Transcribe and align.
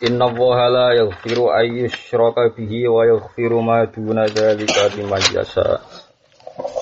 Inna 0.00 0.32
allaha 0.32 0.66
la 0.72 0.86
yaghfiru 0.96 1.52
ay 1.52 1.84
yushraka 1.84 2.48
bihi 2.56 2.88
wa 2.88 3.04
yaghfiru 3.04 3.60
ma 3.60 3.84
duna 3.84 4.24
dzalika 4.32 4.88
liman 4.96 5.20
yasha. 5.36 5.84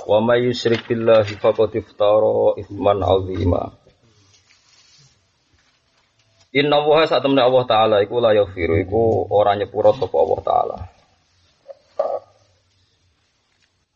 Wa 0.07 0.23
may 0.23 0.47
yusyrik 0.47 0.87
billahi 0.87 1.35
faqad 1.43 1.75
iftara 1.75 2.55
ithman 2.63 3.03
'azima. 3.03 3.75
Inna 6.55 6.79
allaha 6.79 7.11
saat 7.11 7.27
Allah 7.27 7.65
taala 7.67 7.97
iku 8.07 8.23
la 8.23 8.39
yaghfiru 8.39 8.79
iku 8.87 9.27
ora 9.35 9.59
nyepuro 9.59 9.99
sapa 9.99 10.17
Allah 10.17 10.41
taala. 10.47 10.79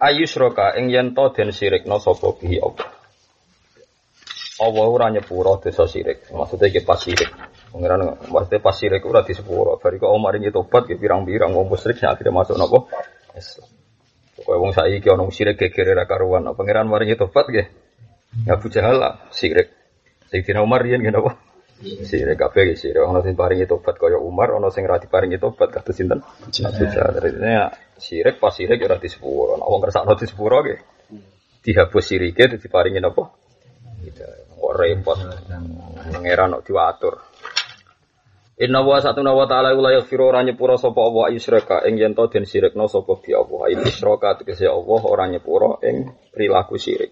Ayusroka 0.02 0.74
ing 0.82 0.90
yen 0.90 1.14
to 1.14 1.30
den 1.30 1.54
sirikna 1.54 2.02
sapa 2.02 2.34
bihi 2.42 2.58
Allah. 2.58 2.90
Allah 4.66 4.86
ora 4.90 5.06
nyepuro 5.14 5.62
dosa 5.62 5.86
sirik. 5.86 6.26
Maksudnya 6.34 6.74
iki 6.74 6.82
pas 6.82 6.98
sirik. 6.98 7.30
Pengiran 7.72 8.20
maksudnya 8.28 8.60
pas 8.60 8.76
sirik 8.76 9.00
ora 9.08 9.24
disepuro. 9.24 9.80
Bari 9.80 9.96
kok 9.96 10.12
omar 10.12 10.36
ini 10.36 10.52
tobat 10.52 10.84
ki 10.84 11.00
pirang-pirang 11.00 11.56
wong 11.56 11.72
musyrik 11.72 11.96
sing 11.96 12.12
akhirnya 12.12 12.44
masuk 12.44 12.60
napa? 12.60 12.84
Islam. 13.32 13.68
Pokoke 14.36 14.58
wong 14.60 14.72
saiki 14.76 15.08
ana 15.08 15.24
sirik 15.32 15.56
gegere 15.56 15.96
ra 15.96 16.04
karuan. 16.04 16.44
Pengiran 16.52 16.84
maringi 16.84 17.16
tobat 17.16 17.48
nggih. 17.48 17.66
Ya 18.44 18.60
Abu 18.60 18.68
Jahal 18.68 19.00
lah 19.00 19.24
sirik. 19.32 19.72
Sayyidina 20.28 20.60
Umar 20.60 20.84
yen 20.84 21.00
ngene 21.00 21.16
apa? 21.16 21.40
Sirik 21.80 22.36
kabeh 22.36 22.76
sirik. 22.76 23.00
Ana 23.00 23.24
sing 23.24 23.32
paringi 23.32 23.64
tobat 23.64 23.96
kaya 23.96 24.20
Umar, 24.20 24.52
ana 24.52 24.68
sing 24.68 24.84
ra 24.84 25.00
diparingi 25.00 25.40
tobat 25.40 25.72
kados 25.72 25.96
sinten? 25.96 26.20
Abu 26.20 26.84
Jahal. 26.92 27.24
Artinya 27.24 27.72
sirik 27.96 28.36
pas 28.36 28.52
sirik 28.52 28.84
ora 28.84 29.00
disepuro. 29.00 29.56
Nek 29.56 29.64
wong 29.64 29.80
kersakno 29.80 30.12
disepuro 30.12 30.60
nggih. 30.60 30.80
Dihapus 31.62 32.04
sirike 32.04 32.52
dadi 32.52 32.68
paringi 32.68 32.98
napa? 32.98 33.22
Gitu. 34.02 34.26
Kok 34.58 34.72
repot. 34.76 35.18
Pangeran 36.10 36.58
kok 36.58 36.64
diwatur. 36.66 37.14
Inna 38.62 38.78
wa 38.86 39.02
satuna 39.02 39.34
wa 39.34 39.42
ta'ala 39.50 39.74
la 39.74 39.90
yaghfiru 39.98 40.30
ora 40.30 40.46
nyepura 40.46 40.78
sapa 40.78 41.02
Allah 41.02 41.34
isyraka 41.34 41.82
ing 41.82 41.98
yen 41.98 42.14
to 42.14 42.30
den 42.30 42.46
sirikna 42.46 42.86
sapa 42.86 43.18
bi 43.18 43.34
Allah. 43.34 43.58
Ayi 43.66 43.74
isyraka 43.90 44.38
tegese 44.38 44.70
Allah 44.70 45.02
ora 45.02 45.26
nyepura 45.26 45.82
ing 45.82 46.14
perilaku 46.30 46.78
sirik. 46.78 47.10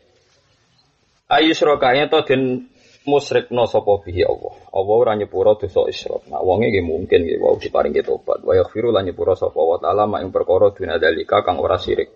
Ayi 1.27 1.51
isyraka 1.51 1.91
yen 1.99 2.07
to 2.07 2.23
den 2.23 2.71
musyrikna 3.03 3.67
sapa 3.67 3.99
bihi 3.99 4.23
Allah. 4.23 4.55
Allah 4.71 4.95
ora 4.95 5.13
nyepura 5.19 5.59
dosa 5.59 5.91
isyrak. 5.91 6.31
Nah 6.31 6.39
wonge 6.39 6.71
nggih 6.71 6.87
mungkin 6.87 7.27
nggih 7.27 7.43
wau 7.43 7.59
diparingi 7.59 8.07
tobat. 8.07 8.47
Wa 8.47 8.55
yaghfiru 8.55 8.95
lan 8.95 9.11
nyepura 9.11 9.35
sapa 9.35 9.59
wa 9.59 9.75
ta'ala 9.83 10.07
mak 10.07 10.23
ing 10.23 10.31
perkara 10.31 10.71
duna 10.71 11.03
dalika 11.03 11.43
kang 11.43 11.59
ora 11.59 11.83
sirik. 11.83 12.15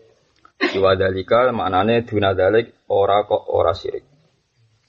Iwa 0.79 0.95
dalika 0.95 1.51
maknane 1.51 2.07
duna 2.07 2.39
dalik 2.39 2.87
ora 2.87 3.27
kok 3.27 3.51
ora 3.51 3.75
sirik. 3.75 4.07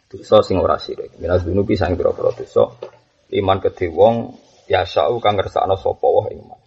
Dosa 0.06 0.46
sing 0.46 0.62
ora 0.62 0.78
sirik. 0.78 1.18
Minas 1.18 1.42
dunubi 1.42 1.74
sang 1.74 1.98
pira-pira 1.98 2.30
dosa 2.30 2.94
iman 3.40 3.58
kedhe 3.64 3.92
wong 3.92 4.36
sa'u 4.68 5.22
kang 5.22 5.38
ngersakno 5.38 5.76
sapa 5.78 6.08
wae 6.08 6.34
iman. 6.36 6.60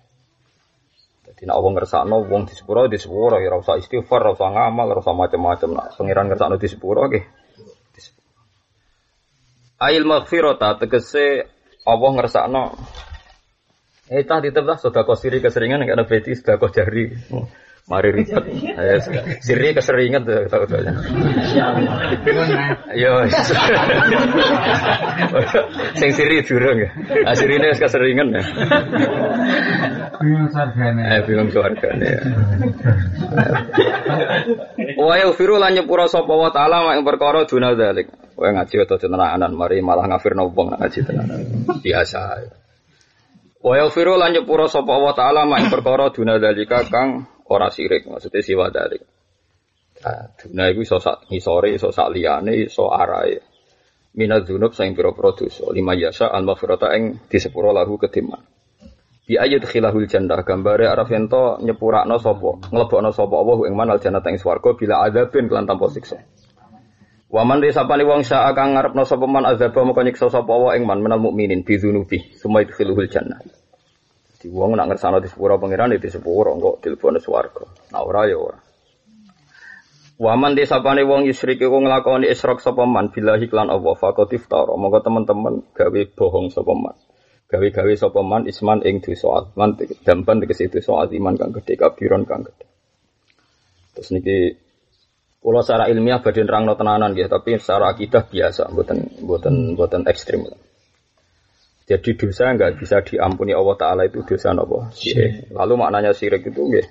Dadi 1.26 1.42
nek 1.44 1.58
wong 1.58 1.72
ngersakno 1.76 2.16
wong 2.24 2.46
disepuro 2.46 2.86
disepuro 2.86 3.36
ya 3.42 3.50
ora 3.50 3.58
usah 3.60 3.76
istighfar, 3.80 4.22
ora 4.22 4.32
usah 4.36 4.48
ngamal, 4.54 4.86
ora 4.92 5.00
usah 5.02 5.14
macam-macam. 5.16 5.68
Nah, 5.74 5.88
pangeran 5.92 6.26
ngersakno 6.30 6.56
disepuro 6.56 7.06
nggih. 7.10 7.24
Ail 9.78 10.02
maghfirata 10.02 10.74
tegese 10.82 11.46
Allah 11.86 12.10
ngersakno 12.18 12.62
Eh 14.08 14.24
tah 14.24 14.40
ditebah 14.40 14.80
sedekah 14.80 15.16
siri 15.20 15.44
keseringan 15.44 15.84
nek 15.84 15.92
ana 15.92 16.04
beti 16.08 16.32
sedekah 16.32 16.72
jari. 16.72 17.12
Mari 17.88 18.12
ribet. 18.12 18.44
Eh, 18.52 19.00
siri 19.40 19.72
keseringan 19.72 20.20
tuh 20.28 20.44
tahu 20.52 20.68
tuh. 20.68 20.76
Yo. 22.92 23.24
Sing 25.96 26.12
siri 26.12 26.44
durung 26.44 26.84
ya. 26.84 26.92
Ah 27.24 27.32
sirine 27.32 27.72
wis 27.72 27.80
keseringan 27.80 28.28
ya. 28.36 28.44
Bingung 30.20 30.52
sargane. 30.52 31.00
Eh 31.00 31.20
bingung 31.24 31.48
keluargane 31.48 32.04
ya. 32.04 32.20
Wa 35.00 35.16
yaghfiru 35.24 35.56
lan 35.56 35.72
nyepura 35.72 36.12
sapa 36.12 36.28
wa 36.28 36.52
taala 36.52 36.84
mak 36.84 37.00
perkara 37.08 37.48
duna 37.48 37.72
zalik. 37.72 38.12
Kowe 38.36 38.52
ngaji 38.52 38.84
utawa 38.84 39.00
tenanan 39.00 39.52
mari 39.56 39.80
malah 39.80 40.04
ngafirno 40.12 40.52
wong 40.52 40.76
ngaji 40.76 41.08
tenanan. 41.08 41.40
Biasa. 41.80 42.20
Wa 43.64 43.74
yaghfiru 43.80 44.20
lan 44.20 44.36
nyepura 44.36 44.68
sapa 44.68 44.92
wa 44.92 45.16
taala 45.16 45.48
mak 45.48 45.64
ing 45.64 45.72
perkara 45.72 46.12
duna 46.12 46.36
zalika 46.36 46.84
kang 46.84 47.24
ora 47.48 47.68
sirik 47.72 48.06
maksudnya 48.08 48.40
siwa 48.44 48.68
dari. 48.68 49.00
Nah, 49.98 50.30
duna 50.38 50.70
iku 50.70 50.80
iso 50.86 51.02
sak 51.02 51.26
ngisore, 51.26 51.74
iso 51.74 51.90
sak 51.90 52.14
liyane, 52.14 52.70
iso 52.70 52.86
arae. 52.86 53.42
Minaz 54.14 54.46
dzunub 54.46 54.70
sing 54.74 54.94
pira-pira. 54.94 55.34
Lima 55.74 55.98
yasa 55.98 56.30
al 56.30 56.46
maghfirata 56.46 56.94
ing 56.94 57.26
disepuro 57.26 57.74
lahu 57.74 57.98
kediman. 57.98 58.40
Bi 59.28 59.36
ayat 59.36 59.68
khilahul 59.68 60.08
jannah 60.08 60.40
gambare 60.40 60.88
araf 60.88 61.12
ento 61.12 61.60
nyepurakno 61.60 62.16
sapa, 62.16 62.72
nglebokno 62.72 63.12
sapa 63.12 63.34
Allah 63.36 63.58
ing 63.68 63.74
manal 63.76 64.00
jannah 64.00 64.24
ing 64.24 64.40
swarga 64.40 64.72
bila 64.72 65.04
azabin 65.04 65.52
kelan 65.52 65.68
tanpa 65.68 65.92
siksa. 65.92 66.16
Waman 67.28 67.60
risapani 67.60 68.08
wong 68.08 68.24
syaa 68.24 68.56
kang 68.56 68.72
ngarepno 68.72 69.04
sapa 69.04 69.28
man 69.28 69.44
azaba 69.44 69.84
moko 69.84 70.00
sapa 70.16 70.48
wa 70.48 70.72
ing 70.72 70.88
man 70.88 71.04
menal 71.04 71.20
mukminin 71.20 71.60
bi 71.60 71.76
dzunubi 71.76 72.32
summa 72.40 72.64
yadkhiluhul 72.64 73.04
jannah. 73.12 73.36
Di 74.38 74.46
wong 74.46 74.78
nak 74.78 74.94
ngersano 74.94 75.18
di 75.18 75.26
sepuro 75.26 75.58
pangeran 75.58 75.98
itu 75.98 76.06
sepuro 76.14 76.54
kok 76.54 76.78
dilebokno 76.78 77.18
swarga. 77.18 77.66
Nah 77.90 78.02
ora 78.06 78.22
ya 78.30 78.38
ora. 78.38 78.58
Waman 80.18 80.54
desapane 80.54 81.02
wong 81.02 81.26
yusrik 81.26 81.62
iku 81.62 81.78
nglakoni 81.78 82.30
isyrok 82.30 82.62
sapa 82.62 82.86
man 82.86 83.10
billahi 83.10 83.50
lan 83.50 83.70
Allah 83.70 83.94
faqad 83.98 84.30
iftara. 84.34 84.74
Monggo 84.78 85.02
teman-teman 85.02 85.74
gawe 85.74 86.00
bohong 86.14 86.54
sapa 86.54 86.74
man. 86.74 86.94
Gawe-gawe 87.48 87.92
sapa 87.96 88.20
man 88.20 88.44
isman 88.44 88.84
ing 88.84 89.00
dosa 89.00 89.40
atman 89.42 89.78
dampan 90.04 90.42
tegese 90.44 90.68
dosa 90.68 91.06
iman 91.08 91.34
kang 91.38 91.50
gedhe 91.54 91.80
kabiron 91.80 92.22
kang 92.28 92.46
gedhe. 92.46 92.66
Terus 93.94 94.10
niki 94.14 94.38
Kalau 95.38 95.62
secara 95.62 95.86
ilmiah 95.86 96.18
badhe 96.18 96.42
nerangno 96.42 96.74
tenanan 96.74 97.14
nggih, 97.14 97.30
tapi 97.30 97.62
secara 97.62 97.94
akidah 97.94 98.26
biasa, 98.26 98.74
mboten 98.74 99.22
mboten 99.22 99.78
mboten 99.78 100.02
ekstrim. 100.10 100.50
Jadi 101.88 102.20
dosa 102.20 102.52
nggak 102.52 102.76
bisa 102.76 103.00
diampuni 103.00 103.56
Allah 103.56 103.76
Taala 103.80 104.04
itu 104.04 104.20
dosa 104.20 104.52
nopo. 104.52 104.92
Lalu 105.56 105.74
maknanya 105.80 106.12
sirik 106.12 106.44
itu 106.44 106.60
nggih. 106.60 106.84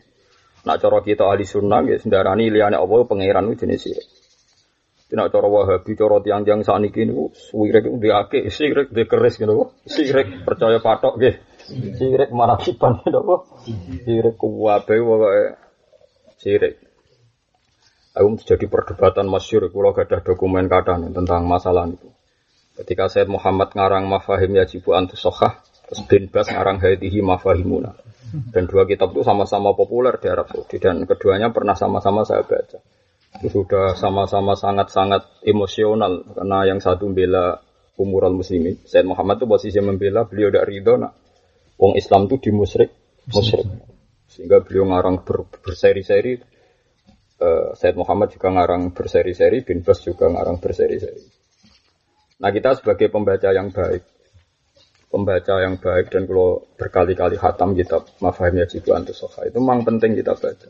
Nak 0.66 0.82
cara 0.82 1.06
kita 1.06 1.30
ahli 1.30 1.46
sunnah 1.46 1.86
nggih 1.86 2.02
sendarani 2.02 2.50
liyane 2.50 2.82
Allah 2.82 3.06
pangeran 3.06 3.54
itu 3.54 3.62
jenis 3.62 3.78
sirik. 3.78 4.08
Tidak 5.08 5.30
cara 5.32 5.48
wahabi, 5.48 5.96
cara 5.96 6.18
tiang-tiang 6.20 6.66
saniki 6.66 7.06
niku 7.06 7.30
sirik 7.30 7.86
itu 7.86 7.98
diake, 8.02 8.40
sirik 8.50 8.90
di 8.90 9.06
keris 9.06 9.38
gitu. 9.38 9.70
Sirik 9.86 10.42
percaya 10.42 10.82
patok 10.82 11.22
nggih. 11.22 11.36
Sirik 11.94 12.34
marakiban 12.34 12.98
gitu. 13.06 13.22
Sirik 14.02 14.36
kuwabe 14.36 14.98
pokoke 14.98 15.62
sirik. 16.42 16.74
Aku 18.18 18.34
jadi 18.42 18.66
perdebatan 18.66 19.30
masyur, 19.30 19.70
kalau 19.70 19.94
gak 19.94 20.10
ada 20.10 20.26
dokumen 20.26 20.66
kadang 20.66 21.14
tentang 21.14 21.46
masalah 21.46 21.86
itu. 21.86 22.17
Ketika 22.78 23.10
Said 23.10 23.26
Muhammad 23.26 23.74
ngarang 23.74 24.06
Mafahim 24.06 24.54
Yajibu 24.62 24.94
Antusohah, 24.94 25.66
terus 25.90 26.02
bin 26.06 26.30
Bas 26.30 26.46
ngarang 26.48 26.78
Hadihi 26.78 27.26
Mafahimuna. 27.26 27.98
Dan 28.28 28.68
dua 28.68 28.84
kitab 28.86 29.16
itu 29.16 29.24
sama-sama 29.24 29.72
populer 29.74 30.20
di 30.20 30.28
Arab 30.28 30.52
Saudi 30.52 30.78
dan 30.78 31.08
keduanya 31.08 31.50
pernah 31.50 31.74
sama-sama 31.74 32.28
saya 32.28 32.44
baca. 32.44 32.78
Itu 33.40 33.64
sudah 33.64 33.96
sama-sama 33.96 34.54
sangat-sangat 34.54 35.48
emosional 35.48 36.28
karena 36.36 36.68
yang 36.68 36.80
satu 36.84 37.08
membela 37.08 37.64
umural 37.98 38.36
muslimin. 38.36 38.78
Said 38.84 39.08
Muhammad 39.08 39.42
itu 39.42 39.48
posisi 39.48 39.80
membela 39.80 40.28
beliau 40.28 40.52
tidak 40.52 40.68
ridho 40.68 40.96
wong 41.80 41.94
Islam 41.96 42.28
itu 42.28 42.52
dimusrik 42.52 42.92
musyrik. 43.32 43.66
Sehingga 44.28 44.60
beliau 44.60 44.92
ngarang 44.92 45.24
ber, 45.24 45.48
berseri-seri 45.64 46.58
Uh, 47.38 47.78
Said 47.78 47.94
Muhammad 47.94 48.34
juga 48.34 48.50
ngarang 48.50 48.98
berseri-seri, 48.98 49.62
bin 49.62 49.86
Bas 49.86 50.02
juga 50.02 50.26
ngarang 50.26 50.58
berseri-seri. 50.58 51.37
Nah 52.38 52.50
kita 52.54 52.78
sebagai 52.78 53.10
pembaca 53.10 53.50
yang 53.50 53.74
baik, 53.74 54.06
pembaca 55.10 55.56
yang 55.58 55.82
baik 55.82 56.14
dan 56.14 56.30
kalau 56.30 56.62
berkali-kali 56.78 57.34
hatam 57.42 57.74
kitab 57.74 58.06
Mafahim 58.22 58.62
Yajibu 58.62 58.94
Antusofa 58.94 59.50
itu 59.50 59.58
memang 59.58 59.82
penting 59.82 60.14
kita 60.14 60.38
baca. 60.38 60.70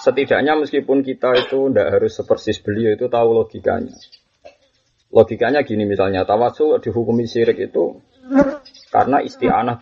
Setidaknya 0.00 0.56
meskipun 0.56 1.02
kita 1.02 1.34
itu 1.34 1.68
tidak 1.68 1.98
harus 1.98 2.12
sepersis 2.14 2.62
beliau 2.62 2.94
itu 2.94 3.10
tahu 3.10 3.36
logikanya. 3.36 3.92
Logikanya 5.10 5.60
gini 5.66 5.84
misalnya, 5.84 6.22
tawasul 6.24 6.78
dihukumi 6.78 7.26
syirik 7.26 7.58
itu 7.58 8.00
karena 8.88 9.20
isti'anah 9.20 9.76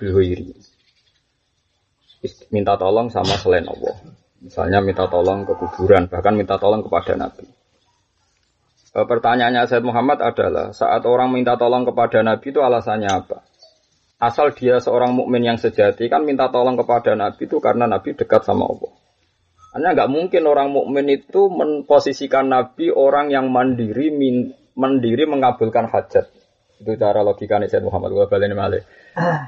ist- 2.24 2.48
minta 2.48 2.74
tolong 2.80 3.12
sama 3.12 3.36
selain 3.36 3.68
Allah. 3.68 3.94
Misalnya 4.40 4.80
minta 4.80 5.08
tolong 5.08 5.44
ke 5.44 5.54
kuburan, 5.56 6.08
bahkan 6.08 6.36
minta 6.36 6.56
tolong 6.56 6.84
kepada 6.84 7.16
Nabi. 7.16 7.44
E, 8.94 8.98
pertanyaannya 9.02 9.66
Said 9.66 9.82
Muhammad 9.82 10.22
adalah 10.22 10.70
saat 10.70 11.02
orang 11.02 11.34
minta 11.34 11.58
tolong 11.58 11.82
kepada 11.82 12.22
Nabi 12.22 12.54
itu 12.54 12.62
alasannya 12.62 13.10
apa? 13.10 13.42
Asal 14.22 14.54
dia 14.54 14.78
seorang 14.78 15.10
mukmin 15.10 15.42
yang 15.42 15.58
sejati 15.58 16.06
kan 16.06 16.22
minta 16.22 16.46
tolong 16.46 16.78
kepada 16.78 17.18
Nabi 17.18 17.50
itu 17.50 17.58
karena 17.58 17.90
Nabi 17.90 18.14
dekat 18.14 18.46
sama 18.46 18.70
Allah. 18.70 18.94
Hanya 19.74 19.98
nggak 19.98 20.10
mungkin 20.14 20.46
orang 20.46 20.70
mukmin 20.70 21.10
itu 21.10 21.50
memposisikan 21.50 22.46
Nabi 22.46 22.94
orang 22.94 23.34
yang 23.34 23.50
mandiri 23.50 24.14
min- 24.14 24.54
mandiri 24.78 25.26
mengabulkan 25.26 25.90
hajat. 25.90 26.30
Itu 26.78 26.94
cara 26.94 27.26
logikanya 27.26 27.66
Said 27.66 27.82
Muhammad 27.82 28.14
wa 28.14 28.30
baleni 28.30 28.54
malih. 28.54 28.86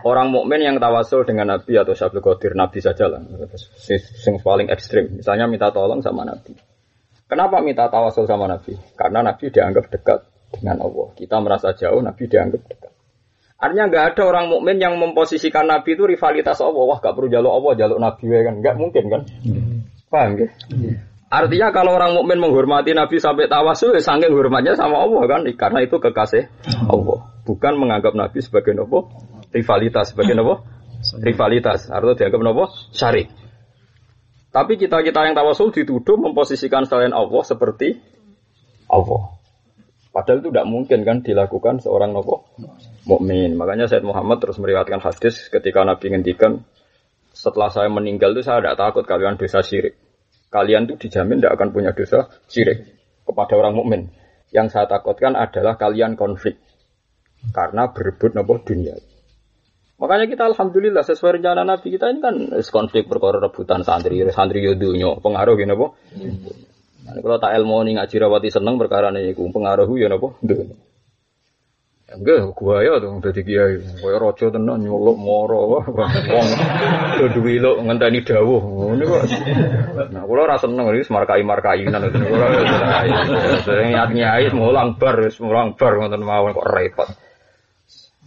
Orang 0.03 0.35
mukmin 0.35 0.63
yang 0.63 0.83
tawasul 0.83 1.23
dengan 1.23 1.55
Nabi 1.55 1.79
atau 1.79 1.95
Syabdul 1.95 2.23
Qadir 2.23 2.59
Nabi 2.59 2.83
saja 2.83 3.07
lah. 3.07 3.23
Yang 3.23 4.43
paling 4.43 4.71
ekstrim. 4.75 5.23
Misalnya 5.23 5.47
minta 5.47 5.71
tolong 5.71 6.03
sama 6.03 6.27
Nabi. 6.27 6.76
Kenapa 7.27 7.59
minta 7.59 7.91
tawasul 7.91 8.31
sama 8.31 8.47
Nabi? 8.47 8.79
Karena 8.95 9.19
Nabi 9.19 9.51
dianggap 9.51 9.91
dekat 9.91 10.23
dengan 10.55 10.79
Allah. 10.79 11.11
Kita 11.19 11.43
merasa 11.43 11.75
jauh, 11.75 11.99
Nabi 11.99 12.31
dianggap 12.31 12.63
dekat. 12.71 12.93
Artinya 13.57 13.89
nggak 13.89 14.05
ada 14.15 14.23
orang 14.29 14.47
mukmin 14.53 14.77
yang 14.77 15.01
memposisikan 15.01 15.65
Nabi 15.67 15.97
itu 15.97 16.05
rivalitas 16.05 16.61
Allah. 16.61 16.85
Wah, 16.87 17.01
gak 17.01 17.17
perlu 17.17 17.33
jaluk 17.33 17.51
Allah, 17.51 17.73
jaluk 17.75 17.99
Nabi 17.99 18.23
wae 18.29 18.43
kan? 18.45 18.55
Nggak 18.61 18.75
mungkin 18.77 19.05
kan? 19.09 19.23
Paham 20.13 20.31
ya? 20.37 20.49
Artinya 21.27 21.69
kalau 21.75 21.99
orang 21.99 22.15
mukmin 22.15 22.39
menghormati 22.39 22.95
Nabi 22.95 23.19
sampai 23.19 23.51
tawasul, 23.51 23.97
ya 23.97 24.05
saking 24.05 24.31
hormatnya 24.31 24.79
sama 24.79 25.03
Allah 25.03 25.25
kan? 25.27 25.41
Karena 25.57 25.83
itu 25.83 25.99
kekasih 25.99 26.47
Allah. 26.87 27.19
Bukan 27.43 27.73
menganggap 27.81 28.15
Nabi 28.15 28.39
sebagai 28.45 28.77
nopo 28.77 29.11
rivalitas, 29.51 30.15
sebagai 30.15 30.37
nopo 30.39 30.63
rivalitas. 31.19 31.91
Artinya 31.91 32.15
dianggap 32.15 32.41
nopo 32.45 32.65
syarik. 32.95 33.33
Tapi 34.57 34.81
kita-kita 34.81 35.29
yang 35.29 35.37
tawasul 35.37 35.69
dituduh 35.69 36.17
memposisikan 36.17 36.89
selain 36.89 37.13
Allah 37.13 37.45
seperti 37.45 37.93
Allah. 38.89 39.37
Padahal 40.09 40.41
itu 40.41 40.49
tidak 40.49 40.65
mungkin 40.65 41.05
kan 41.05 41.21
dilakukan 41.21 41.85
seorang 41.85 42.17
nopo 42.17 42.49
mukmin. 43.05 43.53
Makanya 43.53 43.85
Said 43.85 44.01
Muhammad 44.01 44.41
terus 44.41 44.57
meriwayatkan 44.57 45.05
hadis 45.05 45.53
ketika 45.53 45.85
Nabi 45.85 46.09
ngendikan 46.09 46.65
setelah 47.37 47.69
saya 47.69 47.93
meninggal 47.93 48.33
itu 48.33 48.49
saya 48.49 48.65
tidak 48.65 48.81
takut 48.81 49.05
kalian 49.05 49.37
dosa 49.37 49.61
syirik. 49.61 50.01
Kalian 50.49 50.89
tuh 50.89 50.97
dijamin 50.97 51.45
tidak 51.45 51.61
akan 51.61 51.69
punya 51.77 51.93
dosa 51.93 52.33
syirik 52.49 52.97
kepada 53.29 53.61
orang 53.61 53.77
mukmin. 53.77 54.09
Yang 54.57 54.73
saya 54.73 54.89
takutkan 54.89 55.37
adalah 55.37 55.77
kalian 55.77 56.17
konflik 56.17 56.57
karena 57.53 57.93
berebut 57.93 58.33
nopo 58.33 58.57
dunia. 58.65 58.97
Makanya 59.97 60.29
kita 60.29 60.45
alhamdulillah 60.53 61.05
sesuai 61.09 61.41
rencana 61.41 61.65
Nabi 61.65 61.89
kita 61.89 62.13
ini 62.13 62.21
kan 62.21 62.37
konflik 62.69 63.09
perkara 63.09 63.41
rebutan 63.41 63.81
santri, 63.81 64.21
santri 64.29 64.61
yo 64.61 64.77
pengaruh 65.25 65.57
gini 65.57 65.73
apa? 65.73 65.87
Nah, 67.07 67.23
kalau 67.23 67.39
tak 67.41 67.57
ilmu 67.57 67.87
nih 67.87 67.93
ngaji 67.97 68.17
rawati 68.21 68.49
seneng 68.53 68.77
perkara 68.77 69.09
nih 69.09 69.33
iku 69.33 69.49
pengaruh 69.49 69.89
yo 69.97 70.07
napa? 70.13 70.37
Dunya. 70.45 70.77
Enggak, 72.07 72.55
gua 72.55 72.87
ya 72.87 73.03
tuh 73.03 73.19
dadi 73.19 73.43
kiai, 73.43 73.83
kaya 73.99 74.23
raja 74.23 74.47
tenan 74.47 74.79
nyolok 74.79 75.19
moro 75.19 75.59
wong 75.67 76.49
do 77.19 77.27
duwi 77.35 77.59
lo 77.59 77.83
ngenteni 77.83 78.23
dawuh. 78.23 78.63
Ngene 78.95 79.05
kok. 79.11 79.23
Nah, 80.15 80.23
kula 80.23 80.47
ora 80.47 80.55
seneng 80.55 80.87
iki 80.95 81.11
markai-markainan 81.11 81.99
ngoten 82.07 82.23
kula. 82.31 82.47
Sering 83.67 83.91
nyat-nyai 83.91 84.55
mulang 84.55 84.95
bar, 85.03 85.19
wis 85.19 85.35
mulang 85.43 85.75
bar 85.75 85.99
ngoten 85.99 86.23
mawon 86.23 86.55
kok 86.55 86.69
repot. 86.71 87.11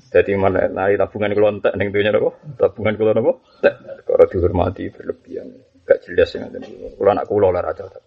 Jadi 0.09 0.33
mana 0.33 0.65
nari 0.65 0.97
tabungan 0.97 1.37
kulo 1.37 1.47
entek 1.53 1.77
ning 1.77 1.93
dunya 1.93 2.09
napa? 2.09 2.33
Tabungan 2.57 2.97
kulo 2.97 3.13
napa? 3.13 3.37
Entek. 3.61 3.73
Kalau 4.09 4.25
dihormati 4.25 4.89
berlebihan. 4.89 5.53
Gak 5.85 6.01
jelas 6.05 6.33
yang 6.33 6.49
ngoten. 6.49 6.65
Kulo 6.97 7.09
anak 7.13 7.29
kulo 7.29 7.53
lah 7.53 7.61
ra 7.61 7.77
cocok. 7.77 8.03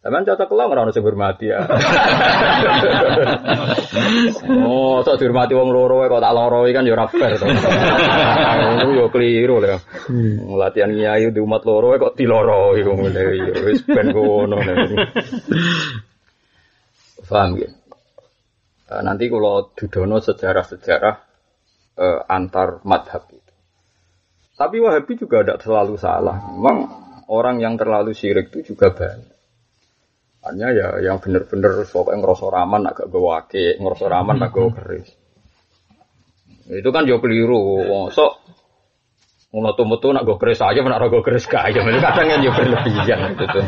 Teman 0.00 0.22
cocok 0.22 0.46
kulo 0.46 0.62
ora 0.70 0.86
ono 0.86 0.94
sing 0.94 1.02
hormati 1.02 1.50
ya. 1.50 1.58
oh, 4.62 5.02
sok 5.02 5.18
dihormati 5.18 5.58
wong 5.58 5.74
loro 5.74 6.06
kok 6.06 6.22
tak 6.22 6.34
loro 6.38 6.62
kan 6.70 6.86
ya 6.86 6.94
to. 7.10 7.46
Ngono 8.70 8.90
yo 8.94 9.10
keliru 9.10 9.58
lah. 9.58 9.82
Latihan 10.54 10.94
kiai 10.94 11.34
di 11.34 11.40
umat 11.42 11.66
loro 11.66 11.98
kok 11.98 12.14
diloro 12.14 12.78
iku 12.78 12.94
ngene 12.94 13.22
ya 13.42 13.58
wis 13.66 13.82
ben 13.90 14.14
ngono. 14.14 14.62
Paham 17.26 17.58
ya? 17.58 17.70
Eh, 18.90 19.02
nanti 19.06 19.30
kalau 19.30 19.70
dudono 19.78 20.18
sejarah-sejarah 20.18 21.29
eh, 22.00 22.20
antar 22.24 22.80
madhab 22.88 23.28
itu. 23.28 23.52
Tapi 24.56 24.76
Wahabi 24.76 25.12
juga 25.16 25.40
tidak 25.44 25.64
selalu 25.64 25.96
salah. 25.96 26.36
Memang 26.52 26.76
orang 27.28 27.60
yang 27.60 27.80
terlalu 27.80 28.12
syirik 28.12 28.52
itu 28.52 28.74
juga 28.74 28.92
banyak. 28.92 29.32
Hanya 30.40 30.68
ya 30.72 30.88
yang 31.04 31.20
bener-bener 31.20 31.84
pokoknya 31.84 32.24
ngerasa 32.24 32.46
raman 32.48 32.82
agak 32.88 33.12
gue 33.12 33.20
wake, 33.20 33.66
ngerasa 33.76 34.04
raman 34.08 34.40
agak 34.40 34.56
gue 34.56 34.72
keris. 34.72 35.10
Itu 36.80 36.88
kan 36.92 37.04
jauh 37.04 37.20
keliru. 37.20 37.84
Wong 37.88 38.08
sok 38.08 38.40
ngono 39.50 39.74
tuh 39.76 39.84
metu 39.88 40.08
nak 40.12 40.24
gue 40.24 40.36
keris 40.40 40.64
aja, 40.64 40.80
nak 40.80 41.08
gue 41.08 41.22
keris 41.24 41.44
kaya. 41.44 41.76
Itu 41.76 42.00
kadang 42.00 42.26
yang 42.28 42.40
jauh 42.40 42.56
berlebihan 42.56 43.36
gitu. 43.36 43.58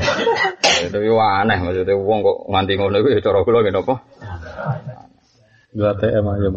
Itu 0.89 0.99
yo 1.05 1.21
aneh 1.21 1.61
maksudnya 1.61 1.93
wong 1.93 2.25
kok 2.25 2.39
nganti 2.49 2.73
ngono 2.81 2.97
iku 3.01 3.09
ya 3.13 3.21
cara 3.21 3.45
kula 3.45 3.61
ngene 3.65 3.81
apa? 3.81 3.95
Dua 5.73 5.93
TM 5.97 6.25
aja. 6.25 6.49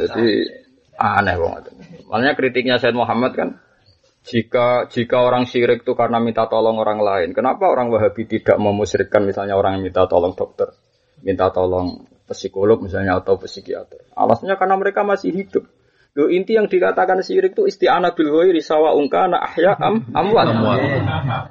Jadi 0.00 0.61
aneh 1.02 1.34
banget. 1.34 1.64
Makanya 2.06 2.32
kritiknya 2.38 2.76
Said 2.78 2.94
Muhammad 2.94 3.34
kan, 3.34 3.48
jika 4.22 4.86
jika 4.86 5.18
orang 5.18 5.50
syirik 5.50 5.82
itu 5.82 5.98
karena 5.98 6.22
minta 6.22 6.46
tolong 6.46 6.78
orang 6.78 7.02
lain, 7.02 7.34
kenapa 7.34 7.66
orang 7.66 7.90
Wahabi 7.90 8.30
tidak 8.30 8.54
memusyrikkan 8.62 9.26
misalnya 9.26 9.58
orang 9.58 9.78
yang 9.78 9.90
minta 9.90 10.06
tolong 10.06 10.38
dokter, 10.38 10.70
minta 11.26 11.50
tolong 11.50 12.06
psikolog 12.30 12.78
misalnya 12.78 13.18
atau 13.18 13.34
psikiater? 13.34 14.14
Alasannya 14.14 14.54
karena 14.54 14.76
mereka 14.78 15.02
masih 15.02 15.34
hidup. 15.34 15.66
Lo 16.12 16.28
inti 16.28 16.52
yang 16.52 16.68
dikatakan 16.68 17.24
syirik 17.24 17.56
itu 17.56 17.64
isti'anah 17.64 18.12
bil 18.12 18.28
ghairi 18.28 18.60
sawa 18.60 18.92
ungkana 18.92 19.40
ahya 19.48 19.72
am 19.80 20.12
amwat. 20.12 20.52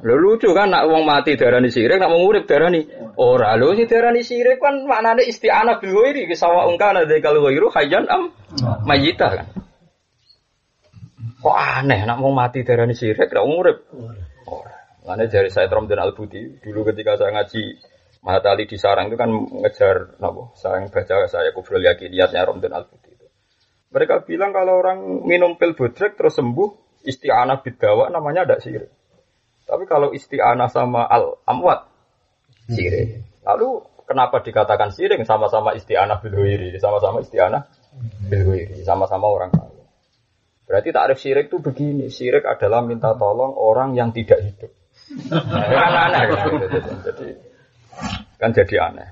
Lo 0.06 0.14
lucu 0.22 0.54
kan 0.54 0.70
nak 0.70 0.86
wong 0.86 1.02
mati 1.02 1.34
darani 1.34 1.74
syirik, 1.74 1.98
nak 1.98 2.14
wong 2.14 2.30
urip 2.30 2.46
darani 2.46 2.86
ora. 3.18 3.58
Lo 3.58 3.74
sing 3.74 3.90
darani 3.90 4.22
syirik 4.22 4.62
kan 4.62 4.86
maknane 4.86 5.26
isti'anah 5.26 5.82
bil 5.82 5.98
ghairi 5.98 6.30
sawa 6.38 6.70
ungkana 6.70 7.10
dzakal 7.10 7.42
ghairu 7.42 7.74
hayyan 7.74 8.06
am 8.06 8.30
mayita 8.86 9.28
kan. 9.34 9.48
Kok 11.42 11.58
aneh 11.58 12.06
nak 12.06 12.22
mau 12.22 12.30
mati 12.30 12.62
darani 12.62 12.94
syirik, 12.94 13.34
nak 13.34 13.42
wong 13.42 13.66
urip. 13.66 13.78
Ora. 14.46 14.78
Makanya 15.10 15.42
dari 15.42 15.50
saya 15.50 15.74
Romdan 15.74 15.98
Al 15.98 16.14
Budi 16.14 16.62
dulu 16.62 16.86
ketika 16.94 17.18
saya 17.18 17.34
ngaji 17.34 17.82
Mahatali 18.22 18.70
di 18.70 18.78
sarang 18.78 19.10
itu 19.10 19.18
kan 19.18 19.34
ngejar 19.34 20.22
nabo, 20.22 20.54
saya 20.54 20.86
baca 20.86 21.26
saya 21.26 21.50
kubrul 21.58 21.82
yakiniyatnya 21.82 22.46
Romdan 22.46 22.78
Al 22.78 22.86
Budi 22.86 23.10
itu. 23.10 23.11
Mereka 23.92 24.24
bilang 24.24 24.56
kalau 24.56 24.80
orang 24.80 25.28
minum 25.28 25.60
pil 25.60 25.76
bodrek 25.76 26.16
terus 26.16 26.40
sembuh, 26.40 27.04
isti'anah 27.04 27.60
bidawa 27.60 28.08
namanya 28.08 28.48
ada 28.48 28.58
syirik. 28.64 28.88
Tapi 29.68 29.84
kalau 29.84 30.16
isti'anah 30.16 30.72
sama 30.72 31.04
al 31.04 31.44
amwat 31.44 31.92
syirik. 32.72 33.28
Lalu 33.44 33.84
kenapa 34.08 34.40
dikatakan 34.40 34.96
syirik 34.96 35.20
sama-sama 35.28 35.76
isti'anah 35.76 36.24
bil 36.24 36.36
ghairi, 36.40 36.80
sama-sama 36.80 37.20
isti'anah 37.20 37.68
bil 38.32 38.44
ghairi, 38.48 38.80
sama-sama 38.88 39.28
orang 39.28 39.52
kaya. 39.52 39.84
Berarti 40.72 40.96
takrif 40.96 41.20
syirik 41.20 41.52
itu 41.52 41.60
begini, 41.60 42.08
syirik 42.08 42.48
adalah 42.48 42.80
minta 42.80 43.12
tolong 43.12 43.52
orang 43.60 43.92
yang 43.92 44.16
tidak 44.16 44.40
hidup. 44.40 44.72
Nah, 45.28 45.68
kan 45.68 45.94
aneh 46.08 46.24
kan? 46.32 46.48
Jadi 47.12 47.28
kan 48.40 48.50
jadi 48.56 48.76
aneh. 48.88 49.10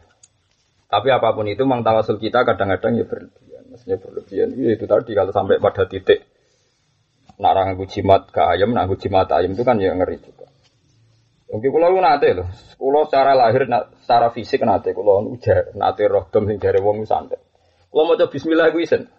Tapi 0.89 1.07
apa 1.11 1.35
pun 1.35 1.45
itu 1.45 1.61
memang 1.67 1.83
tawasul 1.83 2.17
kita 2.17 2.47
kadang-kadang 2.47 2.97
ya 2.97 3.05
berlebihan. 3.05 3.48
Maksudnya 3.69 3.97
berlebihan 4.01 4.49
ya 4.57 4.73
itu 4.73 4.85
tadi 4.89 5.11
kalau 5.13 5.29
sampai 5.29 5.61
pada 5.61 5.85
titik 5.85 6.25
nak 7.39 7.55
nganggu 7.55 7.85
jimat 7.87 8.27
ke 8.27 8.41
ayam, 8.43 8.75
nganggu 8.75 8.99
jimat 8.99 9.31
ayam 9.31 9.55
itu 9.55 9.63
kan 9.63 9.79
ya 9.79 9.95
ngeri 9.95 10.19
juga. 10.19 10.49
Mungkin 11.49 11.69
kalau 11.73 11.97
lu 11.97 11.99
nate 12.03 12.29
loh, 12.35 12.47
kalau 12.77 13.01
secara 13.09 13.33
lahir, 13.33 13.65
secara 14.05 14.27
fisik 14.29 14.61
nate, 14.61 14.93
kalau 14.93 15.23
ujar 15.33 15.73
nate 15.73 16.03
roh 16.05 16.27
dom 16.29 16.45
sing 16.45 16.61
dari 16.61 16.77
wong 16.77 17.07
santet. 17.07 17.41
Kalau 17.89 18.05
mau 18.05 18.13
coba 18.13 18.29
Bismillah 18.29 18.69
gue 18.69 18.85
isen, 18.85 19.09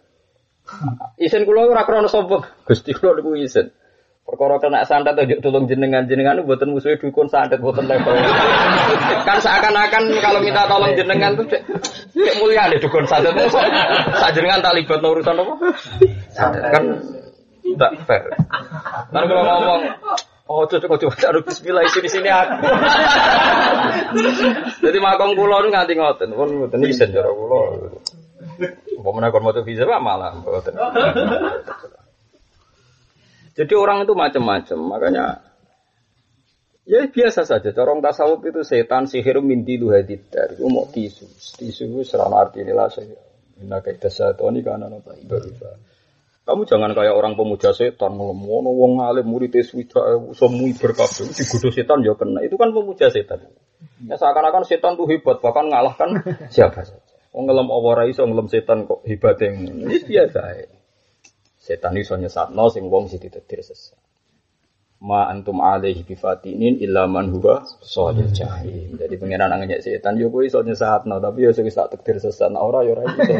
isen 1.26 1.42
kalau 1.42 1.66
ora 1.66 1.82
krono 1.82 2.06
sombong, 2.06 2.46
gusti 2.62 2.94
kalau 2.94 3.18
gue 3.18 3.42
isen. 3.42 3.74
Perkara 4.20 4.62
kena 4.62 4.86
santet 4.86 5.18
aja 5.18 5.36
tolong 5.42 5.66
jenengan 5.66 6.06
jenengan 6.06 6.38
itu 6.38 6.46
buatan 6.46 6.70
musuhnya 6.70 7.02
dukun 7.02 7.26
santet 7.26 7.58
buatan 7.58 7.88
level. 7.90 8.14
kan 9.26 9.38
seakan-akan 9.42 10.02
kalau 10.22 10.38
minta 10.38 10.68
tolong 10.70 10.94
jenengan 10.94 11.34
tuh 11.34 11.48
cek 11.50 11.62
cek 12.14 12.34
mulia 12.38 12.70
deh 12.70 12.78
dukun 12.78 13.08
santet. 13.10 13.34
Saat 14.14 14.32
jenengan 14.38 14.62
tak 14.62 14.78
libat 14.78 15.02
urusan 15.02 15.34
apa? 15.34 15.54
Santet 16.30 16.62
kan 16.70 16.84
tak 17.74 17.90
fair. 18.06 18.22
Kan 19.10 19.24
kalau 19.26 19.42
ngomong 19.42 19.80
Oh, 20.50 20.66
cocok 20.66 20.98
coba 20.98 21.14
cari 21.14 21.40
bismillah 21.46 21.86
isi 21.86 22.02
di 22.02 22.10
sini 22.10 22.26
aku. 22.26 22.58
Jadi 24.82 24.98
makom 24.98 25.38
kulo 25.38 25.62
nu 25.62 25.70
nganti 25.70 25.94
ngoten, 25.94 26.34
pun 26.34 26.50
ngoten 26.50 26.90
isen 26.90 27.14
cara 27.14 27.30
kulo. 27.30 27.86
Apa 28.98 29.08
menakon 29.14 29.46
moto 29.46 29.62
visa 29.62 29.86
malah 29.86 30.34
ngoten. 30.42 30.74
Jadi 33.60 33.76
orang 33.76 34.08
itu 34.08 34.16
macam-macam, 34.16 34.78
makanya 34.88 35.24
ya 36.88 37.04
biasa 37.04 37.44
saja. 37.44 37.76
Corong 37.76 38.00
tasawuf 38.00 38.40
itu 38.48 38.64
setan 38.64 39.04
sihir 39.04 39.36
minti 39.44 39.76
lu 39.76 39.92
hadidar. 39.92 40.56
Itu 40.56 40.64
mau 40.72 40.88
tisu, 40.88 41.28
tisu 41.60 42.00
serana 42.00 42.40
arti 42.40 42.64
ini 42.64 42.72
lah 42.72 42.88
saya. 42.88 43.20
Inna 43.60 43.84
kaidah 43.84 44.08
satoni 44.08 44.64
karena 44.64 44.88
napa 44.88 45.12
ibadah. 45.12 45.76
Kamu 46.48 46.64
jangan 46.64 46.96
kayak 46.96 47.12
orang 47.12 47.36
pemuja 47.36 47.76
setan, 47.76 48.16
ngono 48.16 48.72
wong 48.72 49.04
alim 49.04 49.28
murid 49.28 49.52
swida 49.60 50.24
semui 50.32 50.72
berkabeh 50.72 51.28
digoda 51.28 51.68
setan 51.68 52.00
ya 52.00 52.16
kena. 52.16 52.40
Itu 52.40 52.56
kan 52.56 52.72
pemuja 52.72 53.12
setan. 53.12 53.44
Ya 54.08 54.16
seakan-akan 54.16 54.64
setan 54.64 54.96
tuh 54.96 55.04
hebat, 55.04 55.44
bahkan 55.44 55.68
ngalahkan 55.68 56.16
siapa 56.48 56.80
saja. 56.80 56.96
Wong 57.36 57.44
ngelem 57.44 57.68
apa 57.68 57.88
ra 57.92 58.04
iso 58.08 58.24
ngelem 58.24 58.48
setan 58.48 58.88
kok 58.88 59.04
hebat 59.04 59.36
yang 59.44 59.68
ini 59.84 60.00
biasa 60.00 60.40
ae. 60.48 60.79
Setan 61.60 61.92
iso 62.00 62.16
nyesatno 62.16 62.72
sing 62.72 62.88
wong 62.88 63.12
sing 63.12 63.20
ditetir 63.20 63.60
sesat. 63.60 64.00
Ma 65.04 65.28
antum 65.28 65.60
alaihi 65.60 66.08
bifatinin 66.08 66.80
illa 66.80 67.04
man 67.04 67.28
huwa 67.28 67.60
shalil 67.84 68.32
jahim. 68.32 68.96
Jadi 68.96 69.20
pengenan 69.20 69.52
angen 69.52 69.76
setan 69.84 70.16
yo 70.16 70.32
kowe 70.32 70.40
iso 70.40 70.64
nyesatno 70.64 71.20
tapi 71.20 71.44
yo 71.44 71.52
sing 71.52 71.68
tak 71.68 71.92
tektir 71.92 72.16
sesat 72.16 72.48
nah, 72.48 72.64
ora 72.64 72.80
yo 72.80 72.96
ora 72.96 73.04
iso. 73.12 73.32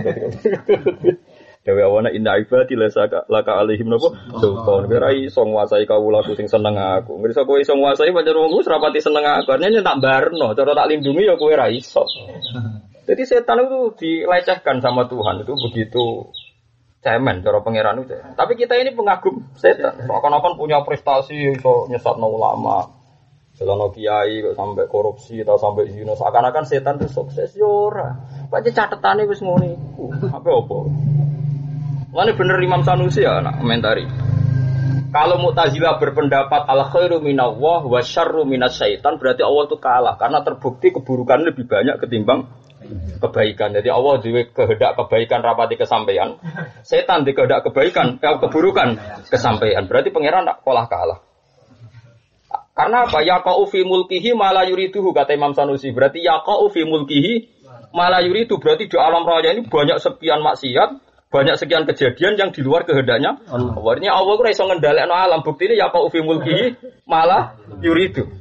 Dewe 1.65 1.81
awana 1.85 2.09
inna 2.13 2.41
ibadi 2.41 2.77
laka 2.77 3.25
laka 3.29 3.53
alaihim 3.57 3.89
napa 3.89 4.13
sultan. 4.37 4.89
Kira 4.89 5.17
iso 5.17 5.41
nguasai 5.41 5.89
kawulaku 5.89 6.37
sing 6.37 6.49
seneng 6.49 6.77
aku. 6.77 7.17
Ngerti 7.21 7.41
kowe 7.49 7.57
iso 7.57 7.73
nguasai 7.73 8.13
pancen 8.13 8.37
wong 8.37 8.53
wis 8.61 8.69
seneng 9.01 9.25
aku. 9.25 9.49
Artinya 9.49 9.81
tak 9.81 10.01
barno, 10.01 10.53
cara 10.53 10.73
tak 10.77 10.89
lindungi 10.93 11.25
ya 11.25 11.41
kowe 11.41 11.53
ra 11.57 11.73
iso. 11.73 12.05
Jadi 13.09 13.23
setan 13.25 13.65
itu 13.65 13.97
dilecehkan 13.97 14.85
sama 14.85 15.09
Tuhan 15.09 15.45
itu 15.45 15.53
begitu 15.57 16.33
cemen 17.01 17.41
cara 17.41 17.65
pangeran 17.65 18.05
itu. 18.05 18.13
Tapi 18.37 18.53
kita 18.61 18.77
ini 18.77 18.93
pengagum 18.93 19.41
setan. 19.57 20.05
Seakan-akan 20.05 20.61
punya 20.61 20.85
prestasi 20.85 21.57
iso 21.57 21.89
nyesatno 21.89 22.29
ulama. 22.29 23.01
Selama 23.57 23.93
kiai 23.93 24.41
sampai 24.57 24.89
korupsi 24.89 25.45
atau 25.45 25.61
sampai 25.61 25.93
zina 25.93 26.17
seakan-akan 26.17 26.65
setan 26.65 26.97
itu 27.01 27.09
sukses 27.13 27.53
yo 27.57 27.93
ora. 27.93 28.17
Pancen 28.49 28.73
catetane 28.77 29.25
wis 29.29 29.41
ngono 29.41 29.65
iku. 29.65 30.05
Apa 30.29 30.49
apa? 30.49 30.79
Mana 32.11 32.33
bener 32.35 32.59
Imam 32.61 32.83
Sanusi 32.85 33.25
ya 33.25 33.41
anak 33.41 33.61
komentari. 33.61 34.05
Kalau 35.11 35.43
Mu'tazilah 35.43 35.99
berpendapat 35.99 36.71
al 36.71 36.87
khairu 36.87 37.19
minallah 37.19 37.83
wa 37.83 37.99
syarru 37.99 38.47
minas 38.47 38.79
syaitan 38.79 39.19
berarti 39.19 39.43
Allah 39.43 39.67
itu 39.67 39.77
kalah 39.83 40.15
karena 40.15 40.39
terbukti 40.47 40.95
keburukan 40.95 41.43
lebih 41.43 41.67
banyak 41.67 41.99
ketimbang 41.99 42.47
kebaikan. 43.21 43.77
Jadi 43.77 43.89
Allah 43.89 44.15
juga 44.23 44.43
kehendak 44.51 44.99
kebaikan 44.99 45.41
rapati 45.45 45.77
kesampaian. 45.77 46.41
Setan 46.83 47.23
di 47.23 47.37
kehendak 47.37 47.69
kebaikan, 47.69 48.19
keburukan 48.19 48.99
kesampaian. 49.29 49.87
Berarti 49.87 50.11
pangeran 50.11 50.49
tak 50.49 50.65
kalah 50.65 50.87
kalah. 50.89 51.19
Karena 52.75 53.05
apa? 53.05 53.21
Ya 53.21 53.45
kau 53.45 53.69
fi 53.69 53.85
mulkihi 53.85 54.33
malah 54.33 54.65
yuriduhu 54.65 55.13
kata 55.13 55.37
Imam 55.37 55.53
Sanusi. 55.53 55.93
Berarti 55.93 56.25
ya 56.25 56.41
kau 56.41 56.73
fi 56.73 56.89
mulkihi 56.89 57.61
malah 57.93 58.25
yuridu. 58.25 58.57
Berarti 58.57 58.89
di 58.89 58.97
alam 58.97 59.27
raya 59.29 59.53
ini 59.53 59.69
banyak 59.69 60.01
sekian 60.01 60.41
maksiat, 60.41 60.91
banyak 61.29 61.61
sekian 61.61 61.85
kejadian 61.85 62.41
yang 62.41 62.51
di 62.57 62.65
luar 62.65 62.89
kehendaknya. 62.89 63.37
Artinya 63.53 64.13
Allah 64.17 64.33
itu 64.33 64.43
iso 64.49 64.65
ngendhalekno 64.65 65.13
alam. 65.13 65.45
Bukti 65.45 65.69
ini 65.69 65.77
ya 65.77 65.93
kau 65.93 66.09
fi 66.09 66.25
mulkihi 66.25 66.81
malah 67.05 67.61
yuridu. 67.85 68.40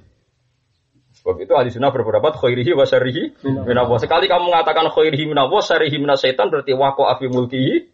Sebab 1.19 1.35
itu 1.43 1.51
ahli 1.51 1.67
sunnah 1.67 1.91
berpendapat 1.91 2.39
khairihi 2.39 2.71
wa 2.79 2.87
syarihi 2.87 3.43
minallah. 3.43 3.99
Sekali 3.99 4.31
kamu 4.31 4.55
mengatakan 4.55 4.87
khairihi 4.87 5.27
minallah, 5.27 5.59
syarihi 5.59 5.99
minasyaitan 5.99 6.47
berarti 6.47 6.71
waqo 6.71 7.11
afi 7.11 7.27
mulkihi 7.27 7.91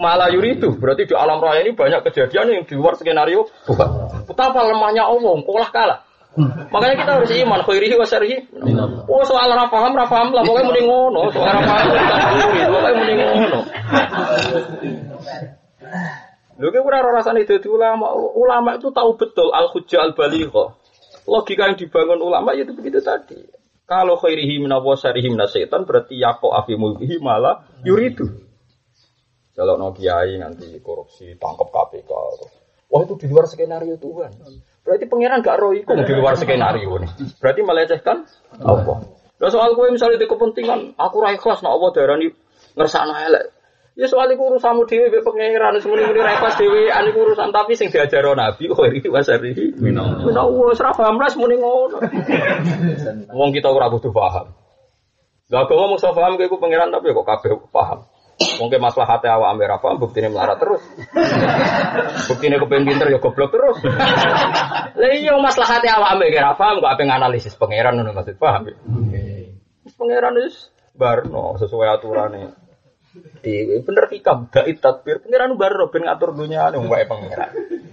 malah 0.00 0.32
yuridu. 0.32 0.72
Berarti 0.80 1.04
di 1.04 1.14
alam 1.14 1.44
raya 1.44 1.60
ini 1.60 1.76
banyak 1.76 2.00
kejadian 2.08 2.46
yang 2.50 2.64
di 2.64 2.74
luar 2.74 2.96
skenario 2.96 3.44
Tuhan. 3.68 3.88
Betapa 4.24 4.64
lemahnya 4.64 5.04
Allah, 5.04 5.34
kolah 5.44 5.68
kalah. 5.68 5.98
Makanya 6.74 6.96
kita 6.98 7.10
harus 7.20 7.30
iman 7.30 7.60
khairihi 7.62 7.94
wa 7.94 8.06
syarihi. 8.08 8.38
Oh 9.06 9.22
soal 9.22 9.54
ra 9.54 9.70
paham, 9.70 9.94
ra 9.94 10.08
paham 10.10 10.34
lah 10.34 10.42
pokoknya 10.42 10.66
mending 10.66 10.86
ngono. 10.90 11.30
Soal 11.30 11.46
ra 11.46 11.62
paham 11.62 11.86
pokoknya 12.74 12.96
mending 12.98 13.18
ngono. 13.22 13.60
Lho 16.54 16.68
ki 16.70 16.80
ora 16.82 17.02
rasane 17.02 17.46
dadi 17.46 17.68
ulama. 17.70 18.14
Ulama 18.14 18.74
itu 18.78 18.90
tahu 18.90 19.14
betul 19.14 19.54
al-hujjah 19.54 20.10
al-balighah. 20.10 20.74
Logika 21.24 21.72
yang 21.72 21.76
dibangun 21.80 22.20
ulama 22.20 22.52
itu 22.52 22.76
begitu 22.76 23.00
tadi. 23.00 23.40
Kalau 23.84 24.16
khairihi 24.16 24.64
minawa 24.64 24.96
syarihi 24.96 25.32
setan 25.48 25.84
berarti 25.84 26.16
yako 26.16 26.56
afi 26.56 26.76
mulkihi 26.76 27.20
malah 27.20 27.64
yuridu. 27.84 28.28
Kalau 29.54 29.78
no 29.78 29.94
kiai 29.94 30.40
nanti 30.40 30.66
korupsi 30.82 31.36
tangkap 31.38 31.70
KPK. 31.70 32.10
Wah 32.90 33.00
itu 33.04 33.14
di 33.20 33.26
luar 33.30 33.46
skenario 33.46 33.96
Tuhan. 33.96 34.32
Berarti 34.84 35.04
pangeran 35.08 35.40
gak 35.40 35.56
roh 35.62 35.72
iku 35.72 35.96
di 35.96 36.14
luar 36.16 36.36
skenario 36.36 37.00
nih. 37.00 37.10
Berarti 37.40 37.60
melecehkan 37.62 38.26
apa? 38.60 38.94
Nah 39.38 39.50
soal 39.50 39.78
gue 39.78 39.86
misalnya 39.94 40.18
di 40.18 40.28
kepentingan 40.28 40.98
aku 40.98 41.16
ra 41.22 41.32
ikhlas 41.32 41.62
nak 41.62 41.74
Allah 41.78 41.90
darani 41.94 42.28
ngersakno 42.74 43.14
elek. 43.14 43.53
Ya 43.94 44.10
soal 44.10 44.26
iku 44.34 44.50
urusanmu 44.50 44.90
dhewe 44.90 45.06
mbek 45.06 45.22
pangeran 45.22 45.78
semuni-muni 45.78 46.18
ra 46.18 46.34
ikhlas 46.34 46.58
dhewe 46.58 46.90
ane 46.90 47.14
urusan 47.14 47.54
tapi 47.54 47.78
sing 47.78 47.94
diajaro 47.94 48.34
Nabi 48.34 48.66
kok 48.66 48.90
iki 48.90 49.06
wasari. 49.06 49.54
Menawa 49.78 50.66
wis 50.66 50.82
ra 50.82 50.90
paham 50.90 51.14
ras 51.22 51.38
muni 51.38 51.54
ngono. 51.54 52.02
Wong 53.38 53.54
kita 53.54 53.70
ora 53.70 53.86
butuh 53.86 54.10
paham. 54.10 54.50
Lah 55.46 55.62
kok 55.70 55.78
ngomong 55.78 56.02
so 56.02 56.10
paham 56.10 56.34
iku 56.42 56.58
pangeran 56.58 56.90
tapi 56.90 57.14
kok 57.14 57.22
kabeh 57.22 57.54
paham. 57.70 58.02
Mungkin 58.34 58.82
masalah 58.82 59.14
hati 59.14 59.30
awak 59.30 59.54
ambil 59.54 59.78
apa, 59.78 59.94
buktinya 59.94 60.26
melarat 60.26 60.58
terus. 60.58 60.82
Buktinya 62.26 62.58
kepengen 62.58 62.90
pinter 62.90 63.06
ya 63.14 63.22
goblok 63.22 63.54
terus. 63.54 63.78
Lah 64.98 65.10
iya 65.14 65.38
masalah 65.38 65.78
hati 65.78 65.86
awak 65.86 66.18
ambil 66.18 66.34
paham, 66.58 66.82
kok 66.82 66.90
apa 66.98 67.02
analisis 67.06 67.54
pangeran 67.54 67.94
ngono 67.94 68.10
maksud 68.10 68.34
paham. 68.42 68.74
Pangeran 69.94 70.34
wis 70.42 70.74
barno 70.98 71.54
sesuai 71.62 71.94
aturannya. 71.94 72.63
Di 73.14 73.54
bener 73.86 74.10
hikam 74.10 74.50
gak 74.50 74.66
tadbir 74.82 75.22
pangeran 75.22 75.54
barno 75.54 75.86
ben 75.86 76.02
ngatur 76.02 76.34
dunia 76.34 76.74
wong 76.74 76.90
wae 76.90 77.06
pangeran. 77.06 77.50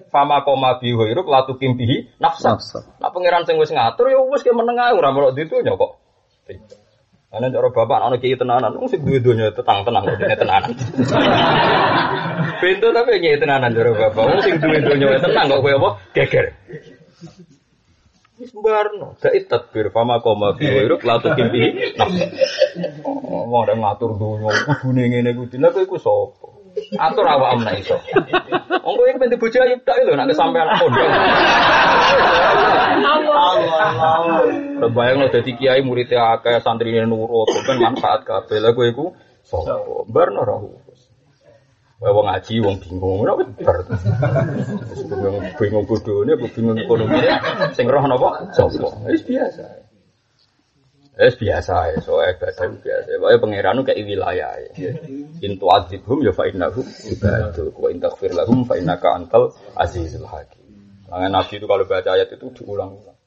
Fama 0.10 0.42
koma 0.42 0.82
bihu 0.82 1.06
iruk 1.06 1.30
latu 1.30 1.62
kimpihi 1.62 2.18
nafsa. 2.18 2.58
Nah 2.98 3.10
pangeran 3.14 3.46
sing 3.46 3.62
wis 3.62 3.70
ngatur 3.70 4.10
ya 4.10 4.18
wis 4.26 4.42
ke 4.42 4.50
meneng 4.50 4.82
ae 4.82 4.98
ora 4.98 5.14
melok 5.14 5.38
ditunya 5.38 5.78
kok. 5.78 6.02
Ana 7.32 7.48
cara 7.48 7.72
bapak 7.72 8.00
ana 8.02 8.20
kiai 8.20 8.36
tenanan, 8.36 8.76
wong 8.76 8.92
sing 8.92 9.08
duwe 9.08 9.24
donya 9.24 9.56
tenang-tenang 9.56 10.04
kok 10.04 10.20
dene 10.20 10.36
tenanan. 10.36 10.72
Pintu 12.60 12.88
tapi 12.92 13.24
nyai 13.24 13.40
tenanan 13.40 13.72
cara 13.72 13.92
bapak, 13.96 14.24
wong 14.26 14.42
sing 14.44 14.60
duwe 14.60 14.84
donya 14.84 15.16
tenang 15.16 15.48
kok 15.48 15.62
kowe 15.64 15.72
apa? 15.72 15.90
Geger. 16.12 16.46
Wis 18.42 18.58
barno, 18.58 19.14
dai 19.22 19.46
tadbir 19.46 19.94
fama 19.94 20.18
koma 20.18 20.58
latu 20.58 21.30
kimpi. 21.38 21.94
Oh, 23.06 23.46
mau 23.46 23.62
ada 23.62 23.78
ngatur 23.78 24.18
donya, 24.18 24.50
kudune 24.82 25.14
ngene 25.14 25.38
kuwi. 25.38 25.62
Lah 25.62 25.70
kowe 25.70 25.86
iku 25.86 26.02
sapa? 26.02 26.50
Atur 26.98 27.22
awak 27.30 27.54
amna 27.54 27.78
iso. 27.78 28.02
Wong 28.82 28.96
kowe 28.98 29.14
pengen 29.14 29.38
bojo 29.38 29.62
ayu 29.62 29.78
tak 29.86 30.02
lho 30.02 30.18
nek 30.18 30.34
kesampean 30.34 30.74
pondok. 30.74 31.06
Allah. 33.38 34.90
Bayang 34.90 35.22
lo 35.22 35.30
dadi 35.30 35.54
kiai 35.54 35.86
muridnya 35.86 36.34
akeh 36.34 36.58
santrine 36.66 37.06
nurut, 37.06 37.46
kan 37.62 37.78
manfaat 37.78 38.26
kabeh. 38.26 38.58
Lah 38.58 38.74
kowe 38.74 38.90
iku 38.90 39.14
sapa? 39.46 39.78
Barno 40.10 40.42
ra 42.02 42.10
Wong 42.10 42.26
ngaji, 42.26 42.54
wong 42.66 42.76
bingung, 42.82 43.22
ora 43.22 43.38
bar. 43.62 43.78
Bingung, 45.06 45.38
bingung 45.54 45.86
bodone, 45.86 46.34
bingung 46.34 46.78
ekonomi. 46.82 47.22
Sing 47.78 47.86
roh 47.86 48.02
napa? 48.10 48.42
Sapa? 48.58 48.90
Wis 49.06 49.22
biasa. 49.22 49.62
Wis 51.22 51.38
biasa 51.38 51.94
ya, 51.94 51.98
soalnya 52.02 52.34
ibadah 52.42 52.66
biasa. 52.82 53.10
Pokoknya 53.22 53.38
pangeran 53.38 53.78
kayak 53.86 54.02
wilayah 54.02 54.54
ya. 54.58 54.92
Intu 55.46 55.66
azibhum 55.70 56.26
ya 56.26 56.34
fa 56.34 56.50
innahum 56.50 56.88
ibadu. 57.06 57.70
Wa 57.78 57.88
in 57.94 58.02
taghfir 58.02 58.34
lahum 58.34 58.66
fa 58.66 58.82
innaka 58.82 59.22
antal 59.22 59.54
azizul 59.78 60.26
hakim. 60.26 60.66
Makanya 61.06 61.30
Nabi 61.38 61.54
itu 61.62 61.70
kalau 61.70 61.86
baca 61.86 62.10
ayat 62.18 62.34
itu 62.34 62.48
diulang-ulang. 62.58 63.20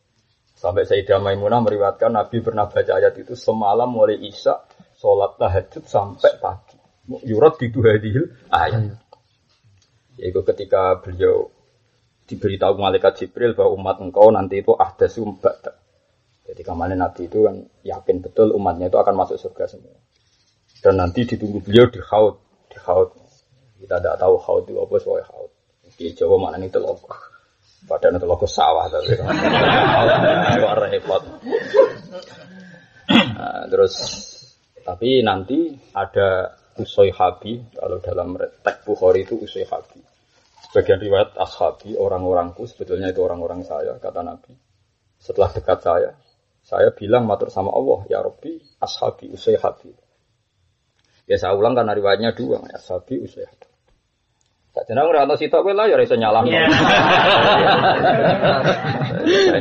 Sampai 0.59 0.83
Sayyidah 0.83 1.23
Maimunah 1.23 1.63
meriwayatkan 1.63 2.11
Nabi 2.11 2.43
pernah 2.43 2.67
baca 2.67 2.93
ayat 2.97 3.15
itu 3.23 3.39
semalam 3.39 3.87
mulai 3.87 4.19
Isya 4.19 4.67
sholat 4.99 5.39
tahajud 5.39 5.85
sampai 5.87 6.33
pagi. 6.43 6.74
Yurat 7.05 7.61
di 7.61 7.69
hadil 7.69 8.33
ayat. 8.49 8.97
Yaitu 10.17 10.41
ketika 10.47 11.03
beliau 11.05 11.53
diberitahu 12.25 12.81
malaikat 12.81 13.21
Jibril 13.21 13.53
bahwa 13.53 13.77
umat 13.77 13.97
engkau 14.01 14.33
nanti 14.33 14.65
itu 14.65 14.73
ahdasu 14.73 15.37
ba'da. 15.37 15.77
Jadi 16.45 16.61
kemarin 16.61 17.01
Nabi 17.01 17.29
itu 17.29 17.45
kan 17.45 17.57
yakin 17.85 18.21
betul 18.21 18.53
umatnya 18.57 18.93
itu 18.93 18.97
akan 19.01 19.15
masuk 19.17 19.37
surga 19.41 19.65
semua. 19.69 19.97
Dan 20.85 21.01
nanti 21.01 21.25
ditunggu 21.25 21.65
beliau 21.65 21.89
di 21.89 22.01
haud, 22.01 22.37
di 22.69 22.77
haud. 22.85 23.17
Kita 23.81 24.01
tidak 24.01 24.17
tahu 24.21 24.37
haud 24.41 24.65
itu 24.69 24.77
apa 24.81 24.95
soal 25.01 25.25
haud. 25.25 25.51
Di 25.97 26.13
Jawa 26.13 26.37
mana 26.37 26.61
itu 26.61 26.77
loh. 26.77 27.01
Padahal 27.85 28.17
itu 28.17 28.27
loh 28.29 28.41
sawah 28.45 28.89
tapi. 28.89 29.13
Repot. 30.85 31.23
Nah, 33.09 33.65
terus 33.69 33.95
tapi 34.85 35.25
nanti 35.25 35.73
ada 35.97 36.53
usoi 36.79 37.11
habi 37.15 37.63
kalau 37.75 37.99
dalam 38.03 38.39
teks 38.39 38.83
Bukhari 38.87 39.23
itu 39.27 39.39
usoi 39.39 39.67
habi. 39.67 40.03
Sebagian 40.75 40.99
riwayat 40.99 41.39
ashabi, 41.39 41.95
orang-orangku, 41.95 42.67
sebetulnya 42.67 43.15
itu 43.15 43.23
orang-orang 43.23 43.63
saya, 43.63 43.95
kata 44.03 44.27
Nabi. 44.27 44.59
Setelah 45.23 45.55
dekat 45.55 45.79
saya, 45.87 46.11
saya 46.67 46.91
bilang 46.91 47.31
matur 47.31 47.47
sama 47.47 47.71
Allah, 47.71 48.03
ya 48.11 48.19
Rabbi, 48.19 48.59
ashabi 48.83 49.31
usayhati. 49.31 49.95
Ya 51.31 51.39
saya 51.39 51.55
ulang 51.55 51.79
karena 51.79 51.95
riwayatnya 51.95 52.35
dua, 52.35 52.59
ashabi 52.75 53.23
usayhati. 53.23 53.71
Tak 54.75 54.91
jenang 54.91 55.07
ora 55.07 55.23
ana 55.23 55.39
sitok 55.39 55.63
kowe 55.63 55.71
lah 55.71 55.87
ya 55.87 55.95
iso 56.03 56.19
nyalahno. 56.19 56.51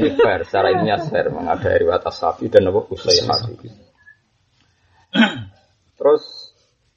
Ini 0.01 0.09
fair, 0.17 0.41
secara 0.49 0.73
ilmiah 0.73 0.97
fair, 1.05 1.29
memang 1.29 1.53
ada 1.53 1.77
riwayat 1.77 2.03
ashabi 2.09 2.49
dan 2.49 2.73
apa 2.73 2.89
usayhati. 2.89 3.69
Terus 5.93 6.42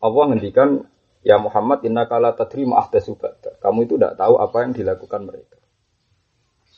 Allah 0.01 0.25
ngendikan 0.33 0.85
Ya 1.27 1.43
Muhammad 1.43 1.83
inna 1.83 2.07
kala 2.07 2.39
tadri 2.39 2.63
ma'ahdasu 2.63 3.19
Kamu 3.59 3.83
itu 3.83 3.99
tidak 3.99 4.15
tahu 4.15 4.39
apa 4.39 4.63
yang 4.63 4.79
dilakukan 4.79 5.27
mereka. 5.27 5.59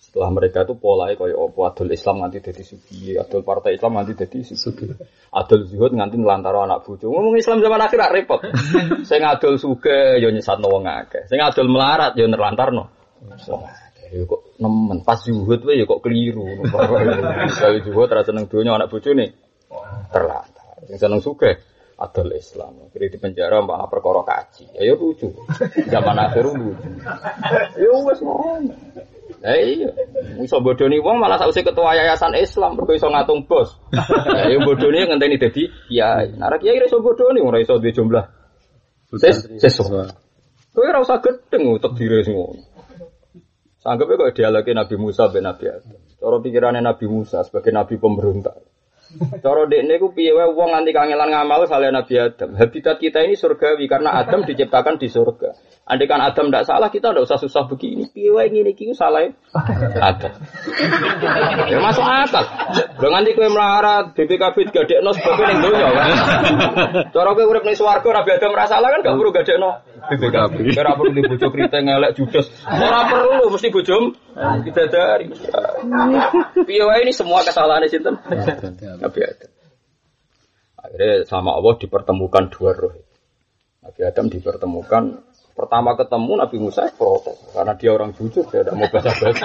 Setelah 0.08 0.32
mereka 0.32 0.64
itu 0.64 0.72
pola 0.80 1.12
kaya 1.12 1.36
apa 1.36 1.60
adul 1.68 1.92
Islam 1.92 2.24
nanti 2.24 2.40
jadi 2.40 2.64
sugi, 2.64 3.12
adul 3.20 3.44
partai 3.44 3.76
Islam 3.76 4.00
nanti 4.00 4.16
jadi 4.16 4.40
sugi. 4.40 4.88
Adul 5.36 5.68
zuhud 5.68 5.92
nganti 5.92 6.16
nelantara 6.16 6.64
anak 6.64 6.80
bojo. 6.88 7.12
Ngomong 7.12 7.36
Islam 7.36 7.60
zaman 7.60 7.76
akhir 7.76 8.00
repot. 8.08 8.40
Sing 9.12 9.20
adul 9.20 9.60
suge 9.60 10.16
yo 10.16 10.32
nyesatno 10.32 10.64
wong 10.72 10.88
akeh. 10.88 11.28
Sing 11.28 11.44
adul 11.44 11.68
melarat 11.68 12.16
yo 12.16 12.24
nerlantarno. 12.24 12.88
Ya 14.08 14.24
kok 14.24 14.56
nemen 14.56 15.04
pas 15.04 15.20
zuhud 15.20 15.60
wae 15.60 15.84
kok 15.84 16.00
keliru. 16.00 16.56
Kalau 17.60 17.78
zuhud 17.84 18.08
ra 18.08 18.24
seneng 18.24 18.48
donya 18.48 18.80
anak 18.80 18.88
bojone 18.88 19.36
terlantar. 20.08 20.88
Sing 20.88 20.96
seneng 20.96 21.20
suge 21.20 21.67
adol 21.98 22.30
Islam. 22.38 22.88
Kiri 22.94 23.10
di 23.10 23.18
penjara 23.18 23.58
malah 23.58 23.90
perkara 23.90 24.22
kaji. 24.22 24.70
Ya, 24.78 24.88
ya 24.88 24.94
lucu. 24.94 25.34
Zaman 25.90 26.16
akhir 26.16 26.46
lucu. 26.46 26.88
Ya 27.74 27.90
wes 28.06 28.18
ngono. 28.22 28.74
Ya 29.38 29.54
iya, 29.54 29.90
iso 30.42 30.58
bodoni 30.58 30.98
wong 30.98 31.22
malah 31.22 31.38
sausé 31.38 31.62
ketua 31.62 31.94
yayasan 31.94 32.34
Islam 32.34 32.74
mergo 32.74 32.90
iso 32.94 33.06
ngatung 33.06 33.46
bos. 33.46 33.74
Ya 34.34 34.50
yo 34.50 34.62
bodoni 34.62 35.04
ngenteni 35.04 35.38
dadi 35.38 35.70
kiai. 35.90 36.34
Nah 36.38 36.54
kiai 36.58 36.82
iso 36.82 37.02
bodoni 37.02 37.42
ora 37.42 37.58
iso 37.62 37.78
duwe 37.78 37.94
jumlah. 37.94 38.24
Ses 39.18 39.46
ses. 39.58 39.78
Kowe 40.74 40.86
ora 40.86 41.02
usah 41.02 41.18
gedeng 41.18 41.74
utek 41.74 41.92
dire 41.98 42.22
ngono. 42.26 42.62
Sanggepe 43.78 44.18
kok 44.18 44.34
dialogi 44.34 44.74
Nabi 44.74 44.94
Musa 44.98 45.30
ben 45.30 45.46
Nabi 45.46 45.70
Adam. 45.70 46.02
Cara 46.18 46.36
pikirannya 46.42 46.82
Nabi 46.82 47.06
Musa 47.06 47.46
sebagai 47.46 47.70
nabi 47.70 47.94
pemberontak. 47.94 48.58
Cara 49.40 49.64
dekne 49.64 49.96
ku 49.96 50.12
piye 50.12 50.36
wae 50.36 50.52
wong 50.52 50.68
nganti 50.72 50.92
kangelan 50.92 51.32
ngamal 51.32 51.64
saleh 51.64 51.88
Nabi 51.88 52.14
Adam. 52.20 52.52
Habitat 52.60 53.00
kita 53.00 53.24
ini 53.24 53.40
surgawi 53.40 53.88
karena 53.88 54.20
Adam 54.20 54.44
diciptakan 54.44 55.00
di 55.00 55.08
surga. 55.08 55.56
Andai 55.88 56.04
kan 56.04 56.20
Adam 56.20 56.52
tidak 56.52 56.68
salah, 56.68 56.92
kita 56.92 57.16
tidak 57.16 57.24
usah 57.24 57.40
susah 57.40 57.64
begini. 57.64 58.12
Wae 58.12 58.52
ngene 58.52 58.76
iki 58.76 58.92
salah 58.92 59.24
Adam. 59.96 60.32
Ya 61.64 61.80
masuk 61.80 62.04
akal. 62.04 62.44
Lho 63.00 63.08
nganti 63.08 63.32
kowe 63.32 63.48
melarat 63.48 64.12
BPKB 64.12 64.68
gadekno 64.68 65.16
sebab 65.16 65.40
ning 65.48 65.58
donya 65.64 65.88
kan. 65.88 66.08
Cara 67.08 67.30
kowe 67.32 67.44
urip 67.48 67.64
ning 67.64 67.72
swarga 67.72 68.20
Nabi 68.20 68.30
Adam 68.36 68.52
ora 68.52 68.68
salah 68.68 68.88
kan 68.92 69.00
gak 69.00 69.16
perlu 69.16 69.32
gadekno 69.32 69.70
BPKB. 70.12 70.56
Ora 70.76 70.92
perlu 70.92 71.10
di 71.16 71.22
bojo 71.24 71.46
kriteng 71.48 71.88
elek 71.88 72.12
judes. 72.20 72.52
Ora 72.68 73.00
perlu 73.08 73.48
mesti 73.48 73.68
bojom 73.72 74.02
kita 74.68 74.82
dari. 74.92 75.32
Piye 76.68 76.84
wae 76.84 77.00
ini 77.00 77.16
semua 77.16 77.40
kesalahan 77.40 77.88
sinten? 77.88 78.20
Nabi 79.00 79.20
Adam. 79.24 79.50
Akhirnya 80.84 81.24
sama 81.24 81.56
Allah 81.56 81.80
dipertemukan 81.80 82.52
dua 82.52 82.76
roh. 82.76 82.92
Nabi 83.88 84.00
Adam 84.04 84.28
dipertemukan 84.28 85.24
Pertama 85.58 85.98
ketemu 85.98 86.38
Nabi 86.38 86.56
Musa 86.62 86.86
protes 86.94 87.34
karena 87.50 87.74
dia 87.74 87.90
orang 87.90 88.14
jujur, 88.14 88.46
dia 88.46 88.62
tidak 88.62 88.78
mau 88.78 88.86
basa 88.86 89.10
basi. 89.10 89.42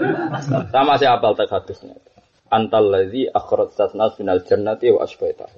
Sama 0.76 1.00
saya 1.00 1.16
apal 1.16 1.32
teks 1.40 1.48
hadisnya. 1.48 1.96
Antal 2.52 2.92
ladzi 2.92 3.32
akhrajat 3.32 3.96
nas 3.96 4.12
minal 4.20 4.44
jannati 4.44 4.92
wa 4.92 5.08
asbaita. 5.08 5.48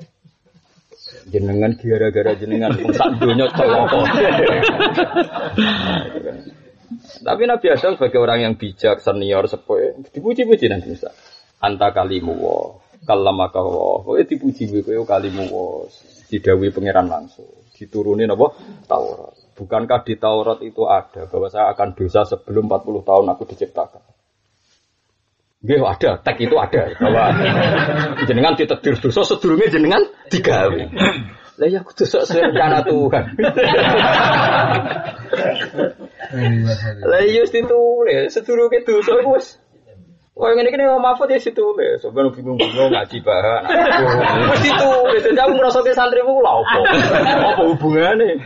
Jenengan 1.27 1.75
gara-gara 1.75 2.39
jenengan 2.39 2.71
sak 2.71 3.19
dunya 3.19 3.51
celaka. 3.51 4.01
Tapi 7.27 7.43
Nabi 7.51 7.67
Adam 7.75 7.99
sebagai 7.99 8.23
orang 8.23 8.47
yang 8.47 8.55
bijak, 8.55 9.03
senior, 9.03 9.51
sepuh, 9.51 10.07
dipuji-puji 10.15 10.71
Nabi 10.71 10.95
Musa. 10.95 11.11
Anta 11.67 11.91
kalimu 11.91 12.35
wa, 12.39 12.79
kalamaka 13.03 13.59
wa. 13.59 14.07
Pokoknya 14.07 14.23
dipuji 14.31 14.71
kowe 14.71 15.03
kalimu 15.03 15.51
wa. 15.51 15.91
Didawi 16.31 16.71
pangeran 16.71 17.11
langsung. 17.11 17.51
Diturunin 17.75 18.31
apa? 18.31 18.55
Taurat. 18.87 19.40
Bukankah 19.61 20.01
di 20.09 20.17
Taurat 20.17 20.65
itu 20.65 20.89
ada 20.89 21.29
bahwa 21.29 21.53
saya 21.53 21.69
akan 21.77 21.93
dosa 21.93 22.25
sebelum 22.25 22.65
40 22.65 23.05
tahun 23.05 23.27
aku 23.29 23.45
diciptakan? 23.45 24.01
Gih 25.61 25.85
ada, 25.85 26.17
tag 26.25 26.41
itu 26.41 26.57
ada 26.57 26.97
bahwa 26.97 27.37
jenengan 28.25 28.57
ditetir 28.57 28.97
dosa 28.97 29.21
sedurunge 29.29 29.69
jenengan 29.69 30.01
digawe. 30.33 30.81
Lah 31.61 31.69
ya 31.69 31.85
aku 31.85 31.93
dosa 31.93 32.25
rencana 32.25 32.81
Tuhan. 32.89 33.25
Lah 37.05 37.21
iya 37.21 37.45
ditulis 37.45 38.33
sedurunge 38.33 38.81
dosa 38.89 39.21
wis 39.29 39.61
Oh 40.41 40.49
ini 40.49 40.73
kan 40.73 40.81
Mahfud 41.05 41.29
ya 41.29 41.37
situ 41.37 41.61
le, 41.77 42.01
sebenarnya 42.01 42.33
bingung-bingung 42.33 42.97
ngaji 42.97 43.21
bahan. 43.21 43.61
Mesti 44.49 44.73
itu, 44.73 44.91
jadi 45.21 45.37
aku 45.37 45.53
merasa 45.53 45.85
ke 45.85 45.93
santri 45.93 46.25
mu 46.25 46.41
lah 46.41 46.65
apa? 46.65 46.81
Apa 47.61 47.63
hubungannya? 47.69 48.41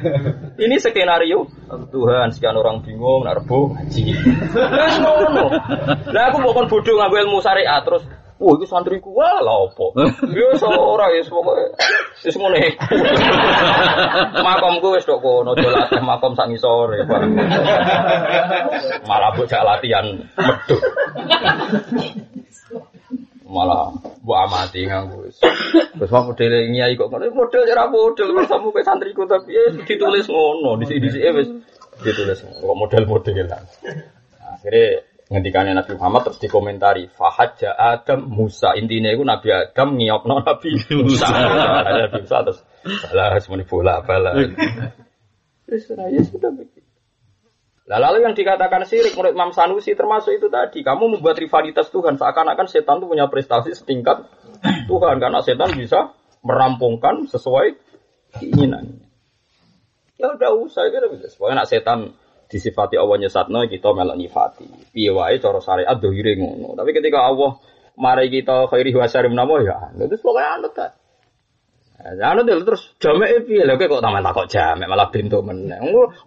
Ini 0.59 0.75
skenario 0.83 1.47
Tuhan 1.95 2.35
sekian 2.35 2.59
orang 2.59 2.83
bingung, 2.83 3.23
narbo 3.23 3.79
ngaji. 3.79 4.11
Terus 4.11 4.97
ngono. 5.07 5.55
Nah 6.11 6.23
aku 6.35 6.43
bukan 6.43 6.67
bodoh 6.67 6.99
ngambil 6.99 7.31
ilmu 7.31 7.39
syariat 7.39 7.87
terus 7.87 8.03
Wah, 8.35 8.51
itu 8.59 8.67
santriku 8.67 9.15
wah 9.15 9.39
lah 9.39 9.71
opo. 9.71 9.95
Ya 10.35 10.51
ora 10.75 11.07
ya 11.15 11.23
pokoke 11.31 11.71
wis 12.27 12.35
ngene. 12.35 12.75
Makomku 14.43 14.99
wis 14.99 15.07
tok 15.07 15.23
kono 15.23 15.55
dolatih 15.55 16.03
makom 16.03 16.35
sak 16.35 16.51
ngisore. 16.51 17.07
Malah 19.07 19.31
bocah 19.39 19.63
latihan 19.63 20.19
medhuk. 20.35 20.83
Malah 23.47 23.95
mbok 24.27 24.39
amati 24.51 24.83
nganggo 24.91 25.31
wis. 25.31 25.39
Wis 25.95 26.11
wae 26.11 26.27
model 26.27 26.53
nyai 26.75 26.99
kok 26.99 27.15
ngono 27.15 27.31
model 27.31 27.63
ora 27.71 27.87
model 27.87 28.35
sampe 28.51 28.83
santriku 28.83 29.31
tapi 29.31 29.55
ya 29.55 29.63
ditulis 29.87 30.27
ngono 30.27 30.75
di 30.83 30.91
sini 30.91 31.07
wis 31.07 31.49
ditulis 32.03 32.43
kok 32.43 32.75
model-modelan. 32.75 33.63
Akhirnya 34.43 35.14
ngendikane 35.33 35.73
Nabi 35.73 35.97
Muhammad 35.97 36.29
terus 36.29 36.41
dikomentari 36.41 37.09
fahaja 37.09 37.73
Adam 37.73 38.29
Musa. 38.29 38.77
Intinya 38.77 39.09
itu 39.13 39.25
Nabi 39.25 39.49
Adam 39.53 39.97
ngiokno 39.97 40.45
Nabi 40.45 40.69
Musa. 41.01 41.29
Nabi 41.31 42.19
Musa 42.21 42.37
terus 42.45 42.61
salah 42.85 43.41
semuanya 43.41 43.65
bola 43.65 44.05
bala 44.05 44.37
ya 44.37 46.23
sudah 46.29 46.53
begitu 46.53 46.85
Nah, 47.85 48.01
lalu 48.01 48.25
yang 48.25 48.33
dikatakan 48.33 48.89
syirik 48.89 49.13
menurut 49.13 49.37
Imam 49.37 49.53
Sanusi 49.53 49.93
termasuk 49.93 50.41
itu 50.41 50.49
tadi 50.49 50.81
kamu 50.81 51.21
membuat 51.21 51.37
rivalitas 51.37 51.93
Tuhan 51.93 52.17
seakan-akan 52.17 52.65
setan 52.65 52.97
itu 52.97 53.13
punya 53.13 53.29
prestasi 53.29 53.77
setingkat 53.77 54.25
Tuhan 54.89 55.21
karena 55.21 55.45
setan 55.45 55.77
bisa 55.77 56.17
merampungkan 56.41 57.29
sesuai 57.29 57.77
keinginannya. 58.41 59.05
Ya 60.17 60.33
udah 60.33 60.51
usah 60.65 60.89
itu 60.89 60.97
bisa. 61.13 61.29
Pokoknya 61.37 61.61
nak 61.61 61.69
setan 61.69 62.17
disifati 62.49 62.95
Allah 63.01 63.17
nyesatno 63.21 63.67
kita 63.67 63.91
melok 63.93 64.17
nyifati. 64.17 64.95
Piye 64.95 65.11
wae 65.11 65.41
cara 65.41 65.61
syariat 65.61 65.97
dohire 65.99 66.37
ngono. 66.39 66.77
Tapi 66.77 66.91
ketika 66.95 67.27
Allah 67.29 67.59
mari 67.95 68.31
kita 68.31 68.67
khairi 68.71 68.91
wa 68.95 69.07
syarri 69.07 69.31
menapa 69.31 69.63
ya, 69.63 69.79
itu 69.99 70.17
pokoknya 70.19 70.51
anut 70.61 70.73
kan. 70.75 70.91
Ya 72.05 72.37
anut 72.37 72.45
terus 72.45 72.93
jamek 73.01 73.49
piye 73.49 73.65
lho 73.65 73.81
kok 73.81 74.03
taman 74.03 74.21
takok 74.21 74.51
jamek 74.51 74.91
malah 74.91 75.09
pintu 75.09 75.41
meneh. 75.41 75.79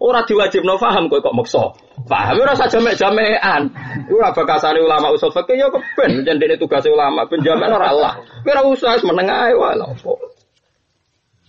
Ora 0.02 0.24
diwajibno 0.26 0.74
paham 0.80 1.06
kok 1.06 1.22
kok 1.22 1.36
maksa. 1.36 1.64
Paham 2.08 2.40
ora 2.40 2.56
usah 2.56 2.66
jamek-jamekan. 2.72 3.68
Ora 4.10 4.34
bakasane 4.34 4.80
ulama 4.82 5.14
usul 5.14 5.30
fikih 5.30 5.60
ya 5.60 5.68
keben 5.70 6.24
jendene 6.26 6.58
tugas 6.58 6.82
ulama 6.88 7.28
ben 7.30 7.44
jamek 7.44 7.68
ora 7.68 7.94
Allah. 7.94 8.12
Ora 8.42 8.60
usah 8.66 8.98
meneng 9.06 9.28
ae 9.28 9.54
wae 9.54 9.76
lho. 9.76 9.92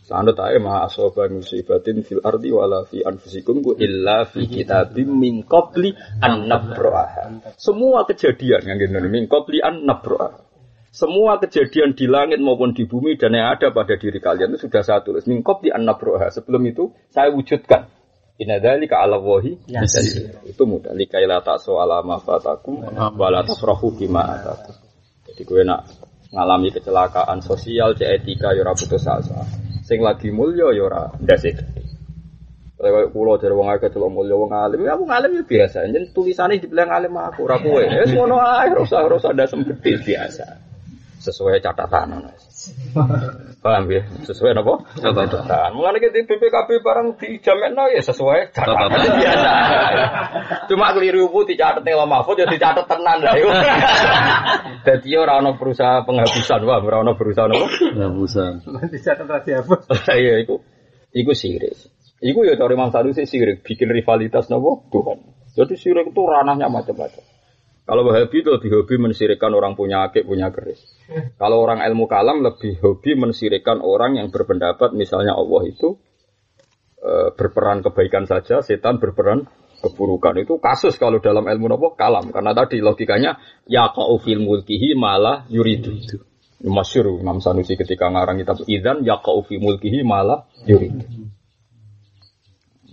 Sanut 0.09 0.41
ae 0.41 0.57
ma 0.57 0.89
asoba 0.89 1.29
musibatin 1.29 2.01
fil 2.01 2.17
ardi 2.25 2.49
wala 2.49 2.81
fi 2.89 3.05
anfusikum 3.05 3.61
ku 3.61 3.77
illa 3.77 4.25
fi 4.25 4.49
kitabim 4.49 5.05
min 5.05 5.45
qabli 5.45 5.93
an 6.25 6.49
nabraha. 6.49 7.53
Semua 7.61 8.09
kejadian 8.09 8.65
yang 8.65 8.81
ngene 8.81 9.05
min 9.05 9.29
qabli 9.29 9.61
an 9.61 9.85
nabraha. 9.85 10.41
Semua 10.89 11.37
kejadian 11.37 11.93
di 11.93 12.09
langit 12.09 12.41
maupun 12.41 12.73
di 12.73 12.89
bumi 12.89 13.21
dan 13.21 13.37
yang 13.37 13.53
ada 13.53 13.69
pada 13.69 14.01
diri 14.01 14.17
kalian 14.17 14.57
itu 14.57 14.65
sudah 14.65 14.81
saya 14.81 15.05
tulis 15.05 15.29
min 15.29 15.45
qabli 15.45 15.69
an 15.69 15.85
nabraha. 15.85 16.33
Sebelum 16.33 16.65
itu 16.65 16.89
saya 17.13 17.29
wujudkan. 17.29 17.93
Inna 18.41 18.57
dzalika 18.57 19.03
'ala 19.03 19.21
Allahi 19.21 19.61
Itu 20.49 20.63
mudah 20.65 20.95
likaila 20.97 21.45
ta'su 21.45 21.77
ala 21.77 22.01
ma 22.01 22.17
fatakum 22.17 22.81
wa 22.81 23.29
tafrahu 23.45 23.93
bima 23.93 24.25
atakum. 24.25 24.73
Jadi 25.29 25.41
gue 25.45 25.61
nak 25.61 25.85
ngalami 26.33 26.73
kecelakaan 26.73 27.45
sosial, 27.45 27.93
cek 27.93 28.09
etika, 28.09 28.57
ya 28.57 28.65
ora 28.65 28.73
putus 28.73 29.05
asa. 29.05 29.68
Sing 29.89 30.05
lagi 30.05 30.29
mulya 30.29 30.69
ya 30.69 30.85
ora 30.85 31.09
ndase 31.17 31.49
gede. 31.57 31.81
Kayak 32.77 33.09
kulo 33.09 33.41
dari 33.41 33.57
wong 33.57 33.73
akeh 33.73 33.89
celok 33.89 34.13
mulya 34.13 34.37
wong 34.37 34.53
alim, 34.53 34.85
ya 34.85 34.93
wong 34.93 35.09
alim 35.09 35.41
ya 35.41 35.43
biasa. 35.43 35.89
Jen 35.89 36.13
tulisane 36.13 36.61
dibilang 36.61 36.93
alim 36.93 37.17
aku 37.17 37.49
ora. 37.49 37.57
Ya 37.57 38.05
ngono 38.05 38.37
ae, 38.37 38.69
ora 38.69 38.85
usah 38.85 39.01
ora 39.01 39.17
usah 39.17 39.33
biasa. 39.33 40.45
Sesuai 41.25 41.57
catatan. 41.57 42.29
Paham 43.59 43.91
ya? 43.91 44.07
Sesuai 44.23 44.55
napa? 44.55 44.79
Catatan. 44.95 45.75
Mulane 45.75 45.99
kita 45.99 46.23
BPKB 46.23 46.79
barang 46.79 47.19
dijamekno 47.19 47.91
ya 47.91 47.99
sesuai 47.99 48.55
catatan 48.55 48.87
biasa. 49.19 49.51
Cuma 50.71 50.95
keliru 50.95 51.27
bu 51.27 51.43
dicatet 51.43 51.83
ning 51.83 51.99
Mahfud 51.99 52.39
ya 52.39 52.47
dicatet 52.47 52.87
tenan 52.87 53.19
lah 53.19 53.35
iku. 53.35 53.51
Dadi 54.87 55.11
ora 55.19 55.43
ana 55.43 55.59
berusaha 55.59 56.07
penghapusan, 56.07 56.63
wah 56.63 56.79
ora 56.79 57.03
ana 57.03 57.19
berusaha 57.19 57.51
napa? 57.51 57.67
Penghapusan. 57.67 58.51
Dicatat 58.95 59.27
rahasia 59.27 59.59
apa? 59.59 59.75
Iya 60.23 60.47
iku. 60.47 60.63
Iku 61.11 61.31
sirik. 61.35 61.75
Iku 62.23 62.47
ya 62.47 62.55
cari 62.55 62.79
Imam 62.79 62.95
Sanusi 62.95 63.27
sirik, 63.27 63.67
bikin 63.67 63.91
rivalitas 63.91 64.47
nopo 64.47 64.87
Tuhan. 64.87 65.19
Jadi 65.59 65.75
sirik 65.75 66.15
itu 66.15 66.21
ranahnya 66.23 66.71
macam-macam. 66.71 67.38
Kalau 67.89 68.05
Wahabi 68.05 68.45
itu 68.45 68.53
lebih 68.53 68.69
hobi 68.77 69.01
mensirikan 69.01 69.49
orang 69.57 69.73
punya 69.73 70.05
akik, 70.05 70.29
punya 70.29 70.53
keris. 70.53 70.77
Kalau 71.41 71.57
orang 71.57 71.81
ilmu 71.81 72.05
kalam 72.05 72.45
lebih 72.45 72.77
hobi 72.85 73.17
mensirikan 73.17 73.81
orang 73.81 74.21
yang 74.21 74.29
berpendapat 74.29 74.93
misalnya 74.93 75.33
Allah 75.33 75.65
itu 75.65 75.97
e, 77.01 77.33
berperan 77.33 77.81
kebaikan 77.81 78.29
saja, 78.29 78.61
setan 78.61 79.01
berperan 79.01 79.49
keburukan. 79.81 80.37
Itu 80.37 80.61
kasus 80.61 81.01
kalau 81.01 81.17
dalam 81.17 81.49
ilmu 81.49 81.65
nopo 81.65 81.97
kalam. 81.97 82.29
Karena 82.29 82.53
tadi 82.53 82.77
logikanya 82.77 83.41
ya 83.65 83.89
fil 83.95 84.43
mulkihi 84.43 84.93
malah 84.93 85.49
yuridu. 85.49 85.97
Masyur 86.59 87.17
Imam 87.17 87.41
Sanusi 87.41 87.73
ketika 87.79 88.11
ngarang 88.11 88.37
kitab 88.43 88.61
Idan 88.69 89.01
ya 89.01 89.17
fi 89.23 89.55
mulkihi 89.57 90.05
malah 90.05 90.45
yuridu. 90.67 91.31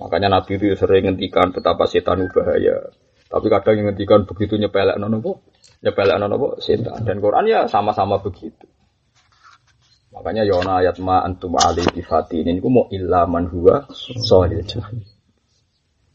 Makanya 0.01 0.41
Nabi 0.41 0.57
itu 0.57 0.73
sering 0.73 1.11
ngendikan 1.11 1.53
betapa 1.53 1.85
setan 1.85 2.33
bahaya. 2.33 2.97
Tapi 3.27 3.47
kadang 3.51 3.75
yang 3.75 3.87
ngendikan 3.91 4.23
begitu 4.23 4.55
nyepelek 4.55 4.97
nono 5.03 5.19
po, 5.19 5.43
nyepelek 5.83 6.17
nono 6.23 6.37
po 6.39 6.49
setan. 6.63 7.03
Dan 7.03 7.19
Quran 7.19 7.51
ya 7.51 7.67
sama-sama 7.67 8.23
begitu. 8.23 8.67
Makanya 10.17 10.49
Yona 10.49 10.81
ayat 10.81 10.97
ma 11.03 11.21
antum 11.21 11.61
ali 11.61 11.85
tifati 11.85 12.41
ini 12.41 12.57
ku 12.63 12.73
mau 12.73 12.89
illa 12.89 13.29
man 13.29 13.53
huwa 13.53 13.85
solil. 14.01 14.65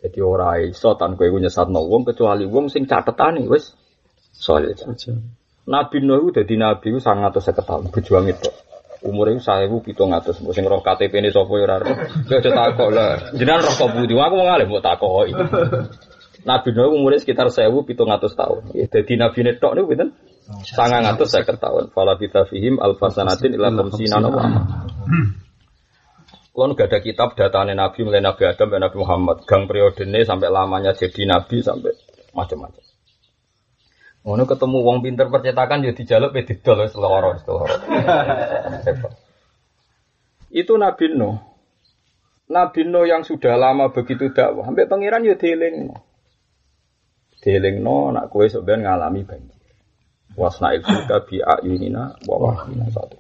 Jadi 0.02 0.18
orang 0.18 0.74
iso 0.74 0.98
tan 0.98 1.14
kowe 1.14 1.30
nyesat 1.38 1.70
wong 1.70 2.02
kecuali 2.10 2.50
wong 2.50 2.74
sing 2.74 2.90
catetane 2.90 3.46
wis 3.46 3.78
solil. 4.34 4.74
Nabi 5.70 6.02
Nuh 6.02 6.34
dadi 6.34 6.58
nabi 6.58 6.90
ku 6.90 6.98
150 6.98 7.38
tahun 7.62 7.94
berjuang 7.94 8.26
itu. 8.26 8.50
Umur 9.02 9.34
itu 9.34 9.42
saya 9.42 9.66
bu 9.66 9.82
pitung 9.82 10.14
atas, 10.14 10.38
sing 10.38 10.62
roh 10.70 10.78
KTP 10.78 11.26
ini 11.26 11.34
sopo 11.34 11.58
ya. 11.58 11.66
Gak 12.30 12.38
ada 12.46 12.50
takok 12.54 12.90
lah. 12.94 13.34
Jangan 13.34 13.66
roh 13.66 13.74
kau 13.74 13.90
budi, 13.90 14.14
aku 14.14 14.36
mau 14.38 14.46
ngalih 14.46 14.70
mau 14.70 14.78
takok. 14.78 15.26
Nabi 16.42 16.74
Nuh 16.74 16.98
umurnya 16.98 17.22
sekitar 17.22 17.54
sewu 17.54 17.86
pitung 17.86 18.10
atas 18.10 18.34
tahun. 18.34 18.74
Ya, 18.74 18.90
jadi 18.90 19.14
Nabi 19.18 19.46
Netok 19.46 19.78
nih 19.78 19.86
betul. 19.86 20.10
Sangang 20.66 21.06
atas 21.06 21.32
saya 21.32 21.46
ketahuan. 21.46 21.94
Fala 21.94 22.18
kita 22.18 22.50
fihim 22.50 22.82
alfasanatin 22.82 23.54
ilah 23.54 23.72
komsina 23.78 24.18
nawa. 24.18 24.42
Kalau 26.52 26.76
gak 26.76 26.92
ada 26.92 27.00
kitab 27.00 27.40
datanya 27.40 27.88
Nabi 27.88 28.04
mulai 28.04 28.20
Nabi 28.20 28.44
Adam 28.44 28.68
dan 28.74 28.84
Nabi 28.84 28.98
Muhammad. 29.00 29.48
Gang 29.48 29.70
periode 29.70 30.04
ini 30.04 30.28
sampai 30.28 30.52
lamanya 30.52 30.92
jadi 30.92 31.24
Nabi 31.30 31.64
sampai 31.64 31.96
macam-macam. 32.36 32.84
Ngono 34.22 34.44
ketemu 34.46 34.78
wong 34.86 34.98
pinter 35.02 35.32
percetakan 35.32 35.82
ya 35.82 35.98
dijaluk 35.98 36.30
pe 36.36 36.46
didol 36.46 36.86
wis 36.86 36.94
lara 36.94 37.34
wis 37.34 37.42
Itu 40.62 40.76
Nabi 40.76 41.06
Nuh. 41.16 41.40
Nabi 42.52 42.84
Nuh 42.84 43.08
yang 43.08 43.24
sudah 43.24 43.56
lama 43.56 43.90
begitu 43.96 44.30
dakwah, 44.36 44.68
sampai 44.68 44.86
pangeran 44.92 45.24
ya 45.24 45.40
dielingno. 45.40 46.11
Dielingno 47.42 48.14
nak 48.14 48.30
kowe 48.30 48.46
sampean 48.46 48.86
ngalami 48.86 49.26
banjir. 49.26 49.58
Wasna'il 50.38 50.86
fulka 50.86 51.26
bi 51.26 51.42
ayunina 51.42 52.16
wa 52.30 52.36
wahyina 52.38 52.88
satu. 52.94 53.18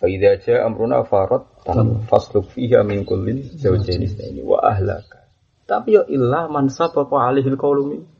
Faidah 0.00 0.40
aja 0.40 0.64
amruna 0.64 1.04
farat 1.04 1.44
tan 1.62 2.02
fasluk 2.08 2.48
fiha 2.54 2.82
min 2.82 3.04
kullin 3.04 3.44
zawjaini 3.60 4.08
ini 4.08 4.42
wa 4.42 4.64
ahlaka. 4.64 5.28
Tapi 5.68 6.00
ya 6.00 6.02
illah 6.08 6.48
man 6.48 6.72
sababa 6.72 7.28
alihil 7.28 7.60
qaulumi 7.60 8.18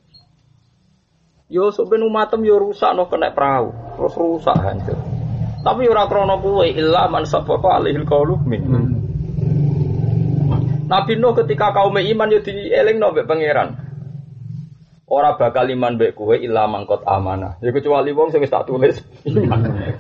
Yo 1.49 1.73
ben 1.89 2.05
umatem 2.05 2.45
yo 2.45 2.61
rusak 2.61 2.93
no 2.93 3.09
kena 3.09 3.33
perahu, 3.33 3.73
terus 3.97 4.15
rusak 4.21 4.53
hancur. 4.61 5.01
Tapi 5.65 5.89
ora 5.89 6.05
krana 6.05 6.37
kuwe 6.45 6.77
illa 6.77 7.09
man 7.09 7.25
sabaqa 7.25 7.81
alihil 7.81 8.05
qaulu 8.05 8.37
min. 8.45 8.63
Nabi 10.93 11.17
Nuh 11.17 11.33
ketika 11.41 11.73
kaum 11.73 11.97
iman 11.97 12.29
yo 12.29 12.45
dielingno 12.45 13.17
mbek 13.17 13.25
pangeran. 13.25 13.88
Ora 15.09 15.41
bakal 15.41 15.73
iman 15.73 15.97
mbek 15.97 16.13
kowe 16.13 16.37
illa 16.37 16.69
mangkot 16.69 17.01
amanah. 17.09 17.57
Ya 17.65 17.73
kecuali 17.73 18.13
wong 18.13 18.29
sing 18.29 18.45
wis 18.45 18.53
tak 18.53 18.69
tulis. 18.69 19.01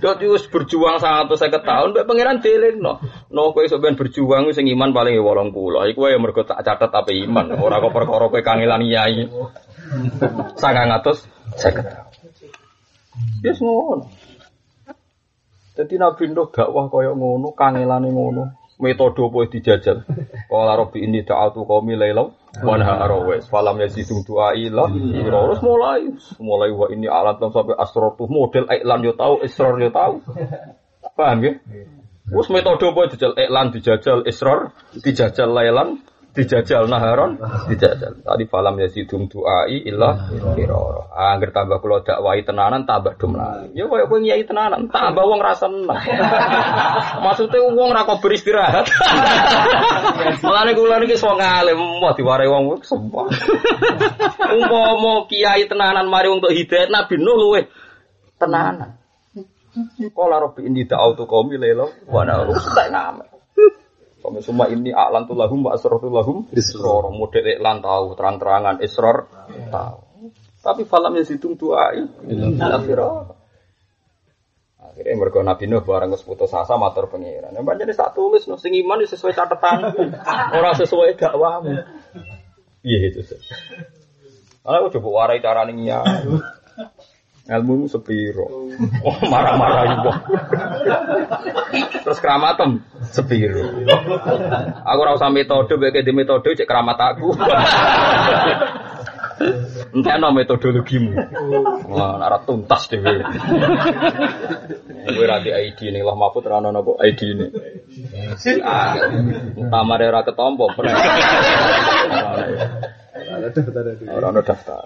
Dadi 0.05 0.27
wis 0.29 0.45
berjuang 0.53 1.01
150 1.01 1.65
tahun 1.65 1.89
mbek 1.97 2.05
pangeran 2.05 2.45
dielingno. 2.45 3.01
No 3.33 3.57
kowe 3.57 3.65
sok 3.65 3.81
ben 3.81 3.97
berjuang 3.97 4.53
sing 4.53 4.69
iman 4.69 4.93
paling 4.93 5.17
80. 5.17 5.97
Iku 5.97 6.13
ya 6.13 6.21
mergo 6.21 6.45
tak 6.45 6.61
catet 6.61 6.93
apa 6.93 7.09
iman. 7.25 7.57
Ora 7.57 7.81
kok 7.81 7.97
perkara 7.97 8.29
kowe 8.29 8.41
kangelan 8.45 8.85
yai. 8.85 9.33
Sangang 10.61 10.93
atus 10.93 11.25
saya 11.57 11.73
ketahui. 11.73 12.53
Yes 13.41 13.65
ngono. 13.65 14.13
Jadi 15.79 15.95
Nabi 15.95 16.27
Nuh 16.35 16.51
dakwah 16.51 16.91
kaya 16.91 17.15
ngono, 17.15 17.55
kangelane 17.55 18.11
ngono. 18.11 18.68
Metode 18.79 19.19
apa 19.27 19.39
dijajal? 19.51 20.07
Qala 20.47 20.79
rabbi 20.79 21.03
inni 21.03 21.27
ta'atu 21.27 21.67
qaumi 21.67 21.99
lailau 21.99 22.31
wa 22.63 22.79
nahara 22.79 23.19
wa 23.19 23.35
falam 23.43 23.75
yazidum 23.83 24.23
du'ai 24.23 24.71
la 24.71 24.87
terus 24.87 25.61
mulai 25.67 26.07
mulai 26.39 26.71
wa 26.71 26.87
ini 26.87 27.11
alat 27.11 27.43
sampai 27.43 27.75
asratu 27.75 28.31
model 28.31 28.71
iklan 28.71 29.03
yo 29.03 29.13
tahu 29.19 29.43
israr 29.43 29.75
yo 29.83 29.91
tahu. 29.91 30.23
Paham 31.19 31.39
ya? 31.43 31.53
Wes 32.31 32.49
metode 32.55 32.87
apa 32.87 33.01
dijajal 33.11 33.33
iklan 33.35 33.67
dijajal 33.75 34.19
israr 34.31 34.71
dijajal 34.95 35.51
lailan 35.51 35.99
dijajal 36.39 36.87
naharon? 36.87 37.35
Dijajal. 37.67 38.23
Tadi 38.23 38.45
falam 38.47 38.79
ya 38.79 38.87
sidum 38.87 39.27
duai 39.27 39.83
ilah 39.83 40.31
kiroro. 40.55 41.11
Angger 41.11 41.51
tambah 41.51 41.83
kula 41.83 42.07
dakwai 42.07 42.47
tenanan 42.47 42.87
tambah 42.87 43.19
dum 43.19 43.35
ya 43.75 43.91
koyo 43.91 44.07
kowe 44.07 44.23
nyai 44.23 44.47
tenanan 44.47 44.87
tambah 44.87 45.25
wong 45.27 45.43
rasa 45.43 45.67
seneng 45.67 45.91
maksudnya 47.27 47.59
wong 47.67 47.91
ra 47.91 48.07
kok 48.07 48.23
beristirahat. 48.23 48.87
Mulane 50.47 50.71
kula 50.79 51.03
niki 51.03 51.19
sok 51.19 51.35
ngalim 51.35 51.79
mau 51.99 52.15
diwarai 52.15 52.47
wong 52.47 52.87
semua. 52.87 53.27
Umpama 54.55 55.27
kiai 55.27 55.67
tenanan 55.67 56.07
mari 56.07 56.31
untuk 56.31 56.55
hidayat 56.55 56.95
nabi 56.95 57.19
nuh 57.19 57.35
luwe 57.35 57.67
tenanan. 58.39 58.95
Kala 60.15 60.43
robi 60.43 60.67
ini 60.67 60.87
da'autu 60.87 61.27
qaumi 61.27 61.55
lelo? 61.55 61.91
Wa 62.11 62.27
na'ru 62.27 62.51
tak 62.75 62.91
ngamen 62.91 63.38
kami 64.29 64.45
semua 64.45 64.69
ini 64.69 64.93
aklan 64.93 65.25
tuh 65.25 65.37
lahum, 65.37 65.65
asror 65.73 65.99
tuh 65.99 66.13
lahum, 66.13 66.45
isror. 66.53 67.09
Model 67.09 67.45
iklan 67.57 67.81
tahu, 67.81 68.13
terang-terangan 68.13 68.85
isror 68.85 69.27
tahu. 69.73 69.99
Tapi 70.61 70.85
falam 70.85 71.17
yang 71.17 71.25
situng 71.25 71.57
tuai, 71.57 72.05
akhirnya. 72.61 73.35
Akhirnya 74.79 75.15
mereka 75.15 75.41
Nabi 75.47 75.65
Nuh 75.71 75.83
barang 75.87 76.11
ke 76.11 76.19
putus 76.27 76.51
asa 76.51 76.75
matur 76.75 77.07
pengiran. 77.07 77.55
Yang 77.55 77.65
banyak 77.65 77.87
tak 77.95 78.19
tulis, 78.19 78.51
no, 78.51 78.59
sing 78.59 78.75
iman 78.83 79.01
sesuai 79.07 79.31
catatan, 79.31 79.95
orang 80.59 80.75
sesuai 80.75 81.15
dakwamu. 81.15 81.87
Iya 82.83 82.99
itu. 83.11 83.23
Aku 84.67 84.91
coba 84.99 85.09
warai 85.09 85.41
cara 85.41 85.65
nih 85.65 85.89
ilmu 87.49 87.89
sepiro. 87.89 88.69
Oh, 89.01 89.17
marah-marah 89.25 89.85
ibu. 89.97 90.13
Terus 92.05 92.21
keramatem 92.21 92.85
sepiro. 93.09 93.89
Aku 94.85 94.99
ora 95.01 95.17
usah 95.17 95.33
metode 95.33 95.81
bae 95.81 96.05
di 96.05 96.13
metode 96.13 96.53
cek 96.53 96.69
keramat 96.69 97.01
aku. 97.01 97.33
Entah 99.97 100.21
no 100.21 100.35
metodologimu. 100.37 101.15
Wah, 101.89 102.21
nara 102.21 102.45
tuntas 102.45 102.85
dhewe. 102.93 103.25
Kowe 105.09 105.25
ra 105.25 105.41
di 105.41 105.49
ID 105.49 105.89
ning 105.95 106.05
lah 106.05 106.13
Mahfud 106.19 106.45
ra 106.45 106.61
ono 106.61 106.69
napa 106.69 107.01
ID 107.01 107.21
ini. 107.33 107.47
Tamare 109.73 110.05
ora 110.05 110.21
ketompo. 110.21 110.69
Ora 114.05 114.27
ono 114.29 114.43
daftar. 114.45 114.85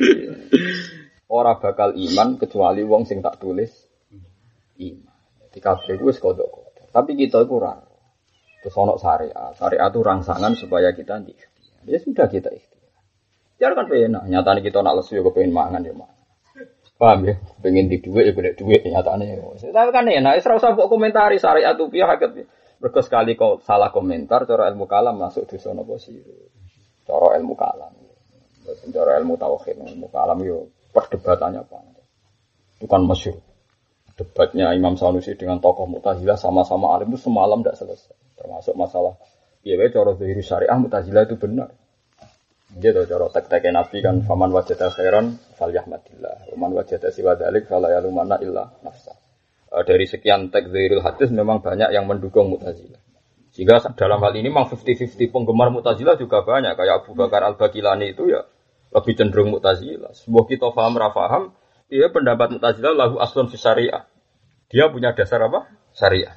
Ora 0.00 1.01
bakal 1.32 1.96
iman 1.96 2.36
kecuali 2.36 2.84
wong 2.84 3.08
sing 3.08 3.24
tak 3.24 3.40
tulis 3.40 3.72
iman. 4.76 5.16
Di 5.52 5.60
kabeh 5.60 6.00
wis 6.00 6.16
kodok 6.16 6.72
Tapi 6.92 7.16
kita 7.16 7.44
itu 7.44 7.56
ora. 7.56 7.76
Terus 8.60 8.76
ono 8.76 9.00
syariat. 9.00 9.56
Syariat 9.56 9.88
itu 9.88 10.00
rangsangan 10.04 10.52
supaya 10.60 10.92
kita 10.92 11.16
nanti 11.16 11.32
ikhtiar. 11.32 11.88
Ya 11.88 11.98
sudah 12.04 12.26
kita 12.28 12.52
ikhtiar. 12.52 12.92
Ikhtiar 13.56 13.72
kan 13.72 13.86
enak. 13.88 14.22
Nyatanya 14.28 14.60
kita 14.60 14.78
nak 14.84 15.00
lesu 15.00 15.16
ya 15.16 15.24
kepengen 15.24 15.56
mangan 15.56 15.80
ya 15.80 15.96
mangan. 15.96 16.20
Paham 17.00 17.26
ya? 17.26 17.34
Pengen 17.64 17.88
di 17.88 17.98
duit 17.98 18.28
ya 18.28 18.32
boleh 18.36 18.52
duit 18.52 18.80
nyatanya. 18.84 19.40
Tapi 19.56 19.90
kan 19.90 20.04
enak. 20.04 20.44
Serau 20.44 20.60
usah 20.60 20.76
kok 20.76 20.92
komentari 20.92 21.40
syariat 21.40 21.72
itu 21.72 21.88
piye 21.88 22.04
hakikat. 22.04 22.44
Mergo 22.76 23.00
sekali 23.00 23.32
kau 23.38 23.62
salah 23.64 23.88
komentar 23.88 24.44
cara 24.44 24.68
ilmu 24.68 24.84
kalam 24.84 25.16
masuk 25.16 25.48
dosa 25.48 25.72
napa 25.72 25.96
sirik. 25.96 26.50
Cara 27.08 27.40
ilmu 27.40 27.56
kalam. 27.56 27.94
Cara 28.94 29.18
ilmu 29.18 29.34
tauhid, 29.40 29.80
ilmu 29.80 30.06
kalam 30.12 30.38
yo 30.44 30.70
perdebatannya 30.92 31.64
apa? 31.64 31.76
Itu 32.78 32.86
kan 32.86 33.02
masyhur. 33.08 33.40
Debatnya 34.12 34.76
Imam 34.76 34.94
Sanusi 35.00 35.32
dengan 35.34 35.58
tokoh 35.58 35.88
Mu'tazilah 35.88 36.36
sama-sama 36.36 36.92
alim 36.92 37.16
itu 37.16 37.26
semalam 37.26 37.64
tidak 37.64 37.80
selesai. 37.80 38.16
Termasuk 38.36 38.76
masalah 38.76 39.16
Iya, 39.62 39.94
cara 39.94 40.18
zahiri 40.18 40.42
syariah 40.42 40.74
Mu'tazilah 40.74 41.22
itu 41.30 41.38
benar. 41.38 41.70
Gitu 42.72 43.04
cara 43.06 43.26
tek-tek 43.30 43.70
Nabi 43.70 44.02
kan 44.02 44.26
faman 44.26 44.50
wajada 44.50 44.90
khairan 44.90 45.38
falyahmadillah. 45.54 46.50
Faman 46.50 46.70
wajada 46.74 47.14
siwa 47.14 47.38
fala 47.38 47.88
yalumana 47.94 48.42
illa 48.42 48.74
nafsa. 48.82 49.14
E, 49.70 49.76
dari 49.86 50.08
sekian 50.10 50.50
tek 50.50 50.66
zahirul 50.66 51.04
hadis 51.04 51.30
memang 51.30 51.62
banyak 51.62 51.94
yang 51.94 52.10
mendukung 52.10 52.50
Mu'tazilah. 52.50 52.98
Sehingga 53.54 53.78
dalam 53.94 54.18
hal 54.24 54.34
ini 54.34 54.50
memang 54.50 54.66
50-50 54.66 55.30
penggemar 55.30 55.70
Mu'tazilah 55.70 56.18
juga 56.18 56.42
banyak. 56.42 56.74
Kayak 56.74 57.06
Abu 57.06 57.14
Bakar 57.14 57.46
Al-Bakilani 57.46 58.18
itu 58.18 58.34
ya 58.34 58.42
lebih 58.92 59.12
cenderung 59.16 59.56
Mu'tazilah. 59.56 60.12
Sebuah 60.12 60.44
kita 60.46 60.70
paham 60.76 61.00
rafaham, 61.00 61.56
dia 61.88 62.12
pendapat 62.12 62.56
Mu'tazilah 62.56 62.92
lahu 62.92 63.16
aslun 63.18 63.48
fi 63.48 63.56
syariah. 63.56 64.04
Dia 64.68 64.88
punya 64.92 65.16
dasar 65.16 65.40
apa? 65.48 65.68
Syariah. 65.96 66.36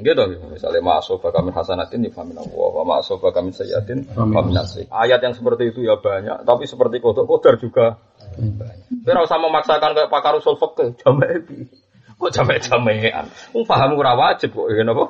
Gitu, 0.00 0.16
misalnya 0.48 0.80
ma'asofa 0.80 1.28
kami 1.28 1.52
hasanatin 1.52 2.08
ya 2.08 2.12
famin 2.14 2.40
Allah, 2.40 2.68
wa 2.72 2.84
ma'asofa 2.88 3.36
kami 3.36 3.52
sayyatin 3.52 4.08
famin. 4.08 4.56
Ayat 4.88 5.20
yang 5.20 5.36
seperti 5.36 5.76
itu 5.76 5.84
ya 5.84 6.00
banyak, 6.00 6.48
tapi 6.48 6.64
seperti 6.64 7.04
kodok 7.04 7.28
kodar 7.28 7.60
juga 7.60 8.00
banyak. 8.32 9.04
Tapi 9.04 9.28
sama 9.28 9.52
memaksakan 9.52 9.92
kayak 9.92 10.08
pakar 10.08 10.40
usul 10.40 10.56
fikih, 10.56 10.96
jamai 11.04 11.44
Kok 12.20 12.28
jamai 12.36 12.60
jamean? 12.60 13.32
Wong 13.56 13.64
paham 13.64 13.96
ora 13.96 14.12
wajib 14.12 14.52
kok 14.52 14.68
ngene 14.68 14.92
apa? 14.92 15.04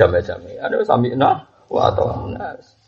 Jamai 0.00 0.24
jamean. 0.24 0.56
Ada 0.56 0.88
samina 0.88 1.44
wa 1.68 1.80
atau 1.92 2.32
nas. 2.32 2.80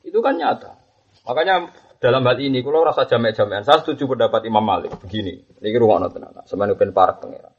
Itu 0.00 0.24
kan 0.24 0.40
nyata. 0.40 0.81
Makanya 1.22 1.70
dalam 2.02 2.26
hal 2.26 2.38
ini, 2.42 2.66
kalau 2.66 2.82
rasa 2.82 3.06
jamai 3.06 3.30
jamean, 3.30 3.62
saya 3.62 3.78
setuju 3.78 4.10
pendapat 4.10 4.42
Imam 4.50 4.62
Malik 4.62 4.98
begini. 4.98 5.38
Ini 5.62 5.78
rumah 5.78 6.02
tenan, 6.10 6.34
semuanya 6.50 6.74
ben 6.74 6.90
para 6.90 7.14
pengiran. 7.14 7.54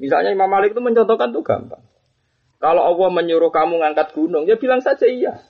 Misalnya 0.00 0.32
Imam 0.32 0.48
Malik 0.48 0.72
itu 0.72 0.80
mencontohkan 0.80 1.28
tuh 1.32 1.44
gampang. 1.44 1.84
Kalau 2.56 2.82
Allah 2.88 3.08
menyuruh 3.12 3.52
kamu 3.52 3.84
ngangkat 3.84 4.16
gunung, 4.16 4.48
ya 4.48 4.56
bilang 4.56 4.80
saja 4.80 5.04
iya. 5.04 5.44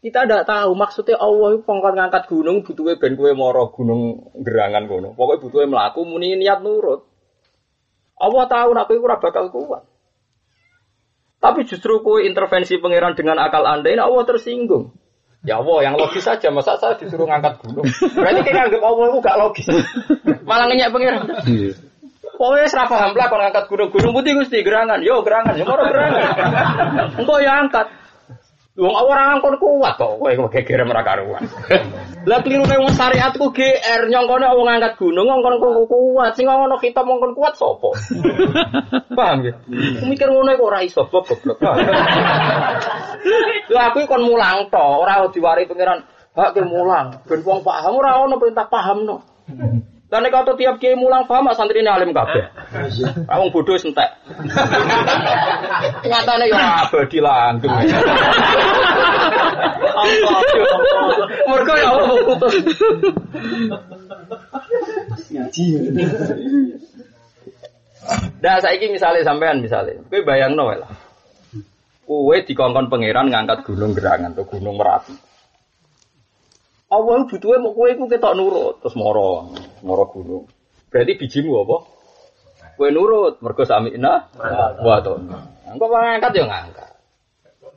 Kita 0.00 0.24
tidak 0.24 0.48
tahu 0.48 0.72
maksudnya 0.72 1.20
Allah 1.20 1.58
itu 1.58 1.66
pongkot 1.66 1.92
ngangkat 1.92 2.24
gunung 2.30 2.64
butuhnya 2.64 2.96
ben 2.96 3.20
kue 3.20 3.36
moro 3.36 3.68
gunung 3.68 4.32
gerangan 4.38 4.88
gunung. 4.88 5.12
Pokoknya 5.12 5.42
butuhnya 5.44 5.66
melaku 5.68 6.00
muni 6.08 6.40
niat 6.40 6.64
nurut. 6.64 7.04
Allah 8.16 8.44
tahu 8.48 8.70
nak 8.72 8.88
kue 8.88 8.96
bakal 8.96 9.52
kuat. 9.52 9.84
Tapi 11.42 11.68
justru 11.68 12.00
kue 12.00 12.24
intervensi 12.24 12.80
pangeran 12.80 13.12
dengan 13.12 13.36
akal 13.44 13.66
anda 13.68 13.92
ini 13.92 14.00
Allah 14.00 14.24
tersinggung. 14.24 14.94
Ya 15.40 15.56
Allah, 15.56 15.78
yang 15.80 15.94
logis 15.96 16.20
saja, 16.20 16.52
masa 16.52 16.76
saya 16.76 17.00
disuruh 17.00 17.24
ngangkat 17.24 17.64
gunung. 17.64 17.88
Berarti 17.88 18.40
kayak 18.44 18.56
nganggep 18.60 18.82
Allah 18.84 19.04
itu 19.08 19.18
gak 19.24 19.38
logis. 19.40 19.66
Malah 20.48 20.68
ngenyak 20.68 20.92
pangeran. 20.92 21.24
Iya. 21.48 21.72
Pokoknya 22.36 22.68
serah 22.72 22.88
paham 22.88 23.12
lah 23.16 23.28
kalau 23.28 23.44
angkat 23.48 23.64
gunung-gunung 23.68 24.12
putih 24.16 24.32
gusti 24.36 24.64
gerangan, 24.64 25.00
yo 25.04 25.20
gerangan, 25.20 25.56
yo 25.60 25.64
mau 25.68 25.76
gerangan. 25.76 26.24
Engkau 27.20 27.36
ya 27.40 27.52
angkat. 27.60 27.99
Wong 28.80 28.96
orang 28.96 29.36
angkon 29.36 29.60
kuat 29.60 30.00
kok, 30.00 30.16
kowe 30.16 30.32
kok 30.32 30.52
geger 30.56 30.88
mereka 30.88 31.20
ruan. 31.20 31.44
Lah 32.28 32.40
keliru 32.40 32.64
nek 32.64 32.80
wong 32.80 32.96
syariatku 32.96 33.52
GR 33.52 34.08
nyongkone 34.08 34.48
wong 34.56 34.72
angkat 34.72 34.96
gunung 34.96 35.28
ngongkon 35.28 35.60
kok 35.60 35.84
kuat, 35.84 36.32
sing 36.32 36.48
ngono 36.48 36.80
kita 36.80 37.04
ngongkon 37.04 37.36
kuat 37.36 37.60
sapa? 37.60 37.92
Paham 39.20 39.44
ya? 39.44 39.52
Mikir 40.08 40.32
ngono 40.32 40.56
kok 40.56 40.64
ora 40.64 40.80
iso 40.80 41.04
goblok. 41.12 41.60
Lah 43.68 43.84
aku 43.92 44.08
kon 44.08 44.24
mulang 44.24 44.72
to, 44.72 44.80
ora 44.80 45.28
diwari 45.28 45.68
pangeran 45.68 46.00
hak 46.32 46.56
ke 46.56 46.64
mulang. 46.64 47.20
Ben 47.28 47.44
wong 47.44 47.60
paham 47.60 48.00
ora 48.00 48.16
ono 48.16 48.40
perintah 48.40 48.64
paham 48.64 49.04
no. 49.04 49.20
Dan 50.10 50.26
nek 50.26 50.34
kata 50.34 50.58
tiap 50.58 50.82
kiai 50.82 50.98
mulang 50.98 51.30
paham 51.30 51.54
santri 51.54 51.86
ini 51.86 51.90
alim 51.90 52.10
kabeh. 52.10 52.50
Wong 53.30 53.54
bodoh 53.54 53.78
sentek. 53.78 54.10
Nyatane 56.02 56.50
ya 56.50 56.82
abadi 56.82 57.22
langgeng. 57.22 57.70
Mergo 61.48 61.74
ya 61.76 61.88
Allah 61.92 62.16
putus. 62.24 62.54
Ngaji. 65.30 65.66
Nah, 68.40 68.56
saiki 68.58 68.88
misalnya 68.88 69.22
sampean 69.22 69.60
misalnya, 69.60 70.00
kowe 70.08 70.20
bayangno 70.24 70.72
lah. 70.72 70.90
Kowe 72.08 72.36
dikongkon 72.42 72.88
pangeran 72.90 73.28
ngangkat 73.28 73.62
gunung 73.68 73.92
gerangan 73.92 74.32
atau 74.34 74.48
gunung 74.48 74.80
merapi. 74.80 75.14
Allah 76.90 77.22
butuhnya 77.22 77.62
mau 77.62 77.70
kue 77.70 77.94
ku 77.94 78.10
ketok 78.10 78.34
nurut 78.34 78.82
terus 78.82 78.98
moro 78.98 79.54
moro 79.86 80.10
gunung. 80.10 80.50
Berarti 80.90 81.22
bijimu 81.22 81.62
apa? 81.62 81.76
Kue 82.74 82.90
nurut 82.90 83.38
mergo 83.38 83.62
samina 83.62 84.26
wa 84.82 84.98
to. 84.98 85.14
Engko 85.70 85.86
ngangkat 85.86 86.34
ya 86.34 86.44
ngangkat. 86.50 86.89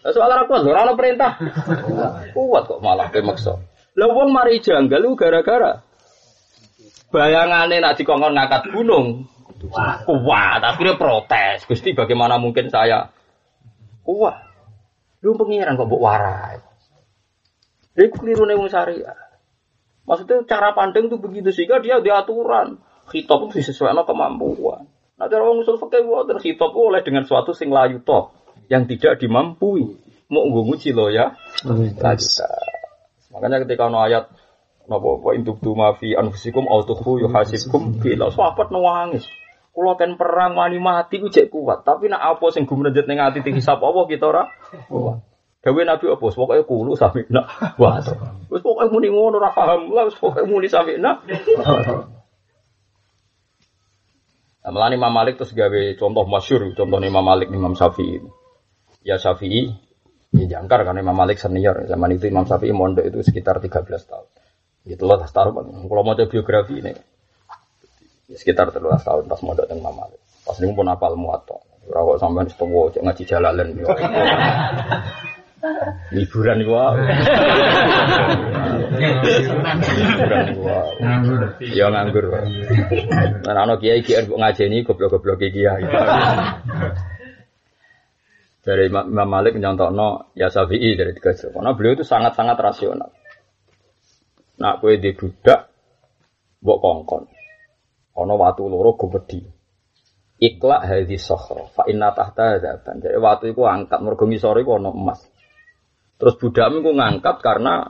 Soal 0.03 0.27
ora 0.27 0.43
kuat, 0.43 0.67
ora 0.67 0.91
perintah. 0.99 1.39
Kuat 2.35 2.63
kok 2.67 2.83
malah 2.83 3.07
kowe 3.07 3.23
maksa. 3.23 3.55
Lah 3.95 4.09
wong 4.11 4.35
mari 4.35 4.59
janggal 4.59 4.99
gara-gara 5.15 5.79
bayangane 7.13 7.77
nak 7.77 7.95
dikongkon 7.95 8.33
ngangkat 8.33 8.73
gunung. 8.73 9.29
Kuat, 10.03 10.59
akhirnya 10.59 10.99
protes. 10.99 11.63
Gusti 11.69 11.95
bagaimana 11.95 12.35
mungkin 12.35 12.67
saya 12.67 13.13
kuat? 14.03 14.35
Lu 15.23 15.39
pengiran 15.39 15.79
kok 15.79 15.87
mbok 15.87 16.03
warai. 16.03 16.59
Jadi 17.95 18.09
keliru 18.11 18.43
nih 18.43 18.59
syariah. 18.67 19.19
Maksudnya 20.03 20.43
cara 20.43 20.75
pandang 20.75 21.07
itu 21.07 21.15
begitu 21.15 21.55
sehingga 21.55 21.79
dia 21.79 22.03
diaturan. 22.03 22.75
Khitab 23.07 23.47
itu 23.47 23.63
disesuaikan 23.63 24.03
kemampuan. 24.03 24.83
Nah 25.15 25.31
cara 25.31 25.47
orang 25.47 25.63
usul 25.63 25.79
fakir 25.79 26.03
dan 26.03 26.37
khitab 26.43 26.75
oleh 26.75 26.99
dengan 27.05 27.23
suatu 27.23 27.55
sing 27.55 27.71
layu 27.71 28.03
toh 28.03 28.42
yang 28.67 28.87
tidak 28.87 29.19
dimampui. 29.19 29.99
Mau 30.31 30.49
nguji 30.49 30.95
lo 30.95 31.09
ya. 31.13 31.35
Makanya 33.33 33.65
ketika 33.65 33.89
ono 33.89 34.01
ayat 34.01 34.29
Napa 34.83 35.15
wa 35.15 35.31
intuk 35.31 35.63
tu 35.63 35.71
mafi 35.79 36.11
anfusikum 36.11 36.67
au 36.67 36.83
tukhfu 36.83 37.23
yuhasibkum 37.23 38.03
bila 38.03 38.27
sahabat 38.35 38.67
nangis. 38.67 39.23
Kula 39.71 39.95
kan 39.95 40.19
perang 40.19 40.59
wani 40.59 40.77
mati 40.77 41.23
ku 41.23 41.31
cek 41.31 41.49
kuat, 41.49 41.87
tapi 41.87 42.11
nak 42.11 42.21
apa 42.21 42.45
sing 42.51 42.67
gumrejet 42.67 43.07
ning 43.07 43.17
ati 43.17 43.41
hisab 43.55 43.79
apa 43.79 44.05
kita 44.11 44.27
ora 44.27 44.43
kuat. 44.91 45.23
Dawe 45.63 45.81
Nabi 45.87 46.11
apa? 46.11 46.25
Pokoknya 46.27 46.67
kulu 46.67 46.99
sampai 46.99 47.23
nak. 47.31 47.47
Wah, 47.79 48.03
terus 48.03 48.59
pokoknya 48.59 48.91
muni 48.91 49.07
ngono 49.07 49.39
ora 49.39 49.55
paham 49.55 49.95
lah, 49.95 50.11
pokoknya 50.11 50.51
muni 50.51 50.67
sampai 50.67 50.99
nak. 50.99 51.23
Nah, 54.63 54.71
malah 54.71 54.91
Imam 54.91 55.11
Malik 55.11 55.39
terus 55.39 55.55
gawe 55.55 55.95
contoh 55.95 56.27
masyur, 56.27 56.67
contoh 56.75 56.99
Imam 56.99 57.23
Malik, 57.23 57.47
Imam 57.47 57.79
Syafi'i. 57.79 58.19
Ya 59.03 59.19
Syafi'i, 59.19 59.71
ya 60.31 60.45
jangkar 60.57 60.87
karena 60.87 61.03
Imam 61.03 61.15
Malik 61.15 61.37
senior. 61.39 61.83
Zaman 61.85 62.15
itu 62.15 62.31
Imam 62.31 62.47
Syafi'i 62.47 62.71
mondok 62.71 63.03
itu 63.03 63.19
sekitar 63.19 63.59
13 63.59 63.83
tahun. 64.07 64.27
Gitu 64.83 65.03
loh, 65.07 65.19
taruh 65.27 65.55
Kalau 65.63 66.03
mau 66.03 66.15
biografi 66.15 66.79
ini, 66.79 66.91
ya 68.31 68.37
sekitar 68.39 68.71
13 68.71 69.03
tahun 69.03 69.23
pas 69.27 69.39
mondok 69.43 69.67
dengan 69.67 69.91
Imam 69.91 69.95
Malik. 70.07 70.19
Pas 70.43 70.55
ini 70.59 70.71
pun 70.71 70.87
apal 70.87 71.15
muatok. 71.15 71.59
Rawat 71.83 72.23
sampean 72.23 72.47
setuwo, 72.47 72.87
ngaji 72.91 73.23
jalalan. 73.27 73.75
Liburan 76.11 76.59
gua. 76.67 76.91
Liburan 79.95 80.47
gua. 80.59 80.79
Ya 81.63 81.87
nganggur. 81.87 82.27
Nah, 83.47 83.63
ana 83.63 83.79
kiai 83.79 84.03
kiai 84.03 84.27
mbok 84.27 84.39
ngajeni 84.43 84.83
goblok-goblok 84.83 85.39
kiai. 85.39 85.83
Dari 88.63 88.87
Imam 88.87 89.27
Malik 89.27 89.59
no 89.59 90.31
ya 90.39 90.47
Syafi'i 90.47 90.95
dari 90.95 91.11
tiga 91.11 91.35
Karena 91.35 91.75
beliau 91.75 91.99
itu 91.99 92.07
sangat-sangat 92.07 92.55
rasional. 92.55 93.11
Nak 94.63 94.79
kue 94.79 94.95
di 95.03 95.11
budak, 95.11 95.67
mbok 96.63 96.79
kongkon. 96.79 97.23
Ono 98.23 98.33
watu 98.39 98.71
loro 98.71 98.95
gomedi. 98.95 99.43
Iklak 100.39 100.87
hadis 100.87 101.27
sokhro, 101.27 101.67
fa 101.75 101.83
inna 101.91 102.15
tahta 102.15 102.55
hadapan. 102.55 103.03
Jadi 103.03 103.15
waktu 103.19 103.45
itu 103.51 103.63
angkat 103.67 103.99
mergo 103.99 104.23
ngisore 104.27 104.63
iku 104.63 104.79
ono 104.79 104.95
emas. 104.95 105.23
Terus 106.15 106.39
budakmu 106.39 106.83
ku 106.83 106.91
ngangkat 106.95 107.43
karena 107.43 107.83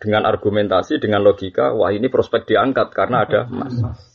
dengan 0.00 0.24
argumentasi, 0.24 1.00
dengan 1.00 1.20
logika, 1.24 1.72
wah 1.76 1.92
ini 1.92 2.08
prospek 2.08 2.48
diangkat 2.48 2.92
karena 2.96 3.24
ada 3.28 3.44
emas. 3.48 4.13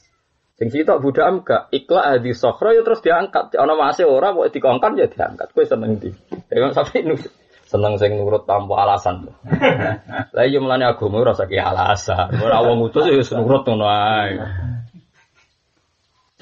Sing 0.59 0.67
sitok 0.75 0.99
budak 0.99 1.47
gak 1.47 1.63
ikhlas 1.71 2.19
di 2.19 2.35
sokro 2.35 2.75
ya 2.75 2.83
terus 2.83 2.99
diangkat. 2.99 3.55
Ana 3.55 3.79
masih 3.79 4.11
ora 4.11 4.35
kok 4.35 4.51
dikongkon 4.51 4.99
ya 4.99 5.07
diangkat. 5.07 5.55
Kowe 5.55 5.63
seneng 5.63 5.95
di. 6.03 6.11
Ya 6.51 6.67
sampai 6.75 7.07
nu 7.07 7.15
seneng 7.63 7.95
sing 7.95 8.19
nurut 8.19 8.43
tanpa 8.43 8.83
alasan. 8.83 9.31
Lah 10.35 10.43
iya 10.43 10.59
melane 10.59 10.83
agama 10.83 11.23
ora 11.23 11.31
saiki 11.31 11.55
alasan. 11.55 12.35
Ora 12.43 12.59
wong 12.59 12.91
utus 12.91 13.07
ya 13.07 13.23
nurut 13.39 13.63
ngono 13.63 13.87
ae. 13.87 14.35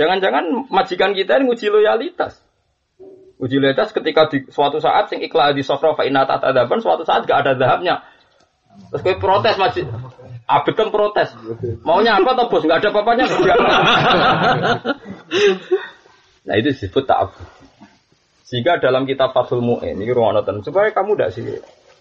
Jangan-jangan 0.02 0.66
majikan 0.74 1.14
kita 1.14 1.38
ini 1.38 1.54
nguji 1.54 1.70
loyalitas. 1.70 2.42
Uji 3.38 3.62
loyalitas 3.62 3.94
ketika 3.94 4.34
di 4.34 4.50
suatu 4.50 4.82
saat 4.82 5.14
sing 5.14 5.22
ikla 5.22 5.54
di 5.54 5.62
sofra 5.62 5.94
fa 5.94 6.10
inna 6.10 6.26
suatu 6.82 7.06
saat 7.06 7.30
gak 7.30 7.46
ada 7.46 7.54
zahabnya. 7.54 8.02
Terus 8.90 9.02
kowe 9.06 9.16
protes 9.22 9.62
masih 9.62 9.86
Abetem 10.48 10.96
protes. 10.96 11.36
Maunya 11.84 12.16
apa 12.16 12.32
toh 12.40 12.48
bos? 12.48 12.64
Gak 12.64 12.80
ada 12.80 12.96
papanya. 12.96 13.28
nah 16.48 16.56
itu 16.56 16.72
disebut 16.72 17.04
ta'ab. 17.04 17.36
Sehingga 18.48 18.80
dalam 18.80 19.04
kitab 19.04 19.36
Fathul 19.36 19.60
Mu'in, 19.60 20.00
ini 20.00 20.08
ruang 20.08 20.40
nonton, 20.40 20.64
supaya 20.64 20.88
kamu 20.96 21.20
tidak 21.20 21.36
sih. 21.36 21.44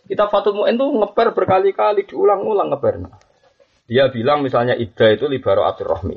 Kitab 0.07 0.31
Fathul 0.31 0.63
Mu'in 0.63 0.79
tuh 0.79 0.95
ngeper 0.95 1.35
berkali-kali, 1.35 2.07
diulang-ulang 2.07 2.71
ngeper. 2.71 3.03
Dia 3.91 4.15
bilang 4.15 4.47
misalnya 4.47 4.79
iddah 4.79 5.11
itu 5.11 5.27
libaro 5.27 5.67
atur 5.67 5.99
rohmi. 5.99 6.15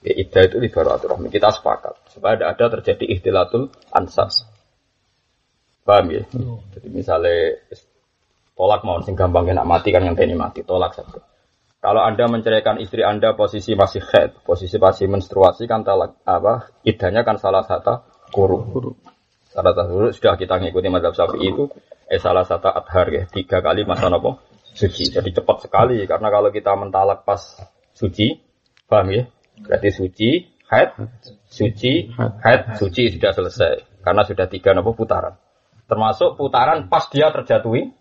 Ya, 0.00 0.16
iddah 0.16 0.48
itu 0.48 0.56
libaro 0.56 0.96
atur 0.96 1.12
rohmi. 1.12 1.28
Kita 1.28 1.52
sepakat. 1.52 2.08
Supaya 2.08 2.40
tidak 2.40 2.56
ada 2.56 2.64
terjadi 2.80 3.20
ihtilatul 3.20 3.68
ansas. 3.92 4.48
Paham 5.84 6.08
ya? 6.08 6.24
Jadi 6.72 6.88
misalnya 6.88 7.60
tolak 8.56 8.80
mau 8.80 8.96
sing 9.04 9.12
gampang 9.12 9.44
nak 9.52 9.68
mati 9.68 9.92
kan 9.92 10.08
yang 10.08 10.16
ini 10.16 10.32
mati, 10.32 10.64
tolak 10.64 10.96
saja. 10.96 11.33
Kalau 11.84 12.00
Anda 12.00 12.24
menceraikan 12.32 12.80
istri 12.80 13.04
Anda 13.04 13.36
posisi 13.36 13.76
masih 13.76 14.00
head, 14.08 14.40
posisi 14.40 14.80
masih 14.80 15.04
menstruasi 15.04 15.68
kan 15.68 15.84
talak 15.84 16.16
apa? 16.24 16.72
Idahnya 16.80 17.28
kan 17.28 17.36
salah 17.36 17.60
satu 17.60 18.00
kuru. 18.32 18.96
Salah 19.52 19.76
satu 19.76 19.92
kuru 19.92 20.08
sudah 20.16 20.40
kita 20.40 20.64
ngikuti 20.64 20.88
madhab 20.88 21.12
sapi 21.12 21.44
itu 21.44 21.68
eh 22.08 22.16
salah 22.16 22.48
satu 22.48 22.72
adhar 22.72 23.12
ya 23.12 23.22
tiga 23.28 23.60
kali 23.60 23.84
masa 23.84 24.08
nopo 24.08 24.40
suci. 24.72 25.12
Jadi 25.12 25.28
cepat 25.36 25.68
sekali 25.68 26.00
karena 26.08 26.32
kalau 26.32 26.48
kita 26.48 26.72
mentalak 26.72 27.28
pas 27.28 27.60
suci, 27.92 28.32
paham 28.88 29.12
ya? 29.12 29.28
Berarti 29.60 29.92
suci, 29.92 30.30
head, 30.72 30.88
suci, 31.52 32.16
head, 32.16 32.80
suci 32.80 33.12
sudah 33.12 33.36
selesai 33.36 34.00
karena 34.00 34.24
sudah 34.24 34.48
tiga 34.48 34.72
nopo 34.72 34.96
putaran. 34.96 35.36
Termasuk 35.84 36.40
putaran 36.40 36.88
pas 36.88 37.04
dia 37.12 37.28
terjatuhi 37.28 37.92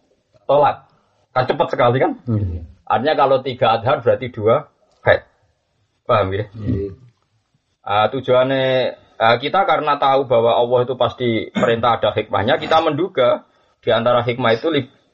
tolak. 0.47 0.87
Kan 1.35 1.51
cepat 1.51 1.67
sekali 1.67 1.99
kan? 1.99 2.23
Hmm. 2.23 2.72
Artinya 2.83 3.15
kalau 3.15 3.37
tiga 3.39 3.79
adhar 3.79 4.03
berarti 4.03 4.27
dua 4.29 4.67
haid. 5.07 5.23
Paham 6.03 6.35
ya? 6.35 6.45
Hmm. 6.51 6.99
Uh, 7.83 8.07
tujuannya 8.11 8.95
uh, 9.19 9.37
kita 9.39 9.63
karena 9.67 9.99
tahu 9.99 10.27
bahwa 10.27 10.55
Allah 10.55 10.79
itu 10.87 10.95
pasti 10.95 11.29
perintah 11.51 11.99
ada 11.99 12.15
hikmahnya, 12.15 12.59
kita 12.59 12.79
menduga 12.83 13.47
di 13.83 13.91
antara 13.91 14.23
hikmah 14.23 14.55
itu 14.55 14.71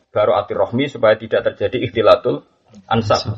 baru 0.09 0.37
atir 0.37 0.57
rohmi 0.57 0.89
supaya 0.89 1.17
tidak 1.17 1.45
terjadi 1.53 1.89
ikhtilatul 1.89 2.45
ansab. 2.89 3.37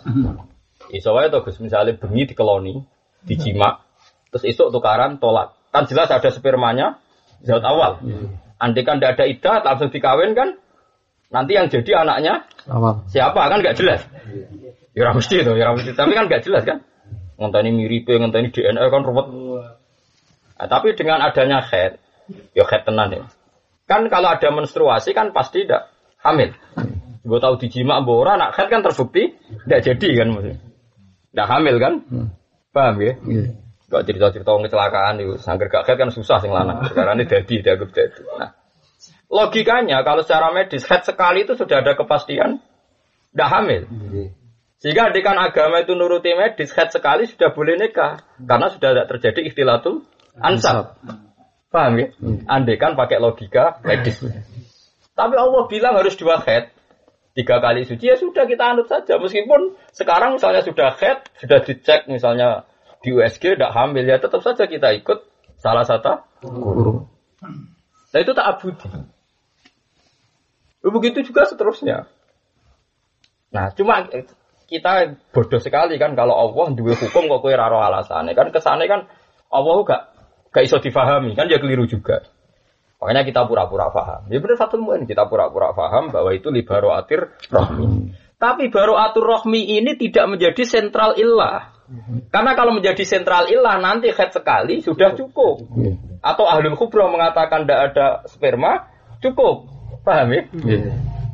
Isowai 0.91 1.31
itu 1.31 1.39
Gus 1.43 1.59
misalnya 1.63 1.95
bengi 1.95 2.27
dikeloni, 2.27 2.83
dijima, 3.23 3.83
terus 4.31 4.43
isuk 4.47 4.75
tukaran 4.75 5.19
tolak. 5.23 5.55
Kan 5.71 5.87
jelas 5.87 6.11
ada 6.11 6.27
spermanya 6.31 6.99
zat 7.43 7.63
awal. 7.63 8.03
Andai 8.59 8.83
kan 8.83 8.99
tidak 8.99 9.17
ada 9.17 9.25
idah 9.25 9.55
langsung 9.63 9.89
dikawin 9.89 10.35
kan, 10.37 10.59
nanti 11.31 11.51
yang 11.55 11.71
jadi 11.71 12.05
anaknya 12.05 12.45
awal. 12.67 13.07
Siapa 13.09 13.41
kan 13.49 13.63
nggak 13.63 13.79
jelas. 13.79 14.03
Ya 14.91 15.07
ora 15.07 15.15
mesti 15.15 15.39
itu, 15.39 15.51
ya 15.55 15.71
mesti. 15.71 15.95
Tapi 15.95 16.11
kan 16.11 16.27
nggak 16.27 16.43
jelas 16.43 16.63
kan. 16.67 16.83
Ngenteni 17.39 17.71
mirip, 17.73 18.05
ngenteni 18.05 18.51
DNA 18.51 18.83
kan 18.91 19.01
ruwet. 19.01 19.27
Nah, 20.61 20.67
tapi 20.69 20.93
dengan 20.93 21.25
adanya 21.25 21.63
head, 21.65 21.97
ya 22.53 22.67
head 22.69 22.85
tenan 22.85 23.09
ya. 23.09 23.25
Kan 23.89 24.05
kalau 24.13 24.29
ada 24.29 24.49
menstruasi 24.53 25.17
kan 25.17 25.33
pasti 25.33 25.65
tidak 25.65 25.89
hamil. 26.21 26.53
Gue 27.25 27.39
tahu 27.41 27.57
dijima 27.57 28.01
mbok 28.01 28.29
nak 28.37 28.53
head 28.53 28.69
kan 28.69 28.85
terbukti 28.85 29.33
tidak 29.65 29.81
jadi 29.81 30.07
kan 30.21 30.27
maksudnya. 30.37 30.57
Tidak 31.31 31.47
hamil 31.47 31.75
kan? 31.81 31.93
Paham 32.71 32.95
ya? 33.01 33.13
Iya. 33.25 33.43
Gak 33.91 34.07
cerita-cerita 34.07 34.47
kecelakaan 34.47 35.19
itu, 35.19 35.35
sangger 35.41 35.67
gak 35.67 35.83
head 35.83 35.97
kan 35.99 36.11
susah 36.13 36.39
sing 36.39 36.53
lanang. 36.53 36.87
Sekarang 36.87 37.19
ini 37.19 37.27
jadi, 37.27 37.55
dianggap 37.59 37.89
jadi. 37.91 38.21
Nah, 38.39 38.51
logikanya 39.31 40.03
kalau 40.03 40.21
secara 40.27 40.51
medis 40.51 40.83
head 40.83 41.07
sekali 41.07 41.47
itu 41.47 41.55
sudah 41.55 41.79
ada 41.79 41.95
kepastian 41.95 42.59
tidak 43.31 43.49
hamil. 43.49 43.81
Iya. 43.87 44.25
Sehingga 44.81 45.13
adekan 45.13 45.37
agama 45.37 45.85
itu 45.85 45.93
nuruti 45.93 46.33
medis, 46.33 46.73
head 46.73 46.89
sekali 46.91 47.29
sudah 47.29 47.53
boleh 47.53 47.77
nikah. 47.77 48.19
Karena 48.43 48.67
sudah 48.67 48.91
tidak 48.91 49.07
terjadi 49.13 49.39
ikhtilatul 49.47 50.03
ansab. 50.41 50.97
Paham 51.71 52.01
ya? 52.01 52.07
Hmm. 52.19 52.43
Andekan 52.49 52.99
pakai 52.99 53.21
logika 53.21 53.79
medis. 53.87 54.19
Tapi 55.15 55.35
Allah 55.37 55.63
bilang 55.69 55.95
harus 55.95 56.17
dua 56.19 56.43
head. 56.43 56.73
Tiga 57.31 57.63
kali 57.63 57.87
suci 57.87 58.11
ya 58.11 58.19
sudah 58.19 58.43
kita 58.43 58.75
anut 58.75 58.91
saja. 58.91 59.15
Meskipun 59.15 59.79
sekarang 59.95 60.35
misalnya 60.35 60.67
sudah 60.67 60.91
head, 60.99 61.23
sudah 61.39 61.63
dicek 61.63 62.11
misalnya 62.11 62.67
di 62.99 63.15
USG 63.15 63.55
tidak 63.55 63.71
hamil 63.71 64.03
ya 64.03 64.19
tetap 64.19 64.43
saja 64.43 64.67
kita 64.67 64.91
ikut 64.99 65.23
salah 65.55 65.87
satu 65.87 66.19
guru. 66.43 67.07
Nah 68.11 68.19
itu 68.19 68.31
tak 68.35 68.45
abudi. 68.57 68.89
Begitu 70.81 71.29
juga 71.29 71.45
seterusnya. 71.45 72.09
Nah, 73.53 73.69
cuma 73.77 74.09
kita 74.71 75.19
bodoh 75.35 75.59
sekali 75.59 75.99
kan 75.99 76.15
kalau 76.15 76.33
Allah 76.33 76.71
dua 76.71 76.95
hukum 76.95 77.27
kok 77.27 77.39
kue 77.43 77.53
raro 77.53 77.83
alasannya 77.83 78.31
kan 78.31 78.55
ke 78.55 78.63
sana 78.63 78.87
kan 78.87 79.11
Allah 79.51 79.75
gak 79.83 80.01
gak 80.55 80.63
iso 80.63 80.79
difahami 80.79 81.35
kan 81.35 81.51
dia 81.51 81.59
keliru 81.59 81.83
juga. 81.83 82.23
Makanya 83.01 83.25
kita 83.25 83.41
pura-pura 83.49 83.89
paham. 83.89 84.29
Ya 84.29 84.37
benar 84.37 84.61
satu 84.61 84.77
mungkin 84.77 85.09
kita 85.09 85.25
pura-pura 85.25 85.73
paham 85.73 86.13
bahwa 86.13 86.31
itu 86.31 86.53
libaro 86.53 86.93
atir 86.93 87.33
rohmi. 87.49 88.13
Tapi 88.37 88.69
baru 88.69 88.93
atur 88.95 89.25
rohmi 89.25 89.73
ini 89.77 89.97
tidak 89.97 90.29
menjadi 90.29 90.63
sentral 90.63 91.17
ilah. 91.17 91.81
Karena 92.31 92.55
kalau 92.55 92.71
menjadi 92.77 93.01
sentral 93.03 93.49
ilah 93.49 93.81
nanti 93.81 94.13
head 94.13 94.31
sekali 94.31 94.85
sudah 94.85 95.17
cukup. 95.17 95.65
Atau 96.21 96.45
ahlul 96.45 96.77
kubro 96.77 97.09
mengatakan 97.09 97.65
tidak 97.65 97.79
ada 97.91 98.07
sperma 98.29 98.87
cukup. 99.19 99.80
Paham 100.01 100.33
ya? 100.33 100.41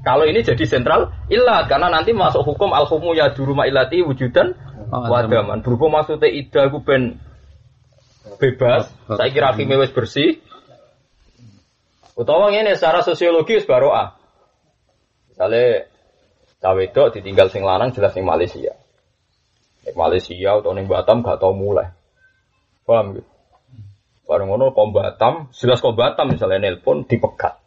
Kalau 0.03 0.23
ini 0.23 0.39
jadi 0.39 0.63
sentral 0.63 1.11
ilah 1.27 1.67
karena 1.67 1.91
nanti 1.91 2.15
masuk 2.15 2.43
hukum 2.47 2.71
al 2.71 2.87
hukum 2.87 3.11
ya 3.11 3.31
di 3.35 3.43
rumah 3.43 3.67
ilati 3.67 3.99
wujudan 4.03 4.55
oh, 4.87 5.07
wadaman. 5.11 5.59
Berhubung 5.59 5.91
maksudnya 5.91 6.31
ida 6.31 6.71
aku 6.71 6.79
ben 6.79 7.19
bebas, 8.39 8.87
oh, 9.11 9.19
saya 9.19 9.29
kira 9.31 9.51
hakimnya 9.51 9.79
wis 9.83 9.91
bersih. 9.91 10.39
Utawa 12.15 12.49
ini 12.49 12.73
secara 12.73 13.03
sosiologis 13.03 13.67
baru 13.67 13.91
ah. 13.93 14.17
Misalnya 15.29 15.85
cawe 16.63 17.11
ditinggal 17.13 17.51
sing 17.53 17.67
lanang 17.67 17.91
jelas 17.93 18.15
sing 18.15 18.23
Malaysia. 18.23 18.73
Nek 19.85 19.95
Malaysia 19.95 20.49
atau 20.55 20.71
neng 20.73 20.89
Batam 20.89 21.21
gak 21.21 21.37
tau 21.39 21.53
mulai. 21.53 21.93
Paham 22.87 23.19
gitu? 23.19 23.29
Bareng 24.27 24.51
ngono 24.51 24.75
kom 24.75 24.91
Batam, 24.91 25.51
jelas 25.55 25.79
kom 25.79 25.95
Batam 25.95 26.31
misalnya 26.33 26.67
nelpon 26.67 27.05
dipegat. 27.07 27.66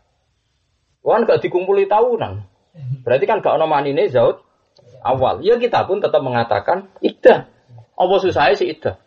Wan 1.00 1.24
gak 1.24 1.40
dikumpuli 1.40 1.88
tahunan. 1.88 2.44
Berarti 3.02 3.24
kan 3.24 3.40
gak 3.40 3.56
ono 3.56 3.66
manine 3.66 4.06
zaut 4.12 4.44
awal. 5.00 5.40
Ya 5.40 5.56
kita 5.56 5.88
pun 5.88 6.04
tetap 6.04 6.20
mengatakan 6.20 6.92
ida. 7.00 7.48
Apa 7.96 8.14
susah 8.20 8.52
sih 8.56 8.68
ida? 8.68 9.00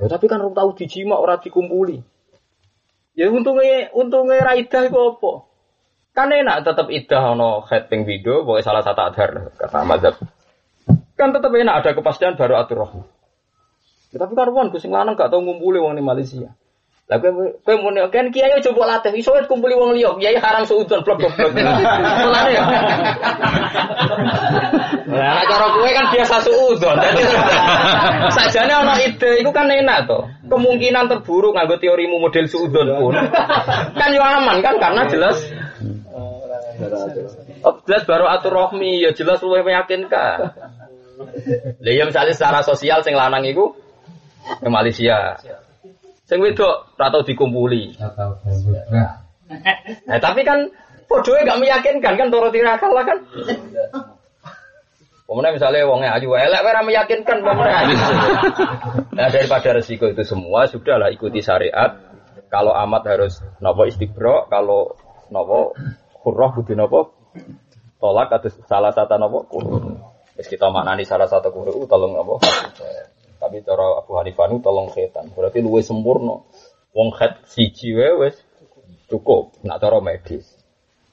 Ya, 0.00 0.06
tapi 0.08 0.26
kan 0.26 0.40
orang 0.40 0.56
tahu 0.56 0.70
dijima 0.74 1.18
orang 1.18 1.42
dikumpuli. 1.44 2.00
Ya 3.14 3.30
untungnya 3.30 3.94
untungnya 3.94 4.42
raida 4.42 4.90
itu 4.90 4.98
apa? 4.98 5.32
Kan 6.14 6.30
enak 6.30 6.66
tetap 6.66 6.86
ida 6.90 7.18
ono 7.34 7.62
head 7.66 7.86
ping 7.90 8.06
video, 8.06 8.42
boleh 8.42 8.62
salah 8.62 8.82
satu 8.82 9.02
adhar 9.02 9.54
kata 9.54 9.86
mazhab. 9.86 10.14
Kan 11.14 11.30
tetap 11.30 11.50
enak 11.50 11.74
ada 11.82 11.90
kepastian 11.94 12.34
baru 12.34 12.58
atur. 12.58 13.06
Ya, 14.14 14.22
tapi 14.22 14.34
kan 14.38 14.50
wan 14.54 14.70
kusing 14.70 14.94
lanang 14.94 15.18
gak 15.18 15.30
tau 15.30 15.42
ngumpuli 15.42 15.78
wong 15.78 15.98
di 15.98 16.02
Malaysia. 16.02 16.54
Lah 17.04 17.20
kowe 17.20 17.52
kowe 17.60 17.74
muni 17.84 18.00
kan 18.08 18.32
kiai 18.32 18.64
coba 18.64 18.96
latih 18.96 19.12
iso 19.12 19.36
wis 19.36 19.44
kumpuli 19.44 19.76
wong 19.76 19.92
liya, 19.92 20.16
kiai 20.16 20.40
haram 20.40 20.64
seudon 20.64 21.04
blok 21.04 21.20
blok 21.20 21.36
blok. 21.36 21.52
Mulane 21.52 22.50
ya. 22.56 22.62
Lah 25.12 25.44
cara 25.44 25.66
kowe 25.68 25.90
kan 25.92 26.06
biasa 26.08 26.36
seudon. 26.48 26.96
Dadi 26.96 27.22
sajane 28.32 28.72
ana 28.72 28.94
ide 29.04 29.44
iku 29.44 29.52
kan 29.52 29.68
enak 29.68 30.08
to. 30.08 30.24
Kemungkinan 30.48 31.12
terburuk 31.12 31.52
nganggo 31.52 31.76
teorimu 31.76 32.16
model 32.24 32.48
seudon 32.48 32.88
pun 32.96 33.12
kan 34.00 34.08
yo 34.16 34.24
aman 34.24 34.64
kan 34.64 34.80
karena 34.80 35.04
jelas 35.04 35.36
Oh, 37.64 37.80
jelas 37.86 38.04
baru 38.04 38.28
atur 38.28 38.52
rohmi 38.52 39.00
ya 39.00 39.14
jelas 39.16 39.40
luwih 39.40 39.62
meyakinkan. 39.64 40.52
Lah 41.80 41.92
ya 41.94 42.04
misalnya 42.04 42.34
secara 42.36 42.60
sosial 42.66 43.00
sing 43.00 43.16
lanang 43.16 43.46
iku 43.46 43.72
ke 44.60 44.68
Malaysia. 44.68 45.38
Sing 46.24 46.40
wedok 46.40 46.96
ora 46.96 47.12
tau 47.12 47.20
dikumpuli. 47.20 48.00
Nah, 50.08 50.18
tapi 50.18 50.40
kan 50.40 50.72
podoe 51.04 51.44
gak 51.44 51.60
meyakinkan 51.60 52.16
kan 52.16 52.28
toro 52.32 52.48
tirakal 52.48 52.96
lah 52.96 53.04
kan. 53.04 53.18
Pemenang 55.24 55.56
misalnya 55.56 55.88
wongnya 55.88 56.16
ayu 56.20 56.36
elek 56.36 56.64
ora 56.64 56.80
meyakinkan 56.84 57.44
pemenang. 57.44 57.96
Nah 59.12 59.26
daripada 59.32 59.72
resiko 59.76 60.08
itu 60.08 60.24
semua 60.24 60.68
sudahlah 60.68 61.12
ikuti 61.12 61.40
syariat. 61.44 61.96
Kalau 62.52 62.76
amat 62.76 63.02
harus 63.08 63.40
nopo 63.58 63.88
istiqro, 63.88 64.46
kalau 64.52 64.96
nopo 65.32 65.74
hurrah 66.24 66.54
kudu 66.56 66.76
nopo 66.76 67.12
tolak 67.98 68.30
atau 68.32 68.52
salah 68.68 68.92
satu 68.92 69.16
nopo 69.16 69.48
kurun. 69.48 69.96
Meski 70.36 70.60
kita 70.60 70.68
maknani 70.68 71.04
salah 71.08 71.28
satu 71.28 71.52
kurun 71.52 71.84
tolong 71.88 72.16
nopo. 72.16 72.40
Tapi 73.44 73.60
cara 73.60 74.00
Abu 74.00 74.16
Hanifah 74.16 74.48
nu 74.48 74.64
tolong 74.64 74.88
setan. 74.88 75.28
Berarti 75.36 75.60
luwe 75.60 75.84
sempurna. 75.84 76.40
Wong 76.96 77.12
khat 77.12 77.44
siji 77.44 77.92
wae 77.92 78.16
wis 78.24 78.40
cukup. 79.12 79.52
Nak 79.60 79.84
cara 79.84 80.00
medis. 80.00 80.48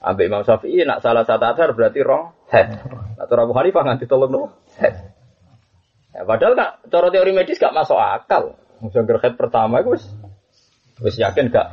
Ambek 0.00 0.32
Imam 0.32 0.42
Syafi'i 0.42 0.82
nak 0.88 1.04
salah 1.04 1.28
satu 1.28 1.44
adhar 1.44 1.76
berarti 1.76 2.00
rong 2.00 2.32
head. 2.48 2.72
Nak 3.20 3.26
cara 3.28 3.44
Abu 3.44 3.52
Hanifah 3.52 3.82
nganti 3.84 4.08
tolong 4.08 4.32
no 4.32 4.42
head. 4.80 5.12
Ya, 6.12 6.24
padahal 6.24 6.56
kak 6.56 6.88
cara 6.88 7.08
teori 7.12 7.36
medis 7.36 7.60
gak 7.60 7.76
masuk 7.76 8.00
akal. 8.00 8.56
Musuh 8.80 9.04
head 9.04 9.36
pertama 9.36 9.84
itu 9.84 10.00
wis 10.00 10.04
wis 11.04 11.16
yakin 11.20 11.52
gak 11.52 11.68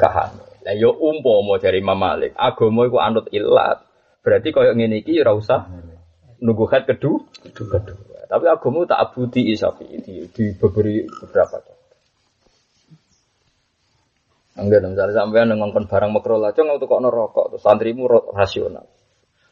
hamil. 0.00 0.44
Lah 0.64 0.72
yo 0.72 0.96
umpama 0.96 1.60
dari 1.60 1.84
Imam 1.84 2.00
Malik, 2.00 2.32
agama 2.40 2.88
iku 2.88 2.96
anut 2.96 3.28
ilat. 3.28 3.84
Berarti 4.24 4.48
koyo 4.48 4.72
ngene 4.72 5.04
iki 5.04 5.20
ora 5.20 5.36
usah 5.36 5.68
nunggu 6.40 6.64
head 6.72 6.88
kedua, 6.88 7.20
kedua. 7.52 8.13
Tapi 8.24 8.44
agama 8.48 8.88
tak 8.88 9.00
abudi 9.10 9.52
Syafi'i 9.52 10.00
di, 10.00 10.14
di 10.32 10.44
beberapa 10.56 11.60
Enggak, 14.54 14.86
misalnya 14.86 15.18
sampean 15.18 15.50
ngongkon 15.50 15.90
barang 15.90 16.14
makro 16.14 16.38
lah, 16.38 16.54
cong 16.54 16.78
untuk 16.78 16.86
kok 16.86 17.02
rokok, 17.02 17.58
tuh 17.58 17.58
santrimu 17.58 18.06
rasional. 18.30 18.86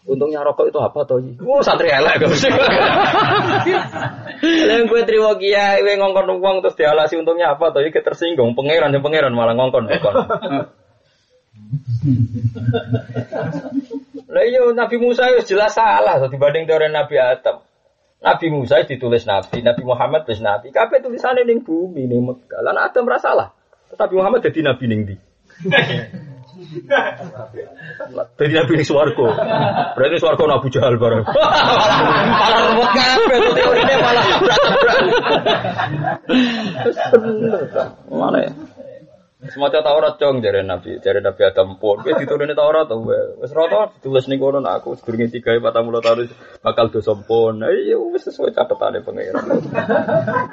Untungnya 0.06 0.46
rokok 0.46 0.70
itu 0.70 0.78
apa 0.78 1.02
toh? 1.06 1.18
Oh 1.46 1.62
santri 1.62 1.90
elek 1.90 2.22
gak 2.22 2.30
mesti. 2.30 2.50
Lain 4.70 4.86
gue 4.86 5.00
terima 5.06 5.34
kiai, 5.38 5.82
gue 5.82 5.94
ngongkon 5.98 6.38
uang 6.38 6.62
terus 6.62 6.78
dialasi 6.78 7.18
untungnya 7.18 7.54
apa 7.54 7.74
toh? 7.74 7.82
Kita 7.82 8.14
tersinggung, 8.14 8.54
pangeran 8.54 8.94
yang 8.94 9.02
pangeran 9.02 9.34
malah 9.34 9.58
ngongkon 9.58 9.90
ngongkon. 9.90 10.14
Lah 14.32 14.42
iya 14.48 14.64
Nabi 14.72 14.96
Musa 14.96 15.28
itu 15.28 15.54
jelas 15.54 15.76
salah 15.76 16.18
so, 16.18 16.26
dibanding 16.32 16.64
teori 16.64 16.88
Nabi 16.88 17.20
Adam. 17.20 17.60
Nabi 18.22 18.46
Musa 18.54 18.86
ditulis 18.86 19.26
Nabi, 19.26 19.66
Nabi 19.66 19.82
Muhammad 19.82 20.22
tulis 20.22 20.38
Nabi. 20.38 20.70
Kabeh 20.70 21.02
tulisannya 21.02 21.42
ning 21.42 21.66
bumi 21.66 22.06
ning 22.06 22.22
Mekah. 22.22 22.62
Lah 22.62 22.86
Adam 22.86 23.10
rasalah. 23.10 23.50
Tapi 23.92 24.16
Muhammad 24.16 24.40
jadi 24.40 24.64
nabi 24.64 24.88
ning 24.88 25.04
di. 25.04 25.12
Jadi 28.38 28.52
nabi 28.56 28.72
ning 28.78 28.86
swarga. 28.86 29.26
Berarti 29.98 30.22
swarga 30.22 30.54
Abu 30.54 30.70
Jahal 30.70 30.94
bareng. 30.96 31.26
malah 31.26 32.60
remut 32.70 32.90
kabeh 32.94 33.38
teorine 33.52 33.94
malah 34.00 34.24
berat-berat. 34.30 35.02
Mana 38.08 38.38
ya? 38.48 38.52
Semacam 39.42 39.82
Taurat 39.82 40.14
cong 40.22 40.38
dari 40.38 40.62
Nabi, 40.62 41.02
dari 41.02 41.18
Nabi 41.18 41.42
Adam 41.42 41.74
pun. 41.74 41.98
Gue 42.06 42.14
diturunin 42.14 42.54
Taurat 42.54 42.86
tuh, 42.86 43.02
wes 43.42 43.50
rata 43.50 43.90
tulis 43.98 44.30
nih 44.30 44.38
konon 44.38 44.62
aku 44.62 44.94
sedurungin 44.94 45.34
tiga 45.34 45.58
empat 45.58 45.74
tamu 45.74 45.90
tahun 45.98 46.30
bakal 46.62 46.94
dosa 46.94 47.18
pun. 47.18 47.58
Nah, 47.58 47.74
iya, 47.74 47.98
wes 47.98 48.22
sesuai 48.22 48.54
catatannya 48.54 49.02
pengiran. 49.02 49.42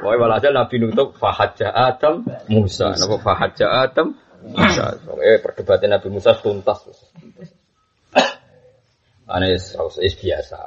Wah, 0.02 0.14
walhasil 0.18 0.50
Nabi 0.50 0.82
nutup 0.82 1.14
fahaja 1.22 1.70
Adam 1.70 2.26
Musa, 2.50 2.98
napa 2.98 3.22
fahaja 3.22 3.86
Adam 3.86 4.18
Musa. 4.42 4.98
Eh 5.22 5.38
perdebatan 5.38 5.94
Nabi 5.94 6.10
Musa 6.10 6.34
tuntas. 6.42 6.82
Ane 9.30 9.54
is 9.54 9.70
biasa. 10.18 10.62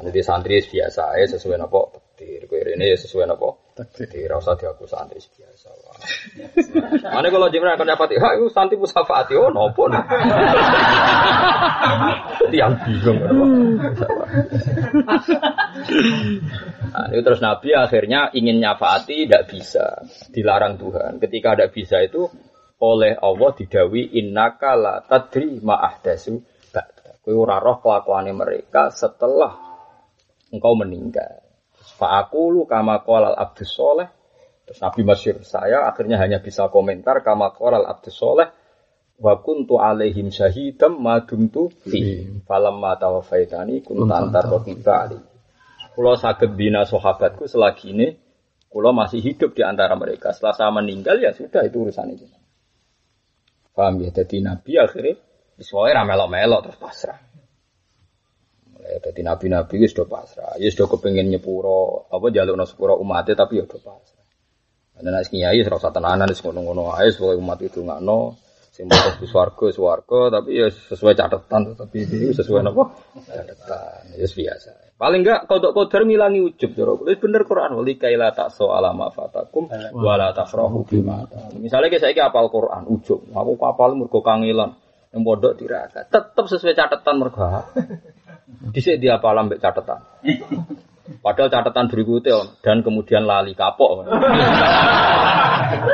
Ane 0.00 0.08
di 0.08 0.24
santri 0.24 0.64
biasa, 0.64 1.12
sesuai 1.28 1.60
napa 1.60 1.92
takdir. 1.92 2.48
Kowe 2.48 2.56
ini 2.56 2.96
sesuai 2.96 3.28
napa 3.28 3.65
takdir. 3.76 4.32
Ora 4.32 4.40
usah 4.40 4.56
diaku 4.56 4.88
santri 4.88 5.20
biasa. 5.20 5.68
Mana 7.12 7.28
kalau 7.28 7.52
jemran 7.52 7.76
akan 7.76 7.92
dapat, 7.92 8.16
ha 8.16 8.28
itu 8.40 8.48
santi 8.48 8.80
musafati, 8.80 9.36
oh 9.36 9.52
nopo. 9.52 9.92
Tiang 12.52 12.74
bingung. 12.88 13.18
Nah, 16.96 17.06
itu 17.12 17.20
terus 17.20 17.44
Nabi 17.44 17.76
akhirnya 17.76 18.32
ingin 18.32 18.56
nyafaati 18.56 19.28
tidak 19.28 19.52
bisa, 19.52 20.00
dilarang 20.32 20.80
Tuhan. 20.80 21.20
Ketika 21.20 21.52
tidak 21.52 21.70
bisa 21.76 22.00
itu 22.00 22.24
oleh 22.80 23.12
Allah 23.20 23.50
didawi 23.52 24.16
innaka 24.16 24.72
la 24.72 25.04
tadri 25.04 25.60
ma 25.60 25.76
ahdasu 25.80 26.40
Kowe 27.26 27.34
ora 27.34 27.58
roh 27.58 27.82
kelakuane 27.82 28.30
mereka 28.30 28.94
setelah 28.94 29.50
engkau 30.54 30.78
meninggal. 30.78 31.45
Fa 31.96 32.20
aku 32.20 32.52
lu 32.52 32.62
kama 32.68 33.00
qala 33.00 33.32
abdus 33.32 33.72
soleh 33.72 34.08
Terus 34.66 34.82
Nabi 34.82 35.02
Masyur 35.06 35.36
saya 35.46 35.86
akhirnya 35.86 36.18
hanya 36.18 36.42
bisa 36.42 36.66
komentar 36.66 37.22
kama 37.22 37.54
koral 37.54 37.86
abdus 37.86 38.18
soleh 38.18 38.50
wa 39.16 39.38
kuntu 39.40 39.78
alaihim 39.78 40.28
syahidam 40.28 40.98
madum 41.00 41.48
tu 41.48 41.70
fi 41.70 42.26
falam 42.44 42.82
ma 42.82 42.98
tawafaitani 42.98 43.80
kunta 43.86 44.26
antar 44.26 44.50
rokiba 44.50 45.06
ali. 45.06 45.18
Kulo 45.94 46.18
sakit 46.18 46.52
bina 46.52 46.84
sahabatku 46.84 47.46
selagi 47.46 47.94
ini 47.94 48.08
kulo 48.66 48.90
masih 48.90 49.22
hidup 49.22 49.54
di 49.54 49.62
antara 49.62 49.94
mereka. 49.94 50.34
Setelah 50.34 50.54
saya 50.58 50.70
meninggal 50.74 51.16
ya 51.22 51.30
sudah 51.30 51.62
itu 51.62 51.86
urusan 51.86 52.12
itu. 52.12 52.26
Paham 53.72 54.02
ya? 54.02 54.10
Jadi 54.10 54.42
Nabi 54.42 54.82
akhirnya 54.82 55.14
Soalnya 55.56 56.04
ramelok-melok 56.04 56.68
terus 56.68 56.76
pasrah. 56.76 57.16
Mulai 58.76 59.00
jadi 59.00 59.20
nabi-nabi 59.24 59.80
itu 59.80 59.96
sudah 59.96 60.06
pasrah. 60.06 60.52
Ya 60.60 60.68
sudah 60.68 60.92
kepengen 60.92 61.32
nyepuro 61.32 62.12
apa 62.12 62.28
jalur 62.28 62.60
sepuro 62.68 63.00
umatnya 63.00 63.32
tapi 63.32 63.58
ya 63.58 63.64
sudah 63.64 63.80
pasrah. 63.80 64.24
Ana 64.96 65.12
nek 65.12 65.28
kiai 65.28 65.60
ora 65.60 65.76
usah 65.76 65.92
tenanan 65.92 66.28
wis 66.32 66.40
ngono-ngono 66.40 66.92
ae 66.96 67.12
supaya 67.12 67.36
umat 67.36 67.60
itu 67.60 67.84
nggak 67.84 68.00
no 68.00 68.36
sing 68.72 68.88
di 68.92 69.24
swarga 69.28 69.72
swarga 69.72 70.40
tapi 70.40 70.56
ya 70.56 70.68
sesuai 70.68 71.16
catatan 71.16 71.76
tapi 71.76 72.04
ini 72.04 72.32
sesuai 72.32 72.64
apa 72.64 72.84
catatan 73.24 74.16
ya 74.16 74.24
biasa. 74.28 74.70
Paling 74.96 75.20
enggak 75.20 75.44
kodar 75.48 76.08
ngilangi 76.08 76.40
ujub 76.40 76.72
cara 76.72 76.92
wis 77.04 77.20
bener 77.20 77.44
Quran 77.44 77.76
wali 77.76 78.00
kaila 78.00 78.32
tak 78.32 78.48
so 78.48 78.72
alama 78.72 79.12
fatakum 79.12 79.68
wala 79.92 80.32
tafrahu 80.32 80.88
bima. 80.88 81.28
Misalnya 81.60 81.92
kayak 81.92 82.00
saya 82.00 82.32
apal 82.32 82.48
Quran 82.48 82.88
ujub, 82.88 83.20
aku 83.36 83.52
apal 83.60 83.92
mergo 83.92 84.24
kangelan 84.24 84.76
yang 85.12 85.20
bodoh 85.24 85.52
diraka. 85.52 86.08
Tetap 86.08 86.44
sesuai 86.48 86.72
catatan 86.72 87.14
mergo. 87.20 87.44
Dhisik 88.72 88.98
dia 88.98 89.18
apal 89.18 89.38
ambek 89.38 89.62
catatan. 89.62 90.00
Padahal 91.22 91.50
catatan 91.50 91.86
berikutnya 91.86 92.58
dan 92.66 92.82
kemudian 92.82 93.22
lali 93.22 93.54
kapok. 93.54 94.10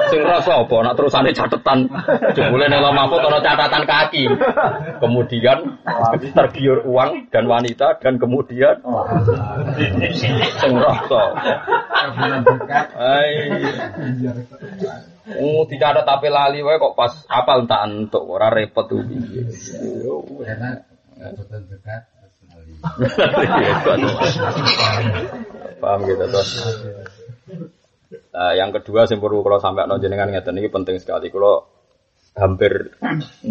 Sing 0.08 0.24
rasa 0.24 0.64
apa 0.64 0.76
nak 0.84 0.96
terusane 0.96 1.36
catatan 1.36 1.84
jebule 2.32 2.64
nek 2.68 2.80
lemah 2.80 3.12
ana 3.12 3.40
catatan 3.44 3.84
kaki. 3.84 4.24
Kemudian 5.04 5.58
tergiur 6.32 6.88
uang 6.88 7.28
dan 7.28 7.44
wanita 7.44 8.00
dan 8.00 8.16
kemudian 8.16 8.80
sing 10.56 10.74
rasa. 10.80 11.22
Ai. 12.96 13.32
Oh, 15.38 15.64
tidak 15.68 15.96
ada 15.96 16.02
tapi 16.08 16.32
lali 16.32 16.64
wae 16.64 16.80
kok 16.80 16.96
pas 16.96 17.12
apal 17.28 17.68
entak 17.68 17.84
entuk 17.84 18.24
ora 18.24 18.48
repot 18.48 18.88
tuh. 18.88 19.04
Karena 20.40 20.80
dekat 21.68 22.21
Paham 25.82 26.00
gitu 26.06 26.24
terus. 26.26 26.50
Nah, 28.32 28.52
yang 28.56 28.72
kedua 28.72 29.06
sing 29.08 29.20
perlu 29.20 29.42
kalau 29.44 29.60
sampai 29.60 29.86
no 29.88 29.98
jenengan 30.00 30.30
ngeten 30.30 30.58
ini 30.58 30.68
penting 30.72 30.98
sekali. 31.00 31.28
Kalau 31.28 31.66
hampir 32.32 32.96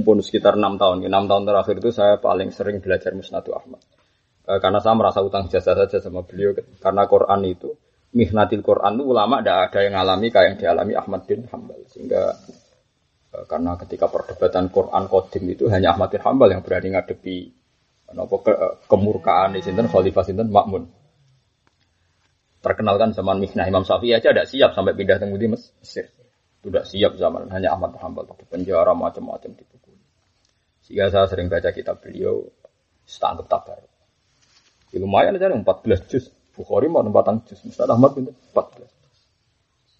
pun 0.01 0.17
sekitar 0.25 0.57
enam 0.57 0.81
tahun, 0.81 1.05
enam 1.05 1.29
tahun 1.29 1.45
terakhir 1.45 1.77
itu 1.77 1.91
saya 1.93 2.17
paling 2.17 2.49
sering 2.49 2.81
belajar 2.81 3.13
Musnadu 3.13 3.53
Ahmad. 3.53 3.77
E, 4.41 4.57
karena 4.57 4.81
saya 4.81 4.97
merasa 4.97 5.21
utang 5.21 5.45
jasa 5.53 5.77
saja 5.77 6.01
sama 6.01 6.25
beliau 6.25 6.57
karena 6.81 7.05
Quran 7.05 7.45
itu 7.45 7.77
mihnatil 8.17 8.65
Quran 8.65 8.97
itu 8.97 9.05
ulama 9.05 9.37
tidak 9.39 9.69
ada 9.69 9.79
yang 9.85 9.95
alami 10.01 10.27
kayak 10.33 10.45
yang 10.49 10.57
dialami 10.57 10.93
Ahmad 10.97 11.21
bin 11.29 11.45
Hambal 11.45 11.77
sehingga 11.85 12.33
e, 13.29 13.37
karena 13.45 13.77
ketika 13.77 14.09
perdebatan 14.09 14.73
Quran 14.73 15.05
Kodim 15.05 15.45
itu 15.45 15.69
hanya 15.69 15.93
Ahmad 15.93 16.09
bin 16.09 16.25
Hambal 16.25 16.49
yang 16.49 16.65
berani 16.65 16.97
ngadepi 16.97 17.60
Napa 18.13 18.35
ke, 18.43 18.53
kemurkaan 18.87 19.55
di 19.55 19.61
sinten 19.63 19.87
Khalifah 19.87 20.23
sinten 20.25 20.51
Makmun. 20.51 20.83
Terkenal 22.61 23.01
kan 23.01 23.09
zaman 23.17 23.41
Mihnah 23.41 23.65
Imam 23.65 23.81
Syafi'i 23.81 24.13
aja 24.13 24.29
tidak 24.29 24.45
siap 24.45 24.77
sampai 24.77 24.93
pindah 24.93 25.17
ke 25.17 25.25
Mesir. 25.25 26.05
Itu 26.61 26.69
tidak 26.69 26.85
siap 26.85 27.17
zaman 27.17 27.49
hanya 27.49 27.73
Ahmad 27.73 27.97
Hambal 27.97 28.29
di 28.37 28.45
penjara 28.45 28.93
macam-macam 28.93 29.57
dipukul. 29.57 29.97
Sehingga 30.85 31.09
saya 31.09 31.25
sering 31.25 31.49
baca 31.49 31.73
kitab 31.73 31.97
beliau 32.05 32.45
setangkep 33.09 33.49
tabar. 33.49 33.81
Ya, 34.93 34.97
lumayan 35.01 35.41
aja 35.41 35.49
14 35.49 35.65
juz. 36.05 36.29
Bukhari 36.53 36.85
mau 36.85 37.01
4 37.01 37.49
juz. 37.49 37.59
Ustaz 37.65 37.89
Ahmad 37.89 38.13
pinter 38.13 38.37
14. 38.53 38.85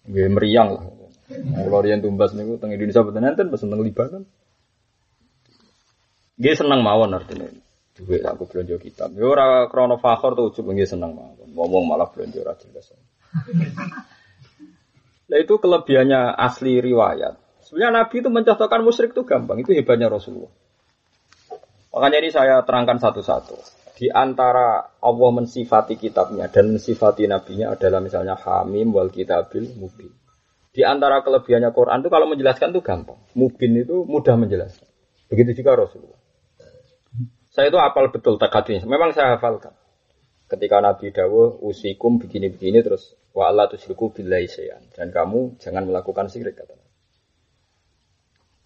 Gue 0.06 0.26
meriang 0.30 0.68
lah. 0.78 0.84
Kalau 1.32 1.82
yang 1.82 1.98
tumbas 1.98 2.30
nih, 2.36 2.46
teng 2.60 2.70
Indonesia 2.70 3.02
nanti 3.10 3.42
pesen 3.48 3.74
teng 3.74 3.82
Libanon. 3.82 4.22
Gue 6.38 6.54
senang 6.54 6.82
mawon 6.86 7.14
artinya 7.14 7.61
duit 7.92 8.24
aku 8.24 8.48
belanja 8.48 8.76
kitab. 8.80 9.12
Ya 9.12 9.28
ora 9.28 9.68
krana 9.68 10.00
fakhor 10.00 10.32
tuh 10.32 10.48
ujug 10.48 10.68
nggih 10.72 10.88
seneng 10.88 11.12
mawon. 11.12 11.48
Ngomong 11.52 11.84
malah 11.84 12.08
belanja 12.08 12.38
ora 12.40 12.54
jelas. 12.56 12.92
Nah 15.32 15.40
itu 15.40 15.56
kelebihannya 15.56 16.36
asli 16.36 16.76
riwayat. 16.84 17.64
Sebenarnya 17.64 18.04
Nabi 18.04 18.20
itu 18.20 18.28
mencontohkan 18.28 18.84
musyrik 18.84 19.16
itu 19.16 19.24
gampang. 19.24 19.64
Itu 19.64 19.72
hebatnya 19.72 20.12
Rasulullah. 20.12 20.52
Makanya 21.88 22.18
ini 22.20 22.28
saya 22.28 22.60
terangkan 22.68 23.00
satu-satu. 23.00 23.56
Di 23.96 24.12
antara 24.12 24.92
Allah 25.00 25.30
mensifati 25.32 25.96
kitabnya 25.96 26.52
dan 26.52 26.76
mensifati 26.76 27.24
nabinya 27.24 27.72
adalah 27.72 28.04
misalnya 28.04 28.36
Hamim 28.36 28.92
wal 28.92 29.08
kitabil 29.08 29.72
mubin. 29.80 30.12
Di 30.72 30.84
antara 30.84 31.24
kelebihannya 31.24 31.72
Quran 31.72 32.04
itu 32.04 32.08
kalau 32.12 32.28
menjelaskan 32.28 32.76
itu 32.76 32.80
gampang. 32.84 33.16
Mubin 33.32 33.72
itu 33.76 34.04
mudah 34.04 34.36
menjelaskan. 34.36 34.88
Begitu 35.32 35.64
juga 35.64 35.80
Rasulullah. 35.84 36.21
Saya 37.52 37.68
itu 37.68 37.76
hafal 37.76 38.08
betul 38.08 38.40
takatnya. 38.40 38.80
Memang 38.88 39.12
saya 39.12 39.36
hafalkan. 39.36 39.76
Ketika 40.48 40.80
Nabi 40.80 41.12
Dawuh 41.12 41.60
usikum 41.60 42.16
begini-begini 42.16 42.80
terus 42.80 43.12
wa 43.32 43.48
Allah 43.48 43.68
tusyriku 43.68 44.12
billahi 44.12 44.48
dan 44.92 45.08
kamu 45.08 45.56
jangan 45.60 45.88
melakukan 45.88 46.28
syirik 46.28 46.60
kata 46.60 46.76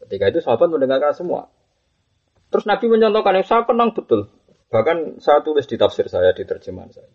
Ketika 0.06 0.24
itu 0.30 0.38
sahabat 0.42 0.70
mendengarkan 0.70 1.14
semua. 1.14 1.50
Terus 2.50 2.62
Nabi 2.66 2.86
mencontohkan 2.86 3.42
yang 3.42 3.46
saya 3.46 3.62
kenang 3.66 3.90
betul. 3.90 4.30
Bahkan 4.70 5.18
saya 5.18 5.42
tulis 5.42 5.66
di 5.66 5.74
tafsir 5.78 6.06
saya, 6.06 6.30
di 6.30 6.46
terjemahan 6.46 6.94
saya. 6.94 7.10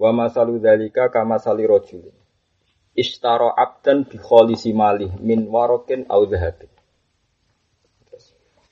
Wa 0.00 0.12
masalu 0.16 0.60
dzalika 0.60 1.12
kama 1.12 1.36
sali 1.36 1.68
rajulin. 1.68 2.12
Abdan 2.96 4.08
bi 4.08 4.16
min 5.20 5.40
warokin 5.52 6.08
au. 6.08 6.24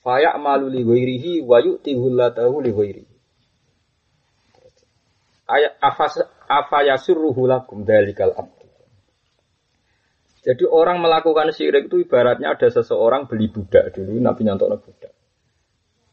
Faya 0.05 0.37
malu 0.37 0.69
li 0.69 0.85
ghairihi 0.85 1.41
wa 1.41 1.57
yu'tihu 1.57 2.13
latahu 2.13 2.61
li 2.61 2.69
ghairihi. 2.69 3.15
Ayat 5.49 5.81
afayasurruhu 6.45 7.49
lakum 7.49 7.81
dalikal 7.81 8.37
abdu. 8.37 8.69
Jadi 10.45 10.61
orang 10.69 11.01
melakukan 11.01 11.49
syirik 11.49 11.89
itu 11.89 12.05
ibaratnya 12.05 12.53
ada 12.53 12.69
seseorang 12.69 13.25
beli 13.25 13.49
budak 13.49 13.97
dulu, 13.97 14.21
Nabi 14.21 14.45
nyontok 14.45 14.77
budak. 14.85 15.13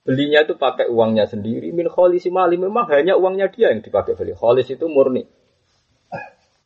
Belinya 0.09 0.41
itu 0.41 0.57
pakai 0.57 0.89
uangnya 0.89 1.29
sendiri. 1.29 1.69
Min 1.71 1.93
kholisi 1.93 2.33
mali 2.33 2.57
memang 2.57 2.89
hanya 2.89 3.21
uangnya 3.21 3.53
dia 3.53 3.77
yang 3.77 3.85
dipakai 3.85 4.17
beli. 4.17 4.33
Kholis 4.33 4.73
itu 4.73 4.89
murni. 4.89 5.29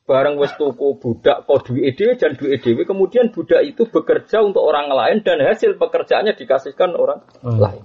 Barang 0.07 0.39
wes 0.39 0.55
tuku 0.55 1.03
budak 1.03 1.51
kok 1.51 1.67
duit 1.67 1.99
dhewe 1.99 2.15
dan 2.15 2.39
duit 2.39 2.63
dhewe 2.63 2.87
kemudian 2.87 3.35
budak 3.35 3.67
itu 3.67 3.91
bekerja 3.91 4.39
untuk 4.39 4.63
orang 4.63 4.87
lain 4.87 5.27
dan 5.27 5.43
hasil 5.43 5.75
pekerjaannya 5.75 6.39
dikasihkan 6.39 6.95
orang 6.95 7.27
hmm. 7.43 7.59
lain. 7.59 7.83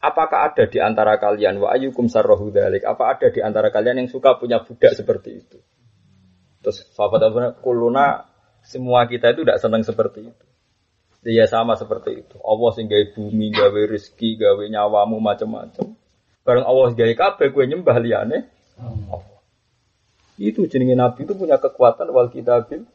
Apakah 0.00 0.48
ada 0.48 0.64
di 0.70 0.78
antara 0.78 1.18
kalian 1.18 1.58
wa 1.58 1.74
ayyukum 1.74 2.06
sarrahu 2.06 2.54
dzalik? 2.54 2.86
Apa 2.86 3.18
ada 3.18 3.28
di 3.34 3.42
antara 3.42 3.68
kalian 3.68 4.06
yang 4.06 4.08
suka 4.08 4.38
punya 4.38 4.62
budak 4.62 4.94
seperti 4.94 5.42
itu? 5.42 5.58
Terus 6.62 6.86
sahabat 6.94 7.60
kuluna 7.60 8.30
semua 8.64 9.04
kita 9.10 9.34
itu 9.34 9.42
tidak 9.44 9.60
senang 9.60 9.82
seperti 9.84 10.30
itu. 10.30 10.44
Dia 11.20 11.44
sama 11.44 11.76
seperti 11.76 12.24
itu. 12.24 12.36
Allah 12.40 12.70
sing 12.72 12.88
gawe 12.88 13.04
bumi, 13.12 13.52
gawe 13.52 13.80
rezeki, 13.92 14.40
gawe 14.40 14.64
nyawamu 14.72 15.20
macam-macam. 15.20 15.92
Bareng 16.46 16.64
Allah 16.64 16.96
gawe 16.96 17.12
kabeh 17.12 17.52
kowe 17.52 17.64
nyembah 17.68 17.96
liyane 18.00 18.48
Allah. 18.80 19.39
Itu 20.40 20.64
jenenge 20.64 20.96
Nabi 20.96 21.28
itu 21.28 21.36
punya 21.36 21.60
kekuatan 21.60 22.08
wal 22.16 22.32
kitabil 22.32 22.88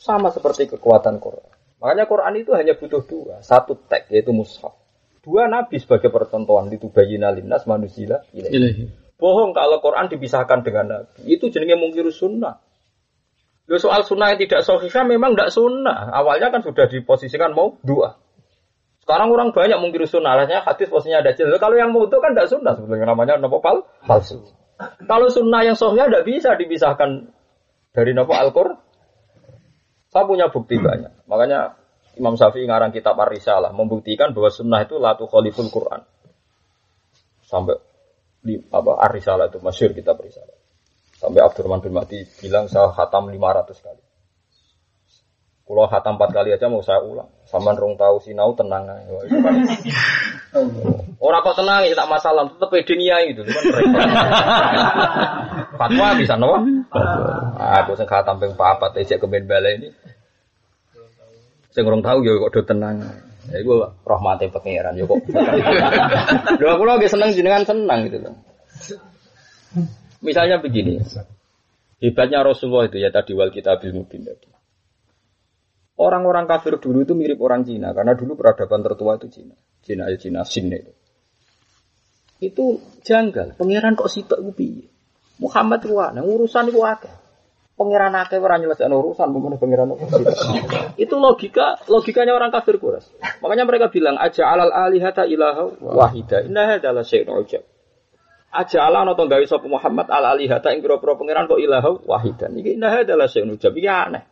Sama 0.00 0.32
seperti 0.32 0.72
kekuatan 0.72 1.20
Quran. 1.20 1.52
Makanya 1.76 2.08
Quran 2.08 2.34
itu 2.40 2.56
hanya 2.56 2.72
butuh 2.72 3.04
dua. 3.04 3.44
Satu 3.44 3.76
teks 3.76 4.08
yaitu 4.08 4.32
mushaf. 4.32 4.72
Dua 5.20 5.44
Nabi 5.44 5.76
sebagai 5.76 6.08
percontohan 6.08 6.72
itu 6.72 6.88
bayi 6.88 7.20
nalimnas 7.20 7.68
manusia 7.68 8.24
ilahi. 8.32 8.88
Bohong 9.20 9.52
kalau 9.52 9.84
Quran 9.84 10.08
dipisahkan 10.08 10.64
dengan 10.64 10.84
Nabi. 10.88 11.28
Itu 11.28 11.52
jenenge 11.52 11.76
mungkir 11.76 12.08
sunnah. 12.08 12.56
Loh, 13.66 13.82
soal 13.82 14.06
sunnah 14.06 14.32
yang 14.32 14.40
tidak 14.46 14.62
sahihah 14.62 15.04
memang 15.04 15.34
tidak 15.34 15.50
sunnah. 15.52 16.08
Awalnya 16.14 16.54
kan 16.54 16.62
sudah 16.62 16.86
diposisikan 16.86 17.52
mau 17.52 17.76
dua. 17.82 18.16
Sekarang 19.02 19.28
orang 19.34 19.50
banyak 19.52 19.76
mungkir 19.82 20.06
sunnah. 20.08 20.38
Alasnya 20.38 20.62
hadis 20.62 20.88
posisinya 20.88 21.20
ada 21.20 21.34
jelas. 21.34 21.58
Kalau 21.58 21.74
yang 21.74 21.90
mau 21.90 22.06
itu 22.06 22.16
kan 22.22 22.32
tidak 22.32 22.48
sunnah. 22.48 22.72
Sebenarnya 22.78 23.06
namanya 23.10 23.34
nopo 23.42 23.58
pal 23.58 23.84
palsu. 24.06 24.40
Kalau 24.78 25.28
sunnah 25.32 25.64
yang 25.64 25.76
sahihah 25.76 26.12
tidak 26.12 26.24
bisa 26.28 26.52
dipisahkan 26.56 27.32
dari 27.96 28.12
nopo 28.12 28.36
al-Qur. 28.36 28.76
Saya 30.12 30.24
punya 30.28 30.52
bukti 30.52 30.76
banyak. 30.76 31.28
Makanya 31.28 31.76
Imam 32.16 32.36
Syafi'i 32.36 32.64
ngarang 32.64 32.92
kitab 32.92 33.16
Ar-Risalah 33.20 33.76
membuktikan 33.76 34.32
bahwa 34.32 34.48
sunnah 34.48 34.80
itu 34.84 34.96
latu 34.96 35.28
khaliful 35.28 35.68
Quran. 35.68 36.00
Sampai 37.44 37.76
di 38.46 38.54
apa 38.70 38.92
Arisalah 39.10 39.50
itu 39.50 39.58
masyur 39.58 39.90
kita 39.90 40.14
berisalah. 40.14 40.54
Sampai 41.18 41.42
Abdurrahman 41.42 41.82
bin 41.82 41.92
Mahdi 41.98 42.22
bilang 42.38 42.70
saya 42.70 42.94
khatam 42.94 43.26
500 43.26 43.84
kali. 43.84 44.05
Kalau 45.66 45.90
khatam 45.90 46.14
4 46.14 46.30
kali 46.30 46.54
aja 46.54 46.70
mau 46.70 46.78
saya 46.78 47.02
ulang. 47.02 47.26
Saman 47.42 47.74
rong 47.74 47.98
tahu 47.98 48.22
sinau 48.22 48.54
tenang 48.54 48.86
aja. 48.86 49.02
Orang 51.26 51.42
kok 51.42 51.58
tenang 51.58 51.82
ya 51.82 51.94
tak 51.98 52.06
masalah, 52.06 52.46
niai 52.46 53.34
gitu. 53.34 53.42
Kan 53.42 53.90
Fatwa 55.78 56.14
bisa 56.14 56.38
no? 56.38 56.54
Aku 57.82 57.98
sing 57.98 58.06
khatam 58.06 58.38
ping 58.38 58.54
4 58.54 59.00
ejek 59.02 59.18
ke 59.18 59.26
bala 59.26 59.68
ini. 59.74 59.90
Sing 61.74 61.82
rong 61.82 62.00
tahu 62.00 62.22
ya 62.22 62.38
kok 62.46 62.52
do 62.54 62.62
tenang. 62.62 63.02
Ya 63.50 63.62
gue 63.62 63.76
rahmati 64.06 64.46
pangeran 64.50 64.98
ya 64.98 65.04
kok. 65.06 65.18
Lho 66.62 66.66
aku 66.70 66.82
lagi 66.86 67.10
seneng 67.10 67.34
jenengan 67.34 67.66
senang 67.66 68.06
gitu 68.06 68.22
loh. 68.22 68.34
Misalnya 70.22 70.62
begini. 70.62 71.02
Hebatnya 71.98 72.46
Rasulullah 72.46 72.86
itu 72.86 73.02
ya 73.02 73.10
tadi 73.10 73.34
wal 73.34 73.50
kitabil 73.50 73.90
mubin 73.90 74.22
tadi. 74.22 74.55
Orang-orang 75.96 76.44
kafir 76.44 76.76
dulu 76.76 77.08
itu 77.08 77.16
mirip 77.16 77.40
orang 77.40 77.64
Cina 77.64 77.96
karena 77.96 78.12
dulu 78.12 78.36
peradaban 78.36 78.84
tertua 78.84 79.16
itu 79.16 79.32
Cina. 79.32 79.56
Cina 79.80 80.12
ya 80.12 80.16
Cina 80.20 80.44
Sin 80.44 80.68
itu. 80.68 80.92
Itu 82.36 82.84
janggal. 83.00 83.56
Pangeran 83.56 83.96
kok 83.96 84.12
sitok 84.12 84.44
gue 84.44 84.92
Muhammad 85.40 85.84
itu 85.84 85.96
urusan 85.96 86.68
itu 86.68 86.80
akeh. 86.84 87.12
Pengiran 87.76 88.16
akeh 88.16 88.40
ora 88.40 88.56
nyelesaikan 88.56 88.88
urusan 88.88 89.36
pemene 89.36 89.60
pengiran 89.60 89.92
Itu 90.96 91.20
logika 91.20 91.76
logikanya 91.92 92.32
orang 92.32 92.48
kafir 92.48 92.80
kuras. 92.80 93.04
Makanya 93.44 93.68
mereka 93.68 93.92
bilang 93.92 94.16
aja 94.16 94.48
alal 94.48 94.72
alihata 94.72 95.28
ilaha 95.28 95.76
wahida. 95.84 96.40
Inna 96.40 96.80
adalah 96.80 97.04
syai'un 97.04 97.36
ujab. 97.36 97.60
Aja 98.56 98.80
ala 98.80 99.04
ana 99.04 99.12
gawe 99.12 99.44
sapa 99.44 99.68
Muhammad 99.68 100.08
al 100.08 100.24
alihata 100.24 100.72
ing 100.72 100.80
pira-pira 100.80 101.20
pengiran 101.20 101.44
kok 101.44 101.60
ilaha 101.60 102.00
wahidan. 102.00 102.56
Iki 102.56 102.80
inna 102.80 102.96
adalah 102.96 103.28
syai'un 103.28 103.52
ujab. 103.52 103.76
Iki 103.76 103.88
aneh. 103.92 104.24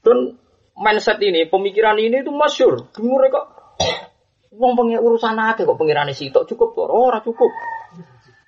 Dan 0.00 0.40
mindset 0.76 1.20
ini, 1.20 1.48
pemikiran 1.48 1.96
ini 2.00 2.24
itu 2.24 2.32
masyur. 2.32 2.88
Gemure 2.92 3.28
kok 3.28 3.46
wong 4.52 4.76
pengen 4.76 5.00
urusan 5.00 5.36
akeh 5.36 5.64
kok 5.64 5.80
pengirane 5.80 6.12
sitok 6.12 6.44
cukup 6.44 6.76
kok 6.76 6.92
ora 6.92 7.18
cukup. 7.24 7.50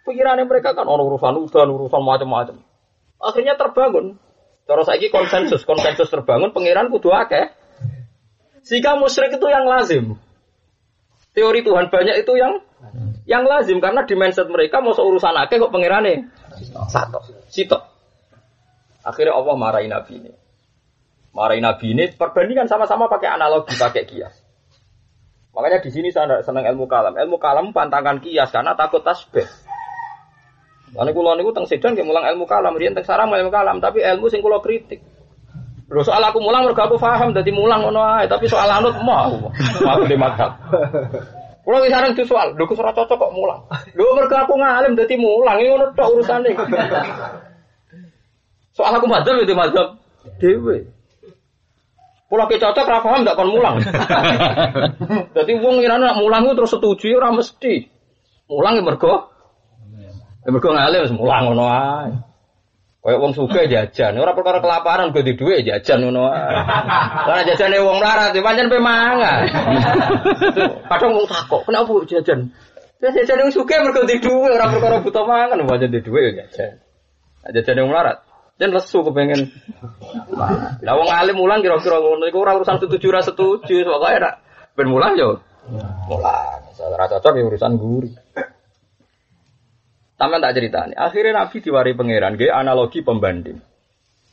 Pikirannya 0.04 0.44
mereka 0.44 0.76
kan 0.76 0.84
orang 0.84 1.08
urusan 1.08 1.48
udan, 1.48 1.68
urusan 1.72 2.02
macam-macam. 2.04 2.60
Akhirnya 3.16 3.56
terbangun. 3.56 4.20
Cara 4.68 4.84
saiki 4.84 5.08
konsensus, 5.08 5.64
konsensus 5.64 6.12
terbangun, 6.12 6.52
pangeran 6.52 6.92
kudu 6.92 7.08
akeh. 7.08 7.52
Sehingga 8.64 9.00
musyrik 9.00 9.36
itu 9.36 9.48
yang 9.48 9.64
lazim. 9.64 10.20
Teori 11.32 11.64
Tuhan 11.64 11.88
banyak 11.88 12.20
itu 12.20 12.32
yang 12.36 12.60
yang 13.24 13.48
lazim 13.48 13.80
karena 13.80 14.04
di 14.04 14.12
mindset 14.12 14.48
mereka 14.52 14.84
mau 14.84 14.92
urusan 14.92 15.36
akeh 15.40 15.56
kok 15.56 15.72
pangerane 15.72 16.28
satu, 16.92 17.24
sitok. 17.48 17.80
Akhirnya 19.04 19.36
Allah 19.36 19.56
marahin 19.56 19.92
Nabi 19.92 20.20
ini. 20.20 20.43
Marahin 21.34 21.66
Nabi 21.66 21.98
ini 21.98 22.04
perbandingan 22.14 22.70
sama-sama 22.70 23.10
pakai 23.10 23.26
analogi, 23.26 23.74
pakai 23.74 24.06
kias. 24.06 24.38
Makanya 25.50 25.82
di 25.82 25.90
sini 25.90 26.14
saya 26.14 26.38
senang 26.46 26.62
ilmu 26.62 26.86
kalam. 26.86 27.14
Ilmu 27.18 27.42
kalam 27.42 27.74
pantangan 27.74 28.22
kias 28.22 28.54
karena 28.54 28.78
takut 28.78 29.02
tasbih. 29.02 29.46
Lalu 30.94 31.10
kulo 31.10 31.34
niku 31.34 31.50
teng 31.50 31.66
sedan 31.66 31.98
nggih 31.98 32.06
mulang 32.06 32.22
ilmu 32.30 32.46
kalam, 32.46 32.78
riyen 32.78 32.94
teng 32.94 33.02
sarang 33.02 33.26
ilmu 33.34 33.50
kalam, 33.50 33.82
tapi 33.82 33.98
ilmu 33.98 34.30
sing 34.30 34.38
kulo 34.38 34.62
kritik. 34.62 35.02
Lho 35.90 36.06
soal 36.06 36.22
aku 36.22 36.38
mulang 36.38 36.70
mergo 36.70 36.86
aku 36.86 36.96
paham 37.02 37.34
dadi 37.34 37.50
mulang 37.50 37.82
ngono 37.82 37.98
ae, 37.98 38.30
tapi 38.30 38.46
soal 38.46 38.70
anut 38.70 38.94
mau. 39.02 39.50
Mau 39.82 40.00
di 40.06 40.14
maktab. 40.14 40.54
Kulo 41.66 41.82
wis 41.82 41.90
sareng 41.90 42.14
soal, 42.14 42.54
lho 42.54 42.64
ora 42.78 42.94
cocok 42.94 43.18
kok 43.18 43.34
mulang. 43.34 43.58
Lho 43.98 44.06
mergo 44.14 44.38
aku 44.38 44.54
ngalim 44.54 44.94
dadi 44.94 45.18
mulang, 45.18 45.58
iki 45.58 45.66
ngono 45.66 45.86
tok 45.98 46.08
urusane. 46.14 46.50
Soal 48.70 48.94
aku 48.94 49.06
madzhab 49.10 49.34
itu 49.42 49.54
madzhab 49.54 49.98
dhewe. 50.38 50.93
Kulo 52.34 52.50
ke 52.50 52.58
cocok 52.58 52.90
ra 52.90 52.98
paham 52.98 53.22
ndak 53.22 53.38
kon 53.38 53.46
mulang. 53.46 53.78
Dadi 55.38 55.54
wong 55.54 55.78
ngirane 55.78 56.02
nak 56.02 56.18
mulang 56.18 56.50
terus 56.58 56.74
setuju 56.74 57.14
ora 57.14 57.30
mesti. 57.30 57.86
Mulang 58.50 58.74
ya 58.74 58.82
mergo 58.82 59.30
Ya 60.42 60.50
mergo 60.50 60.74
ngalim 60.74 61.06
wis 61.06 61.14
mulang 61.14 61.46
ngono 61.46 61.62
ae. 61.70 62.10
Kayak 63.06 63.20
wong 63.22 63.32
suka 63.38 63.70
jajan, 63.70 64.18
ora 64.18 64.34
perkara 64.34 64.58
kelaparan 64.58 65.14
gue 65.14 65.22
di 65.22 65.38
duit 65.38 65.62
jajan 65.62 66.10
ngono. 66.10 66.26
Lah 67.30 67.46
jajane 67.46 67.78
wong 67.78 68.02
melarat 68.02 68.34
ya 68.34 68.42
pancen 68.42 68.66
pe 68.66 68.82
mangan. 68.82 69.40
Kadang 70.90 71.14
wong 71.14 71.30
takok, 71.30 71.70
kenapa 71.70 71.94
jajan? 72.10 72.50
Ya 72.98 73.14
jajan 73.14 73.46
wong 73.46 73.54
suka 73.54 73.78
mergo 73.78 74.02
di 74.10 74.18
duit, 74.18 74.58
ora 74.58 74.74
perkara 74.74 74.98
buta 74.98 75.22
mangan 75.22 75.62
pancen 75.70 75.94
di 75.94 76.02
duit 76.02 76.34
ya 76.34 76.50
jajan. 76.50 76.82
Jajan 77.54 77.86
wong 77.86 77.94
melarat. 77.94 78.33
Dan 78.54 78.70
lesu 78.70 79.02
kepengen. 79.02 79.50
Lah 80.82 80.94
wong 80.94 81.10
alim 81.10 81.36
mulang 81.42 81.58
kira-kira 81.58 81.98
ngono 81.98 82.22
iku 82.30 82.38
ora 82.46 82.54
urusan 82.54 82.78
setuju 82.78 83.06
ora 83.10 83.22
setuju, 83.26 83.82
pokoke 83.82 84.14
ora 84.14 84.30
ben 84.78 84.86
mulang 84.86 85.18
yo. 85.18 85.42
Mulang. 86.06 86.62
Ora 86.78 87.04
cocok 87.10 87.34
ya 87.34 87.42
urusan 87.50 87.72
guri. 87.74 88.10
Taman 90.14 90.38
tak 90.38 90.54
cerita 90.54 90.86
nih. 90.86 90.94
Akhirnya 90.94 91.42
Nabi 91.42 91.56
diwari 91.58 91.92
pangeran, 91.98 92.38
gaya 92.38 92.62
analogi 92.62 93.02
pembanding. 93.02 93.58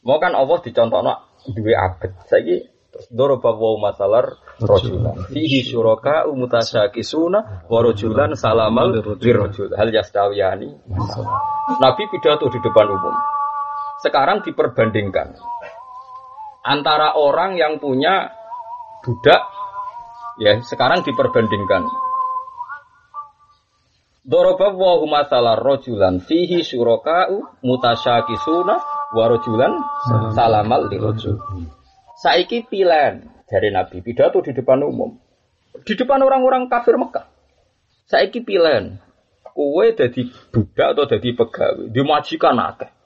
Mau 0.05 0.17
kan 0.21 0.37
Allah 0.37 0.57
dicontohno 0.61 1.13
duwe 1.49 1.73
abet. 1.73 2.13
Saiki 2.29 2.61
terus 2.93 3.07
doroba 3.09 3.57
wa 3.57 3.89
masalar 3.89 4.37
rajulan. 4.61 5.17
Fihi 5.33 5.65
syuraka 5.65 6.29
umutasyakisuna 6.29 7.65
wa 7.65 7.79
rajulan 7.81 8.37
salamal 8.37 8.93
lirrajul. 9.17 9.73
Hal 9.73 9.89
yastawiyani. 9.89 10.69
Nabi 11.81 12.03
pidato 12.13 12.45
di 12.53 12.61
depan 12.61 12.87
umum. 12.93 13.40
Sekarang 14.01 14.41
diperbandingkan 14.41 15.37
antara 16.61 17.17
orang 17.17 17.57
yang 17.57 17.81
punya 17.81 18.29
budak 19.01 19.41
ya 20.37 20.61
sekarang 20.61 21.01
diperbandingkan 21.01 21.89
Doroba 24.21 24.69
wa 24.69 25.01
masalah 25.09 25.57
rojulan 25.57 26.21
fihi 26.21 26.61
syuraka'u 26.61 27.65
mutasyakisuna 27.65 28.75
wa 29.17 29.23
rojulan 29.25 29.81
salamal 30.37 30.85
li 30.93 31.01
rojul. 31.01 31.41
Saiki 32.21 32.69
pilihan 32.69 33.25
dari 33.49 33.73
Nabi 33.73 34.05
pidato 34.05 34.45
di 34.45 34.53
depan 34.53 34.85
umum. 34.85 35.17
Di 35.81 35.97
depan 35.97 36.21
orang-orang 36.21 36.69
kafir 36.69 37.01
Mekah. 37.01 37.25
Saiki 38.05 38.45
pilihan. 38.45 39.01
Kue 39.57 39.97
jadi 39.97 40.29
budak 40.53 40.87
atau 40.93 41.09
jadi 41.09 41.29
pegawai. 41.33 41.89
Dimajikan 41.89 42.61
akeh. 42.61 43.00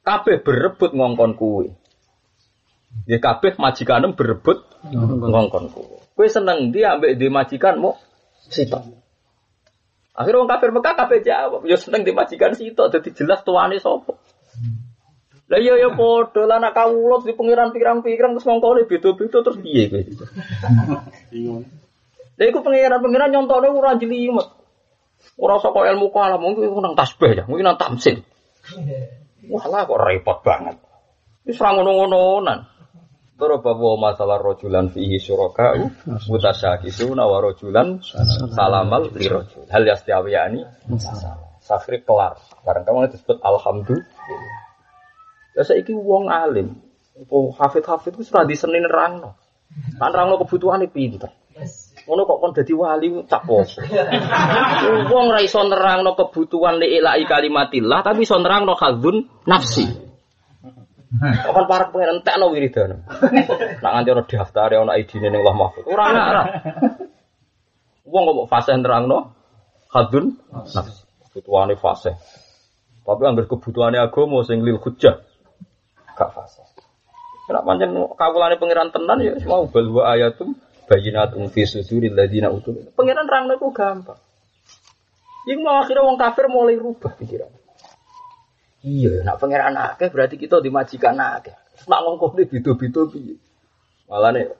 Kabeh 0.00 0.40
berebut 0.40 0.90
ngongkon 0.96 1.36
kue. 1.36 1.76
Ya 3.06 3.22
kabeh 3.22 3.54
majikanem 3.60 4.16
berebut 4.16 4.64
ngongkon 4.90 5.70
kue. 5.70 6.00
Kue 6.16 6.26
seneng 6.28 6.72
dia 6.72 6.96
ambek 6.96 7.16
di 7.16 7.28
majikan 7.28 7.80
mau 7.80 7.96
sitok. 8.48 9.00
Akhirnya 10.10 10.42
orang 10.42 10.50
kafir 10.52 10.70
Mekah 10.74 10.94
kafir 10.98 11.20
jawab, 11.24 11.64
ya 11.64 11.80
seneng 11.80 12.04
dimajikan 12.04 12.52
sitok, 12.52 12.92
jadi 12.92 13.08
jelas 13.14 13.40
tuane 13.40 13.80
sopo. 13.80 14.20
Lah 15.50 15.58
iya 15.58 15.80
ya 15.80 15.90
padha 15.96 16.46
lah 16.46 16.62
anak 16.62 16.76
kawula 16.78 17.26
di 17.26 17.34
pengiran 17.34 17.74
pirang-pirang 17.74 18.38
terus 18.38 18.46
ngongkone 18.46 18.86
beda-beda 18.86 19.38
terus 19.42 19.58
piye 19.58 19.90
kowe. 19.90 20.02
Lah 22.38 22.44
iku 22.44 22.58
pengiran-pengiran 22.62 23.32
nyontone 23.32 23.68
ora 23.72 23.98
jelimet. 23.98 24.46
Ora 25.40 25.56
saka 25.60 25.88
ilmu 25.88 26.12
kalam, 26.12 26.40
mungkin 26.40 26.68
nang 26.80 26.94
tasbih 26.96 27.32
ya, 27.32 27.44
mungkin 27.48 27.64
nang 27.66 27.80
tamsil. 27.80 28.24
Wah 29.50 29.64
lah 29.66 29.82
kok 29.84 29.98
repot 29.98 30.38
banget. 30.46 30.76
Wis 31.42 31.58
ora 31.58 31.74
ngono-ngononan. 31.74 32.70
Doroba 33.40 33.72
wa 33.72 34.12
masalah 34.12 34.36
rojulan 34.36 34.92
fihi 34.92 35.16
syuraka 35.16 35.72
mutasyakisuna 36.28 37.24
wa 37.24 37.40
rojulan 37.40 37.98
salamal 38.52 39.08
li 39.16 39.26
rojul. 39.26 39.64
Hal 39.72 39.88
yastiyawiyani 39.88 40.60
Safri 41.64 42.04
kelar. 42.04 42.36
Barang 42.64 42.84
kamu 42.84 43.08
disebut 43.12 43.40
alhamdulillah. 43.40 44.04
Ya 45.56 45.62
saiki 45.64 45.96
wong 45.96 46.28
alim. 46.28 46.78
Hafid-hafid 47.30 48.16
itu 48.16 48.28
sudah 48.28 48.44
disenin 48.48 48.84
rangno. 48.88 49.36
Kan 49.96 50.12
rangno 50.12 50.40
kebutuhane 50.40 50.88
pinter. 50.88 51.32
Ngono 52.08 52.22
kok 52.24 52.38
kon 52.40 52.52
dadi 52.56 52.72
wali 52.72 53.08
cak 53.28 53.42
poso. 53.44 53.80
Wong 55.12 55.26
ra 55.32 55.40
iso 55.44 55.60
nerangno 55.64 56.16
kebutuhan 56.16 56.80
li 56.80 56.96
ilahi 56.96 57.24
kalimatillah 57.28 58.00
tapi 58.00 58.24
iso 58.24 58.40
nerangno 58.40 58.72
khadzun 58.76 59.46
nafsi. 59.46 59.86
Kok 61.20 61.52
kan 61.52 61.64
para 61.66 61.84
pengen 61.90 62.22
entek 62.22 62.36
no 62.38 62.54
wiridan. 62.54 63.02
Nak 63.82 63.90
nganti 63.92 64.08
ono 64.14 64.22
daftar 64.24 64.70
ono 64.78 64.92
ID-ne 64.94 65.28
ning 65.28 65.40
Allah 65.42 65.56
Mahfud. 65.58 65.84
Ora 65.90 66.04
ngarah. 66.14 66.46
Wong 68.06 68.22
kok 68.24 68.48
fase 68.48 68.72
nerangno 68.78 69.18
khadzun 69.90 70.24
nafsi. 70.50 71.02
Kebutuhane 71.30 71.74
fase. 71.78 72.16
Tapi 73.04 73.22
anggar 73.26 73.50
kebutuhane 73.50 73.98
agama 73.98 74.46
sing 74.46 74.62
lil 74.62 74.78
hujjah. 74.78 75.18
Gak 76.14 76.30
fase. 76.30 76.62
Kenapa 77.50 77.66
pancen 77.66 77.90
kawulane 78.14 78.54
pangeran 78.62 78.94
tenan 78.94 79.18
ya 79.18 79.34
mau 79.50 79.66
bal 79.66 79.90
wa 79.90 80.14
ayatum 80.14 80.54
bayinatum 80.90 81.46
fi 81.54 81.62
suduril 81.70 82.18
ladina 82.18 82.50
utul. 82.50 82.90
Pangeran 82.98 83.30
rangno 83.30 83.54
iku 83.54 83.70
gampang. 83.70 84.18
Yang 85.46 85.60
mau 85.62 85.78
akhirnya 85.78 86.02
wong 86.02 86.18
kafir 86.18 86.50
mulai 86.50 86.74
rubah 86.74 87.14
pikiran. 87.14 87.48
Iya, 88.82 89.22
nak 89.22 89.38
pangeran 89.38 89.78
akeh 89.78 90.10
berarti 90.10 90.34
kita 90.34 90.58
dimajikan 90.58 91.14
akeh. 91.14 91.54
Nak 91.86 92.00
ngongkong 92.02 92.34
di 92.36 92.44
bidu-bidu 92.50 93.08
piye. 93.08 93.36
Malah 94.10 94.34
nih, 94.34 94.50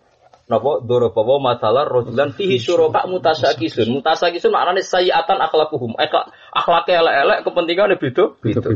napa 0.47 0.81
dorobawa 0.87 1.53
masalah 1.53 1.85
rojulan 1.85 2.31
fihi 2.33 2.57
syuraka 2.63 3.11
mutasakisun. 3.11 3.91
Mutasakisun 3.91 4.55
maknane 4.55 4.87
sayiatan 4.87 5.41
akhlakuhum. 5.43 5.99
Eka 5.99 6.31
akhlaknya 6.55 7.03
elek-elek 7.03 7.39
kepentingannya 7.45 7.97
bidu 7.99 8.25
bidu. 8.39 8.71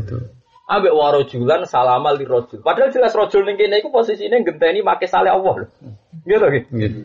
Ambek 0.65 0.97
warojulan 0.97 1.69
salamal 1.69 2.17
di 2.17 2.25
rojul. 2.25 2.65
Padahal 2.65 2.89
jelas 2.89 3.13
rojul 3.13 3.45
ning 3.45 3.53
kene 3.53 3.85
iku 3.85 3.93
posisine 3.93 4.41
genteni 4.41 4.81
make 4.81 5.05
sale 5.05 5.29
Allah 5.29 5.53
lho. 5.61 5.67
Gitu 6.25 6.45
gitu. 6.73 6.99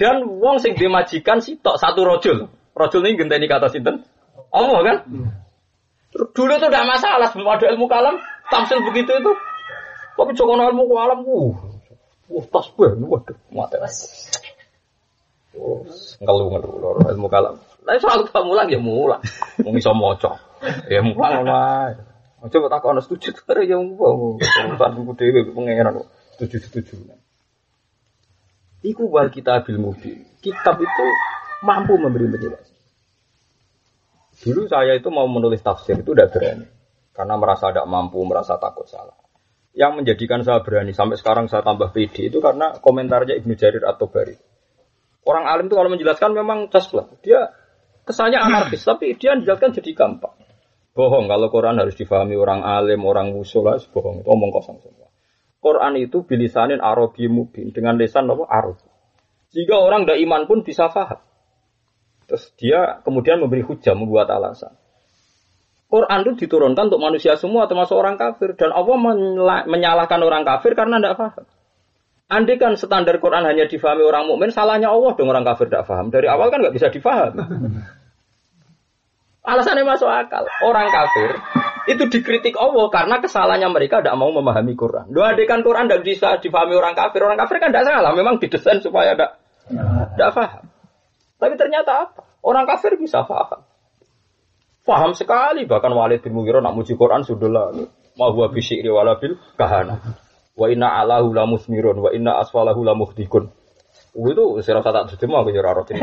Dan 0.00 0.24
wong 0.40 0.64
sing 0.64 0.72
dimajikan 0.80 1.44
sitok 1.44 1.76
satu 1.76 2.08
rojul. 2.08 2.48
Rojul 2.72 3.04
ini 3.04 3.20
genteni 3.20 3.44
kata 3.44 3.68
sinten? 3.68 4.00
Allah 4.48 4.80
kan? 4.80 4.96
Dulu 6.16 6.52
itu 6.56 6.66
tidak 6.72 6.88
masalah, 6.88 7.28
sebelum 7.28 7.52
ada 7.52 7.68
ilmu 7.68 7.84
kalam, 7.84 8.16
tamsil 8.48 8.80
begitu 8.80 9.12
itu. 9.12 9.32
Tapi 10.16 10.32
jokono 10.32 10.72
ilmu 10.72 10.88
kalam, 10.88 11.20
uh, 11.22 11.52
uh 12.32 12.44
tasbih, 12.48 12.96
waduh, 12.96 13.36
mati. 13.52 13.76
Oh, 15.60 15.84
ngeluh 16.24 16.48
ngeluh, 16.48 16.72
lor 16.80 16.96
ilmu 17.04 17.28
kalam. 17.28 17.60
Nah, 17.84 18.00
soal 18.00 18.24
kita 18.24 18.40
mulang 18.40 18.72
ya 18.72 18.80
mulang, 18.80 19.20
mau 19.60 19.72
bisa 19.76 19.92
moco, 19.92 20.32
ya 20.88 21.04
mulang 21.04 21.44
lah. 21.44 21.92
Coba 22.40 22.72
tak 22.72 22.80
kau 22.80 22.96
setuju, 22.96 23.36
ada 23.52 23.60
yang 23.68 24.00
mau, 24.00 24.40
urusan 24.40 24.90
buku 24.96 25.12
dewi, 25.20 25.40
pengeran, 25.52 26.08
setuju 26.40 26.56
setuju. 26.64 27.19
Iku 28.80 29.12
wal 29.12 29.28
kita 29.28 29.60
bil 29.64 29.76
mubin. 29.76 30.24
Kitab 30.40 30.80
itu 30.80 31.06
mampu 31.60 32.00
memberi 32.00 32.32
penjelasan. 32.32 32.76
Dulu 34.40 34.64
saya 34.72 34.96
itu 34.96 35.12
mau 35.12 35.28
menulis 35.28 35.60
tafsir 35.60 36.00
itu 36.00 36.16
udah 36.16 36.32
berani. 36.32 36.64
Karena 37.12 37.36
merasa 37.36 37.68
tidak 37.68 37.84
mampu, 37.84 38.24
merasa 38.24 38.56
takut 38.56 38.88
salah. 38.88 39.12
Yang 39.76 39.92
menjadikan 40.00 40.40
saya 40.40 40.64
berani, 40.64 40.96
sampai 40.96 41.20
sekarang 41.20 41.52
saya 41.52 41.60
tambah 41.60 41.92
pede 41.92 42.32
itu 42.32 42.40
karena 42.40 42.80
komentarnya 42.80 43.36
Ibnu 43.36 43.54
Jarir 43.60 43.84
atau 43.84 44.08
Bari. 44.08 44.34
Orang 45.28 45.44
alim 45.44 45.68
itu 45.68 45.76
kalau 45.76 45.92
menjelaskan 45.92 46.32
memang 46.32 46.72
caslah. 46.72 47.12
Dia 47.20 47.52
kesannya 48.08 48.40
anarkis, 48.40 48.88
tapi 48.88 49.12
dia 49.20 49.36
menjelaskan 49.36 49.76
jadi 49.76 49.92
gampang. 49.92 50.32
Bohong, 50.96 51.28
kalau 51.28 51.52
Quran 51.52 51.76
harus 51.76 51.94
difahami 51.94 52.34
orang 52.34 52.64
alim, 52.64 53.04
orang 53.04 53.36
usul, 53.36 53.68
bohong. 53.68 54.24
Itu 54.24 54.28
omong 54.32 54.50
kosong 54.50 54.80
semua. 54.80 55.09
Quran 55.60 55.92
itu 56.00 56.24
bilisanin 56.24 56.80
Arabi 56.80 57.28
mubin, 57.28 57.68
dengan 57.70 58.00
lisan 58.00 58.32
apa? 58.32 58.48
Arab. 58.48 58.80
Jika 59.52 59.76
orang 59.76 60.08
tidak 60.08 60.24
iman 60.24 60.42
pun 60.48 60.58
bisa 60.64 60.88
faham. 60.88 61.20
Terus 62.24 62.48
dia 62.56 63.04
kemudian 63.04 63.42
memberi 63.42 63.60
hujah, 63.60 63.92
membuat 63.92 64.32
alasan. 64.32 64.72
Quran 65.90 66.22
itu 66.22 66.46
diturunkan 66.46 66.86
untuk 66.86 67.02
manusia 67.02 67.34
semua, 67.34 67.66
termasuk 67.66 67.98
orang 67.98 68.14
kafir. 68.14 68.54
Dan 68.54 68.70
Allah 68.70 68.94
menyalahkan 69.66 70.22
orang 70.22 70.46
kafir 70.46 70.78
karena 70.78 71.02
tidak 71.02 71.18
paham. 71.18 71.44
Andai 72.30 72.62
kan 72.62 72.78
standar 72.78 73.18
Quran 73.18 73.42
hanya 73.42 73.66
difahami 73.66 74.06
orang 74.06 74.30
mukmin, 74.30 74.54
salahnya 74.54 74.86
Allah 74.86 75.18
dong 75.18 75.34
orang 75.34 75.42
kafir 75.42 75.66
tidak 75.66 75.90
paham. 75.90 76.14
Dari 76.14 76.30
awal 76.30 76.54
kan 76.54 76.62
nggak 76.62 76.78
bisa 76.78 76.94
difaham. 76.94 77.34
Alasannya 79.50 79.82
masuk 79.82 80.06
akal. 80.06 80.46
Orang 80.62 80.94
kafir 80.94 81.42
itu 81.88 82.02
dikritik 82.10 82.56
Allah 82.60 82.88
karena 82.92 83.16
kesalahannya 83.22 83.68
mereka 83.72 84.04
tidak 84.04 84.16
mau 84.20 84.28
memahami 84.34 84.76
Quran. 84.76 85.08
Dua 85.08 85.32
adekan 85.32 85.64
Quran 85.64 85.88
tidak 85.88 86.02
bisa 86.04 86.36
difahami 86.42 86.74
orang 86.76 86.92
kafir. 86.92 87.20
Orang 87.24 87.38
kafir 87.40 87.56
kan 87.62 87.72
tidak 87.72 87.88
salah. 87.88 88.12
Memang 88.12 88.36
didesain 88.36 88.84
supaya 88.84 89.16
tidak 89.16 89.40
tidak 90.16 90.30
paham. 90.36 90.64
Tapi 91.40 91.54
ternyata 91.56 91.92
apa? 92.04 92.20
Orang 92.44 92.68
kafir 92.68 92.98
bisa 93.00 93.24
paham. 93.24 93.64
Paham 94.84 95.12
sekali 95.12 95.68
bahkan 95.68 95.92
Walid 95.92 96.24
bin 96.24 96.34
Mughirah 96.34 96.64
nak 96.64 96.74
muji 96.74 96.96
Quran 96.96 97.22
sudahlah 97.22 97.70
ma 98.16 98.26
huwa 98.32 98.48
bi 98.50 98.60
syi'ri 98.64 98.88
wala 98.88 99.16
kahana. 99.54 100.00
Wa 100.56 100.66
inna 100.68 101.00
alahu 101.00 101.32
la 101.32 101.44
musmirun 101.46 101.96
wa 102.00 102.10
inna 102.10 102.40
asfalahu 102.40 102.84
la 102.84 102.96
muhdikun. 102.96 103.52
Itu 104.10 104.58
saya 104.66 104.82
rasa 104.82 104.90
tak 104.90 105.04
terjemah 105.14 105.46
aku 105.46 105.50
nyerah 105.54 105.72
roti. 105.74 105.94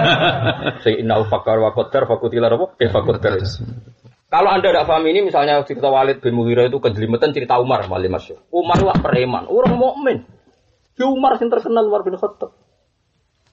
Saya 0.82 0.94
inna 0.96 1.20
fakar 1.28 1.60
wa 1.60 1.68
qaddar 1.76 2.08
fakutilah 2.08 2.48
apa? 2.48 2.66
Ke 2.80 2.88
fakudar. 2.88 3.36
Kalau 4.26 4.48
anda 4.50 4.72
tidak 4.72 4.88
paham 4.88 5.04
ini, 5.06 5.28
misalnya 5.28 5.60
cerita 5.62 5.92
Walid 5.92 6.24
bin 6.24 6.34
Mughirah 6.34 6.66
itu 6.66 6.80
kejelimetan 6.80 7.36
cerita 7.36 7.60
Umar 7.60 7.84
malah 7.86 8.08
masyur. 8.08 8.40
Umar 8.48 8.80
wah 8.82 8.98
preman, 8.98 9.46
orang 9.46 9.76
mukmin. 9.76 10.18
Di 10.96 11.04
Umar 11.04 11.36
yang 11.36 11.52
terkenal 11.52 11.84
Umar 11.86 12.02
bin 12.02 12.16
Khattab. 12.16 12.56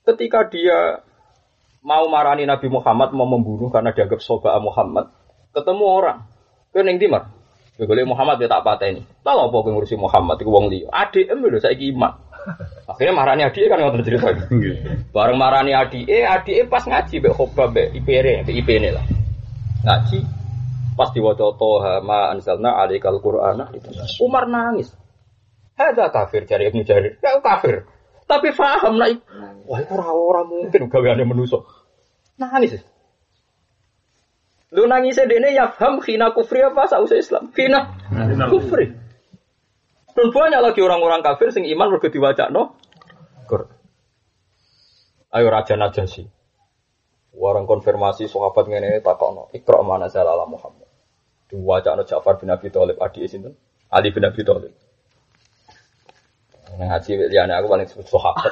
Ketika 0.08 0.48
dia 0.48 1.04
mau 1.84 2.08
marani 2.08 2.48
Nabi 2.48 2.72
Muhammad 2.72 3.12
mau 3.12 3.28
membunuh 3.28 3.68
karena 3.68 3.92
dianggap 3.92 4.24
soba 4.24 4.56
Muhammad, 4.64 5.12
ketemu 5.52 5.86
orang. 5.86 6.20
Kau 6.74 6.82
neng 6.82 6.98
dimar. 6.98 7.30
Boleh 7.78 8.06
Muhammad 8.06 8.42
dia 8.42 8.50
tak 8.50 8.66
patah 8.66 8.90
ini. 8.90 9.06
Tahu 9.22 9.38
apa 9.50 9.56
yang 9.66 9.78
ngurusi 9.78 9.96
Muhammad 9.98 10.42
itu 10.42 10.50
wong 10.50 10.70
liya. 10.74 10.90
Adik 10.90 11.30
em 11.30 11.42
lho 11.42 11.60
saya 11.62 11.78
iman. 11.78 12.14
Akhirnya 12.90 13.14
marani 13.16 13.42
adik 13.48 13.72
kan 13.72 13.80
ngotot 13.80 14.04
cerita. 14.04 14.30
Bareng 15.16 15.38
marani 15.40 15.72
adik, 15.72 16.06
eh 16.08 16.28
adik 16.28 16.68
pas 16.68 16.84
ngaji 16.84 17.16
be 17.24 17.30
khobab 17.32 17.74
be 17.74 17.90
IPR 17.96 18.44
be 18.44 18.52
IP 18.54 18.70
ini 18.80 18.90
lah. 18.92 19.06
Ngaji. 19.84 20.20
Pas 20.94 21.10
diwaca 21.10 21.58
Toha 21.58 22.06
ma 22.06 22.30
anzalna 22.30 22.78
alaikal 22.78 23.18
Qur'ana 23.18 23.74
Umar 24.22 24.46
nangis. 24.46 24.94
Hada 25.74 26.14
kafir 26.14 26.46
cari 26.46 26.70
Ibnu 26.70 26.86
Jarir. 26.86 27.18
Ya 27.18 27.42
kafir. 27.42 27.90
Tapi 28.30 28.54
paham 28.54 29.02
lah. 29.02 29.10
Wah, 29.66 29.80
itu 29.82 29.94
ora 29.98 30.46
mungkin 30.46 30.92
gaweane 30.92 31.26
manusa. 31.26 31.66
Nangis. 32.38 32.78
Lu 34.74 34.86
nangis 34.90 35.18
dene 35.18 35.54
ya 35.54 35.70
paham 35.74 36.02
khina 36.02 36.34
kufri 36.34 36.62
apa 36.62 36.86
sausai 36.90 37.22
Islam? 37.22 37.50
Khina 37.54 37.94
kufri. 38.50 39.03
Dan 40.14 40.30
banyak 40.30 40.62
lagi 40.62 40.80
orang-orang 40.82 41.26
kafir 41.26 41.50
sing 41.50 41.66
iman 41.66 41.90
mergo 41.90 42.06
diwacakno 42.06 42.78
Quran. 43.50 43.74
Ayo 45.34 45.48
raja 45.50 45.74
najasi. 45.74 46.30
Warang 47.34 47.66
konfirmasi 47.66 48.30
sahabat 48.30 48.70
ngene 48.70 49.02
takokno, 49.02 49.50
Iqra 49.58 49.82
mana 49.82 50.06
ala 50.06 50.46
Muhammad. 50.46 50.86
Diwacakno 51.50 52.06
Ja'far 52.06 52.38
bin 52.38 52.54
Abi 52.54 52.70
Thalib 52.70 53.02
adi 53.02 53.26
sinten? 53.26 53.58
Ali 53.90 54.14
bin 54.14 54.22
Abi 54.22 54.46
Thalib. 54.46 54.74
Nang 56.78 56.90
ngaji 56.90 57.30
liyane 57.30 57.54
aku 57.58 57.68
paling 57.70 57.86
sebut 57.90 58.06
sahabat. 58.10 58.50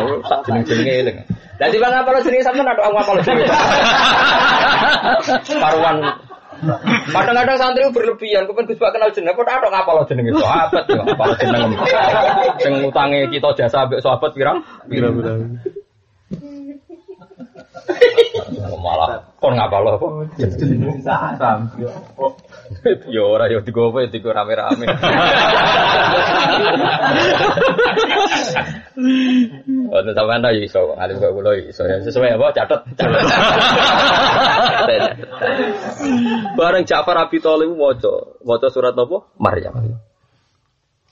Aku 0.00 0.20
tak 0.24 0.40
jeneng-jenenge 0.48 0.92
eling. 1.00 1.16
Lah 1.56 1.68
di 1.72 1.76
bang 1.80 1.92
apa 1.92 2.20
jenenge 2.20 2.44
sampean 2.44 2.68
ada 2.68 2.84
aku 2.84 2.96
apa 3.00 3.12
jenenge. 3.24 3.48
Paruan 5.64 5.96
Kadang-kadang 7.12 7.56
santri 7.60 7.84
berlebihan, 7.92 8.48
kepen 8.48 8.66
Gus 8.68 8.80
kenal 8.80 9.10
jeneng, 9.12 9.36
kok 9.36 9.46
ada 9.48 9.68
ngapa 9.68 9.90
lo 9.92 10.02
jenenge 10.08 10.32
sahabat 10.36 10.84
ya, 10.88 11.02
apa 11.04 11.22
lo 11.24 11.34
jeneng. 11.36 11.70
Sing 12.62 12.74
utange 12.86 13.20
kita 13.28 13.48
jasa 13.56 13.84
ambek 13.84 14.00
sahabat 14.00 14.30
pirang? 14.32 14.64
Pirang-pirang. 14.88 15.60
Malah 18.82 19.22
kon 19.38 19.54
ngapa 19.54 19.76
lo 19.84 19.90
apa? 19.96 20.08
Yo 23.14 23.34
ora 23.34 23.50
yo 23.50 23.60
digo 23.62 23.90
apa 23.90 24.06
digo 24.10 24.30
rame-rame. 24.30 24.86
Oh, 29.86 30.00
sampean 30.02 30.40
ta 30.40 30.50
iso 30.56 30.96
ngalim 30.96 31.20
kok 31.20 31.32
kula 31.36 31.52
iso 31.60 31.84
ya 31.84 32.00
sesuai 32.00 32.40
apa 32.40 32.48
catet. 32.56 32.80
Bareng 36.56 36.84
Ja'far 36.88 37.20
Abi 37.20 37.38
Thalib 37.38 37.76
maca, 37.76 38.40
maca 38.40 38.68
surat 38.72 38.96
apa? 38.96 39.30
Maryam. 39.36 40.00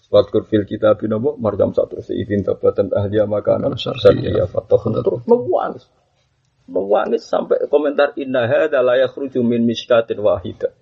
Wadkur 0.08 0.48
fil 0.48 0.64
kitab 0.64 1.04
napa 1.04 1.36
Maryam 1.36 1.76
satu 1.76 2.00
seizin 2.00 2.40
tabatan 2.40 2.88
ahli 2.96 3.20
makanan 3.20 3.76
syarqiyya 3.76 4.48
fatakhun 4.48 4.96
terus 5.04 5.22
nangis. 5.28 5.84
Nangis 6.64 7.22
sampai 7.28 7.68
komentar 7.68 8.16
inna 8.16 8.48
hadza 8.48 8.80
la 8.80 8.96
yakhruju 8.96 9.44
min 9.44 9.68
miskatin 9.68 10.24
wahidah 10.24 10.72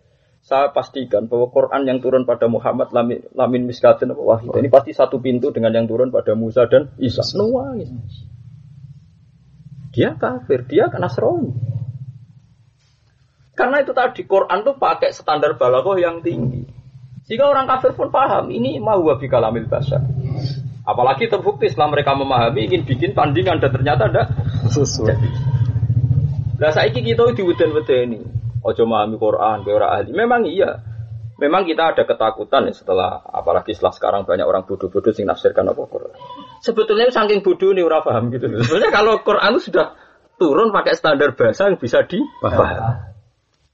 saya 0.42 0.74
pastikan 0.74 1.30
bahwa 1.30 1.54
Quran 1.54 1.86
yang 1.86 2.02
turun 2.02 2.26
pada 2.26 2.50
Muhammad 2.50 2.90
lamin, 2.90 3.22
lamin 3.30 3.62
miskatin 3.62 4.10
wahid. 4.10 4.50
Ini 4.50 4.68
pasti 4.74 4.90
satu 4.90 5.22
pintu 5.22 5.54
dengan 5.54 5.70
yang 5.70 5.86
turun 5.86 6.10
pada 6.10 6.34
Musa 6.34 6.66
dan 6.66 6.90
Isa. 6.98 7.22
Nuangis. 7.38 8.26
Dia 9.94 10.18
kafir, 10.18 10.66
dia 10.66 10.90
Nasrani. 10.90 11.54
Karena 13.54 13.86
itu 13.86 13.94
tadi 13.94 14.26
Quran 14.26 14.66
tuh 14.66 14.74
pakai 14.74 15.14
standar 15.14 15.54
balaghah 15.54 15.94
yang 16.02 16.18
tinggi. 16.26 16.66
Sehingga 17.22 17.46
orang 17.46 17.70
kafir 17.70 17.94
pun 17.94 18.10
paham 18.10 18.50
ini 18.50 18.82
mau 18.82 18.98
wabi 18.98 19.30
kalamil 19.30 19.70
bahasa. 19.70 20.02
Apalagi 20.82 21.30
terbukti 21.30 21.70
setelah 21.70 21.94
mereka 21.94 22.18
memahami 22.18 22.66
ingin 22.66 22.82
bikin 22.82 23.14
tandingan 23.14 23.62
dan 23.62 23.70
ternyata 23.70 24.10
ada 24.10 24.22
sesuai. 24.66 25.14
Nah 26.58 26.70
saiki 26.74 27.06
kita 27.06 27.30
diweden-weden 27.30 28.10
ini. 28.10 28.41
Ojo 28.62 28.82
memahami 28.86 29.18
Quran, 29.18 29.56
ke 29.66 29.70
orang 29.74 29.90
ahli. 29.90 30.10
Memang 30.14 30.46
iya. 30.46 30.82
Memang 31.42 31.66
kita 31.66 31.90
ada 31.90 32.06
ketakutan 32.06 32.70
ya 32.70 32.74
setelah 32.76 33.18
apalagi 33.26 33.74
setelah 33.74 33.90
sekarang 33.90 34.22
banyak 34.22 34.46
orang 34.46 34.62
bodoh-bodoh 34.62 35.10
sing 35.10 35.26
nafsirkan 35.26 35.66
apa 35.66 35.82
Quran. 35.90 36.14
Sebetulnya 36.62 37.10
saking 37.10 37.42
bodoh 37.42 37.74
nih 37.74 37.82
orang 37.82 38.06
paham 38.06 38.30
gitu. 38.30 38.46
Sebenarnya 38.62 38.94
kalau 38.94 39.18
Quran 39.26 39.58
itu 39.58 39.74
sudah 39.74 39.98
turun 40.38 40.70
pakai 40.70 40.94
standar 40.94 41.34
bahasa 41.34 41.66
yang 41.66 41.82
bisa 41.82 42.06
dipahami. 42.06 43.10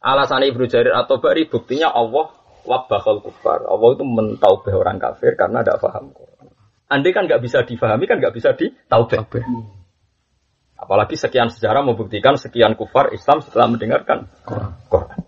Alasan 0.00 0.48
Ibnu 0.48 0.64
Jarir 0.64 0.96
atau 0.96 1.20
Bari 1.20 1.44
buktinya 1.50 1.92
Allah 1.92 2.32
wabahal 2.64 3.20
kufar. 3.20 3.68
Allah 3.68 3.88
itu 3.92 4.04
mentaubah 4.06 4.72
orang 4.72 4.96
kafir 4.96 5.36
karena 5.36 5.60
tidak 5.60 5.84
paham 5.84 6.16
Quran. 6.16 6.46
Andai 6.88 7.12
kan 7.12 7.28
nggak 7.28 7.44
bisa 7.44 7.68
difahami 7.68 8.08
kan 8.08 8.16
nggak 8.16 8.32
bisa 8.32 8.56
ditaubah. 8.56 9.28
Apalagi 10.78 11.18
sekian 11.18 11.50
sejarah 11.50 11.82
membuktikan 11.82 12.38
sekian 12.38 12.78
kufar 12.78 13.10
Islam 13.10 13.42
setelah 13.42 13.66
mendengarkan 13.66 14.30
Quran. 14.86 15.20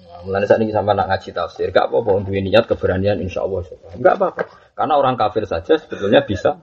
Nah, 0.00 0.20
mulai 0.24 0.48
saat 0.48 0.64
ini 0.64 0.72
sampai 0.72 0.96
nak 0.96 1.12
ngaji 1.12 1.30
tafsir, 1.36 1.68
gak 1.68 1.92
apa-apa 1.92 2.24
untuk 2.24 2.32
niat 2.32 2.64
keberanian 2.64 3.20
insya 3.20 3.44
Allah. 3.44 3.68
Gak 4.00 4.14
apa-apa. 4.16 4.42
Karena 4.72 4.96
orang 4.96 5.14
kafir 5.20 5.44
saja 5.44 5.76
sebetulnya 5.76 6.24
bisa 6.24 6.56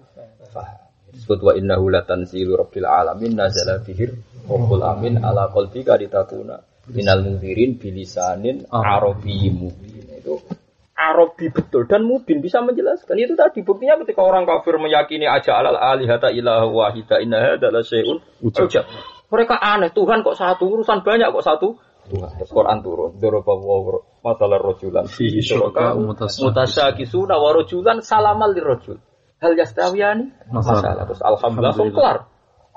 Disebut 1.16 1.40
wa 1.48 1.54
innahu 1.56 1.88
latanzilu 1.88 2.60
rabbil 2.60 2.84
alamin 2.84 3.40
nazala 3.40 3.80
bihir 3.80 4.20
Rabbul 4.52 4.84
amin 4.84 5.24
ala 5.24 5.48
qalbika 5.48 5.96
ditakuna 5.96 6.60
minal 6.92 7.24
mungdirin 7.24 7.80
bilisanin 7.80 8.68
arabiyyin 8.68 9.56
mubin. 9.56 10.06
Itu 10.12 10.44
Arabi 10.96 11.52
betul. 11.52 11.92
Dan 11.92 12.08
mubin 12.08 12.40
bisa 12.40 12.64
menjelaskan. 12.64 13.20
Itu 13.20 13.36
tadi 13.36 13.62
buktinya 13.68 14.00
ketika 14.00 14.24
orang 14.24 14.48
kafir 14.48 14.80
meyakini 14.80 15.28
aja 15.28 15.60
alal 15.60 15.76
alihata 15.76 16.32
ilah 16.32 16.64
wahida 16.72 17.20
inna 17.20 17.60
adalah 17.60 17.84
seun 17.84 18.24
ujab 18.40 18.88
mereka 19.36 19.58
aneh 19.58 19.90
Tuhan 19.90 20.22
kok 20.22 20.38
satu 20.38 20.64
urusan 20.70 21.02
banyak 21.02 21.34
kok 21.34 21.46
satu. 21.46 21.70
Tuhan 22.06 22.38
Quran 22.46 22.78
turun 22.86 23.18
doroba 23.18 23.58
wa 23.58 23.98
masalah 24.22 24.62
rojulan. 24.62 25.10
Fi 25.10 25.42
syuraka 25.42 25.98
mutasyakisuna 25.98 27.34
wa 27.34 27.50
rojulan 27.50 28.06
salamal 28.06 28.54
lirojul 28.54 29.02
hal 29.42 29.54
yastawiyani? 29.58 30.30
Masalah. 30.54 31.10
Terus 31.10 31.22
alhamdulillah 31.26 31.74
langsung 31.74 31.92
kelar. 31.98 32.18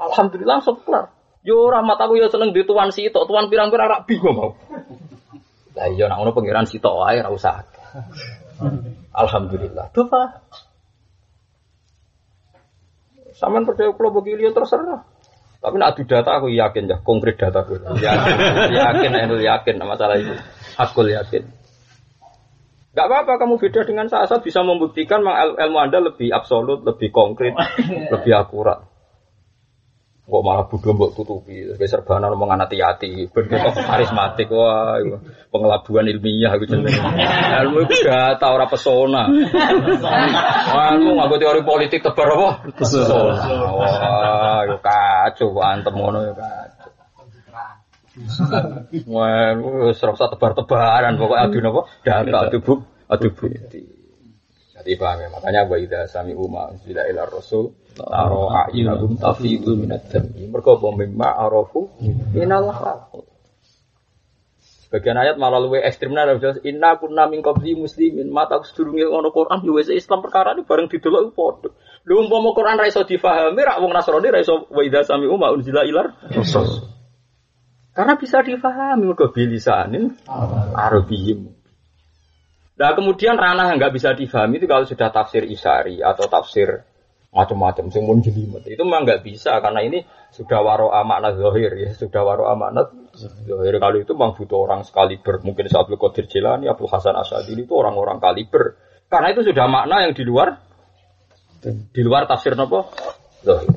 Alhamdulillah 0.00 0.54
langsung 0.58 0.76
kelar. 0.80 1.04
Yo 1.44 1.68
rahmat 1.68 2.00
aku 2.00 2.16
yo 2.16 2.32
seneng 2.32 2.56
di 2.56 2.64
tuan 2.64 2.88
si 2.88 3.06
tuan 3.12 3.52
pirang-pirang 3.52 3.88
rak 3.88 4.02
bingung 4.08 4.32
mau. 4.32 4.50
Lah 5.76 5.86
iya 5.92 6.08
nak 6.08 6.24
ngono 6.24 6.32
pangeran 6.32 6.64
sitok 6.64 6.94
wae 6.96 7.20
ora 7.20 7.30
usah 7.30 7.62
Alhamdulillah. 9.14 9.90
Doa. 9.94 10.24
Saman 13.38 13.62
percaya 13.62 13.94
kalau 13.94 14.10
begini 14.18 14.50
terserah. 14.50 15.06
Tapi 15.58 15.74
nak 15.74 15.94
adu 15.94 16.06
data 16.06 16.38
aku 16.38 16.54
yakin 16.54 16.86
ya, 16.86 17.02
konkret 17.02 17.34
data 17.34 17.66
aku 17.66 17.82
yakin, 17.82 17.98
yakin, 18.70 19.10
yakin, 19.10 19.42
yakin, 19.42 19.74
masalah 19.82 20.14
itu. 20.14 20.34
Aku 20.78 21.02
yakin. 21.02 21.50
Gak 22.94 23.06
apa-apa 23.06 23.38
kamu 23.38 23.62
beda 23.62 23.86
dengan 23.86 24.10
saya, 24.10 24.26
saya 24.26 24.42
bisa 24.42 24.62
membuktikan 24.66 25.22
ilmu 25.22 25.78
anda 25.78 26.02
lebih 26.02 26.34
absolut, 26.34 26.82
lebih 26.82 27.14
konkret, 27.14 27.54
lebih 28.10 28.32
akurat. 28.34 28.87
Kok 30.28 30.44
malah 30.44 30.68
bodoh 30.68 30.92
mbok 30.92 31.16
tutupi. 31.16 31.72
Wis 31.80 31.88
serbanan 31.88 32.36
ngomong 32.36 32.52
hati-hati. 32.52 33.32
Ben 33.32 33.48
karismatik 33.88 34.52
wah 34.52 35.00
pengelabuan 35.48 36.04
ilmiah 36.04 36.52
iku 36.52 36.68
jenenge. 36.68 37.00
Ilmu 37.64 37.88
iku 37.88 37.96
data 38.04 38.52
ora 38.52 38.68
pesona. 38.68 39.24
Anu 40.76 41.16
nganggo 41.16 41.40
teori 41.40 41.64
politik 41.64 42.04
tebar 42.04 42.28
apa? 42.28 42.48
Pesona. 42.76 43.44
Wah, 43.72 44.60
yo 44.68 44.76
kacau 44.84 45.64
antem 45.64 45.96
ngono 45.96 46.20
yo 46.28 46.36
kacau. 46.36 46.92
Wah, 49.08 49.56
wis 49.88 50.04
ora 50.04 50.28
tebar-tebaran 50.28 51.16
pokoknya 51.16 51.44
adu 51.48 51.58
napa? 51.64 51.80
Data 52.04 52.52
adu 53.08 53.28
bukti. 53.32 53.97
Jadi 54.78 54.94
paham 54.94 55.18
ya, 55.18 55.28
makanya 55.34 55.60
wa 55.66 55.74
idza 55.74 56.06
sami'u 56.06 56.46
ma 56.46 56.70
unzila 56.70 57.02
ila 57.10 57.26
rasul 57.26 57.74
taro 57.98 58.46
a'yunahum 58.46 59.18
tafidu 59.18 59.74
minad 59.74 60.06
dami. 60.06 60.46
Mergo 60.46 60.78
apa 60.78 60.88
mimma 60.94 61.28
arafu 61.34 61.90
minal 62.30 62.70
haq. 62.70 63.26
Sebagian 64.86 65.18
ayat 65.20 65.36
malah 65.36 65.60
luwe 65.60 65.82
ekstrim 65.84 66.14
nah 66.14 66.24
jelas 66.38 66.62
inna 66.64 66.96
kunna 66.96 67.28
min 67.28 67.44
qabli 67.44 67.76
muslimin 67.76 68.32
mata 68.32 68.56
sedurunge 68.64 69.04
ngono 69.04 69.34
Quran 69.34 69.60
yo 69.60 69.76
wis 69.76 69.92
Islam 69.92 70.24
perkara 70.24 70.56
ini 70.56 70.64
bareng 70.64 70.88
didelok 70.88 71.34
padha. 71.34 71.74
Lha 72.08 72.14
umpama 72.16 72.54
Quran 72.56 72.78
ra 72.78 72.86
iso 72.88 73.04
difahami 73.04 73.60
rak 73.66 73.82
wong 73.84 73.92
Nasrani 73.92 74.32
ra 74.32 74.40
iso 74.40 74.64
wa 74.70 74.80
idza 74.80 75.04
sami'u 75.04 75.36
ma 75.36 75.52
unzila 75.52 75.84
ila 75.84 76.08
rasul. 76.32 76.88
Karena 77.92 78.14
bisa 78.14 78.40
difahami 78.46 79.10
mergo 79.10 79.28
bilisanin 79.34 80.14
Arabiyyin. 80.72 81.57
Nah 82.78 82.94
kemudian 82.94 83.34
ranah 83.34 83.74
yang 83.74 83.82
nggak 83.82 83.94
bisa 83.94 84.14
difahami 84.14 84.62
itu 84.62 84.70
kalau 84.70 84.86
sudah 84.86 85.10
tafsir 85.10 85.42
isari 85.50 85.98
atau 85.98 86.30
tafsir 86.30 86.86
macam-macam 87.34 87.90
sing 87.90 88.06
mun 88.06 88.22
jelimet. 88.22 88.64
Itu 88.70 88.86
memang 88.86 89.04
nggak 89.04 89.26
bisa 89.26 89.58
karena 89.58 89.82
ini 89.84 90.06
sudah 90.30 90.62
waro 90.62 90.88
amanat 90.94 91.36
zahir 91.36 91.74
ya. 91.74 91.90
Sudah 91.92 92.22
waro 92.22 92.46
amanat 92.46 92.94
zahir. 93.18 93.74
Kalau 93.82 93.98
itu 93.98 94.12
memang 94.14 94.32
butuh 94.38 94.58
orang 94.62 94.86
sekaliber. 94.86 95.42
Mungkin 95.42 95.68
Abdul 95.68 95.98
Qadir 95.98 96.30
Jilani 96.30 96.70
Abdul 96.70 96.88
Hasan 96.88 97.18
Asadi 97.18 97.58
itu 97.58 97.74
orang-orang 97.74 98.22
kaliber. 98.22 98.78
Karena 99.10 99.34
itu 99.34 99.42
sudah 99.42 99.66
makna 99.66 100.06
yang 100.06 100.14
di 100.14 100.24
luar 100.24 100.56
di 101.66 102.02
luar 102.06 102.30
tafsir 102.30 102.54
nopo? 102.54 102.94
Zahir. 103.42 103.74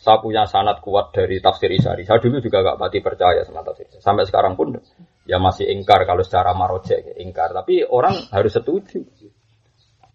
Saya 0.00 0.16
punya 0.16 0.48
sanat 0.48 0.80
kuat 0.80 1.12
dari 1.12 1.44
tafsir 1.44 1.68
Isari. 1.68 2.08
Saya 2.08 2.24
dulu 2.24 2.40
juga 2.40 2.64
gak 2.64 2.80
pati 2.80 3.04
percaya 3.04 3.44
sama 3.44 3.60
tafsir. 3.60 3.84
Sampai 4.00 4.24
sekarang 4.24 4.56
pun 4.56 4.80
ya 5.28 5.36
masih 5.36 5.68
ingkar 5.68 6.04
kalau 6.08 6.24
secara 6.24 6.52
marojek 6.56 7.16
ingkar. 7.20 7.52
Tapi 7.52 7.84
orang 7.84 8.16
harus 8.36 8.52
setuju. 8.54 9.04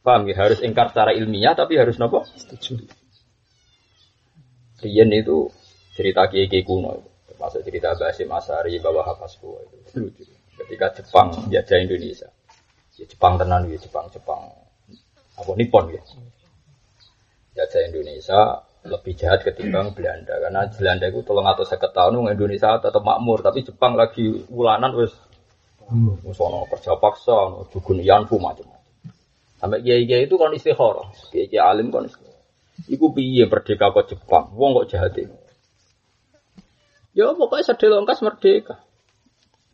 Paham 0.05 0.29
ya? 0.29 0.37
Harus 0.37 0.61
ingkar 0.61 0.93
secara 0.93 1.17
ilmiah 1.17 1.57
tapi 1.57 1.81
harus 1.81 1.97
nopo? 1.97 2.25
Setuju. 2.37 2.85
Rian 4.85 5.09
itu 5.09 5.49
cerita 5.97 6.29
kiai 6.29 6.61
kuno 6.61 6.93
itu. 6.99 7.09
Termasuk 7.33 7.65
cerita 7.65 7.97
Basim 7.97 8.29
Asari, 8.29 8.77
Bawa 8.77 9.01
Hafazku 9.11 9.59
itu. 9.65 9.77
Lucu. 9.97 10.23
Ketika 10.55 10.93
Jepang 11.01 11.33
jajah 11.51 11.79
Indonesia. 11.81 12.29
Ya 12.95 13.05
Jepang 13.09 13.35
tenan 13.35 13.67
ya 13.67 13.75
Jepang, 13.81 14.07
Jepang. 14.13 14.45
Apa 15.35 15.51
Nippon 15.57 15.91
ya. 15.91 16.01
Jajah 17.55 17.81
Indonesia 17.91 18.39
lebih 18.85 19.13
jahat 19.17 19.41
ketimbang 19.41 19.91
Belanda. 19.97 20.37
Karena 20.37 20.69
Belanda 20.69 21.05
itu 21.09 21.19
tolong 21.25 21.49
atau 21.49 21.65
seket 21.65 21.91
tahun 21.91 22.21
Indonesia 22.29 22.77
tetap 22.77 23.01
makmur 23.01 23.41
tapi 23.41 23.65
Jepang 23.65 23.97
lagi 23.97 24.45
ulanan 24.53 24.93
wes 24.93 25.13
wes 26.25 26.37
ono 26.41 26.65
kerja 26.69 26.97
paksa 26.97 27.33
ono 27.33 27.65
jugun 27.73 28.01
yanfu 28.01 28.37
macam-macam. 28.37 29.11
Sampai 29.57 29.81
kiai 29.81 30.05
kiai 30.05 30.29
itu 30.29 30.37
kan 30.37 30.53
istikharah 30.53 31.09
kiai 31.33 31.49
kiai 31.49 31.63
alim 31.63 31.89
kan 31.89 32.05
Iku 32.75 33.15
piye 33.15 33.47
merdeka 33.47 33.87
kok 33.89 34.11
Jepang? 34.11 34.51
Wong 34.53 34.83
kok 34.83 34.87
jahat 34.91 35.15
itu 35.15 35.35
ya 37.15 37.31
pokoknya 37.31 37.63
sedih 37.63 38.03
merdeka. 38.03 38.83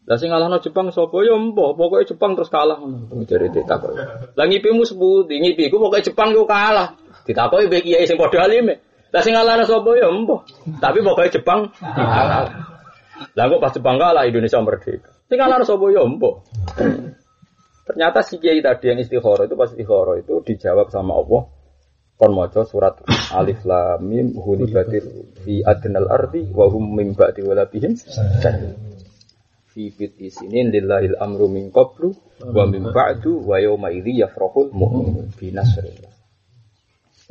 Lah 0.06 0.18
sing 0.18 0.30
ngalahno 0.30 0.62
Jepang 0.62 0.94
sapa? 0.94 1.26
Ya 1.26 1.34
mbok 1.34 1.74
pokoknya 1.74 2.14
Jepang 2.14 2.38
terus 2.38 2.54
kalah. 2.54 2.78
Ngono 2.78 3.26
jare 3.26 3.50
ditakok 3.50 3.92
lah 4.38 4.46
ngipimu 4.46 4.86
seputi 4.86 5.42
ngipi 5.42 5.68
iku 5.68 5.82
pokoknya 5.82 6.14
Jepang 6.14 6.30
yo 6.38 6.46
kalah. 6.46 6.94
Ditakoki 7.26 7.66
mbek 7.68 7.82
kiai 7.82 8.06
sing 8.06 8.22
padha 8.22 8.46
alime 8.46 8.91
lah 9.12 9.22
sing 9.22 9.36
ngalahno 9.36 9.68
sapa 9.68 9.92
ya 10.00 10.08
empo. 10.08 10.48
Tapi 10.80 11.04
pokoknya 11.04 11.36
Jepang 11.36 11.68
kalah. 11.76 12.48
Lah 13.36 13.44
kok 13.52 13.60
pas 13.60 13.72
Jepang 13.76 14.00
kalah 14.00 14.24
Indonesia 14.24 14.64
merdeka. 14.64 15.12
Sing 15.28 15.36
ngalahno 15.36 15.68
sapa 15.68 15.86
ya 15.92 16.02
empo. 16.08 16.48
Ternyata 17.92 18.24
si 18.24 18.40
kiai 18.40 18.64
tadi 18.64 18.88
yang 18.88 19.04
istikharah 19.04 19.52
itu 19.52 19.56
pas 19.60 19.68
istikharah 19.68 20.16
itu 20.24 20.40
dijawab 20.48 20.88
sama 20.88 21.12
Allah. 21.20 21.52
Kon 22.16 22.32
maca 22.38 22.64
surat 22.64 23.02
Alif 23.34 23.66
Lam 23.66 24.06
Mim 24.06 24.38
hulibatir 24.38 25.02
fi 25.42 25.66
adnal 25.66 26.06
ardi 26.08 26.48
wa 26.54 26.70
hum 26.70 26.94
min 26.94 27.18
ba'di 27.18 27.42
walabihim 27.42 27.98
fi 29.74 29.84
fiti 29.90 30.30
sinin 30.30 30.70
lillahil 30.70 31.18
amru 31.18 31.50
min 31.50 31.74
qablu 31.74 32.14
wa 32.46 32.70
min 32.70 32.94
ba'du 32.94 33.42
wa 33.42 33.58
yawma 33.58 33.90
idzi 33.90 34.22
yafrahul 34.22 34.70
mu'minun 34.70 35.34
bi 35.34 35.50
nasrillah. 35.50 36.14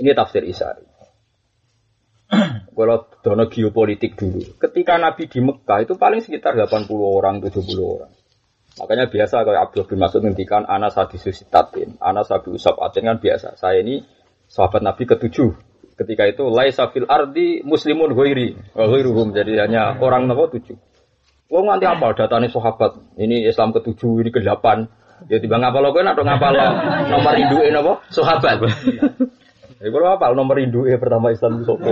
Ini 0.03 0.11
tafsir 0.11 0.43
Isari. 0.43 0.90
Kalau 2.71 3.11
dono 3.21 3.45
geopolitik 3.51 4.15
dulu. 4.17 4.57
Ketika 4.57 4.97
Nabi 4.97 5.27
di 5.27 5.43
Mekah 5.43 5.79
itu 5.85 5.95
paling 5.99 6.23
sekitar 6.23 6.55
80 6.55 6.87
orang, 6.97 7.43
70 7.43 7.77
orang. 7.83 8.13
Makanya 8.79 9.11
biasa 9.11 9.43
kalau 9.43 9.59
Abdul 9.61 9.85
bin 9.91 9.99
Mas'ud 9.99 10.23
ngendikan 10.23 10.65
anas 10.65 10.95
hadisus 10.95 11.43
sitatin, 11.43 11.99
anas 11.99 12.31
abi 12.31 12.55
usab 12.55 12.79
atin 12.79 13.11
kan 13.11 13.19
biasa. 13.19 13.59
Saya 13.59 13.83
ini 13.83 14.01
sahabat 14.47 14.81
Nabi 14.81 15.05
ketujuh. 15.05 15.53
Ketika 15.99 16.25
itu 16.25 16.49
laisa 16.49 16.89
fil 16.89 17.05
ardi 17.05 17.61
muslimun 17.61 18.17
ghairi 18.17 18.57
wa 18.73 18.89
ghairuhum. 18.89 19.37
Jadi 19.37 19.61
hanya 19.61 20.01
orang 20.01 20.25
nopo 20.31 20.49
tujuh. 20.49 20.79
Wong 21.51 21.67
nganti 21.67 21.85
apa 21.85 22.15
datane 22.15 22.49
sahabat. 22.49 23.21
Ini 23.21 23.51
Islam 23.51 23.75
ketujuh, 23.75 24.23
ini 24.23 24.31
ke-8. 24.33 24.65
Ya 25.29 25.37
tiba 25.37 25.61
ngapal 25.61 25.93
kowe 25.93 26.01
nak 26.01 26.17
ngapal 26.17 26.57
nomor 27.13 27.35
induke 27.37 27.69
napa? 27.69 28.01
Sahabat. 28.09 28.65
Ya 29.81 29.89
kalau 29.89 30.13
apa 30.13 30.29
nomor 30.37 30.61
induk 30.61 30.85
ya 30.93 31.01
pertama 31.01 31.33
Islam 31.33 31.57
itu 31.57 31.73
sopo. 31.73 31.89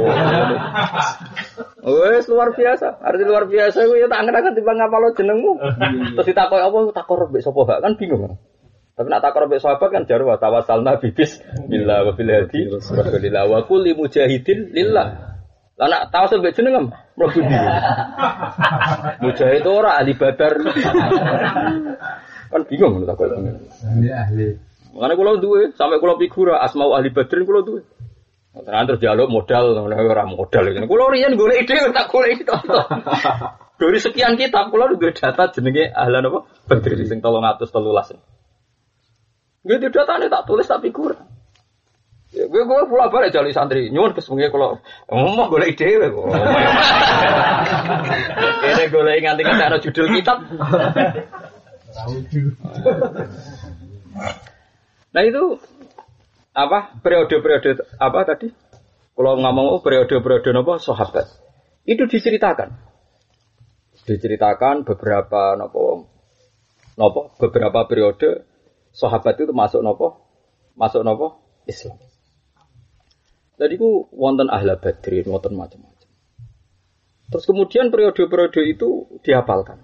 Wes 1.89 2.29
luar 2.29 2.53
biasa, 2.53 3.01
arti 3.01 3.25
luar 3.25 3.49
biasa 3.49 3.81
gue 3.81 4.05
ya 4.05 4.13
tak 4.13 4.29
ngerti 4.29 4.61
tiba 4.61 4.77
ngapa 4.77 4.97
lo 5.01 5.09
jenengmu. 5.17 5.53
Terus 6.13 6.27
ditakoi 6.29 6.61
apa 6.61 6.79
takor 6.93 7.33
mbek 7.33 7.41
sopo 7.41 7.65
kan 7.65 7.97
bingung. 7.97 8.37
Tapi 8.93 9.09
nak 9.09 9.25
takor 9.25 9.49
mbek 9.49 9.65
sahabat 9.65 9.89
kan 9.89 10.05
jarwa 10.05 10.37
tawasalna 10.37 11.01
bibis 11.01 11.41
bila 11.65 12.05
wa 12.05 12.13
bil 12.13 12.29
hadi 12.29 12.69
rasulillah 12.69 13.49
wa 13.49 13.65
kulli 13.65 13.97
mujahidin 13.97 14.69
lillah. 14.69 15.41
Lah 15.81 15.89
nak 15.89 16.13
tawas 16.13 16.37
mbek 16.37 16.61
jeneng 16.61 16.93
mlebu 17.17 17.41
ndi? 17.41 17.57
Mujahid 19.25 19.65
ora 19.65 19.97
ahli 19.97 20.13
badar. 20.13 20.61
kan 22.53 22.63
bingung 22.69 23.01
lho 23.01 23.09
takoi. 23.09 23.33
Ahli 23.33 24.09
ahli. 24.13 24.68
Makanya 24.99 25.15
kalau 25.15 25.39
duwe 25.39 25.71
sampai 25.79 26.03
kalau 26.03 26.19
figura 26.19 26.59
asmau 26.59 26.91
ahli 26.91 27.15
badrin 27.15 27.47
kalau 27.47 27.63
duwe. 27.63 27.87
Terus 28.51 28.67
terus 28.67 28.99
jaluk 28.99 29.31
modal, 29.31 29.79
orang 29.87 30.35
modal. 30.35 30.75
Kalau 30.75 31.07
rian 31.15 31.39
gue 31.39 31.55
ide 31.55 31.79
tak 31.95 32.11
gue 32.11 32.35
itu. 32.35 32.51
Dari 33.79 33.99
sekian 34.03 34.35
kitab, 34.35 34.75
kalau 34.75 34.91
udah 34.91 35.15
data 35.15 35.55
jenenge 35.55 35.95
ahlan 35.95 36.27
apa? 36.27 36.51
Badrin 36.67 37.07
sing 37.07 37.23
tolong 37.23 37.47
atus 37.47 37.71
telulas. 37.71 38.11
Gue 39.63 39.79
itu 39.79 39.87
data 39.95 40.19
tak 40.19 40.43
tulis 40.51 40.67
figur. 40.67 41.15
Ya, 42.35 42.51
gue 42.51 42.63
gue 42.67 42.81
pula 42.91 43.07
balik 43.07 43.31
jalur 43.31 43.55
santri. 43.55 43.95
Nyuwun 43.95 44.19
kesemuanya 44.19 44.51
kalau 44.51 44.83
ngomong 45.07 45.47
gue 45.47 45.63
ide 45.71 46.11
gue. 46.11 46.27
Kira 48.67 48.85
gue 48.91 49.15
nganti 49.23 49.43
kan 49.47 49.63
ada 49.63 49.79
judul 49.79 50.11
kitab. 50.19 50.43
Nah 55.15 55.23
itu 55.25 55.57
apa 56.53 56.99
periode-periode 57.01 57.81
apa 57.97 58.21
tadi? 58.29 58.49
Kalau 59.19 59.35
ngomong 59.35 59.67
oh, 59.79 59.81
periode-periode 59.83 60.55
apa 60.55 60.79
sahabat 60.79 61.27
itu 61.89 62.07
diceritakan, 62.07 62.71
diceritakan 64.07 64.87
beberapa 64.87 65.59
nopo 65.59 66.07
nopo 66.95 67.35
beberapa 67.41 67.89
periode 67.91 68.47
sahabat 68.95 69.43
itu 69.43 69.51
masuk 69.51 69.83
nopo 69.83 70.23
masuk 70.79 71.03
nopo 71.03 71.43
Islam. 71.67 71.99
Jadi 73.59 73.75
ku 73.75 74.07
wonten 74.15 74.47
ahla 74.47 74.79
badrin, 74.79 75.27
wonten 75.27 75.59
macam-macam. 75.59 76.09
Terus 77.29 77.45
kemudian 77.45 77.91
periode-periode 77.91 78.63
itu 78.71 79.19
dihafalkan. 79.27 79.83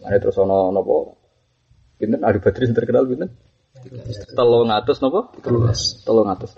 Nah, 0.00 0.16
terus 0.16 0.40
ono 0.40 0.72
nopo, 0.72 1.20
pinten 2.00 2.24
ahli 2.24 2.40
badrin 2.40 2.72
terkenal 2.72 3.04
pinten? 3.04 3.30
Telung 4.32 4.72
atus 4.72 4.98
nopo? 5.04 5.28
Telulas. 5.40 6.00
Telung 6.04 6.28
atus. 6.28 6.56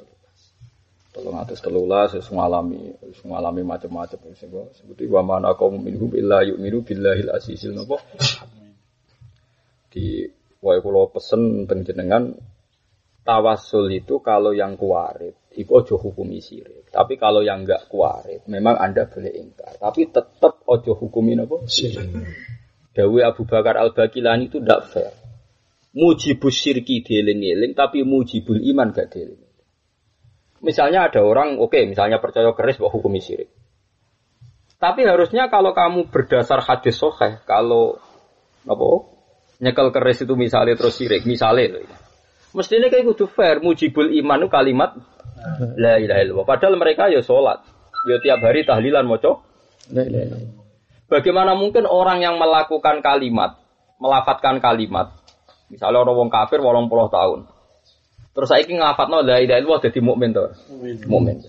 Telung 1.11 1.37
atus 1.41 1.59
telulas 1.64 2.12
wis 2.14 2.29
ngalami 2.29 2.93
wis 3.03 3.20
ngalami 3.24 3.62
macam-macam 3.64 4.18
sing 4.37 4.53
sebuti 4.53 5.09
wa 5.09 5.24
mana 5.24 5.57
kaum 5.57 5.81
minhum 5.81 6.12
illa 6.12 6.45
yu'minu 6.45 6.85
billahil 6.87 7.33
azizil 7.33 7.74
nopo? 7.74 7.99
Di 9.91 10.29
wae 10.61 10.79
kula 10.85 11.09
pesen 11.11 11.64
penjenengan 11.64 12.37
tawasul 13.27 13.91
itu 13.91 14.22
kalau 14.22 14.55
yang 14.55 14.79
kuarit 14.79 15.35
itu 15.57 15.72
ojo 15.72 15.97
hukumi 15.97 16.39
sirik. 16.45 16.93
Tapi 16.93 17.16
kalau 17.16 17.41
yang 17.41 17.64
enggak 17.64 17.89
kuarit, 17.89 18.45
memang 18.45 18.77
Anda 18.77 19.09
boleh 19.09 19.33
ingkar. 19.41 19.81
Tapi 19.81 20.12
tetap 20.12 20.61
ojo 20.68 20.93
hukumi 20.93 21.33
apa? 21.33 21.64
Sirik. 21.64 22.12
Dawi 22.93 23.24
Abu 23.24 23.49
Bakar 23.49 23.81
Al-Bakilani 23.81 24.53
itu 24.53 24.61
tidak 24.61 24.89
fair 24.93 25.26
mujibus 25.97 26.53
syirki 26.53 27.01
dieling-eling 27.01 27.73
tapi 27.73 28.05
mujibul 28.05 28.61
iman 28.61 28.93
gak 28.93 29.17
dieling. 29.17 29.41
Misalnya 30.61 31.09
ada 31.09 31.25
orang, 31.25 31.57
oke, 31.57 31.73
okay, 31.73 31.89
misalnya 31.89 32.21
percaya 32.21 32.53
keris 32.53 32.77
bahwa 32.77 32.93
hukum 32.93 33.17
syirik. 33.17 33.49
Tapi 34.77 35.09
harusnya 35.09 35.49
kalau 35.49 35.73
kamu 35.73 36.13
berdasar 36.13 36.61
hadis 36.61 37.01
soheh, 37.01 37.41
kalau 37.49 37.97
apa 38.69 38.89
nyekel 39.57 39.89
keris 39.89 40.21
itu 40.21 40.37
misalnya 40.37 40.77
terus 40.77 41.01
syirik, 41.01 41.25
misalnya 41.25 41.81
mestinya 42.53 42.93
kayak 42.93 43.09
kudu 43.09 43.25
fair, 43.33 43.65
mujibul 43.65 44.09
iman 44.09 44.45
itu 44.45 44.49
kalimat 44.53 44.91
la 45.81 45.97
ilaha 45.97 46.21
illallah. 46.21 46.47
Padahal 46.49 46.77
mereka 46.77 47.09
ya 47.09 47.25
sholat, 47.25 47.65
ya 48.09 48.21
tiap 48.21 48.45
hari 48.45 48.69
tahlilan 48.69 49.09
moco. 49.09 49.45
Bagaimana 51.07 51.57
mungkin 51.57 51.89
orang 51.89 52.21
yang 52.21 52.37
melakukan 52.37 53.01
kalimat, 53.01 53.57
melafatkan 53.97 54.61
kalimat, 54.61 55.16
Misalnya 55.67 56.07
orang 56.07 56.17
wong 56.27 56.31
kafir 56.31 56.62
walau 56.62 56.87
puluh 56.87 57.11
tahun. 57.11 57.51
Terus 58.37 58.49
saya 58.53 58.62
ingin 58.62 58.85
ngafat 58.85 59.07
no 59.09 59.25
la 59.25 59.41
ilaha 59.41 59.59
illallah 59.59 59.81
jadi 59.83 60.01
mukmin 60.05 60.31
tuh. 60.37 60.53
Mukmin. 61.09 61.41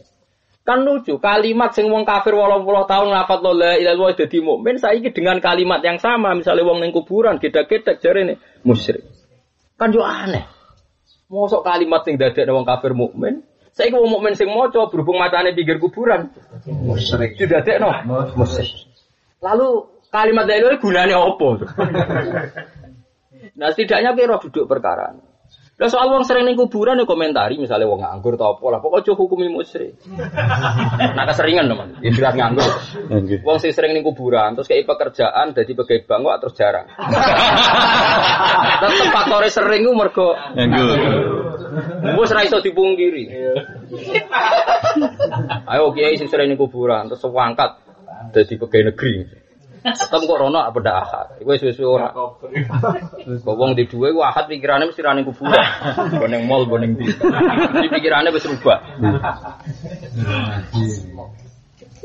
Kan 0.67 0.83
lucu, 0.83 1.15
kalimat 1.19 1.71
sing 1.71 1.87
wong 1.87 2.07
kafir 2.07 2.35
walau 2.35 2.63
puluh 2.63 2.87
tahun 2.87 3.11
ngafat 3.11 3.39
no 3.43 3.51
la 3.51 3.75
ilaha 3.75 3.93
illallah 3.93 4.15
jadi 4.15 4.37
mukmin, 4.39 4.79
saya 4.79 4.95
ingin 4.95 5.13
dengan 5.13 5.37
kalimat 5.43 5.83
yang 5.83 5.99
sama, 5.99 6.31
misalnya 6.33 6.63
wong 6.63 6.79
neng 6.79 6.95
kuburan, 6.95 7.37
kita-kita 7.37 7.99
jari 7.99 8.33
nih 8.33 8.37
musyrik. 8.63 9.03
Kan 9.75 9.91
juga 9.93 10.27
aneh. 10.27 10.45
Mosok 11.27 11.61
kalimat 11.67 12.07
sing 12.07 12.15
dadek 12.15 12.47
wong 12.47 12.63
kafir 12.63 12.95
mukmin, 12.95 13.43
saya 13.77 13.93
ingin 13.93 14.01
wong 14.01 14.11
mukmin 14.17 14.33
sing 14.33 14.49
moco 14.49 14.89
berhubung 14.89 15.21
matanya 15.21 15.53
pinggir 15.53 15.77
kuburan. 15.77 16.33
Musyrik. 16.65 17.37
Tidak 17.37 17.61
dek 17.61 17.77
no. 17.77 17.93
Musyrik. 18.33 18.89
Lalu 19.37 19.85
kalimat 20.09 20.49
ilaha 20.49 20.81
gunanya 20.81 21.21
apa? 21.21 21.49
Nah 23.57 23.67
setidaknya 23.73 24.13
kira 24.13 24.37
duduk 24.41 24.65
perkara. 24.65 25.15
Lah 25.77 25.93
soal 25.93 26.09
wong 26.09 26.25
sering 26.25 26.49
ning 26.49 26.57
kuburan 26.57 26.97
ya 26.97 27.05
komentari 27.05 27.53
misalnya 27.61 27.85
wong 27.85 28.01
nganggur 28.01 28.33
atau 28.33 28.57
apa 28.57 28.65
lah 28.65 28.79
pokoknya 28.81 29.13
cukup 29.13 29.29
hukumi 29.29 29.45
musyrik. 29.45 29.93
nah 31.17 31.23
keseringan 31.29 31.69
teman, 31.69 32.01
istilah 32.01 32.33
nganggur. 32.33 32.71
Nggih. 33.13 33.45
Wong 33.45 33.61
sing 33.61 33.77
sering 33.77 33.93
ning 33.93 34.01
kuburan 34.01 34.57
terus 34.57 34.65
kayak 34.65 34.89
pekerjaan 34.89 35.53
jadi 35.53 35.69
pegawai 35.77 36.01
bank 36.09 36.21
kok 36.25 36.37
terus 36.41 36.55
jarang. 36.57 36.85
Tetep 38.81 39.07
faktore 39.13 39.49
sering 39.53 39.85
ku 39.85 39.93
mergo 39.93 40.33
Nggih. 40.57 40.97
wis 42.17 42.33
ra 42.33 42.41
iso 42.41 42.57
dipungkiri. 42.57 43.23
Ayo 45.77 45.93
kiai 45.93 46.17
sing 46.17 46.25
sering 46.25 46.49
ning 46.49 46.57
kuburan 46.57 47.05
terus 47.05 47.21
wangkat 47.29 47.77
jadi 48.33 48.57
pegawai 48.57 48.97
negeri. 48.97 49.45
Tetep 49.83 50.21
kok 50.25 50.37
rono 50.39 50.59
apa 50.59 50.77
ndak 50.81 50.97
ahad. 50.97 51.27
Iku 51.41 51.49
wis 51.53 51.63
wis 51.63 51.79
ora. 51.81 52.09
Kok 52.13 53.55
wong 53.57 53.77
di 53.77 53.85
duwe 53.85 54.13
ku 54.15 54.21
ahad 54.25 54.49
pikirane 54.49 54.89
mesti 54.89 55.01
ra 55.05 55.13
ning 55.13 55.25
kuburan. 55.27 55.65
Go 56.17 56.25
ning 56.25 56.49
mall, 56.49 56.65
go 56.65 56.77
ning 56.81 56.97
ndi. 56.97 57.05
Di 57.81 57.87
pikirane 57.91 58.33
wis 58.33 58.47
rubah. 58.47 58.79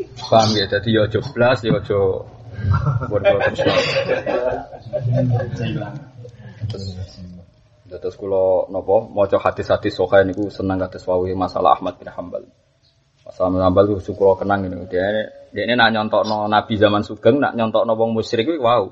Paham 0.02 0.50
ya, 0.56 0.64
jadi 0.66 0.88
ya 0.88 1.02
aja 1.04 1.20
blas, 1.20 1.60
ya 1.62 1.76
aja 1.76 2.00
bodoh 3.06 3.38
terus. 7.92 8.16
Kula 8.16 8.72
napa 8.72 9.04
maca 9.12 9.36
hadis-hadis 9.36 9.92
sahih 9.98 10.24
niku 10.24 10.48
seneng 10.48 10.80
kados 10.80 11.04
wawi 11.04 11.36
masalah 11.36 11.76
Ahmad 11.76 12.00
bin 12.00 12.08
Hambal. 12.08 12.48
Masalah 13.26 13.52
bin 13.52 13.60
Hambal 13.60 13.84
ku 13.92 14.00
syukur 14.00 14.32
kenang 14.40 14.64
ini. 14.64 14.80
Dia 14.88 15.28
dia 15.52 15.68
ini 15.68 15.76
nak 15.76 15.92
nyontokno 15.92 16.48
Nabi 16.48 16.74
zaman 16.80 17.04
Sugeng, 17.04 17.36
nak 17.38 17.52
nyontokno 17.54 17.92
wong 17.92 18.16
musyrik 18.16 18.48
kuwi 18.48 18.60
wow. 18.60 18.88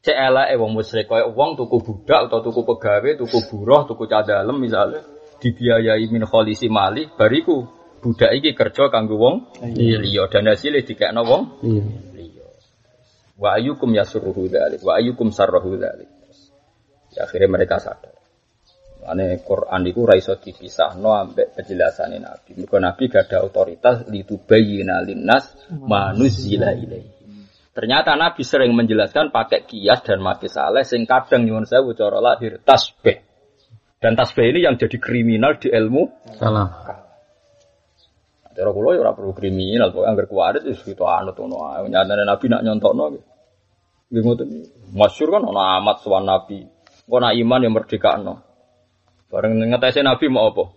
Cek 0.00 0.14
eleke 0.14 0.54
wong 0.62 0.72
musyrik 0.78 1.10
koyo 1.10 1.34
wong 1.34 1.58
tuku 1.58 1.82
budak 1.82 2.30
atau 2.30 2.38
tuku 2.40 2.62
pegawe, 2.62 3.10
tuku 3.18 3.38
buruh, 3.50 3.82
tuku 3.90 4.06
cadalem 4.06 4.62
misalnya 4.62 5.02
dibiayai 5.42 6.06
min 6.08 6.24
kholisi 6.24 6.72
mali 6.72 7.10
bariku 7.12 7.66
budak 8.00 8.32
iki 8.40 8.56
kerja 8.56 8.88
kanggo 8.88 9.20
wong 9.20 9.36
liya 9.76 10.30
dan 10.32 10.48
hasilnya 10.48 10.80
dikekno 10.86 11.22
wong 11.28 11.42
Iya. 11.60 11.84
liya. 12.16 12.46
Wa 13.36 13.60
ayyukum 13.60 13.92
yasurruhu 13.92 14.48
dzalik 14.48 14.80
wa 14.80 14.96
ayyukum 14.96 15.28
sarruhu 15.28 15.76
dzalik. 15.76 16.08
Ya, 17.12 17.28
akhirnya 17.28 17.52
mereka 17.52 17.76
sadar. 17.82 18.15
Ane 19.06 19.38
Quran 19.46 19.86
itu 19.86 20.02
raiso 20.02 20.34
dipisah 20.42 20.98
no 20.98 21.14
ambek 21.14 21.54
penjelasan 21.54 22.18
Nabi. 22.18 22.58
Mereka 22.58 22.76
Nabi 22.82 23.02
gak 23.06 23.30
ada 23.30 23.46
otoritas 23.46 24.02
litubayyina 24.10 24.98
linnas 25.06 25.54
manuzila 25.70 26.74
ilaihi. 26.74 27.14
Ternyata 27.70 28.16
Nabi 28.16 28.40
sering 28.40 28.72
menjelaskan 28.72 29.30
pakai 29.30 29.68
kias 29.68 30.00
dan 30.02 30.24
mati 30.24 30.48
saleh 30.48 30.82
sing 30.82 31.04
kadang 31.04 31.44
nyuwun 31.44 31.68
sewu 31.68 31.92
cara 31.92 32.18
lahir 32.24 32.58
tasbih. 32.64 33.20
Dan 34.00 34.16
tasbih 34.16 34.48
ini 34.48 34.64
yang 34.64 34.80
jadi 34.80 34.96
kriminal 34.96 35.60
di 35.60 35.68
ilmu 35.68 36.08
Salah. 36.40 36.68
Cara 38.56 38.72
kula 38.72 38.96
ya 38.96 39.04
ora 39.04 39.12
perlu 39.12 39.36
kriminal, 39.36 39.92
pokoke 39.92 40.08
anggere 40.08 40.28
kuwarit 40.32 40.64
wis 40.64 40.80
kita 40.80 41.04
anut 41.04 41.36
ngono 41.36 41.76
ae. 41.76 41.84
Nyatane 41.92 42.24
Nabi 42.24 42.46
nak 42.48 42.64
nyontokno 42.64 43.04
nggih. 43.12 43.24
Nggih 44.08 44.22
ngoten. 44.24 44.48
Masyhur 44.96 45.28
kan 45.36 45.44
ana 45.44 45.76
amat 45.76 46.00
sowan 46.00 46.24
Nabi. 46.24 46.64
Kok 47.04 47.20
nak 47.20 47.36
iman 47.36 47.60
ya 47.60 47.68
merdekakno. 47.68 48.34
Bareng 49.36 49.60
ngetese 49.60 50.00
Nabi 50.00 50.32
mau 50.32 50.48
apa? 50.48 50.72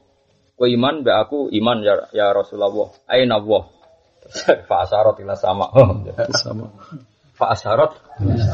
Kowe 0.59 0.67
iman 0.67 0.99
mbak 0.99 1.15
aku 1.15 1.47
iman 1.47 1.79
ya, 1.79 2.11
ya 2.11 2.35
Rasulullah. 2.35 2.91
Aina 3.07 3.39
Allah. 3.39 3.71
Fa 4.67 4.83
asyarat 4.83 5.15
ila 5.23 5.31
sama. 5.39 5.71
Sama. 6.43 6.67
Fa 7.39 7.55
asyarat 7.55 7.95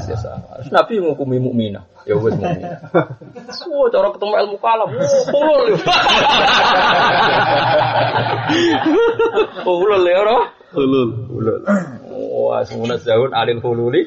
ya 0.05 0.13
sama. 0.13 0.61
Nabi 0.69 1.01
ngukumi 1.01 1.41
mukminah. 1.41 1.89
Ya 2.05 2.13
wis 2.21 2.37
mukminah. 2.37 2.85
Oh, 3.75 3.89
cara 3.89 4.13
ketemu 4.13 4.33
ilmu 4.45 4.57
kalam. 4.61 4.93
Ulul. 5.33 5.73
Ulul 9.65 10.03
ya 10.05 10.17
ora? 10.21 10.37
Ulul. 10.77 11.09
Ulul. 11.33 11.59
Wah, 12.13 12.61
semuanya 12.61 13.01
jauh 13.01 13.25
alil 13.33 13.57
hululi. 13.57 14.05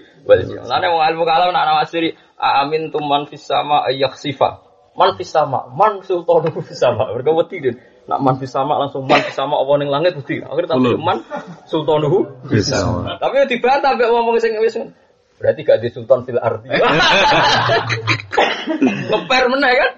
Lan 0.62 0.82
wong 0.86 1.02
ilmu 1.10 1.26
kalam 1.26 1.50
nak 1.50 1.66
nawasiri 1.66 2.14
amin 2.38 2.94
tum 2.94 3.02
man 3.02 3.26
fis 3.26 3.42
sama 3.42 3.90
yakhsifa. 3.90 4.67
Man 4.98 5.14
fis 5.14 5.30
sama, 5.30 5.70
man 5.70 6.02
sultanu 6.02 6.50
fis 6.66 6.82
sama. 6.82 7.14
Mereka 7.14 7.30
wedi 7.30 7.56
din. 7.62 7.76
Nak 8.10 8.18
man 8.18 8.34
fis 8.42 8.50
sama 8.50 8.82
langsung 8.82 9.06
man 9.06 9.22
fis 9.22 9.38
sama 9.38 9.62
apa 9.62 9.72
ning 9.78 9.94
langit 9.94 10.18
wedi. 10.18 10.42
Akhirnya 10.42 10.74
tapi 10.74 10.90
Ulul. 10.90 10.98
man 10.98 11.22
sultanuhu 11.70 12.26
Bisa. 12.50 12.82
tapi 13.22 13.46
dibantah 13.46 13.94
mbek 13.94 14.10
ngomong 14.10 14.42
sing 14.42 14.58
wis 14.58 14.74
berarti 15.38 15.62
gak 15.62 15.78
di 15.78 15.88
sultan 15.94 16.26
fil 16.26 16.42
ardi. 16.42 16.66
Ngeper 19.08 19.44
meneh 19.54 19.72
kan? 19.78 19.90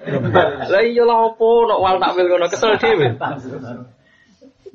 Lah 0.69 0.83
iya 0.85 1.03
lah 1.09 1.33
opo 1.33 1.65
nek 1.65 1.81
wal 1.81 1.97
takwil 1.97 2.29
ngono 2.29 2.47
kesel 2.53 2.77
dhewe. 2.77 3.17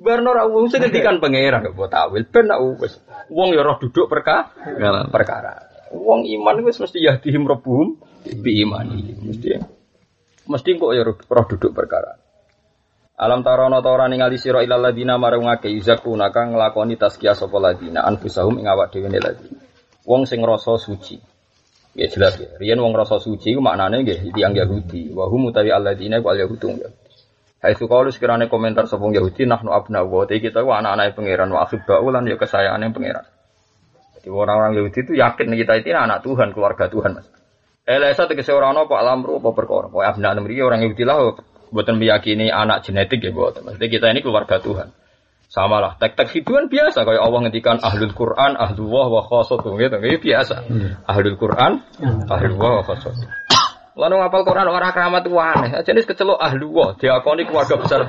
Barno 0.01 0.34
ra 0.34 0.49
wong 0.49 0.73
sing 0.73 0.82
ngendikan 0.82 1.21
pangeran 1.21 1.69
kok 1.69 1.78
mbok 1.78 1.89
takwil 1.93 2.26
ben 2.26 2.49
nak 2.49 2.59
wis 2.82 2.97
wong 3.30 3.53
ya 3.53 3.61
roh 3.61 3.78
duduk 3.78 4.09
perkara 4.09 4.49
perkara. 5.13 5.69
Wong 5.93 6.26
iman 6.26 6.65
wis 6.65 6.82
mesti 6.82 6.97
yahdihim 6.97 7.45
rabbuhum 7.45 8.01
bi 8.41 8.65
imani. 8.65 9.13
Mesti 9.21 9.74
mesti 10.46 10.78
kok 10.78 10.91
ya 10.93 11.04
roh 11.06 11.46
duduk 11.50 11.72
perkara. 11.74 12.16
Alam 13.16 13.48
tarono 13.48 13.80
ta 13.80 13.89
ora 13.96 14.12
ningali 14.12 14.36
sira 14.36 14.60
ilal 14.60 14.84
ladina 14.84 15.16
marang 15.16 15.48
ngake 15.48 15.72
yuzakuna 15.72 16.36
kang 16.36 16.52
nglakoni 16.52 17.00
tazkiyah 17.00 17.32
sapa 17.32 17.64
ladina 17.64 18.04
anfusahum 18.04 18.60
ing 18.60 18.68
awak 18.68 18.91
dhewe 18.91 19.08
ladina. 19.08 19.56
Wong 20.04 20.28
sing 20.28 20.43
rasa 20.43 20.76
suci. 20.76 21.16
Ya 21.96 22.12
jelas 22.12 22.36
ya. 22.36 22.60
Riyen 22.60 22.76
wong 22.76 22.91
rasa 22.91 23.24
suci 23.24 23.56
ku 23.56 23.64
maknane 23.64 24.04
nggih 24.04 24.36
tiyang 24.36 24.52
Yahudi. 24.52 25.16
Wa 25.16 25.32
hum 25.32 25.48
utawi 25.48 25.72
alladina 25.72 26.20
ku 26.20 26.28
al 26.28 26.43
yahudu. 26.43 26.76
Hai 27.64 27.74
su 27.80 27.88
kaulu 27.88 28.12
sekirane 28.12 28.52
komentar 28.52 28.84
sapa 28.91 29.00
wong 29.00 29.16
Yahudi 29.16 29.48
nahnu 29.48 29.72
abna 29.72 30.04
wa 30.04 30.28
kita 30.28 30.60
ku 30.60 30.76
anak-anak 30.76 31.16
pangeran 31.16 31.50
wa 31.56 31.64
akhibau 31.64 32.12
lan 32.12 32.28
ya 32.28 32.36
kesayangan 32.36 32.91
pangeran. 32.91 33.26
Jadi 34.20 34.28
orang-orang 34.28 34.76
Yahudi 34.76 35.00
itu 35.08 35.14
yakin 35.16 35.56
kita 35.56 35.74
itu 35.80 35.96
anak 35.96 36.20
Tuhan, 36.20 36.52
keluarga 36.52 36.91
Tuhan, 36.91 37.16
Mas. 37.16 37.34
Elesa 37.86 38.25
tegese 38.25 38.49
ora 38.49 38.73
ana 38.73 38.89
apa 38.89 38.97
alamru 38.97 39.38
apa 39.38 39.53
perkara. 39.53 39.93
Pokoke 39.93 40.09
abna 40.09 40.33
mriki 40.41 40.65
orang 40.65 40.81
Yahudi 40.81 41.05
lah 41.05 41.38
mboten 41.69 42.01
meyakini 42.01 42.49
anak 42.49 42.81
genetik 42.81 43.21
ya 43.21 43.29
mboten. 43.29 43.61
Maksudnya 43.61 43.89
kita 43.93 44.05
ini 44.09 44.25
keluarga 44.25 44.57
Tuhan. 44.57 44.89
Sama 45.45 45.77
lah, 45.79 45.93
tek-tek 46.01 46.33
hidupan 46.33 46.67
biasa 46.67 47.05
kayak 47.05 47.21
Allah 47.21 47.39
ngendikan 47.47 47.77
ahlul 47.79 48.11
Quran, 48.11 48.57
ahlullah 48.57 49.07
wa 49.07 49.21
khasatuh 49.23 49.77
gitu, 49.77 50.01
gitu 50.01 50.17
biasa. 50.25 50.67
Ahlul 51.05 51.38
Quran, 51.38 51.86
ahlullah 52.27 52.81
wa 52.81 52.83
khasatuh. 52.83 53.29
Lalu 53.96 54.20
ngapal 54.20 54.43
Quran 54.43 54.68
orang 54.68 54.91
keramat 54.91 55.24
itu 55.24 55.39
aneh. 55.39 55.72
Aja 55.72 55.91
nih 55.96 56.04
kecelok 56.04 56.36
ahlullah, 56.36 57.00
diakoni 57.00 57.48
keluarga 57.48 57.80
besar. 57.80 58.04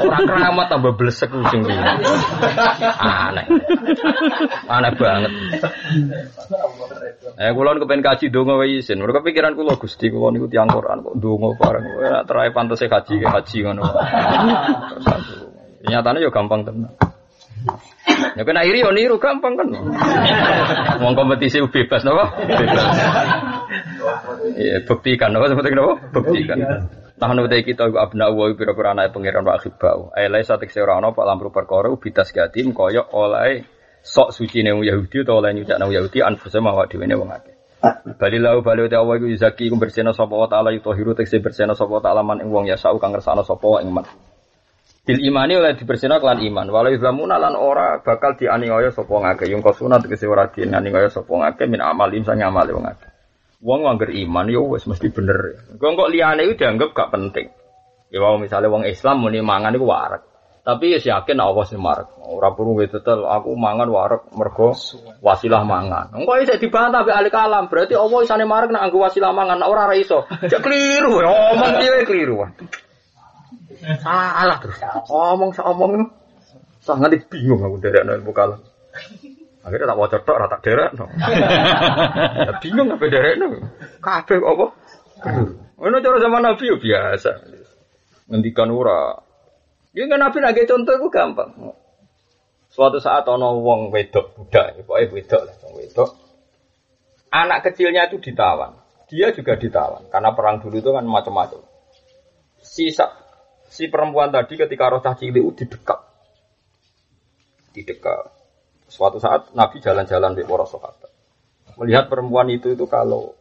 Orang 0.00 0.24
keramat 0.24 0.66
tambah 0.72 0.96
blesek 0.96 1.28
kucing 1.28 1.60
ini. 1.68 1.76
Aneh. 2.96 3.44
Aneh 4.64 4.92
banget. 4.96 5.32
Eh 7.36 7.52
kula 7.52 7.76
niku 7.76 7.84
pengen 7.84 8.00
kaji 8.00 8.32
donga 8.32 8.56
wae 8.56 8.80
isin. 8.80 8.96
Mergo 8.96 9.20
pikiran 9.20 9.52
kula 9.52 9.76
Gusti 9.76 10.08
kula 10.08 10.32
niku 10.32 10.48
tiyang 10.48 10.72
Quran 10.72 11.04
kok 11.04 11.14
donga 11.20 11.52
bareng. 11.60 11.84
Ora 12.00 12.24
terae 12.24 12.48
pantese 12.56 12.88
kaji 12.88 13.20
kaji 13.20 13.58
aku, 13.60 13.84
Nyatane 15.84 16.24
yo 16.24 16.32
gampang 16.32 16.64
tenan. 16.64 16.96
Ya 18.36 18.42
kena 18.44 18.62
iri 18.62 18.84
yo 18.84 18.92
niru 18.92 19.16
gampang 19.18 19.58
kan. 19.58 19.68
Wong 21.02 21.14
kompetisi 21.16 21.58
bebas 21.66 22.04
napa? 22.06 22.36
Bebas. 22.44 22.84
Iya, 24.56 24.76
buktikan 24.86 25.32
napa 25.34 25.50
seperti 25.50 25.74
napa? 25.74 25.94
Buktikan. 26.12 26.58
Tahun 27.16 27.40
utai 27.40 27.64
kita 27.64 27.88
ku 27.88 27.96
abna 27.96 28.28
wa 28.28 28.52
pira-pira 28.52 28.92
anak 28.92 29.16
pangeran 29.16 29.40
wa 29.40 29.56
akhibau. 29.56 30.12
Ai 30.12 30.28
lai 30.28 30.44
satik 30.44 30.68
se 30.68 30.84
ora 30.84 31.00
ana 31.00 31.16
pak 31.16 31.24
lamru 31.24 31.48
perkara 31.48 31.88
ubitas 31.88 32.28
gatim 32.28 32.76
kaya 32.76 33.08
oleh 33.08 33.64
sok 34.04 34.36
suci 34.36 34.60
ne 34.60 34.76
Yahudi 34.76 35.24
utawa 35.24 35.48
oleh 35.48 35.56
nyucak 35.56 35.80
wong 35.80 35.96
Yahudi 35.96 36.20
anfuse 36.20 36.60
mawa 36.60 36.84
dhewe 36.84 37.08
ne 37.08 37.16
wong 37.16 37.32
akeh. 37.32 37.56
Bali 38.20 38.36
lau 38.36 38.60
bali 38.60 38.84
utai 38.84 39.00
Allah 39.00 39.16
iku 39.16 39.26
zaki 39.32 39.72
iku 39.72 39.80
bersihna 39.80 40.12
sapa 40.12 40.36
wa 40.36 40.44
taala 40.44 40.76
yutahiru 40.76 41.16
tekse 41.16 41.40
bersihna 41.40 41.72
sapa 41.72 41.88
wa 41.88 42.02
taala 42.04 42.20
man 42.20 42.44
ing 42.44 42.52
wong 42.52 42.68
ya 42.68 42.76
sau 42.76 43.00
kang 43.00 43.16
ngersakno 43.16 43.48
sapa 43.48 43.64
wa 43.64 43.80
ing 43.80 43.90
man. 43.96 44.04
Bil 45.06 45.22
imani 45.22 45.54
oleh 45.54 45.78
dibersihna 45.78 46.18
kelan 46.18 46.42
iman. 46.42 46.66
Walau 46.66 46.90
islamuna 46.90 47.38
lan 47.38 47.54
ora 47.54 48.02
bakal 48.02 48.34
dianiaya 48.34 48.90
sapa 48.90 49.14
ngake. 49.14 49.46
Yung 49.54 49.62
kosuna 49.62 50.02
tegese 50.02 50.26
ora 50.26 50.50
dianiaya 50.50 51.06
sapa 51.06 51.30
ngake 51.30 51.70
min 51.70 51.78
amalin 51.78 52.26
sang 52.26 52.42
amale 52.42 52.74
wong 52.74 52.90
akeh. 52.90 53.10
Wong 53.62 53.86
angger 53.86 54.10
iman 54.10 54.50
yo 54.50 54.66
wis 54.66 54.82
mesti 54.90 55.14
bener. 55.14 55.62
Kok 55.78 55.94
kok 55.94 56.10
liyane 56.10 56.42
iku 56.50 56.58
dianggap 56.58 56.90
gak 56.90 57.14
penting. 57.14 57.46
Ya 58.10 58.18
mau 58.18 58.34
misalnya 58.34 58.66
wong 58.66 58.82
Islam 58.82 59.22
muni 59.22 59.38
mangan 59.46 59.78
iku 59.78 59.86
warak. 59.86 60.26
Tapi 60.66 60.98
ya 60.98 61.22
yakin 61.22 61.38
Allah 61.38 61.62
sing 61.62 61.78
marek. 61.78 62.10
Ora 62.26 62.50
perlu 62.50 62.74
wetetel 62.74 63.22
aku 63.22 63.54
mangan 63.54 63.86
warak 63.86 64.26
mergo 64.34 64.74
wasilah 65.22 65.62
mangan. 65.62 66.10
Engko 66.18 66.34
isih 66.42 66.58
dibantah 66.58 67.06
mbek 67.06 67.14
ahli 67.14 67.30
kalam. 67.30 67.70
Berarti 67.70 67.94
Allah 67.94 68.18
isane 68.26 68.42
marek 68.42 68.74
nek 68.74 68.90
anggo 68.90 68.98
wasilah 68.98 69.30
mangan 69.30 69.62
ora 69.62 69.86
ora 69.86 69.94
iso. 69.94 70.26
Ya, 70.50 70.58
Omong 70.58 71.72
dhewe 71.78 72.02
keliru. 72.02 72.42
Salah 74.00 74.58
terus. 74.62 74.78
Omong 75.10 75.50
sak 75.52 75.66
omong. 75.68 76.10
Sangat 76.80 77.18
bingung 77.26 77.60
aku 77.60 77.82
derekno 77.82 78.14
ilmu 78.14 78.30
kalam. 78.30 78.62
Akhirnya 79.66 79.90
tak 79.90 79.98
waca 79.98 80.18
tok 80.22 80.36
ora 80.38 80.46
tak 80.46 80.62
derekno. 80.62 81.04
Ya 82.46 82.52
bingung 82.62 82.88
apa 82.94 83.04
derekno. 83.10 83.46
Kabeh 83.98 84.36
kok 84.38 84.52
apa? 84.54 84.66
Ngono 85.76 85.96
cara 85.98 86.16
zaman 86.22 86.42
Nabi 86.46 86.64
biasa. 86.78 87.30
Ngendikan 88.30 88.70
ora. 88.70 89.18
Ya 89.96 90.06
kan 90.06 90.20
Nabi 90.22 90.38
lagi 90.44 90.68
contoh 90.68 90.94
itu 90.94 91.08
gampang. 91.10 91.50
Suatu 92.70 93.00
saat 93.00 93.24
ono 93.24 93.56
wong 93.64 93.88
wedok 93.88 94.36
budak, 94.36 94.84
pokoknya 94.84 95.08
wedok 95.08 95.42
lah, 95.48 95.54
wong 95.64 95.72
wedok. 95.80 96.10
Anak 97.32 97.64
kecilnya 97.64 98.10
itu 98.10 98.20
ditawan. 98.20 98.76
Dia 99.06 99.30
juga 99.32 99.54
ditawan 99.54 100.10
karena 100.10 100.34
perang 100.34 100.58
dulu 100.60 100.82
itu 100.82 100.90
kan 100.90 101.06
macam-macam. 101.06 101.62
Si 102.60 102.90
si 103.76 103.92
perempuan 103.92 104.32
tadi 104.32 104.56
ketika 104.56 104.88
roh 104.88 105.04
cah 105.04 105.12
cilik 105.12 105.44
itu 105.44 105.52
didekap. 105.52 106.00
Didekap. 107.76 108.32
Suatu 108.88 109.20
saat 109.20 109.52
Nabi 109.52 109.84
jalan-jalan 109.84 110.32
di 110.32 110.48
para 110.48 110.64
sahabat. 110.64 111.12
Melihat 111.76 112.08
perempuan 112.08 112.48
itu 112.48 112.72
itu 112.72 112.88
kalau 112.88 113.36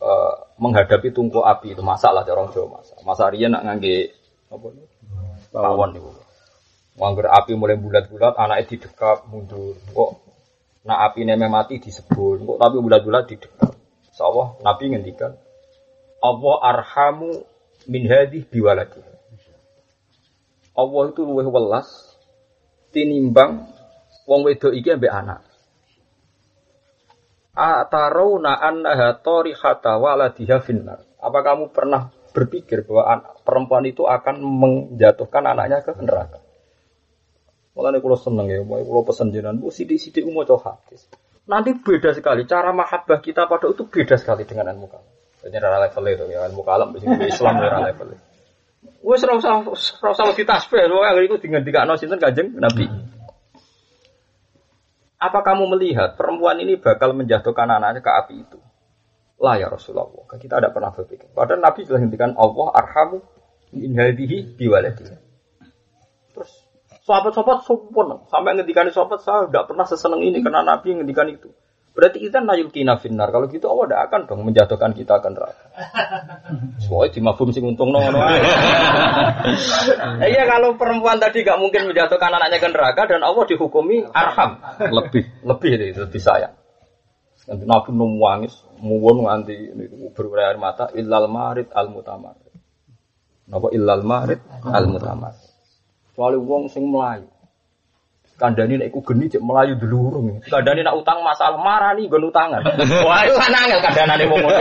uh, 0.00 0.34
menghadapi 0.56 1.12
tungku 1.12 1.44
api 1.44 1.76
itu 1.76 1.84
masalah 1.84 2.24
orang 2.24 2.48
Jawa 2.56 2.80
masak. 2.80 2.96
Masa 3.04 3.28
Rian 3.28 3.52
nak 3.52 3.68
ngangge 3.68 4.16
apa 4.48 4.66
Pawon 5.52 5.90
itu. 5.92 6.10
Wangger 6.96 7.28
api 7.28 7.52
mulai 7.52 7.76
bulat-bulat, 7.76 8.40
anaknya 8.40 8.72
didekap 8.72 9.28
mundur. 9.28 9.76
Kok 9.92 10.10
nak 10.88 11.12
api 11.12 11.28
memang 11.28 11.52
mati 11.52 11.76
disebul. 11.76 12.40
Kok 12.40 12.56
tapi 12.56 12.76
bulat-bulat 12.80 13.28
didekap. 13.28 13.76
Sawah 14.16 14.56
Nabi 14.64 14.96
ngendikan, 14.96 15.36
Allah 16.24 16.56
arhamu 16.64 17.44
min 17.84 18.08
hadih. 18.08 18.48
Allah 20.76 21.02
itu 21.08 21.24
luwih 21.24 21.48
welas 21.48 21.88
tinimbang 22.92 23.64
wong 24.28 24.40
wedok 24.44 24.76
iki 24.76 24.92
ambek 24.92 25.12
anak. 25.12 25.40
Ataruna 27.56 28.60
annaha 28.60 29.16
tarihata 29.16 29.96
waladiha 29.96 30.60
finnar. 30.60 31.00
Apa 31.16 31.40
kamu 31.40 31.72
pernah 31.72 32.12
berpikir 32.36 32.84
bahwa 32.84 33.24
perempuan 33.40 33.88
itu 33.88 34.04
akan 34.04 34.36
menjatuhkan 34.44 35.48
anaknya 35.48 35.80
ke 35.80 35.96
neraka? 35.96 36.44
Mulane 37.72 38.00
kula 38.00 38.16
seneng 38.20 38.48
ya, 38.48 38.60
mulai 38.60 38.84
kula 38.84 39.04
pesen 39.04 39.32
jenengan, 39.32 39.56
bu 39.60 39.68
sidik-sidik 39.68 40.24
maca 40.28 40.56
hadis. 40.60 41.08
Nanti 41.44 41.76
beda 41.76 42.12
sekali 42.16 42.48
cara 42.48 42.72
mahabbah 42.72 43.20
kita 43.20 43.48
pada 43.48 43.68
itu 43.68 43.84
beda 43.88 44.16
sekali 44.16 44.48
dengan 44.48 44.72
ilmu 44.76 44.88
kalam. 44.88 45.12
Rara 45.46 45.78
level 45.78 46.04
itu 46.10 46.24
ya 46.32 46.42
ilmu 46.50 46.62
kalam 46.66 46.90
di 46.96 47.06
Islam 47.28 47.54
ya 47.62 47.68
rara 47.70 47.80
level. 47.92 48.18
Wes 49.06 49.22
ora 49.22 49.38
usah 49.38 49.62
ora 49.62 50.10
usah 50.10 50.34
ditasbih, 50.34 50.86
lho 50.90 51.02
yang 51.02 51.16
iku 51.22 51.36
dingendikakno 51.38 51.94
sinten 51.94 52.18
Kanjeng 52.18 52.54
Nabi. 52.58 52.86
Apa 55.16 55.40
kamu 55.40 55.72
melihat 55.76 56.18
perempuan 56.18 56.60
ini 56.60 56.76
bakal 56.76 57.16
menjatuhkan 57.16 57.70
anaknya 57.70 58.04
ke 58.04 58.10
api 58.12 58.34
itu? 58.46 58.58
Lah 59.40 59.56
ya 59.56 59.68
Rasulullah, 59.68 60.08
kita 60.36 60.60
tidak 60.60 60.72
pernah 60.72 60.92
berpikir. 60.92 61.28
Padahal 61.32 61.60
Nabi 61.60 61.80
sudah 61.84 62.00
hentikan 62.00 62.32
Allah 62.36 62.68
arhamu 62.72 63.20
min 63.72 63.96
hadihi 63.96 64.56
biwaladihi. 64.56 65.16
Terus 66.36 66.66
Sahabat-sahabat 67.06 67.62
sopan, 67.62 68.18
sampai 68.26 68.58
ngendikan 68.58 68.90
sahabat 68.90 69.22
saya 69.22 69.46
tidak 69.46 69.70
pernah 69.70 69.86
seseneng 69.86 70.26
ini 70.26 70.42
karena 70.42 70.66
Nabi 70.66 70.90
ngendikan 70.90 71.30
itu. 71.30 71.54
Berarti 71.96 72.20
kita 72.20 72.44
nayul 72.44 72.68
kina 72.68 73.00
finar. 73.00 73.32
Kalau 73.32 73.48
gitu 73.48 73.72
Allah 73.72 73.88
tidak 73.88 74.02
akan 74.12 74.20
dong 74.28 74.44
menjatuhkan 74.44 74.92
kita 74.92 75.16
ke 75.16 75.32
neraka. 75.32 75.64
Soalnya 76.84 77.16
di 77.16 77.20
mafhum 77.24 77.48
sing 77.56 77.64
untung 77.64 77.88
no, 77.88 78.04
Iya 80.20 80.44
kalau 80.44 80.76
perempuan 80.76 81.16
tadi 81.16 81.40
gak 81.40 81.56
mungkin 81.56 81.88
menjatuhkan 81.88 82.36
anaknya 82.36 82.60
ke 82.60 82.68
neraka 82.68 83.08
dan 83.08 83.24
Allah 83.24 83.48
dihukumi 83.48 84.04
arham 84.12 84.60
lebih 84.92 85.24
lebih 85.40 85.70
itu 85.80 86.04
lebih 86.04 86.20
sayang. 86.20 86.52
Nanti 87.48 87.64
Nabi 87.64 87.90
nangis, 87.96 88.60
muwon 88.82 89.24
nganti 89.24 89.56
berair 90.12 90.60
mata 90.60 90.92
illal 90.92 91.32
marid 91.32 91.72
al 91.72 91.88
mutamar. 91.88 92.36
Napa 93.48 93.72
illal 93.72 94.04
marid 94.04 94.44
al 94.68 94.84
mutamar. 94.84 95.32
Soalnya 96.12 96.44
wong 96.44 96.68
sing 96.68 96.92
melayu. 96.92 97.24
Kandani 98.36 98.76
nek 98.76 98.92
iku 98.92 99.00
geni 99.00 99.32
cek 99.32 99.40
melayu 99.40 99.80
dulurung. 99.80 100.44
Kandani 100.44 100.84
nak 100.84 101.00
utang 101.00 101.24
masalah 101.24 101.56
marah 101.56 101.96
nih 101.96 102.04
gon 102.04 102.28
utangan. 102.28 102.60
Wah, 103.08 103.24
itu 103.24 103.32
kan 103.32 103.48
angel 103.48 103.80
kandanane 103.80 104.24
wong 104.28 104.44
ngono. 104.44 104.60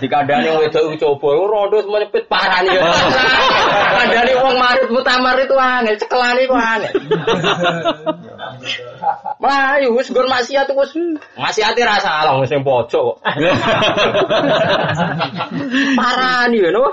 Dikandani 0.00 0.48
wedok 0.56 0.96
coba 0.96 1.28
rondo 1.44 1.84
menyepit 1.84 2.24
parah 2.32 2.64
nih. 2.64 2.80
Kandani 3.92 4.32
wong 4.40 4.56
marit 4.56 4.88
mutamar 4.88 5.36
itu 5.36 5.52
angel, 5.52 6.00
cekelane 6.00 6.40
iku 6.48 6.56
angel. 6.56 6.92
Melayu 9.36 9.92
wis 9.92 10.08
gon 10.16 10.32
maksiat 10.32 10.72
wis 10.72 10.96
maksiate 11.36 11.84
ra 11.84 12.00
salah 12.00 12.40
wis 12.40 12.48
sing 12.48 12.64
pojok 12.64 13.04
kok. 13.04 13.16
Parah 16.00 16.48
nih 16.48 16.72
no. 16.72 16.88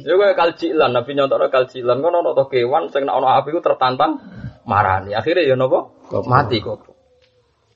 Ya 0.00 0.16
kayak 0.16 0.36
kalcilan, 0.40 0.90
Nabi 0.96 1.12
nyontok 1.12 1.52
kalcilan, 1.52 2.00
kan 2.00 2.12
ono 2.16 2.32
to 2.32 2.48
kewan 2.48 2.88
sing 2.88 3.04
nek 3.04 3.12
ono 3.12 3.28
api 3.28 3.52
ku 3.52 3.60
tertantang 3.60 4.16
marani. 4.64 5.12
Akhirnya 5.12 5.44
ya 5.44 5.52
napa? 5.52 5.92
Mati 6.24 6.64
kok. 6.64 6.88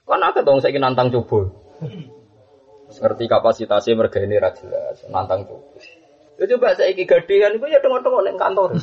Kan 0.08 0.24
akeh 0.24 0.40
dong 0.40 0.64
saiki 0.64 0.80
nantang 0.80 1.12
coba. 1.12 1.52
Ngerti 2.86 3.24
kapasitasnya 3.28 3.98
merga 3.98 4.22
ini 4.24 4.40
ra 4.40 4.48
jelas, 4.54 5.04
nantang 5.12 5.44
coba. 5.44 5.76
Ya 6.36 6.44
coba 6.52 6.76
saya 6.76 6.92
iki 6.92 7.08
gadean 7.08 7.56
itu 7.56 7.64
ya 7.64 7.80
tengok-tengok 7.80 8.20
neng 8.20 8.36
kantor. 8.36 8.68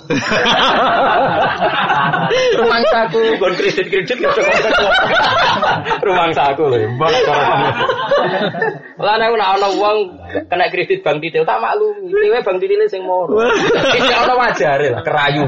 Rumah 2.58 2.82
saku, 2.90 3.22
gon 3.38 3.54
kredit 3.54 3.94
kredit 3.94 4.18
ya 4.18 4.34
tengok-tengok. 4.34 4.94
Rumah 6.02 6.34
saku 6.34 6.66
loh, 6.66 6.82
bang. 6.98 7.14
Lah 8.98 9.22
nek 9.22 9.38
ana 9.38 9.46
ana 9.54 9.70
wong 9.70 10.18
kena 10.50 10.66
kredit 10.74 11.06
bank 11.06 11.22
titil 11.22 11.46
tak 11.46 11.62
maklum. 11.62 11.94
Dewe 12.10 12.42
bank 12.42 12.58
titil 12.58 12.90
sing 12.90 13.06
moro. 13.06 13.38
Iki 14.02 14.14
ana 14.18 14.34
wajare 14.34 14.90
lah 14.90 15.06
kerayu. 15.06 15.46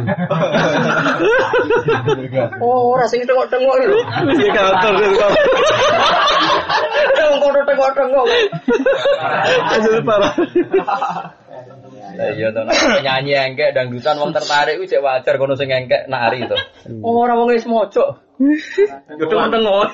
Oh, 2.61 2.93
ora 2.93 3.09
sing 3.09 3.25
tengok-tengok 3.25 3.81
lho. 3.81 3.97
Iki 4.29 4.47
kantor 4.53 4.93
kok. 4.93 5.31
Tengok-tengok. 7.65 8.25
Jadi 9.73 10.01
parah. 10.05 10.33
Lah 12.15 12.31
iya 12.31 12.49
to 12.55 12.61
nyanyi 13.03 13.33
engkek 13.35 13.75
dangdutan 13.75 14.15
wong 14.17 14.31
tertarik 14.31 14.79
kuwi 14.79 14.87
cek 14.87 15.03
wajar 15.03 15.35
kono 15.35 15.59
sing 15.59 15.69
engkek 15.69 16.07
nari 16.07 16.47
to. 16.47 16.57
Oh 17.03 17.21
ora 17.23 17.35
wong 17.35 17.51
wis 17.51 17.67
mojo. 17.67 18.19
Yo 19.19 19.25
tengok. 19.29 19.91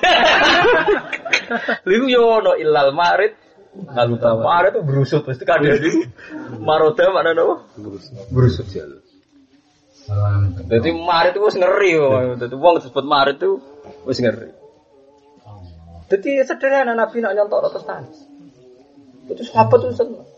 Liku 1.88 2.06
yo 2.06 2.42
ono 2.42 2.52
ilal 2.54 2.94
marid 2.94 3.34
Lalu 3.72 4.20
marid 4.20 4.76
itu 4.76 4.82
berusut 4.84 5.24
pasti 5.24 5.48
kadang 5.48 5.80
di 5.80 6.04
maroda 6.60 7.08
mana 7.08 7.32
nopo? 7.32 7.72
Berusut 8.28 8.68
ya. 8.68 8.84
Jadi 10.68 10.90
marid 10.92 11.32
itu 11.32 11.40
wis 11.40 11.56
ngeri 11.56 11.96
Jadi 12.36 12.52
wong 12.52 12.84
disebut 12.84 13.04
marid 13.08 13.40
itu 13.40 13.64
wis 14.04 14.20
ngeri. 14.20 14.52
Jadi 16.12 16.44
sederhana 16.44 16.92
Nabi 16.92 17.24
nak 17.24 17.32
nyontok 17.32 17.72
terus 17.72 17.88
tangis. 17.88 18.18
Itu 19.32 19.40
apa 19.56 19.72
tuh 19.80 19.96
seneng. 19.96 20.28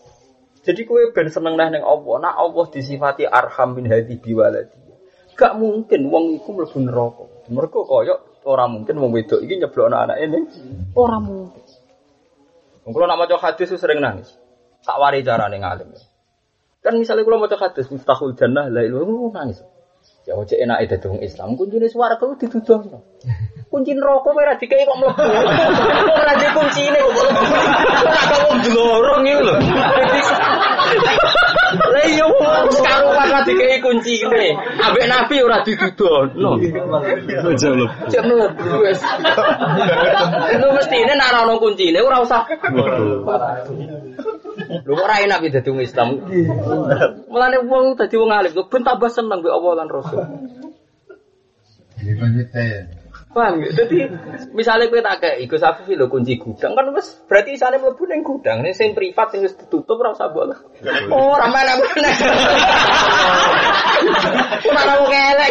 Jadi 0.64 0.80
kue 0.88 1.12
ben 1.12 1.28
seneng 1.28 1.60
neh 1.60 1.68
neng 1.68 1.84
Allah. 1.84 2.14
Nah 2.24 2.32
Allah 2.40 2.64
disifati 2.72 3.28
arham 3.28 3.76
min 3.76 3.84
hadi 3.84 4.16
biwaladi. 4.16 4.80
Gak 5.36 5.60
mungkin 5.60 6.08
wong 6.08 6.40
iku 6.40 6.56
mlebu 6.56 6.78
neraka. 6.80 7.24
Mergo 7.52 7.84
koyok 7.84 8.48
ora 8.48 8.64
mungkin 8.64 8.96
wong 8.96 9.12
wedok 9.12 9.44
iki 9.44 9.60
nyeblokno 9.60 9.96
anak 9.98 10.16
ini. 10.24 10.40
Ora 10.96 11.20
mungkin. 11.20 11.64
Wong 12.88 12.92
kula 12.96 13.04
nak 13.04 13.20
maca 13.20 13.36
hadis 13.36 13.76
sering 13.76 14.00
nangis. 14.00 14.32
Tak 14.80 14.96
wari 14.96 15.20
carane 15.20 15.60
ngalim. 15.60 15.92
Kan 16.80 16.96
misalnya 16.96 17.28
kula 17.28 17.36
maca 17.36 17.60
hadis 17.60 17.92
mustahul 17.92 18.32
jannah 18.32 18.72
la 18.72 18.80
ilaha 18.80 19.28
nangis. 19.36 19.60
Ya 20.24 20.40
ojo 20.40 20.56
enak 20.56 20.88
itu 20.88 20.96
dong 21.04 21.20
Islam. 21.20 21.52
Kuncine 21.56 21.84
swarga 21.92 22.20
ku 22.20 22.32
dituduhno. 22.40 23.04
Kunci 23.68 23.92
neraka 23.92 24.30
ora 24.32 24.56
dikai 24.56 24.88
kok 24.88 24.96
mlebu. 24.96 25.20
Ora 26.16 26.32
di 26.40 26.48
kuncine 26.48 26.98
kok. 27.00 27.12
Ora 27.12 28.24
kok 28.32 28.56
glorong 28.64 29.24
iki 29.28 29.42
lho. 29.44 29.54
Lah 31.74 32.04
iya 32.06 32.24
wong 32.28 32.70
karuan 32.70 33.26
ora 33.26 33.40
dikai 33.42 33.82
kuncine. 33.82 34.54
Ambek 34.78 35.06
nabi 35.10 35.36
ora 35.42 35.58
dituduhno. 35.66 36.60
Aja 37.50 37.68
lho. 37.74 37.86
Cek 38.10 38.22
mlebu 38.22 38.70
wis. 38.84 39.00
Itu 40.54 40.66
mestine 40.70 41.12
nek 41.18 41.34
ana 41.34 41.54
kuncine 41.58 41.98
ora 41.98 42.22
usah. 42.22 42.46
Lho 44.84 44.92
kok 44.94 45.04
ora 45.04 45.16
enak 45.24 45.50
dadi 45.50 45.68
wong 45.70 45.82
Islam. 45.82 46.08
Mulane 47.26 47.58
wong 47.66 47.98
dadi 47.98 48.14
wong 48.14 48.30
alim 48.30 48.54
ben 48.54 48.82
tambah 48.86 49.10
seneng 49.10 49.42
mbek 49.42 49.54
Allah 49.54 49.72
lan 49.82 49.88
Rasul. 49.90 50.22
Paham 53.34 53.58
ya? 53.58 53.68
Jadi 53.74 53.98
misalnya 54.54 54.86
kowe 54.86 55.02
tak 55.02 55.18
kayak 55.18 55.42
Gus 55.50 55.66
Afif 55.66 55.90
lho 55.90 56.06
kunci 56.06 56.38
gudang 56.38 56.78
kan 56.78 56.86
wis 56.94 57.18
berarti 57.26 57.58
isane 57.58 57.82
mlebu 57.82 58.06
ning 58.06 58.22
gudang. 58.22 58.62
Ning 58.62 58.70
sing 58.78 58.94
privat 58.94 59.34
sing 59.34 59.42
wis 59.42 59.58
ditutup 59.58 59.98
ora 59.98 60.14
usah 60.14 60.30
mbok. 60.30 60.54
Oh, 61.10 61.34
ora 61.34 61.50
mana-mana. 61.54 62.10
Ora 64.70 64.82
mau 64.86 65.04
kelek. 65.10 65.50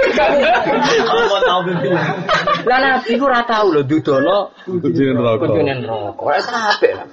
Lah 2.64 2.80
nabi 2.80 3.12
ku 3.20 3.24
ora 3.28 3.44
tau 3.44 3.68
lho 3.76 3.84
dudono 3.84 4.56
Kucing 4.64 5.20
rokok. 5.20 5.44
kunjungan 5.52 5.84
rokok. 5.84 6.24
Ora 6.24 6.40
sampe 6.40 6.88
lah. 6.96 7.08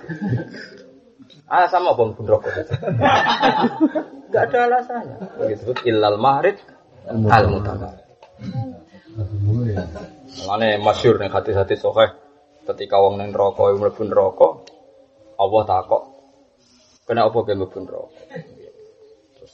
Ah 1.51 1.67
sama 1.67 1.99
bang 1.99 2.15
pun 2.15 2.25
rokok. 2.31 2.53
Gak 4.31 4.43
ada 4.55 4.59
alasannya. 4.71 5.17
Disebut 5.51 5.83
ilal 5.83 6.15
mahrid 6.15 6.63
al. 7.11 7.51
Mane 10.47 10.69
masyur 10.81 11.21
ning 11.21 11.31
hati-hati 11.33 11.77
sokeh 11.77 12.11
ketika 12.65 12.97
wong 13.03 13.19
ning 13.21 13.35
neraka 13.35 13.73
mlebu 13.75 14.03
neraka 14.07 14.49
Allah 15.41 15.63
takok 15.65 16.03
kena 17.05 17.29
apa 17.29 17.39
ke 17.45 17.53
mlebu 17.57 17.79
neraka. 17.85 18.17
Terus 19.37 19.53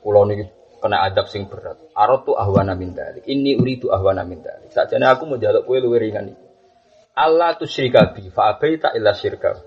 kula 0.00 0.20
niki 0.28 0.44
kena 0.84 1.00
adab 1.08 1.26
sing 1.32 1.48
berat. 1.48 1.80
Aratu 1.96 2.36
ahwana 2.36 2.76
min 2.76 2.92
dalik. 2.92 3.24
Ini 3.24 3.56
uridu 3.56 3.88
ahwana 3.88 4.24
min 4.24 4.44
dalik. 4.44 4.68
Sakjane 4.68 5.08
aku 5.08 5.24
mau 5.24 5.40
njaluk 5.40 5.64
kowe 5.64 5.80
luwih 5.80 6.00
ringan 6.00 6.32
iki. 6.32 6.44
Allah 7.16 7.56
tusyrika 7.56 8.12
bi 8.12 8.28
fa 8.28 8.52
abaita 8.52 8.92
illa 8.92 9.16
syirka. 9.16 9.64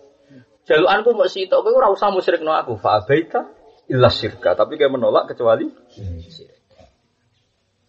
Jalukanku 0.67 1.09
mau 1.17 1.25
sitok 1.25 1.65
kowe 1.65 1.73
ora 1.73 1.89
usah 1.89 2.13
musyrikno 2.13 2.53
aku 2.53 2.77
fa 2.77 3.01
abaita 3.01 3.49
illa 3.87 4.11
syirka, 4.11 4.53
tapi 4.53 4.75
kayak 4.75 4.93
menolak 4.93 5.31
kecuali 5.31 5.65
syirik. 6.27 6.56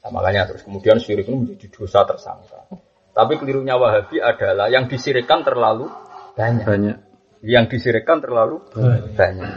Nah, 0.09 0.25
makanya 0.25 0.49
terus 0.49 0.65
kemudian 0.65 0.97
syirik 0.97 1.29
itu 1.29 1.37
menjadi 1.37 1.69
dosa 1.69 2.09
tersangka. 2.09 2.65
Tapi 3.13 3.37
kelirunya 3.37 3.77
Wahabi 3.77 4.25
adalah 4.25 4.73
yang 4.73 4.89
disirikkan 4.89 5.45
terlalu 5.45 5.93
banyak. 6.33 6.65
Banyak. 6.65 6.97
Yang 7.45 7.65
disirikkan 7.77 8.25
terlalu 8.25 8.65
banyak. 9.13 9.53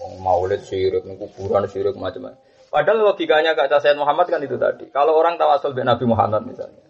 Wong 0.00 0.24
Maulid 0.24 0.64
syirik, 0.64 1.04
kuburan 1.04 1.68
syirik 1.68 2.00
macam-macam. 2.00 2.40
Padahal 2.72 3.12
logikanya 3.12 3.52
kata 3.52 3.82
Sayyid 3.84 4.00
Muhammad 4.00 4.32
kan 4.32 4.40
itu 4.40 4.56
tadi. 4.56 4.88
Kalau 4.88 5.20
orang 5.20 5.36
tawasul 5.36 5.76
dengan 5.76 5.98
Nabi 5.98 6.06
Muhammad 6.08 6.48
misalnya, 6.48 6.80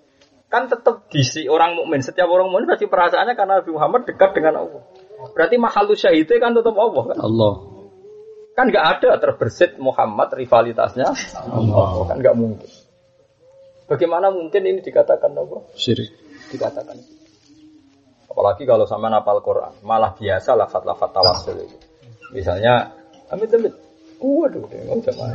kan 0.47 0.71
tetap 0.71 1.11
disi 1.11 1.51
orang 1.51 1.75
mukmin. 1.75 1.99
Setiap 1.99 2.31
orang 2.31 2.47
mukmin 2.47 2.71
pasti 2.71 2.87
perasaannya 2.87 3.35
karena 3.35 3.59
Nabi 3.59 3.71
Muhammad 3.75 4.07
dekat 4.07 4.31
dengan 4.39 4.63
Allah. 4.63 4.87
Berarti 5.35 5.57
mahalu 5.59 5.99
syahidnya 5.99 6.39
kan 6.39 6.55
tetap 6.55 6.79
Allah 6.79 7.03
kan? 7.11 7.19
Allah. 7.19 7.55
Kan 8.55 8.65
nggak 8.69 8.87
ada 9.01 9.11
terbersit 9.19 9.81
Muhammad 9.81 10.29
rivalitasnya 10.37 11.09
Allah. 11.49 11.89
Kan 12.13 12.17
nggak 12.21 12.37
mungkin. 12.37 12.69
Bagaimana 13.91 14.31
mungkin 14.31 14.63
ini 14.63 14.79
dikatakan 14.79 15.35
Allah? 15.35 15.67
Syirik. 15.75 16.15
Dikatakan. 16.55 16.95
Apalagi 18.31 18.63
kalau 18.63 18.87
sama 18.87 19.11
napal 19.11 19.43
Quran, 19.43 19.75
malah 19.83 20.15
biasa 20.15 20.55
lafat-lafat 20.55 21.11
tawasul 21.11 21.59
itu. 21.59 21.79
Misalnya, 22.31 22.95
amit 23.27 23.51
amit, 23.51 23.75
waduh, 24.23 24.63
nggak 24.71 25.11
jamaah. 25.11 25.35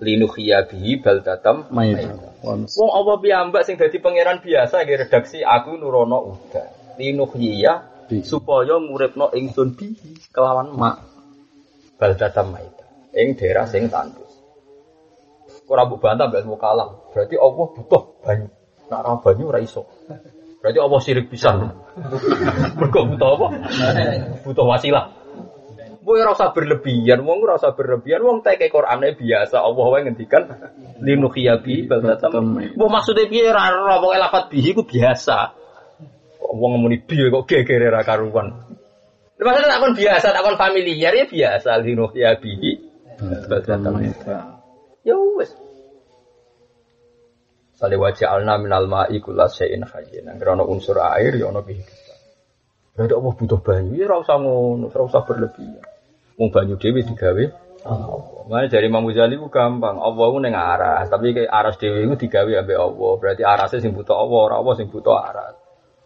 Linuhiya 0.00 0.64
bihi 0.72 1.04
baldatam. 1.04 1.68
Wong 1.68 2.90
apa 2.96 3.12
piyambak 3.20 3.66
sing 3.68 3.76
dadi 3.76 4.00
pangeran 4.00 4.40
biasa 4.40 4.88
nggih 4.88 5.04
redaksi 5.04 5.44
aku 5.44 5.76
nurono 5.76 6.32
uga. 6.32 6.64
Linuhiya 6.96 8.06
Bi. 8.08 8.24
supaya 8.24 8.80
nguripno 8.80 9.34
ingsun 9.36 9.76
bihi 9.76 10.32
kelawan 10.32 10.72
mak 10.72 11.02
baldatam 11.98 12.54
maida 12.54 12.86
ing 13.12 13.34
daerah 13.34 13.66
sing 13.66 13.90
tandus. 13.90 14.28
Ora 15.68 15.84
mbok 15.84 16.00
bantah 16.00 16.32
mbek 16.32 16.46
kalah. 16.56 17.07
Berarti 17.18 17.34
Allah 17.34 17.66
butuh 17.74 18.02
banyu. 18.22 18.46
Nak 18.86 18.98
ora 19.02 19.18
banyu 19.18 19.44
ora 19.50 19.58
iso. 19.58 19.82
Berarti 20.62 20.78
Allah 20.78 21.00
sirik 21.02 21.26
pisan. 21.26 21.66
Mergo 22.78 23.00
butuh 23.10 23.28
apa? 23.34 23.46
Butuh 24.46 24.62
wasilah. 24.62 25.18
Kowe 26.06 26.16
ora 26.16 26.32
usah 26.32 26.54
berlebihan, 26.56 27.20
wong 27.20 27.44
ora 27.44 27.60
usah 27.60 27.76
berlebihan, 27.76 28.24
wong 28.24 28.40
teke 28.40 28.72
Qur'ane 28.72 29.12
biasa 29.12 29.60
Allah 29.60 29.86
wae 29.92 30.06
ngendikan 30.08 30.46
linuhiya 31.04 31.60
bi 31.60 31.84
baldatam. 31.84 32.56
Mbok 32.78 32.88
maksude 32.88 33.28
piye 33.28 33.50
ora 33.50 33.68
ora 33.74 33.98
pokoke 33.98 34.16
lafat 34.16 34.44
bihi 34.48 34.72
ku 34.72 34.86
biasa. 34.88 35.52
Kok 36.40 36.52
wong 36.54 36.70
ngomongin 36.78 37.02
bi 37.02 37.28
kok 37.28 37.44
gegere 37.44 37.92
ra 37.92 38.06
karuan. 38.06 38.56
Maksudnya 39.36 39.68
takon 39.68 39.92
biasa, 39.98 40.26
takon 40.32 40.56
familiar 40.56 41.12
ya 41.12 41.26
biasa 41.28 41.76
linuhiya 41.82 42.40
bihi 42.40 42.70
baldatam. 43.50 44.00
Ya 45.04 45.18
wis. 45.36 45.67
Sale 47.78 47.94
wajah 47.94 48.34
alna 48.34 48.58
minal 48.58 48.90
ma'i 48.90 49.22
kula 49.22 49.46
syai'in 49.46 49.86
hayyin. 49.86 50.26
Nang 50.26 50.42
ana 50.42 50.66
unsur 50.66 50.98
air 50.98 51.38
ya 51.38 51.46
ana 51.46 51.62
kehidupan. 51.62 52.18
Berarti 52.98 53.14
Allah 53.14 53.32
butuh 53.38 53.60
banyu, 53.62 53.94
ya 53.94 54.10
ora 54.10 54.18
usah 54.18 54.42
ngono, 54.42 54.90
ora 54.90 55.02
usah 55.06 55.22
berlebihan. 55.22 55.86
Wong 56.34 56.50
banyu 56.50 56.74
dhewe 56.74 57.06
digawe 57.06 57.44
Allah. 57.86 58.42
Makanya 58.50 58.66
dari 58.74 58.90
Imam 58.90 59.06
Ghazali 59.06 59.38
ku 59.38 59.46
gampang. 59.46 60.02
Allah 60.02 60.26
ku 60.26 60.38
ning 60.42 60.58
aras, 60.58 61.06
tapi 61.06 61.30
kayak 61.30 61.46
aras 61.46 61.78
dhewe 61.78 62.02
ku 62.10 62.18
digawe 62.18 62.50
ambek 62.50 62.74
Allah. 62.74 63.12
Berarti 63.22 63.42
arasnya 63.46 63.78
sing 63.78 63.94
butuh 63.94 64.18
Allah, 64.18 64.38
ora 64.50 64.54
Allah 64.58 64.74
sing 64.74 64.90
butuh 64.90 65.14
aras. 65.14 65.54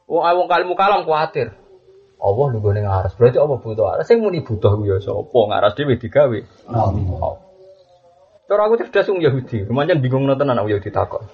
Wong 0.05 0.21
wong 0.21 0.49
kalimu 0.53 0.77
kalam 0.77 1.09
kuatir. 1.09 1.57
Allah 2.21 2.47
lu 2.53 2.61
ning 2.77 2.85
aras, 2.85 3.17
berarti 3.17 3.41
Allah 3.41 3.57
butuh 3.57 3.87
aras. 3.89 4.05
Sing 4.05 4.21
muni 4.21 4.45
butuh 4.45 4.77
ku 4.77 4.85
ya 4.85 5.01
sapa? 5.01 5.41
Ngaras 5.49 5.73
dhewe 5.73 5.97
digawe. 5.97 6.39
Allah. 6.69 7.52
Cara 8.53 8.69
aku 8.69 8.77
cerdas 8.77 9.09
wong 9.09 9.25
Yahudi, 9.25 9.65
kemarin 9.65 9.97
bingung 10.05 10.29
nonton 10.29 10.45
anak 10.45 10.69
Yahudi 10.69 10.93
takut. 10.93 11.25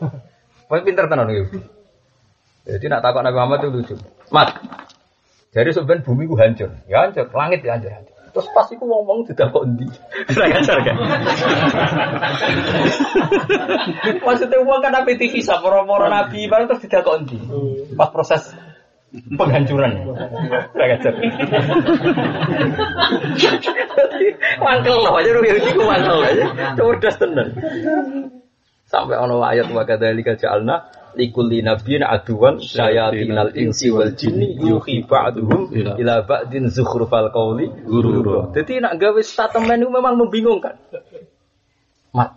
Paling 0.71 0.87
pinter 0.87 1.11
tenan 1.11 1.27
Yahudi. 1.27 1.59
Jadi 2.63 2.87
nak 2.87 3.03
takut 3.03 3.27
Nabi 3.27 3.35
Muhammad 3.35 3.59
itu 3.67 3.71
lucu. 3.75 3.95
Mat, 4.31 4.55
jadi 5.51 5.75
sebenarnya 5.75 6.07
bumi 6.07 6.31
ku 6.31 6.39
hancur, 6.39 6.71
ya 6.87 7.11
hancur, 7.11 7.27
langit 7.35 7.67
ya 7.67 7.75
hancur, 7.75 7.91
hancur. 7.91 8.15
Terus 8.31 8.47
pas 8.55 8.71
iku 8.71 8.87
wong-wong 8.87 9.27
tidak 9.27 9.51
kok 9.51 9.67
endi. 9.67 9.91
Ora 10.31 10.47
ngajar 10.47 10.79
kan. 10.87 10.97
Maksudnya 14.23 14.59
wong 14.63 14.79
kan 14.79 14.95
apa 14.95 15.11
TV 15.19 15.43
sa 15.43 15.59
para-para 15.59 16.07
nabi 16.07 16.47
barang 16.47 16.71
terus 16.71 16.87
tidak 16.87 17.03
kok 17.03 17.19
endi. 17.19 17.43
Pas 17.99 18.15
proses 18.15 18.55
penghancuran. 19.13 19.93
Ora 20.75 20.85
ngajar. 20.85 21.15
Mangkel 24.61 24.97
loh 25.01 25.15
aja 25.17 25.31
rugi 25.33 25.51
iku 25.57 25.83
mangkel 25.85 26.19
aja. 26.25 26.45
Cerdas 26.77 27.17
tenan. 27.17 27.49
Sampai 28.89 29.21
ono 29.21 29.45
ayat 29.45 29.69
wa 29.69 29.85
kadzalika 29.85 30.33
ja'alna 30.41 30.89
likulli 31.13 31.61
nabiyyin 31.61 32.01
aduwan 32.05 32.57
syayatinal 32.57 33.53
insi 33.53 33.93
wal 33.93 34.17
jinni 34.17 34.57
yuhi 34.57 35.05
ba'duhum 35.05 35.69
ila 35.77 36.25
ba'din 36.25 36.73
zukhrufal 36.73 37.29
qawli 37.29 37.69
gurura. 37.85 38.49
Dadi 38.57 38.81
nak 38.81 38.97
gawe 38.97 39.21
statement 39.21 39.85
itu 39.85 39.93
memang 39.93 40.17
membingungkan. 40.17 40.81
Mat, 42.17 42.33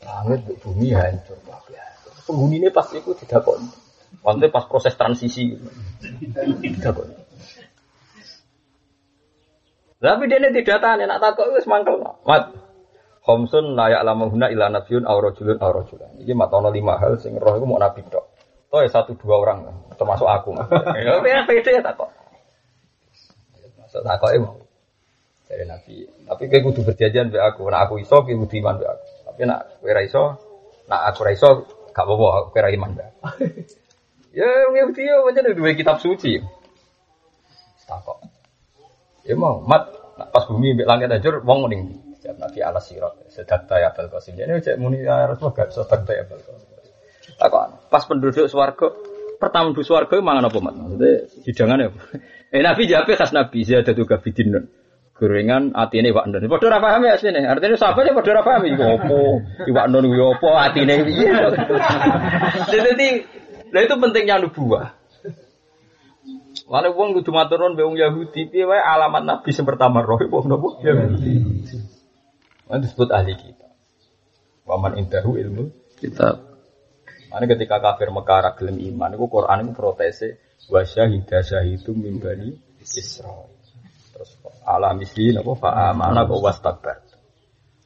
langit 0.00 0.48
bumi 0.64 0.96
hancur 0.96 1.36
kabeh. 1.44 1.76
Penghunine 2.24 2.72
pas 2.72 2.88
iku 2.96 3.12
didakoni. 3.12 3.81
Maksudnya 4.20 4.52
pas 4.52 4.68
proses 4.68 4.92
transisi 4.92 5.56
didakoni. 6.60 7.16
Tapi 10.02 10.26
dia 10.26 10.50
tidak 10.50 10.78
tahu, 10.82 11.06
nak 11.06 11.22
takut 11.22 11.46
wis 11.54 11.64
mangkel. 11.64 12.02
Mat, 12.26 12.50
Khomsun 13.22 13.78
layak 13.78 14.02
lama 14.02 14.26
guna 14.26 14.50
ila 14.50 14.66
nabiun 14.66 15.06
aw 15.06 15.14
rajulun 15.22 15.62
aw 15.62 15.70
rajulan. 15.70 16.10
Iki 16.18 16.34
matono 16.34 16.74
lima 16.74 16.98
hal 16.98 17.22
sing 17.22 17.38
roh 17.38 17.54
iku 17.54 17.66
mau 17.70 17.78
nabi. 17.78 18.02
Toh 18.10 18.80
ya 18.82 18.90
satu 18.90 19.14
dua 19.14 19.38
orang 19.38 19.62
termasuk 19.94 20.26
aku. 20.26 20.58
Ya 20.98 21.22
ya 21.22 21.46
pede 21.46 21.70
ya 21.78 21.82
takok. 21.86 22.10
Maksud 23.78 24.02
takoke 24.02 24.36
mau. 24.42 24.58
Dari 25.46 25.64
nabi. 25.70 26.02
Tapi 26.02 26.42
kayak 26.50 26.66
kudu 26.66 26.82
berjanjian 26.82 27.30
be 27.30 27.38
aku. 27.38 27.70
Nak 27.70 27.86
aku 27.86 28.02
iso 28.02 28.26
kayak 28.26 28.42
kudu 28.42 28.58
iman 28.58 28.74
be 28.82 28.90
aku. 28.90 29.06
Tapi 29.30 29.40
nak 29.46 29.60
kowe 29.78 29.90
ra 29.94 30.02
iso, 30.02 30.24
nak 30.90 31.00
aku 31.14 31.22
iso 31.30 31.48
gak 31.94 32.02
apa-apa 32.02 32.50
kowe 32.50 32.70
iman 32.74 32.90
be. 32.98 33.04
aku. 33.06 33.46
Ya 34.32 34.48
wong 34.68 34.74
Yahudi 34.80 35.04
ya 35.04 35.20
pancen 35.20 35.52
duwe 35.52 35.76
kitab 35.76 36.00
suci. 36.00 36.40
Takok. 37.84 38.24
Ya 39.28 39.36
mau 39.36 39.60
mat 39.60 39.92
pas 40.32 40.48
bumi 40.48 40.72
mbek 40.72 40.88
langit 40.88 41.12
hancur 41.12 41.44
wong 41.44 41.68
mending 41.68 42.00
Setiap 42.16 42.38
Nabi 42.38 42.58
ala 42.62 42.80
sirat 42.80 43.12
sedak 43.28 43.68
ya 43.68 43.92
bal 43.92 44.08
qasim. 44.08 44.38
Jadi 44.38 44.62
cek 44.62 44.76
muni 44.78 45.02
ya 45.02 45.26
Rasulullah 45.26 45.66
gak 45.66 45.74
sedak 45.74 46.06
ya 46.06 46.24
bal 46.24 46.40
qasim. 46.40 46.70
Takon, 47.34 47.70
pas 47.90 48.02
penduduk 48.06 48.46
swarga 48.46 48.94
pertama 49.42 49.74
penduduk 49.74 49.90
swarga 49.90 50.16
mangan 50.22 50.46
apa 50.46 50.58
mat? 50.62 50.74
Maksudnya 50.78 51.12
hidangan 51.44 51.78
apa? 51.90 52.00
Eh 52.52 52.60
Nabi 52.60 52.84
jawab 52.84 53.08
khas 53.16 53.32
Nabi 53.32 53.64
ziyadatu 53.64 54.04
gabidin. 54.04 54.68
Gorengan 55.16 55.72
atine 55.72 56.12
wak 56.12 56.28
ndon. 56.28 56.46
Padha 56.52 56.66
ora 56.68 56.78
paham 56.84 57.08
ya 57.08 57.16
asline. 57.16 57.42
Artinya 57.48 57.80
sahabat 57.80 58.04
ya 58.04 58.12
padha 58.12 58.30
ora 58.36 58.42
paham 58.44 58.62
iku 58.68 58.84
opo. 58.96 59.18
Iwak 59.72 59.86
ndon 59.88 60.04
kuwi 60.12 60.20
opo, 60.20 60.48
atine 60.52 61.00
piye. 61.00 61.32
Nah 63.72 63.80
itu 63.80 63.94
pentingnya 63.96 64.36
nubuah. 64.44 65.00
Mana 66.68 66.88
wong 66.92 67.16
kudu 67.20 67.32
matur 67.32 67.58
nuwun 67.60 67.74
mbek 67.74 67.84
wong 67.88 67.96
Yahudi 67.98 68.48
piye 68.48 68.64
wae 68.68 68.80
alamat 68.80 69.24
nabi 69.24 69.50
sing 69.52 69.64
pertama 69.64 70.04
roh 70.04 70.20
wong 70.20 70.44
nopo 70.46 70.80
Yahudi. 70.84 71.40
Mana 72.68 72.78
disebut 72.84 73.08
ahli 73.08 73.34
kita. 73.36 73.68
Waman 74.68 75.00
indahu 75.00 75.40
ilmu 75.40 75.64
Kitab. 75.98 76.52
Mana 77.32 77.48
ketika 77.48 77.80
kafir 77.80 78.12
Mekah 78.12 78.38
ra 78.44 78.50
gelem 78.58 78.76
iman, 78.92 79.16
iku 79.16 79.26
Quran 79.30 79.64
iku 79.64 79.72
protese 79.72 80.36
wa 80.68 80.84
syahida 80.84 81.40
syahidum 81.40 81.96
min 81.96 82.20
bani 82.20 82.52
Israil. 82.82 83.48
Terus 84.12 84.36
ala 84.68 84.92
misli 84.92 85.32
napa 85.32 85.56
fa 85.56 85.90
amana 85.90 86.28
kok 86.28 86.40
wastakbar. 86.44 87.00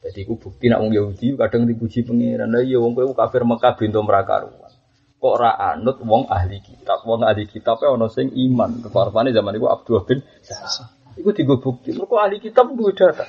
Jadi 0.03 0.19
iku 0.23 0.35
bukti 0.35 0.67
nak 0.67 0.83
wong 0.83 0.91
Yahudi 0.91 1.39
kadang 1.39 1.63
dipuji 1.63 2.03
pangeran. 2.03 2.51
Lah 2.51 2.63
iya 2.63 2.77
wong 2.79 2.91
kowe 2.91 3.07
kafir 3.15 3.47
Mekah 3.47 3.73
bento 3.79 3.99
mrakaruan. 4.03 4.66
Kok 5.17 5.33
ora 5.33 5.57
anut 5.73 5.97
wong 6.05 6.29
ahli 6.29 6.61
kitab. 6.61 7.01
Wong 7.03 7.25
ahli 7.25 7.49
kitab 7.49 7.81
ana 7.81 8.07
sing 8.09 8.29
iman. 8.29 8.85
Kefarfane 8.85 9.33
zaman 9.33 9.57
iku 9.57 9.67
Abdullah 9.73 10.03
bin 10.05 10.19
Sa'ad. 10.45 11.17
Iku 11.17 11.33
digo 11.33 11.57
bukti. 11.57 11.97
Mergo 11.97 12.21
ahli 12.21 12.37
kitab 12.37 12.69
duwe 12.77 12.93
data. 12.93 13.25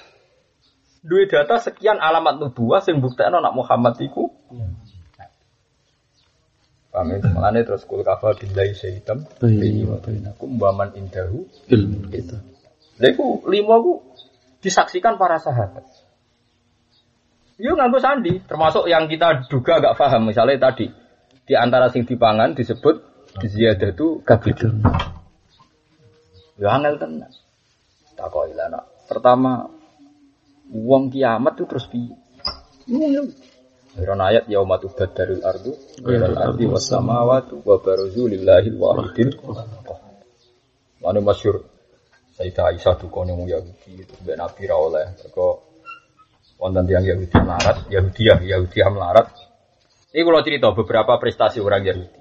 Duwe 1.01 1.25
data 1.25 1.57
sekian 1.63 1.97
alamat 1.97 2.37
nubuah 2.37 2.85
sing 2.85 3.01
buktekno 3.01 3.41
nak 3.41 3.57
Muhammad 3.57 3.97
iku 4.03 4.29
Paham 6.89 7.15
ya? 7.15 7.21
Makanya 7.31 7.61
terus 7.69 7.85
kul 7.85 8.03
kafa 8.03 8.35
billahi 8.35 8.73
syahitam 8.75 9.23
Bini 9.39 9.87
wa 9.87 10.01
bainakum 10.03 10.59
Baman 10.59 10.97
indahu 10.99 11.47
Ilmu 11.71 12.11
kita. 12.11 12.43
Lha 12.99 13.15
iku 13.15 13.47
lima 13.47 13.79
ku 13.79 14.03
disaksikan 14.59 15.15
para 15.15 15.39
sahabat. 15.39 15.87
Yo 17.59 17.75
nganggo 17.75 17.99
sandi, 17.99 18.39
termasuk 18.43 18.87
yang 18.87 19.11
kita 19.11 19.47
duga 19.51 19.83
gak 19.83 19.99
paham. 19.99 20.31
Misalnya 20.31 20.71
tadi 20.71 20.91
di 21.49 21.57
antara 21.57 21.89
sing 21.89 22.05
dipangan 22.05 22.53
disebut 22.53 23.01
ziyadah 23.41 23.97
itu 23.97 24.21
kabidun. 24.21 24.85
Yo 26.61 26.69
angel 26.69 27.01
tenan. 27.01 27.33
Takoi 28.13 28.53
lah 28.53 28.69
nak. 28.69 28.85
Pertama 29.09 29.65
uang 30.69 31.09
kiamat 31.09 31.57
itu 31.57 31.65
terus 31.65 31.87
piye? 31.89 32.13
Iron 33.99 34.21
ayat 34.21 34.47
yauma 34.53 34.77
tubaddarul 34.77 35.43
ardu 35.43 35.73
ghairal 36.05 36.37
ardi 36.37 36.69
was 36.69 36.87
samawati 36.87 37.57
wa 37.65 37.81
baruzu 37.81 38.31
lillahil 38.31 38.77
wahidil 38.77 39.33
Mana 41.03 41.19
masyur 41.25 41.65
Sayyidah 42.39 42.71
Aisyah 42.71 42.95
dukone 43.03 43.35
wong 43.35 43.51
Yahudi 43.51 43.99
itu 43.99 44.15
mbek 44.23 44.39
Nabi 44.39 44.71
ra 44.71 44.79
oleh 44.79 45.11
mergo 45.19 45.67
wonten 46.55 46.87
tiyang 46.87 47.03
Yahudi 47.03 47.35
melarat, 47.35 47.79
Yahudi 47.91 48.23
ya 48.23 48.35
Yahudi 48.39 48.79
melarat. 48.87 49.27
Ini 50.09 50.25
kalau 50.25 50.41
cerita 50.41 50.73
beberapa 50.73 51.21
prestasi 51.21 51.61
orang 51.61 51.85
Yahudi. 51.85 52.21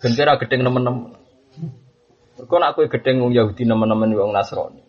Gentera 0.00 0.36
gedeng 0.36 0.60
nemen-nemen. 0.60 1.16
Mergo 2.36 2.56
nak 2.60 2.76
kowe 2.76 2.84
gedeng 2.84 3.24
wong 3.24 3.32
Yahudi 3.32 3.64
nemen-nemen 3.64 4.12
wong 4.12 4.32
Nasrani. 4.36 4.84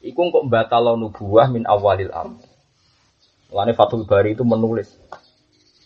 Iku 0.00 0.30
kok 0.30 0.46
batalo 0.46 0.94
nubuah 0.94 1.50
min 1.50 1.66
awalil 1.66 2.14
amr. 2.14 2.46
Mulane 3.50 3.74
Fathul 3.74 4.06
Bari 4.06 4.38
itu 4.38 4.46
menulis. 4.46 4.94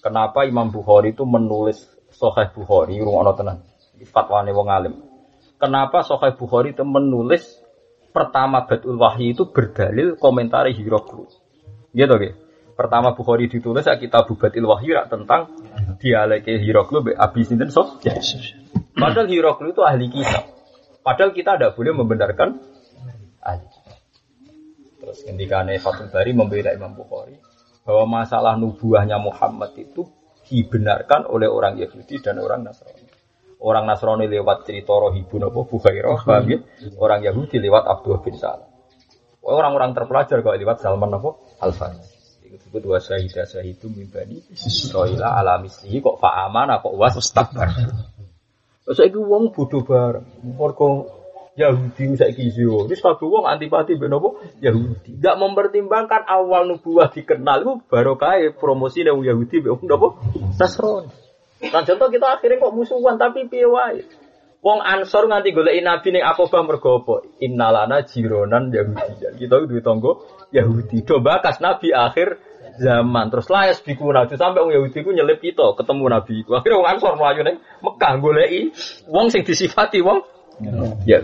Kenapa 0.05 0.45
Imam 0.45 0.69
Bukhari 0.69 1.17
itu 1.17 1.25
menulis 1.25 1.89
Sahih 2.13 2.53
Bukhari 2.53 3.01
rungokno 3.01 3.33
tenan. 3.33 3.59
Iki 3.97 4.05
fatwane 4.05 4.53
wong 4.53 4.69
alim. 4.69 4.95
Kenapa 5.57 6.05
Sahih 6.05 6.37
Bukhari 6.37 6.77
itu 6.77 6.85
menulis 6.85 7.57
pertama 8.13 8.69
Batul 8.69 9.01
Wahyi 9.01 9.33
itu 9.33 9.49
berdalil 9.49 10.21
komentar 10.21 10.69
Hiroklu. 10.69 11.25
Gitu 11.97 12.13
oke. 12.13 12.44
Pertama 12.75 13.15
Bukhari 13.15 13.47
ditulis 13.47 13.87
ya 13.87 13.95
kitab 13.95 14.27
Batul 14.27 14.67
Wahyi 14.67 14.99
rak 14.99 15.07
tentang 15.07 15.55
dialek 16.03 16.47
Hiroklu 16.47 17.07
Abi 17.15 17.47
Sinten 17.47 17.71
Sof. 17.71 18.03
Padahal 18.95 19.31
Hiroklu 19.31 19.71
itu 19.71 19.83
ahli 19.87 20.11
kitab. 20.11 20.51
Padahal 21.07 21.31
kita 21.31 21.55
tidak 21.55 21.79
boleh 21.79 21.93
membenarkan 21.95 22.59
ahli. 23.39 23.67
Terus 24.99 25.19
ketika 25.23 25.63
Fathul 25.79 26.11
Bari 26.11 26.33
membela 26.35 26.75
Imam 26.75 26.97
Bukhari 26.99 27.39
bahwa 27.85 28.25
masalah 28.25 28.57
nubuahnya 28.57 29.21
Muhammad 29.21 29.77
itu 29.77 30.09
dibenarkan 30.49 31.29
oleh 31.29 31.47
orang 31.47 31.77
Yahudi 31.77 32.25
dan 32.25 32.41
orang 32.41 32.65
Nasrani. 32.65 33.05
Orang 33.61 33.85
Nasrani 33.85 34.29
lewat 34.29 34.65
cerita 34.69 34.93
Rohibun 34.93 35.45
apa 35.45 35.61
Bukhairah, 35.65 36.21
paham 36.25 36.45
ya? 36.49 36.59
Orang 37.01 37.25
Yahudi 37.25 37.61
lewat 37.61 37.85
Abdullah 37.85 38.21
bin 38.25 38.37
Salam. 38.37 38.69
Orang-orang 39.45 39.93
terpelajar 39.93 40.41
kalau 40.41 40.57
lewat 40.57 40.81
Salman 40.81 41.13
apa? 41.21 41.37
Al-Farisi. 41.61 42.14
Disebut 42.55 42.83
wa 42.87 42.99
syahida 43.03 43.43
syahidu 43.43 43.91
min 43.91 44.07
bani 44.07 44.39
Israila 44.55 45.35
ala 45.35 45.59
mislihi 45.59 45.99
kok 45.99 46.23
fa'amana 46.23 46.79
kok 46.79 46.95
was 46.95 47.19
takbar. 47.35 47.75
Terus 48.85 49.01
itu 49.03 49.21
wong 49.27 49.51
bodoh 49.51 49.83
bareng. 49.83 50.23
Mergo 50.45 51.11
Yahudi 51.59 52.15
saiki 52.15 52.51
yo. 52.55 52.87
Wis 52.87 53.03
kabeh 53.03 53.27
wong 53.27 53.51
antipati 53.51 53.99
mbek 53.99 54.11
napa? 54.11 54.29
Yahudi. 54.63 55.19
Enggak 55.19 55.37
mempertimbangkan 55.39 56.23
awal 56.31 56.67
nubuah 56.71 57.11
dikenal 57.11 57.87
baru 57.91 58.15
kae 58.15 58.55
promosi 58.55 59.03
wong 59.03 59.27
Yahudi 59.27 59.63
mbek 59.63 59.83
napa? 59.87 60.19
Nasrani. 60.55 61.11
Nah 61.65 61.83
contoh 61.83 62.09
kita 62.13 62.27
akhirnya 62.39 62.61
kok 62.61 62.75
musuhan 62.77 63.17
tapi 63.17 63.49
piye. 63.49 64.05
Wong 64.65 64.81
Ansor 64.81 65.29
nganti 65.29 65.53
goleki 65.53 65.85
nabi 65.85 66.09
ning 66.17 66.25
Aqabah 66.25 66.65
mergo 66.65 67.05
apa? 67.05 67.21
Innalana 67.45 68.01
jironan 68.01 68.73
Yahudi. 68.73 69.37
Kita 69.37 69.61
duwe 69.61 69.85
tangga 69.85 70.17
Yahudi. 70.57 71.05
Do 71.05 71.21
bakas 71.21 71.61
nabi 71.61 71.93
akhir 71.93 72.41
zaman. 72.81 73.29
Terus 73.29 73.53
layas 73.53 73.85
biku 73.85 74.09
nabi 74.09 74.41
sampai 74.41 74.65
wong 74.65 74.73
Yahudi 74.73 75.05
ku 75.05 75.13
nyelip 75.13 75.45
kita 75.45 75.77
ketemu 75.77 76.05
nabi. 76.09 76.49
Akhirnya 76.49 76.81
wong 76.81 76.89
Ansor 76.97 77.13
mlayu 77.21 77.45
ning 77.45 77.57
Mekah 77.85 78.13
goleki 78.25 78.73
wong 79.13 79.29
sing 79.29 79.45
disifati 79.45 80.01
wong 80.01 80.25
ya. 81.05 81.21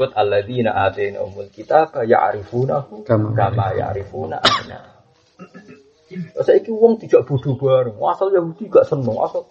Kut 0.00 0.16
alladzina 0.16 0.72
atainahumul 0.88 1.52
kitaba 1.52 2.00
ya'rifunahu 2.08 3.04
Kama. 3.04 3.36
ya'rifuna 3.76 4.40
abna. 4.40 5.04
Saiki 6.40 6.72
wong 6.72 6.96
tidak 6.96 7.28
bodoh 7.28 7.60
bareng. 7.60 8.00
Asal 8.00 8.32
Yahudi 8.32 8.72
gak 8.72 8.88
seneng. 8.88 9.20
Asal 9.20 9.44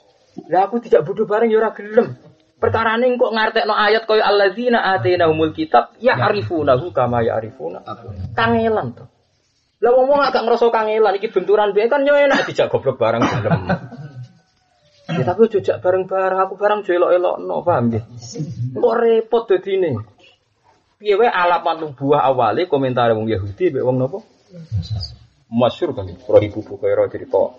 lah 0.49 0.65
aku 0.65 0.81
tidak 0.81 1.05
bodoh 1.05 1.29
bareng 1.29 1.53
ya 1.53 1.61
ora 1.61 1.69
gelem. 1.77 2.17
Perkara 2.55 2.95
ini 2.95 3.19
kok 3.19 3.35
ngartekno 3.35 3.75
ayat 3.75 4.07
kaya 4.07 4.23
alladzina 4.23 4.79
atainahumul 4.95 5.51
kitab 5.51 5.91
ya'rifunahu 5.99 6.95
kama 6.95 7.19
ya'rifuna 7.27 7.83
kangelan 8.31 8.95
to. 8.95 9.03
Lah 9.83 9.91
wong 9.91 10.07
wong 10.07 10.21
agak 10.23 10.47
ngerasa 10.47 10.71
kangelan 10.71 11.19
iki 11.19 11.27
benturan 11.35 11.75
biyen 11.75 11.91
kan 11.91 12.07
yo 12.07 12.15
enak 12.15 12.47
dijak 12.47 12.71
goblok 12.71 12.95
bareng 12.95 13.21
gelem. 13.21 13.67
Ya 15.05 15.21
tapi 15.21 15.51
jujak 15.51 15.85
bareng-bareng 15.85 16.39
aku 16.41 16.57
bareng 16.57 16.81
jo 16.81 16.97
elok-elokno, 16.97 17.61
paham 17.61 17.93
nggih? 17.93 18.03
Kok 18.73 18.95
repot 18.97 19.43
dadine. 19.45 20.01
Piye 20.97 21.13
wae 21.19 21.29
alamat 21.29 21.77
nubuah 21.83 22.25
awale 22.25 22.65
komentar 22.65 23.13
wong 23.13 23.29
Yahudi 23.29 23.69
mek 23.69 23.83
wong 23.85 24.01
napa? 24.01 24.23
Masyur 25.51 25.93
kan, 25.93 26.09
pro 26.25 26.41
ibu 26.41 26.65
Bukhairah 26.65 27.05
cerita 27.11 27.53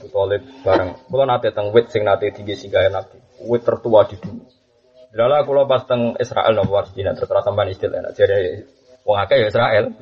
Abu 0.00 0.08
Talib 0.08 0.40
bareng. 0.64 0.96
Kula 1.12 1.28
nate 1.28 1.52
teng 1.52 1.68
wit 1.76 1.92
sing 1.92 2.08
nate 2.08 2.32
tinggi 2.32 2.56
singgah 2.56 2.88
Nabi. 2.88 3.20
Wit 3.44 3.68
tertua 3.68 4.08
di 4.08 4.16
dunia. 4.16 4.48
Lala 5.12 5.44
kula 5.44 5.68
pas 5.68 5.84
teng 5.84 6.16
Israel 6.16 6.56
nang 6.56 6.72
Palestina 6.72 7.12
terus 7.12 7.28
sampean 7.28 7.68
istilah 7.68 8.00
enak 8.00 8.16
jare 8.16 8.64
wong 9.04 9.20
akeh 9.20 9.36
ya 9.44 9.46
Israel. 9.52 9.92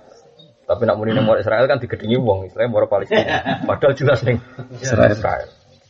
Tapi 0.69 0.83
nak 0.87 0.97
muni 1.01 1.19
nang 1.19 1.27
Israel 1.35 1.67
kan 1.67 1.83
digedingi 1.83 2.15
wong 2.15 2.47
Israel 2.47 2.71
moro 2.71 2.87
Palestina. 2.87 3.67
Padahal 3.67 3.99
jelas 3.99 4.23
ning 4.23 4.39
Israel. 4.79 5.19
Israel. 5.19 5.49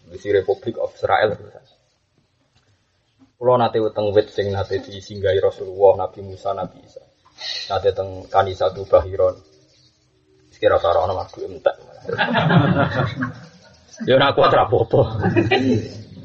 Di 0.09 0.29
Republic 0.33 0.81
of 0.81 0.97
Israel. 0.97 1.37
Kulo 3.37 3.53
nate 3.61 3.77
teng 3.93 4.09
wit 4.17 4.33
sing 4.33 4.49
nate 4.49 4.81
disinggahi 4.81 5.37
Rasulullah, 5.37 6.09
Nabi 6.09 6.25
Musa, 6.25 6.57
Nabi 6.57 6.81
Isa. 6.81 7.05
Nate 7.69 7.93
teng 7.93 8.25
Kanisa 8.33 8.73
Bahiron. 8.73 9.37
Sekira 10.55 10.79
karo 10.81 11.07
ana 11.07 11.15
madu 11.15 11.45
entek. 11.45 11.77
Ya 14.07 14.15
ora 14.15 14.31
kuat 14.37 14.55
ra 14.55 14.71
apa-apa. 14.71 15.03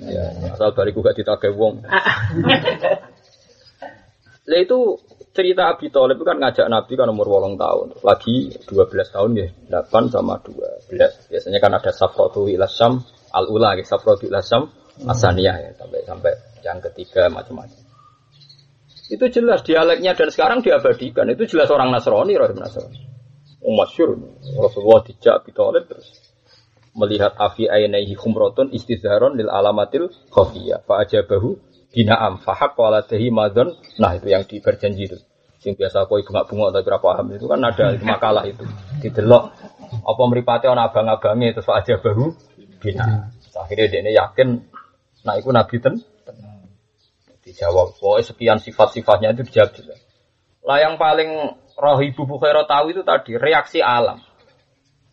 Ya, 0.03 0.25
asal 0.51 0.75
bariku 0.75 0.99
gak 0.99 1.15
ditagih 1.15 1.55
wong. 1.55 1.81
Lah 4.43 4.59
itu 4.59 4.99
cerita 5.31 5.71
Abi 5.71 5.87
Thalib 5.87 6.19
kan 6.21 6.37
ngajak 6.37 6.67
Nabi 6.67 6.93
kan 6.99 7.07
umur 7.07 7.31
8 7.31 7.55
tahun. 7.55 7.87
Lagi 8.03 8.51
12 8.67 9.15
tahun 9.15 9.31
ya, 9.39 9.47
8 9.71 10.11
sama 10.11 10.37
12. 10.43 11.31
Biasanya 11.31 11.59
kan 11.63 11.71
ada 11.79 11.91
Safratu 11.95 12.51
ila 12.51 12.67
Syam 12.67 12.99
al-ula, 13.31 13.79
ya, 13.79 13.87
Safratu 13.87 14.27
ila 14.27 14.43
Syam 14.43 14.67
asaniyah 15.07 15.55
ya, 15.57 15.71
sampai 15.79 16.03
sampai 16.05 16.31
yang 16.61 16.77
ketiga 16.83 17.31
macam-macam. 17.31 17.79
Itu 19.07 19.25
jelas 19.31 19.63
dialeknya 19.63 20.13
dan 20.13 20.29
sekarang 20.29 20.59
diabadikan. 20.61 21.31
Itu 21.31 21.47
jelas 21.47 21.71
orang 21.71 21.89
Nasrani, 21.91 22.35
Rahim 22.35 22.59
Nasrani. 22.59 22.99
Oh, 23.63 23.73
masyur. 23.79 24.19
Rasulullah 24.59 25.01
dijak 25.07 25.43
Abi 25.43 25.51
Thalib 25.55 25.87
terus 25.87 26.22
melihat 26.93 27.33
afi 27.37 27.69
ainaihi 27.69 28.13
khumratun 28.13 28.69
istizharon 28.73 29.37
lil 29.37 29.49
alamatil 29.49 30.09
khafiyah. 30.29 30.85
Fa 30.85 31.03
ajabahu 31.05 31.57
bina'am 31.93 32.41
fa 32.41 32.53
haqqa 32.57 32.81
ala 32.89 33.01
tahi 33.05 33.29
madon 33.29 33.73
nah 34.01 34.13
itu 34.17 34.27
yang 34.29 34.45
di 34.45 34.61
berjanji 34.61 35.09
itu. 35.09 35.17
Sing 35.61 35.79
biasa 35.79 36.05
koi 36.11 36.25
bunga-bunga 36.27 36.79
tapi 36.79 36.87
ora 36.91 36.99
paham. 36.99 37.25
Itu 37.33 37.47
kan 37.47 37.63
ada 37.63 37.95
makalah 38.03 38.43
itu. 38.45 38.63
Didelok. 38.99 39.43
Apa 40.03 40.21
mripate 40.27 40.67
ana 40.67 40.89
abang-abange 40.89 41.55
terus 41.55 41.65
fa 41.65 41.81
ajabahu 41.81 42.33
bina'am. 42.81 43.31
Akhirnya 43.53 43.87
dia 43.89 44.11
yakin 44.25 44.61
nah 45.23 45.39
itu 45.39 45.49
nabi 45.53 45.77
ten 45.79 46.01
dijawab. 47.43 47.95
Pokoknya 47.99 48.23
sekian 48.23 48.57
sifat-sifatnya 48.59 49.35
itu 49.35 49.45
dijawab 49.47 49.71
jelas 49.77 50.03
lah 50.63 50.79
yang 50.79 50.95
paling 50.95 51.59
roh 51.75 51.99
ibu 51.99 52.23
Bukhairah 52.23 52.65
tahu 52.65 52.95
itu 52.95 53.03
tadi 53.03 53.35
reaksi 53.35 53.83
alam 53.83 54.23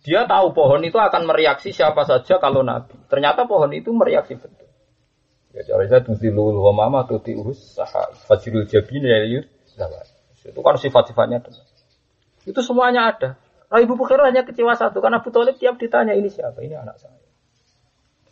Dia 0.01 0.25
tahu 0.25 0.57
pohon 0.57 0.81
itu 0.81 0.97
akan 0.97 1.29
mereaksi 1.29 1.77
siapa 1.77 2.09
saja 2.09 2.41
kalau 2.41 2.65
Nabi. 2.65 2.97
Ternyata 3.13 3.45
pohon 3.45 3.69
itu 3.77 3.93
mereaksi 3.93 4.41
betul. 4.41 4.69
Ya 5.51 5.67
cara 5.67 5.83
saya 5.91 6.01
tudilul 6.07 6.57
wa 6.63 6.73
mama 6.73 7.05
tuti 7.05 7.35
urus 7.35 7.77
fajrul 8.25 8.65
jabin 8.71 9.03
ya 9.05 9.19
yud. 9.29 9.47
Itu 10.47 10.61
kan 10.65 10.81
sifat-sifatnya 10.81 11.45
benar. 11.45 11.65
Itu 12.49 12.61
semuanya 12.65 13.13
ada. 13.13 13.37
Nah, 13.71 13.79
Ibu 13.79 13.95
Bukhair 13.95 14.19
hanya 14.25 14.43
kecewa 14.43 14.75
satu 14.75 14.99
karena 14.99 15.23
Abu 15.23 15.31
Talib 15.31 15.55
tiap 15.61 15.79
ditanya 15.79 16.17
ini 16.17 16.27
siapa? 16.27 16.59
Ini 16.65 16.81
anak 16.81 16.97
saya. 16.99 17.21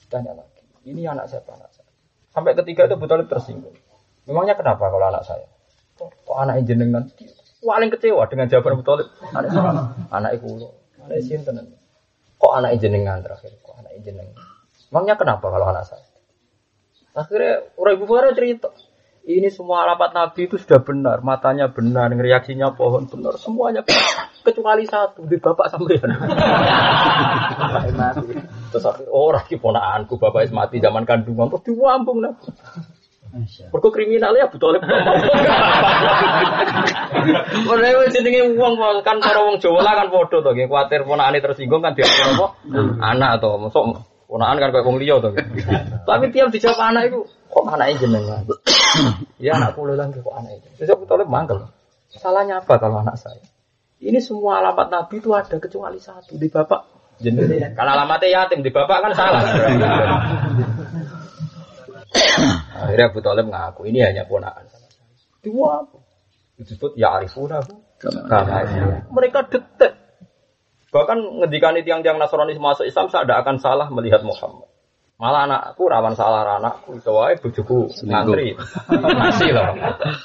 Ditanya 0.03 0.35
lagi. 0.35 0.63
Ini 0.89 1.05
anak 1.15 1.31
siapa? 1.31 1.53
Anak 1.55 1.71
saya. 1.71 1.87
Sampai 2.33 2.57
ketiga 2.59 2.89
itu 2.89 2.97
Abu 2.97 3.07
Talib 3.07 3.29
tersinggung. 3.31 3.77
Memangnya 4.27 4.59
kenapa 4.59 4.89
kalau 4.89 5.07
anak 5.07 5.23
saya? 5.23 5.47
Kok, 6.01 6.39
anak 6.39 6.65
jenengan? 6.67 7.07
Paling 7.59 7.91
kecewa 7.91 8.27
dengan 8.27 8.47
jawaban 8.51 8.79
Abu 8.79 8.85
Talib. 8.87 9.07
Anak 9.31 9.51
saya. 9.53 9.71
Anak 10.17 10.31
iku 10.39 10.49
Anak 11.09 11.25
sinten. 11.25 11.57
Kok 12.37 12.53
anak 12.53 12.77
jenengan 12.79 13.25
terakhir? 13.25 13.57
Kok 13.65 13.81
anak 13.81 13.97
jenengan? 14.05 14.37
Memangnya 14.93 15.17
kenapa 15.17 15.49
kalau 15.49 15.67
anak 15.73 15.89
saya? 15.89 16.05
Akhirnya 17.17 17.65
orang 17.81 17.95
Ibu 17.97 18.05
Bukhair 18.05 18.37
cerita. 18.37 18.69
Ini 19.29 19.53
semua 19.53 19.85
alamat 19.85 20.17
Nabi 20.17 20.49
itu 20.49 20.57
sudah 20.57 20.81
benar, 20.81 21.21
matanya 21.21 21.69
benar, 21.69 22.09
reaksinya 22.09 22.73
pohon 22.73 23.13
benar, 23.13 23.37
semuanya 23.37 23.85
benar. 23.85 24.33
Kecuali 24.41 24.89
satu, 24.89 25.29
di 25.29 25.37
bapak 25.37 25.69
sampean. 25.69 26.17
Terus 28.73 28.85
akhirnya, 28.89 29.13
oh 29.13 29.29
lagi 29.29 29.61
ponaanku, 29.61 30.17
bapak 30.17 30.49
mati 30.49 30.81
zaman 30.81 31.05
kandungan, 31.05 31.53
terus 31.53 31.65
diwambung 31.69 32.25
Nabi. 32.25 32.49
Mergo 33.73 33.89
kriminalnya 33.93 34.49
betul 34.49 34.81
Ora 37.69 37.89
wis 38.01 38.13
jenenge 38.17 38.57
wong 38.57 38.81
kan 39.05 39.21
para 39.21 39.41
wong 39.45 39.61
Jawa 39.61 39.85
lah 39.85 39.95
kan 40.01 40.09
padha 40.09 40.41
to 40.41 40.51
nggih 40.57 40.69
kuwatir 40.69 41.05
ponakane 41.05 41.45
tersinggung 41.45 41.85
kan 41.85 41.93
diatur 41.93 42.35
apa 42.35 42.47
anak 43.05 43.45
to 43.45 43.51
mosok 43.61 43.85
ponakan 44.29 44.57
kan 44.61 44.71
kayak 44.73 44.87
wong 44.89 44.97
liya 44.97 45.21
to 45.21 45.31
Tapi 46.09 46.25
tiap 46.33 46.49
dijawab 46.49 46.81
anak 46.81 47.03
itu 47.13 47.21
kok 47.49 47.65
anaknya 47.69 47.95
jenengan. 48.01 48.43
ya 49.37 49.57
anakku 49.61 49.85
lagi 49.89 50.21
kok 50.21 50.35
anaknya. 50.37 50.69
Terus 50.81 50.91
aku 50.97 51.05
tolong 51.05 51.29
mangkel. 51.29 51.69
Salahnya 52.09 52.65
apa 52.65 52.81
kalau 52.81 53.05
anak 53.05 53.21
saya? 53.21 53.45
Ini 54.01 54.17
semua 54.25 54.65
alamat 54.65 54.89
Nabi 54.89 55.21
itu 55.21 55.35
ada 55.37 55.57
kecuali 55.61 56.01
satu 56.01 56.39
di 56.41 56.49
bapak 56.49 56.81
jenengan. 57.21 57.77
Kalau 57.77 57.93
alamatnya 57.93 58.29
yatim 58.45 58.65
di 58.65 58.71
bapak 58.73 58.99
kan 59.05 59.13
salah. 59.13 59.43
Akhirnya 62.79 63.11
Abu 63.11 63.19
Talib 63.19 63.47
ngaku 63.51 63.91
ini 63.91 63.99
hanya 64.07 64.23
ponakan 64.25 64.65
sama 64.71 64.87
saya. 64.87 65.11
Dua 65.43 65.83
apa? 65.83 65.99
Disebut 66.59 66.95
ya 66.95 67.19
arifuna 67.19 67.59
Mereka 69.11 69.51
detek. 69.51 69.93
Bahkan 70.89 71.19
ngedikani 71.43 71.85
tiang-tiang 71.85 72.17
Nasrani 72.17 72.57
masuk 72.57 72.87
Islam 72.87 73.11
saya 73.11 73.27
tidak 73.27 73.45
akan 73.45 73.57
salah 73.61 73.87
melihat 73.91 74.25
Muhammad. 74.25 74.71
Malah 75.19 75.51
anakku 75.51 75.91
rawan 75.91 76.15
salah 76.15 76.47
anakku 76.63 76.95
itu 76.95 77.11
wae 77.11 77.35
bojoku 77.43 77.91
ngantri. 78.07 78.55
Nasi 79.19 79.51
loh. 79.51 79.75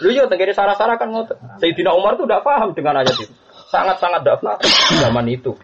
Lu 0.05 0.13
yo 0.13 0.29
tenggiri 0.29 0.53
sarah-sarah 0.53 1.01
kan 1.01 1.09
ngotot. 1.09 1.35
Sayyidina 1.57 1.97
Umar 1.97 2.13
tuh 2.13 2.29
tidak 2.29 2.45
paham 2.45 2.77
dengan 2.77 3.01
ayat 3.01 3.09
itu. 3.17 3.25
Sangat-sangat 3.73 4.21
tidak 4.21 4.37
paham 4.45 4.61
zaman 5.01 5.25
itu. 5.33 5.57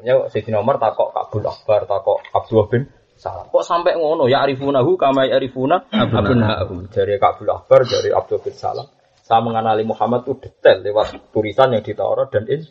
Hanya 0.00 0.32
Sayyidina 0.32 0.64
Umar 0.64 0.80
takok 0.80 1.12
Kabul 1.12 1.44
Akbar, 1.44 1.84
takok 1.84 2.24
Abdullah 2.32 2.66
bin 2.72 2.82
Salam. 3.20 3.52
Kok 3.52 3.60
sampai 3.60 4.00
ngono 4.00 4.32
ya 4.32 4.40
arifunahu 4.48 4.96
kama 4.96 5.28
arifuna 5.28 5.84
abnahu. 5.92 6.88
Dari 6.88 7.20
Kabul 7.20 7.52
Akbar, 7.52 7.84
dari 7.84 8.08
Abdullah 8.16 8.40
bin 8.40 8.56
Salam. 8.56 8.88
Saya 9.20 9.44
mengenali 9.44 9.84
Muhammad 9.84 10.24
itu 10.24 10.40
detail 10.40 10.80
lewat 10.80 11.30
tulisan 11.30 11.70
yang 11.76 11.84
di 11.84 11.92
Taurat 11.92 12.32
dan 12.32 12.48
in. 12.48 12.64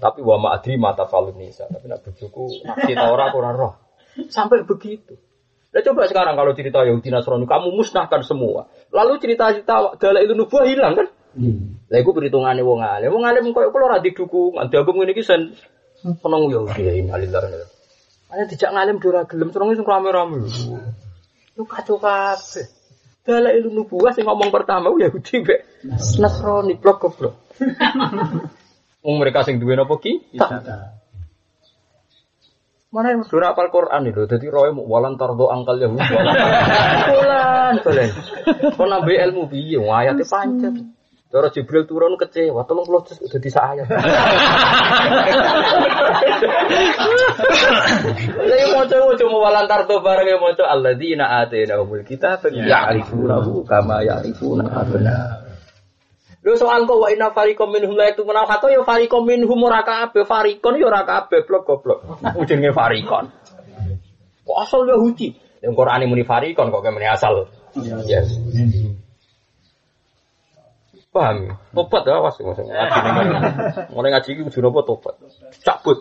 Tapi 0.00 0.24
wa 0.24 0.40
ma'adri 0.40 0.80
mata 0.80 1.04
falun 1.04 1.36
nisa. 1.36 1.68
Tapi 1.68 1.84
nak 1.86 2.00
bujuku 2.00 2.64
di 2.64 2.96
Taurat 2.96 3.28
kurang 3.30 3.54
roh. 3.60 3.72
Sampai 4.32 4.64
begitu. 4.64 5.20
Nah 5.70 5.82
coba 5.84 6.08
sekarang 6.08 6.34
kalau 6.34 6.56
cerita 6.56 6.80
Yahudi 6.82 7.12
Nasrani, 7.12 7.44
kamu 7.44 7.76
musnahkan 7.76 8.24
semua. 8.24 8.72
Lalu 8.88 9.20
cerita-cerita 9.20 10.00
itu 10.00 10.34
nubuah 10.34 10.64
hilang 10.64 10.96
kan? 10.96 11.06
Hmm. 11.34 11.82
Lah 11.92 11.98
iku 12.00 12.14
perhitungannya 12.16 12.64
wong 12.64 12.80
alim. 12.80 13.10
Wong 13.12 13.26
alim 13.26 13.52
koyo 13.52 13.68
kula 13.68 13.90
ora 13.92 13.98
didukungan. 14.00 14.70
Diagem 14.72 14.96
ngene 14.96 15.12
iki 15.12 15.22
sen 15.22 15.52
penong 16.24 16.48
Yahudi 16.48 16.82
ya 16.88 16.92
innalillahi. 16.94 17.83
Ana 18.34 18.50
dijak 18.50 18.74
ngalim 18.74 18.98
ora 18.98 19.22
gelem, 19.30 19.54
terus 19.54 19.78
sing 19.78 19.86
rame-rame. 19.86 20.42
Lu 21.54 21.62
kacau 21.70 22.02
kabeh. 22.02 22.66
Dalil 23.24 23.70
nubuah 23.70 24.12
sing 24.12 24.26
ngomong 24.26 24.52
pertama 24.52 24.92
Yahudi 24.92 25.40
mek 25.40 25.64
Nasrani 26.20 26.76
blok 26.76 26.98
goblok. 27.00 27.34
Wong 29.04 29.16
mereka 29.16 29.46
sing 29.46 29.62
duwe 29.62 29.78
napa 29.78 29.96
ki? 29.96 30.34
Mana 32.92 33.10
yang 33.10 33.26
sudah 33.26 33.54
apal 33.54 33.74
Quran 33.74 34.06
itu, 34.06 34.22
jadi 34.30 34.46
roy 34.54 34.70
mau 34.70 34.86
walan 34.86 35.18
tardo 35.18 35.50
angkal 35.50 35.82
ya 35.82 35.90
Bulan, 35.90 37.74
bulan. 37.84 38.08
Kau 38.70 38.86
nambah 38.86 39.18
ilmu 39.18 39.50
biye, 39.50 39.82
ayatnya 39.82 40.22
panjang. 40.22 40.94
Cara 41.34 41.50
Jibril 41.50 41.82
turun 41.82 42.14
kecewa, 42.14 42.62
tolong 42.62 42.86
kalau 42.86 43.02
udah 43.02 43.40
bisa 43.42 43.58
ayat. 43.58 43.90
Lagi 48.38 48.64
mau 48.70 48.86
coba 48.86 49.18
cuma 49.18 49.36
walan 49.42 49.66
tardo 49.66 49.98
bareng 49.98 50.30
yang 50.30 50.38
mau 50.38 50.54
coba 50.54 50.70
Allah 50.70 50.94
di 50.94 51.10
ina 51.10 51.42
ate 51.42 51.66
na 51.66 51.82
umul 51.82 52.06
kita, 52.06 52.38
ya 52.54 52.86
arifunahu 52.86 53.66
kama 53.66 54.06
ya 54.06 54.22
arifuna 54.22 54.62
abna. 54.78 55.42
Lho 56.46 56.54
soal 56.54 56.86
kok 56.86 57.02
wa 57.02 57.10
inna 57.10 57.34
fariqam 57.34 57.66
minhum 57.66 57.98
la 57.98 58.14
itu 58.14 58.22
menau 58.22 58.46
kata 58.46 58.70
ya 58.70 58.86
fariqam 58.86 59.26
minhum 59.26 59.58
ora 59.66 59.82
kabeh 59.82 60.22
farikon 60.22 60.78
ya 60.78 60.86
ora 60.86 61.02
kabeh 61.02 61.42
blok 61.50 61.66
goblok. 61.66 61.98
Ujenge 62.38 62.70
farikon. 62.70 63.26
Kok 64.46 64.58
asal 64.62 64.86
Yahudi? 64.86 65.34
Yang 65.66 65.74
Quran 65.74 66.06
muni 66.06 66.22
farikon 66.22 66.70
kok 66.70 66.78
kemene 66.78 67.10
asal. 67.10 67.50
Yes. 68.06 68.38
Paham? 71.14 71.54
Tobat 71.70 72.02
ya 72.02 72.18
was 72.18 72.34
maksudnya. 72.42 72.74
Mulai 73.94 74.10
ngaji 74.18 74.28
iki 74.34 74.42
kudu 74.50 74.58
napa 74.66 74.82
tobat. 74.82 75.14
Cabut. 75.62 75.98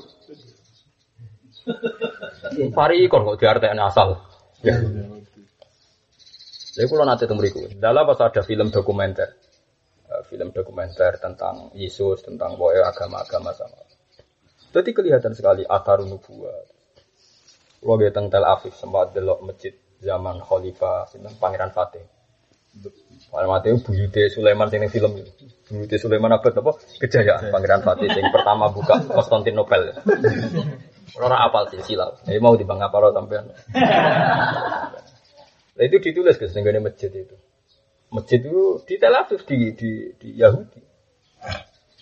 Farikon 2.74 3.22
kok 3.30 3.38
diartekne 3.38 3.82
asal. 3.86 4.18
Ya. 4.66 4.74
Lha 6.74 6.84
kula 6.90 7.06
nate 7.06 7.30
teng 7.30 7.38
mriku. 7.38 7.70
Dalam 7.78 8.10
pas 8.10 8.18
ada 8.26 8.42
film 8.42 8.74
dokumenter 8.74 9.38
film 10.22 10.54
dokumenter 10.54 11.18
tentang 11.18 11.74
Yesus, 11.74 12.22
tentang 12.22 12.54
boy 12.54 12.78
agama-agama 12.78 13.50
sama. 13.58 13.82
Jadi 14.70 14.90
kelihatan 14.94 15.34
sekali 15.34 15.66
akar 15.66 16.06
nubuah. 16.06 16.70
Lo 17.84 18.00
tentang 18.00 18.32
Tel 18.32 18.46
Aviv 18.48 18.74
sempat 18.78 19.12
delok 19.12 19.44
masjid 19.44 19.74
zaman 20.00 20.40
Khalifah 20.40 21.10
Pangeran 21.42 21.74
Fatih. 21.74 22.06
Fatih 23.34 23.78
buyute 23.82 24.30
Sulaiman 24.30 24.70
sing 24.70 24.82
film. 24.90 25.22
Buyute 25.70 25.96
Sulaiman 25.98 26.34
abad 26.38 26.54
apa? 26.54 26.72
Kejayaan 27.02 27.54
Pangeran 27.54 27.82
Fatih 27.86 28.10
yang 28.10 28.34
pertama 28.34 28.70
buka 28.70 29.02
Konstantinopel. 29.10 29.94
Orang 31.14 31.42
apal 31.42 31.70
sih 31.70 31.82
silau. 31.86 32.18
Ini 32.26 32.42
mau 32.42 32.58
dibang 32.58 32.82
apa 32.82 32.98
lo 32.98 33.14
sampean. 33.14 33.46
Nah 35.74 35.84
itu 35.86 35.98
ditulis 35.98 36.38
ke 36.38 36.46
sehingga 36.50 36.74
masjid 36.78 37.10
itu 37.10 37.34
masjid 38.14 38.40
itu 38.46 38.78
di 38.86 38.96
Tel 39.02 39.18
Aviv 39.18 39.42
di, 39.50 39.74
di, 39.74 39.92
di 40.22 40.30
Yahudi. 40.38 40.82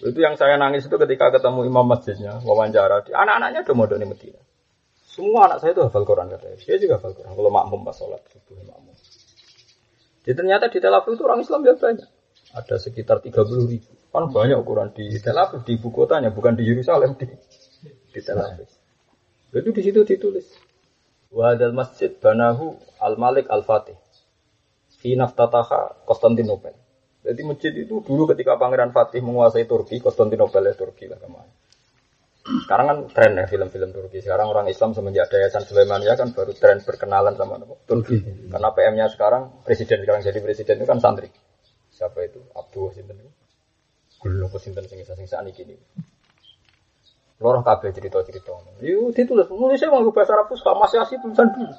Itu 0.03 0.19
yang 0.19 0.35
saya 0.35 0.59
nangis 0.59 0.85
itu 0.89 0.97
ketika 0.99 1.31
ketemu 1.31 1.71
imam 1.71 1.87
masjidnya, 1.87 2.43
wawancara. 2.43 3.05
Anak-anaknya 3.07 3.63
udah 3.63 3.75
modal 3.77 3.97
di 4.01 4.07
Medina. 4.09 4.41
Semua 5.07 5.47
anak 5.47 5.63
saya 5.63 5.71
itu 5.71 5.81
hafal 5.87 6.03
Quran 6.03 6.27
katanya. 6.33 6.57
Dia 6.59 6.77
juga 6.81 6.99
hafal 6.99 7.15
Quran. 7.15 7.31
Kalau 7.31 7.51
makmum 7.53 7.85
pas 7.87 7.95
sholat 7.95 8.19
subuh 8.27 8.59
makmum. 8.65 8.95
Jadi 10.21 10.35
ternyata 10.37 10.69
di 10.69 10.77
Tel 10.77 10.93
Aviv 10.93 11.17
itu 11.17 11.23
orang 11.25 11.41
Islam 11.41 11.65
ya 11.65 11.73
banyak. 11.73 12.09
Ada 12.53 12.75
sekitar 12.77 13.25
30 13.25 13.71
ribu. 13.71 13.89
Kan 14.11 14.29
banyak 14.29 14.57
ukuran 14.59 14.93
di 14.93 15.09
Tel 15.17 15.39
Aviv, 15.39 15.65
di 15.65 15.79
ibu 15.79 15.89
kotanya, 15.89 16.29
bukan 16.29 16.53
di 16.53 16.67
Yerusalem, 16.67 17.17
di, 17.17 17.25
di 18.11 18.19
Tel 18.21 18.37
Aviv. 18.37 18.69
Itu 19.51 19.69
di 19.73 19.81
situ 19.81 20.05
ditulis. 20.05 20.45
Wadal 21.31 21.71
masjid 21.71 22.11
banahu 22.11 22.75
al 22.99 23.15
Malik 23.15 23.47
al 23.49 23.63
Fatih. 23.63 23.95
Finaftataha 25.01 26.05
Konstantinopel. 26.05 26.77
Jadi 27.21 27.41
masjid 27.45 27.73
itu 27.73 28.01
dulu 28.05 28.29
ketika 28.29 28.57
Pangeran 28.57 28.93
Fatih 28.93 29.21
menguasai 29.25 29.65
Turki, 29.65 29.97
Konstantinopel 29.97 30.69
ya 30.69 30.73
Turki 30.77 31.09
lah 31.09 31.17
ke 31.17 31.29
mana. 31.29 31.49
Sekarang 32.41 32.85
kan 32.89 32.97
tren 33.13 33.37
ya 33.37 33.45
film-film 33.45 33.93
Turki. 33.93 34.19
Sekarang 34.25 34.49
orang 34.49 34.65
Islam 34.65 34.97
semenjak 34.97 35.29
ada 35.29 35.45
Yayasan 35.45 35.63
Sulaimania 35.69 36.17
kan 36.17 36.33
baru 36.33 36.51
tren 36.57 36.81
berkenalan 36.81 37.37
sama 37.37 37.61
Turki. 37.85 38.17
Karena 38.49 38.69
PM-nya 38.73 39.05
sekarang 39.13 39.61
presiden 39.61 40.01
sekarang 40.01 40.25
jadi 40.25 40.39
presiden 40.41 40.81
itu 40.81 40.87
kan 40.89 40.97
santri. 40.97 41.29
Siapa 41.93 42.17
itu? 42.25 42.41
Abdul 42.57 42.89
Sinten 42.97 43.21
itu. 43.21 43.31
Apa 44.25 44.57
Sinten 44.57 44.85
sing 44.89 45.05
sing 45.05 45.27
ini. 45.61 45.75
Lorong 47.41 47.61
kabeh 47.61 47.93
cerita-cerita. 47.93 48.53
Yuk 48.81 49.13
ditulis. 49.13 49.45
Nulisnya 49.49 49.93
mau 49.93 50.05
bahasa 50.09 50.33
Arab 50.33 50.49
masih 50.53 50.97
asli 51.01 51.17
tulisan 51.21 51.49
dulu. 51.53 51.73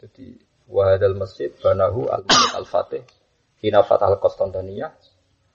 Jadi 0.00 0.26
Wahadal 0.64 1.16
masjid 1.20 1.52
banahu 1.60 2.08
al 2.08 2.24
al 2.56 2.64
fatih 2.64 3.04
hina 3.60 3.84
fatah 3.84 4.16
al 4.16 4.20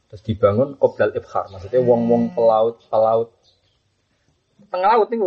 terus 0.10 0.22
dibangun 0.26 0.74
qoblal 0.78 1.14
ibhar 1.14 1.50
maksudnya 1.54 1.82
wong 1.86 2.10
wong 2.10 2.24
pelaut 2.34 2.82
pelaut 2.90 3.30
tengah 4.70 4.96
laut 4.96 5.10
nih 5.10 5.20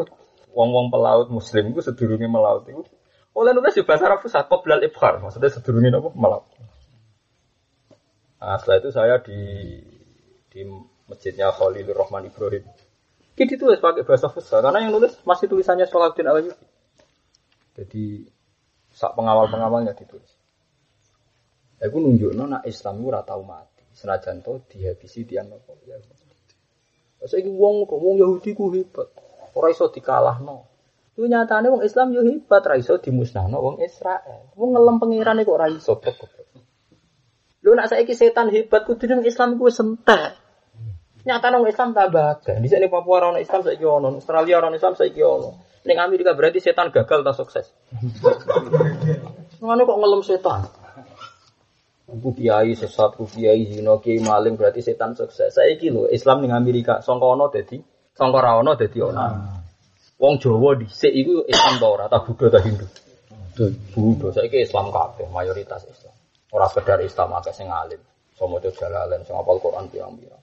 wong-wong 0.54 0.88
pelaut 0.88 1.28
muslim 1.28 1.74
itu 1.74 1.80
sedurunge 1.84 2.26
melaut 2.30 2.64
itu 2.64 2.82
oleh 3.32 3.56
nulis 3.56 3.72
di 3.72 3.82
bahasa 3.84 4.12
Arab 4.12 4.20
fusha 4.20 4.44
qoblal 4.44 4.84
ibhar, 4.84 5.16
maksudnya 5.24 5.48
sedurunge 5.48 5.88
apa? 5.88 6.10
Melaut. 6.12 6.44
Nah, 8.36 8.60
setelah 8.60 8.76
itu 8.76 8.90
saya 8.92 9.16
di 9.24 9.40
di 10.52 10.60
masjidnya 11.08 11.48
Khalilur 11.48 11.96
Rahman 11.96 12.28
Ibrahim. 12.28 12.68
Kita 13.32 13.56
tulis 13.56 13.80
pakai 13.80 14.04
bahasa 14.04 14.28
fusha 14.28 14.60
karena 14.60 14.84
yang 14.84 14.92
nulis 14.92 15.16
masih 15.24 15.48
tulisannya 15.48 15.88
Salahuddin 15.88 16.28
Alayubi. 16.28 16.66
Jadi 17.72 18.28
sak 18.92 19.16
pengawal-pengawalnya 19.16 19.96
ditulis. 19.96 20.28
Aku 21.80 21.96
nunjuk 22.04 22.36
nona 22.36 22.60
Islam 22.68 23.00
itu 23.00 23.08
ratau 23.08 23.40
mati. 23.40 23.80
Senajan 23.96 24.44
to 24.44 24.60
dihabisi 24.68 25.24
tiang 25.24 25.48
nopo 25.48 25.80
ya. 25.88 25.96
Saiki 27.24 27.48
wong 27.48 27.88
kok 27.88 27.96
wong 27.96 28.20
Yahudi 28.20 28.52
ku 28.52 28.68
hebat. 28.76 29.08
Ora 29.52 29.68
iso 29.68 29.92
dikalahno. 29.92 30.72
Itu 31.12 31.28
nyatane 31.28 31.68
wong 31.68 31.84
Islam 31.84 32.16
yo 32.16 32.24
hebat, 32.24 32.64
ra 32.64 32.80
iso 32.80 32.96
dimusnahno 32.96 33.60
wong 33.60 33.76
Israel. 33.84 34.48
Wong 34.56 34.72
ngelem 34.72 34.96
pengirane 34.96 35.44
kok 35.44 35.56
ora 35.60 35.68
iso. 35.68 36.00
Lu 37.62 37.76
nak 37.76 37.92
saiki 37.92 38.16
setan 38.16 38.48
hebat 38.48 38.88
kudu 38.88 39.04
nang 39.06 39.20
Islam 39.22 39.60
ku 39.60 39.68
sentek. 39.68 40.40
Nyatane 41.28 41.60
wong 41.60 41.68
Islam 41.68 41.92
tambah 41.92 42.26
akeh. 42.40 42.56
Di 42.58 42.66
sini 42.66 42.88
Papua 42.88 43.28
ora 43.28 43.38
Islam 43.38 43.60
saiki 43.60 43.84
ono, 43.84 44.16
Australia 44.16 44.56
ora 44.56 44.72
Islam 44.72 44.96
saiki 44.96 45.20
ono. 45.20 45.50
Ning 45.84 45.98
Amerika 46.00 46.32
berarti 46.32 46.62
setan 46.62 46.88
gagal 46.88 47.20
tak 47.20 47.36
sukses. 47.36 47.66
Ngono 49.60 49.80
kok 49.84 49.98
ngelem 50.00 50.22
setan. 50.24 50.64
Ku 52.08 52.30
kiai 52.36 52.72
sesat, 52.72 53.16
ku 53.20 53.24
kiai 53.28 53.68
zina, 53.68 54.00
kiai 54.00 54.20
maling 54.20 54.56
berarti 54.56 54.80
setan 54.80 55.12
sukses. 55.12 55.54
Saiki 55.54 55.92
lho 55.92 56.08
Islam 56.08 56.40
ning 56.40 56.56
Amerika 56.56 57.04
sangka 57.04 57.28
ono 57.28 57.52
sangka 58.16 58.40
ra 58.40 58.60
ono 58.60 58.76
dadi 58.76 59.00
ono. 59.00 59.24
Wong 60.22 60.38
Jawa 60.38 60.78
dhisik 60.78 61.10
iku 61.10 61.42
Islam 61.50 61.82
ta 61.82 61.86
ora, 61.90 62.06
ta 62.06 62.22
Buddha 62.22 62.46
ta 62.46 62.62
Hindu. 62.62 62.86
Buddha 63.90 64.30
saiki 64.30 64.62
Islam 64.62 64.94
kabeh, 64.94 65.26
mayoritas 65.34 65.82
Islam. 65.90 66.14
Ora 66.54 66.70
sekedar 66.70 67.02
Islam 67.02 67.34
akeh 67.34 67.50
sing 67.50 67.66
alim. 67.66 67.98
Iso 68.32 68.48
maca 68.48 68.70
sing 68.70 69.36
hafal 69.36 69.58
Quran 69.62 69.86
pirang-pirang. 69.86 70.42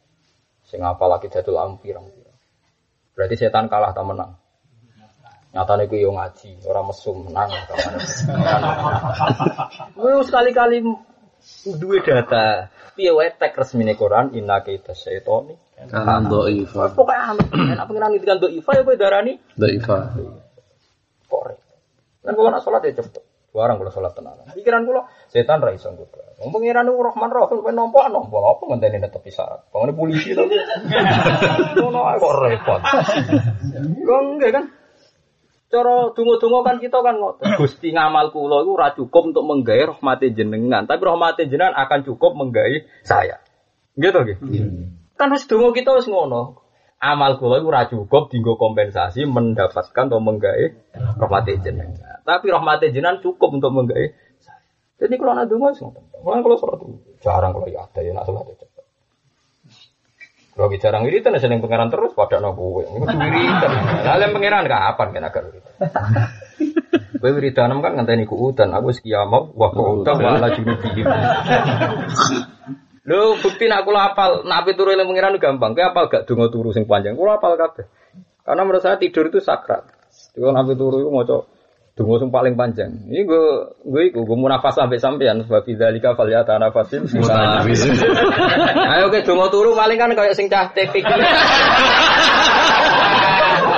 Sing 0.64 0.80
hafal 0.86 1.12
Aqidatul 1.18 1.60
Am 1.60 1.76
pirang-pirang. 1.82 2.38
Berarti 3.12 3.36
setan 3.36 3.68
kalah 3.68 3.92
ta 3.92 4.06
menang. 4.06 4.38
Nyatane 5.50 5.90
ku 5.90 5.98
yo 5.98 6.14
ngaji, 6.14 6.62
ora 6.70 6.86
mesum 6.86 7.26
menang 7.26 7.50
Gue 9.98 10.22
sekali-kali 10.22 10.86
duwe 11.80 12.00
data. 12.04 12.70
Piye 12.96 13.12
wae 13.16 13.32
tek 13.36 13.56
resmine 13.56 13.96
Quran 13.96 14.36
inna 14.36 14.60
kaita 14.60 14.92
syaitani. 14.92 15.56
Kanan 15.80 16.28
do'ifa. 16.28 16.92
Pokoke 16.92 17.16
anut. 17.16 17.48
Nek 17.56 17.88
pengiran 17.88 18.12
ngendikan 18.12 18.44
do 18.44 18.52
ifa 18.52 18.76
ya 18.76 18.84
kowe 18.84 18.96
darani 19.00 19.40
Do'ifa. 19.56 19.98
kok 21.30 21.42
re. 21.48 21.56
Kan 22.26 22.34
kula 22.36 22.52
nak 22.52 22.64
salat 22.68 22.84
ya 22.84 23.00
cepet. 23.00 23.24
Barang 23.56 23.80
kula 23.80 23.88
salat 23.94 24.12
tenan. 24.12 24.44
Pikiran 24.52 24.84
kula 24.84 25.08
setan 25.32 25.64
ra 25.64 25.72
iso 25.72 25.88
nggodha. 25.88 26.36
Wong 26.44 26.52
pengiran 26.52 26.84
niku 26.84 27.00
Rahman 27.08 27.32
Rahim 27.32 27.64
kowe 27.64 27.72
nampa 27.72 28.12
nampa 28.12 28.38
apa 28.44 28.64
ngenteni 28.68 28.98
netepi 29.00 29.32
syarat. 29.32 29.72
Pengene 29.72 29.96
polisi 29.96 30.36
to. 30.36 30.44
Ngono 31.80 32.00
kok 32.20 32.34
repot. 32.44 32.82
Kok 34.04 34.20
enggak 34.36 34.52
kan? 34.52 34.66
Cara 35.70 36.10
donga-donga 36.18 36.60
kan 36.66 36.76
kita 36.82 36.98
kan 37.06 37.16
ngoten. 37.22 37.46
Gusti 37.62 37.94
ngamal 37.94 38.34
kula 38.34 38.66
iku 38.66 38.72
ora 38.74 38.90
cukup 38.98 39.30
untuk 39.30 39.46
menggawe 39.46 39.94
rahmate 39.94 40.34
jenengan, 40.34 40.90
tapi 40.90 41.02
rahmate 41.06 41.46
jenengan 41.46 41.78
akan 41.78 42.02
cukup 42.10 42.34
menggawe 42.34 42.90
saya. 43.06 43.38
Gitu 43.94 44.18
nggih. 44.18 44.38
Kan 45.14 45.30
wis 45.30 45.46
donga 45.46 45.70
kita 45.78 45.94
wis 45.94 46.10
ngono. 46.10 46.66
Amal 46.98 47.38
kula 47.38 47.62
iku 47.62 47.70
ora 47.70 47.86
cukup 47.86 48.34
dienggo 48.34 48.58
kompensasi 48.58 49.30
mendapatkan 49.30 50.10
atau 50.10 50.18
menggawe 50.18 50.66
rahmate 51.22 51.62
jenengan. 51.62 52.18
Tapi 52.26 52.50
rahmate 52.50 52.90
jenengan 52.90 53.22
cukup 53.22 53.54
untuk 53.54 53.70
menggawe 53.70 54.10
saya. 54.42 54.66
Jadi 54.98 55.22
kalau 55.22 55.38
nak 55.38 55.54
donga 55.54 55.70
wis 55.70 55.86
ngoten. 55.86 56.02
Mulane 56.26 56.42
kalau 56.42 56.58
salat 56.58 56.80
jarang 57.22 57.52
kalau 57.54 57.70
ya 57.70 57.86
ada 57.86 58.02
ya 58.02 58.12
nak 58.18 58.26
salat. 58.26 58.69
Kalau 60.60 60.76
jarang 60.76 61.08
wiridan 61.08 61.40
seneng 61.40 61.64
pangeran 61.64 61.88
terus 61.88 62.12
pada 62.12 62.44
no 62.44 62.52
kowe. 62.52 62.84
Iku 62.84 63.00
wiridan. 63.08 63.72
Lah 64.04 64.20
lem 64.20 64.36
pangeran 64.36 64.68
kapan 64.68 65.08
kan 65.16 65.24
agak 65.24 65.44
wiridan. 65.48 65.74
Kowe 67.24 67.32
wiridan 67.32 67.80
kan 67.80 67.96
ngenteni 67.96 68.28
ku 68.28 68.36
udan 68.36 68.76
aku 68.76 68.92
wis 68.92 69.00
kiamat 69.00 69.56
wa 69.56 69.72
qauta 69.72 70.20
wa 70.20 70.36
ala 70.36 70.52
junubihim. 70.52 71.08
Lho 73.08 73.40
bukti 73.40 73.72
nak 73.72 73.88
kula 73.88 74.12
apal, 74.12 74.44
nak 74.44 74.68
ape 74.68 74.76
turu 74.76 74.92
eling 74.92 75.08
pangeran 75.08 75.40
gampang. 75.40 75.72
Kowe 75.80 75.86
apal 75.96 76.06
gak 76.12 76.28
donga 76.28 76.52
turu 76.52 76.76
sing 76.76 76.84
panjang. 76.84 77.16
Kula 77.16 77.40
apal 77.40 77.56
kabeh. 77.56 77.88
Karena 78.44 78.62
menurut 78.68 78.84
saya 78.84 79.00
tidur 79.00 79.32
itu 79.32 79.40
sakral. 79.40 79.88
Kalau 80.36 80.52
ape 80.60 80.76
turu 80.76 81.08
iku 81.08 81.12
maca 81.16 81.38
donga 82.00 82.16
sing 82.24 82.32
paling 82.32 82.56
panjang. 82.56 82.96
Ini 83.12 83.28
gue 83.28 83.76
gue 83.84 84.02
iku 84.08 84.24
gue 84.24 84.38
munafas 84.40 84.80
sampai 84.80 85.04
sampean 85.04 85.44
sebab 85.44 85.68
bidzalika 85.68 86.16
falyata 86.16 86.56
nafasin. 86.56 87.04
Ayo 88.96 89.12
ke 89.12 89.28
donga 89.28 89.52
turu 89.52 89.76
paling 89.76 90.00
kan 90.00 90.16
kayak 90.16 90.40
sing 90.40 90.48
cah. 90.48 90.72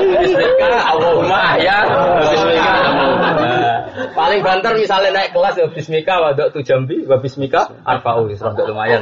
Bismillah, 0.01 0.83
Allahumma 0.85 1.57
ya. 1.57 1.77
Bismillah. 2.29 2.77
Paling 4.13 4.41
banter 4.45 4.77
misalnya 4.77 5.09
naik 5.17 5.33
kelas 5.33 5.57
ya 5.57 5.65
Bismika 5.73 6.21
wadok 6.21 6.53
tu 6.53 6.61
jambi, 6.61 7.01
wa 7.09 7.17
Bismika 7.17 7.73
wis 8.29 8.37
rada 8.37 8.63
lumayan. 8.69 9.01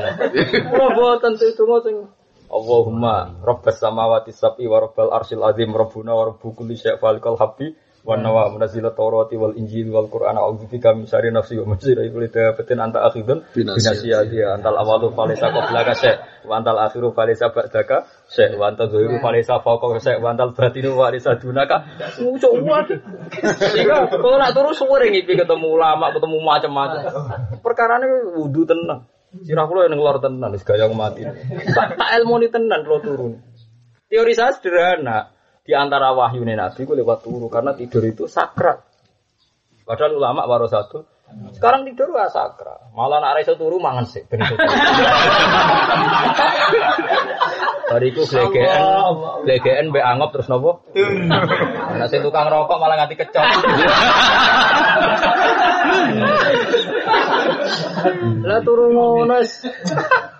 Ora 0.71 0.87
boten 0.97 1.35
itu 1.35 1.63
sing 1.83 2.07
Allahumma 2.49 3.35
rabbas 3.45 3.77
samawati 3.77 4.33
sab'i 4.33 4.65
wa 4.65 4.81
rabbal 4.81 5.11
arsyil 5.13 5.43
azim 5.45 5.69
rabbuna 5.69 6.17
wa 6.17 6.33
rabbu 6.33 6.55
kulli 6.57 6.73
syai' 6.73 6.97
falikal 6.97 7.37
habbi 7.37 7.77
wa 8.03 8.15
nawa 8.15 8.49
munazzila 8.55 8.95
tawrati 8.95 9.35
wal 9.35 9.53
injil 9.55 9.91
wal 9.91 10.07
qur'an. 10.07 10.39
A'udzu 10.39 10.71
bika 10.71 10.95
min 10.95 11.05
syarri 11.05 11.29
nafsi 11.35 11.59
wa 11.59 11.75
min 11.75 11.77
syarri 11.79 12.09
kulli 12.09 12.31
dabatin 12.31 12.79
anta 12.79 13.03
akhidun 13.03 13.43
binasiyati 13.51 14.39
antal 14.45 14.79
awalu 14.79 15.11
falaysa 15.11 15.51
qablaka 15.51 15.93
syai' 15.95 16.17
wa 16.47 16.59
antal 16.59 16.79
akhiru 16.79 17.11
falaysa 17.11 17.51
ba'daka 17.51 18.07
syai' 18.31 18.55
wa 18.55 18.71
antal 18.71 18.87
dhahiru 18.87 19.19
falaysa 19.19 19.59
fawqaka 19.59 19.99
syai' 19.99 20.19
wa 20.23 20.31
antal 20.31 20.55
batinu 20.55 20.95
falaysa 20.95 21.35
dunaka. 21.37 21.77
Ngucuk 22.19 22.53
wae 22.63 22.95
sehingga 23.75 24.07
kalau 24.09 24.37
nak 24.39 24.55
terus 24.55 24.79
sore 24.79 25.11
ngipi 25.11 25.35
ketemu 25.35 25.67
ulama 25.67 26.11
ketemu 26.15 26.37
macam-macam. 26.41 27.01
Perkara 27.59 27.99
ini 27.99 28.07
wudhu 28.39 28.63
tenang. 28.63 29.05
Sirah 29.29 29.69
kula 29.69 29.85
yang 29.85 30.01
ngelor 30.01 30.17
tenan, 30.25 30.49
wis 30.57 30.65
gaya 30.65 30.89
mati. 30.89 31.21
Tak 31.77 32.09
ilmu 32.17 32.41
ni 32.41 32.49
tenan 32.49 32.81
kalau 32.81 32.97
turun. 32.97 33.33
Teori 34.09 34.33
saya 34.33 34.57
sederhana. 34.57 35.29
Di 35.69 35.77
antara 35.77 36.09
wahyu 36.17 36.41
Nabi 36.41 36.81
gue 36.81 36.97
lewat 36.97 37.21
turu 37.21 37.45
karena 37.45 37.77
tidur 37.77 38.01
itu 38.01 38.25
sakral. 38.25 38.81
Padahal 39.85 40.17
ulama 40.17 40.49
baru 40.49 40.65
satu. 40.65 41.05
Sekarang 41.53 41.85
tidur 41.85 42.09
gak 42.09 42.33
sakral. 42.33 42.89
Malah 42.97 43.21
nak 43.21 43.37
iso 43.37 43.53
turu 43.53 43.77
mangan 43.77 44.09
sih. 44.09 44.25
Bariku 47.93 48.25
glegeken, 48.25 48.81
glegeken 49.45 49.93
mbek 49.93 50.09
angop 50.09 50.33
terus 50.33 50.49
nopo? 50.49 50.89
Nah, 50.97 52.09
sing 52.09 52.25
tukang 52.25 52.49
rokok 52.49 52.81
malah 52.81 53.05
nganti 53.05 53.13
kecok. 53.13 53.45
Lah 58.49 58.57
turu 58.65 58.89
ngono 58.89 59.37
wis. 59.37 59.69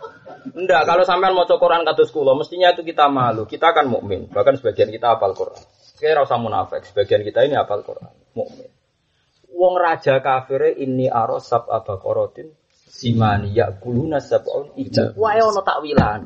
Enggak, 0.55 0.87
kalau 0.87 1.03
sampean 1.03 1.35
mau 1.35 1.45
Quran 1.45 1.83
kados 1.83 2.09
kula, 2.09 2.33
mestinya 2.35 2.71
itu 2.71 2.81
kita 2.83 3.11
malu. 3.11 3.43
Kita 3.43 3.75
kan 3.75 3.85
mukmin, 3.91 4.31
bahkan 4.31 4.55
sebagian 4.55 4.89
kita 4.89 5.15
hafal 5.17 5.35
Quran. 5.35 5.61
Kira 5.99 6.23
usah 6.23 6.39
munafik, 6.39 6.87
sebagian 6.87 7.21
kita 7.27 7.43
ini 7.43 7.59
hafal 7.59 7.83
Quran, 7.83 8.13
mukmin. 8.35 8.71
Wong 9.49 9.75
raja 9.75 10.23
kafir 10.23 10.77
ini 10.79 11.11
aros 11.11 11.49
sab 11.49 11.67
abaqaratin 11.67 12.53
simani 12.71 13.51
yakuluna 13.55 14.23
sab'un 14.23 14.75
ibu. 14.79 15.19
Wae 15.19 15.41
ono 15.43 15.61
takwilan. 15.65 16.21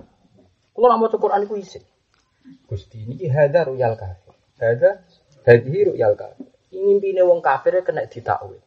Kula 0.73 0.93
nak 0.93 0.97
maca 1.05 1.17
Quran 1.21 1.45
iku 1.45 1.55
isih. 1.57 1.83
Gusti 2.65 3.05
ini 3.05 3.29
hadza 3.29 3.69
ruyal 3.69 3.95
kafir. 3.95 4.33
Hadza 4.57 4.89
hadhihi 5.45 5.93
ruyal 5.93 6.17
kafir. 6.17 6.49
Ngimpine 6.73 7.21
wong 7.23 7.39
kafir 7.45 7.79
kena 7.85 8.09
ditakwil. 8.09 8.59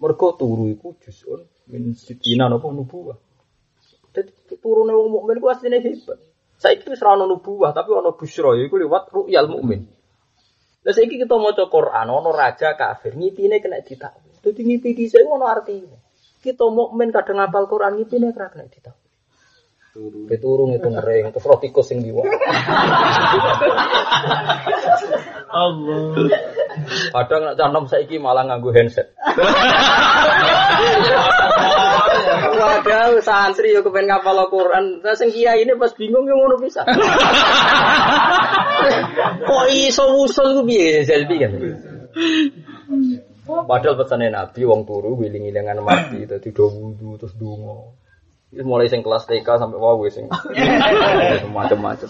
Mergo 0.00 0.28
turu 0.34 0.72
iku 0.72 0.96
juzun 0.98 1.44
min 1.68 1.92
sitina 1.92 2.48
napa 2.48 2.66
nubuwah. 2.72 3.16
Dadi 4.14 4.30
turune 4.62 4.94
wong 4.94 5.10
mukmin 5.10 5.42
ku 5.42 5.50
asline 5.50 5.82
hebat. 5.82 6.18
Saiki 6.54 6.86
wis 6.86 7.02
ora 7.02 7.18
ono 7.18 7.42
tapi 7.74 7.90
ono 7.90 8.14
busra 8.14 8.54
iku 8.54 8.78
liwat 8.78 9.10
ru'yal 9.10 9.50
mukmin. 9.50 9.82
Lah 10.86 10.92
saiki 10.94 11.18
kita 11.18 11.34
maca 11.34 11.66
Quran 11.66 12.06
ono 12.06 12.30
raja 12.30 12.78
kafir 12.78 13.18
ngipine 13.18 13.58
kena 13.58 13.82
ditakwil. 13.82 14.38
Dadi 14.38 14.60
ngipi 14.62 14.94
dhisik 14.94 15.26
ono 15.26 15.50
artine. 15.50 15.98
Kita 16.38 16.70
mukmin 16.70 17.10
kadang 17.10 17.42
ngapal 17.42 17.66
Quran 17.66 17.98
ngipine 17.98 18.30
ora 18.30 18.46
kena 18.46 18.70
ditakwil. 18.70 19.03
Turu. 19.94 20.26
Keturung 20.26 20.74
itu 20.74 20.90
ngering, 20.90 21.30
terus 21.30 21.46
roh 21.46 21.62
tikus 21.62 21.86
sing 21.86 22.02
diwa. 22.02 22.26
Allah. 25.54 26.18
Kadang 27.14 27.46
nak 27.46 27.54
canom 27.54 27.86
saiki 27.86 28.18
malah 28.18 28.42
nganggo 28.42 28.74
handset. 28.74 29.14
Waduh, 32.58 33.22
santri 33.22 33.70
yo 33.70 33.86
kepen 33.86 34.10
ngapal 34.10 34.34
Al-Qur'an. 34.34 34.98
Lah 35.06 35.14
sing 35.14 35.30
kiai 35.30 35.62
ini 35.62 35.78
pas 35.78 35.94
bingung 35.94 36.26
yo 36.26 36.42
ngono 36.42 36.58
bisa. 36.58 36.82
Kok 39.46 39.64
iso 39.70 40.26
usul 40.26 40.58
ku 40.58 40.66
piye 40.66 41.06
jadi 41.06 41.34
kan? 41.38 41.54
Padahal 43.46 43.94
pesannya 43.94 44.34
Nabi 44.34 44.66
wong 44.66 44.82
turu 44.82 45.14
wiling-wilingan 45.22 45.78
mati 45.86 46.26
dadi 46.26 46.50
do 46.50 46.66
wudu 46.66 47.14
terus 47.14 47.38
donga. 47.38 48.02
Mulai 48.62 48.86
sing 48.86 49.02
kelas 49.02 49.26
TK 49.26 49.48
sampai 49.58 49.78
wow 49.80 49.98
sing 50.06 50.30
macam-macam. 51.56 52.08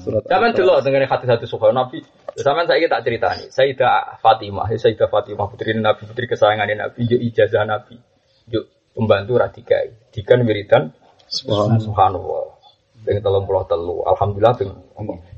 Surat 0.00 0.22
Sampeyan 0.24 0.56
delok 0.56 0.80
dengan 0.80 1.04
hati-hati 1.04 1.44
suka 1.44 1.74
Nabi. 1.74 2.00
Sampeyan 2.40 2.64
saiki 2.70 2.88
tak 2.88 3.04
ceritani. 3.04 3.44
Sayyidah 3.52 4.22
Fatimah, 4.24 4.72
ya 4.72 4.80
Sayyidah 4.80 5.12
Fatimah 5.12 5.46
putri 5.52 5.76
Nabi, 5.76 6.08
putri 6.08 6.24
kesayangan 6.24 6.70
Nabi, 6.72 7.04
yo 7.04 7.20
ijazah 7.20 7.68
Nabi. 7.68 8.00
Yo 8.48 8.64
pembantu 8.96 9.36
radikai. 9.36 9.92
Dikan 10.14 10.46
wiridan 10.48 10.96
Subhanallah. 11.30 12.59
Ping 13.00 13.18
33. 13.24 14.12
Alhamdulillah 14.12 14.54
ping 14.60 14.72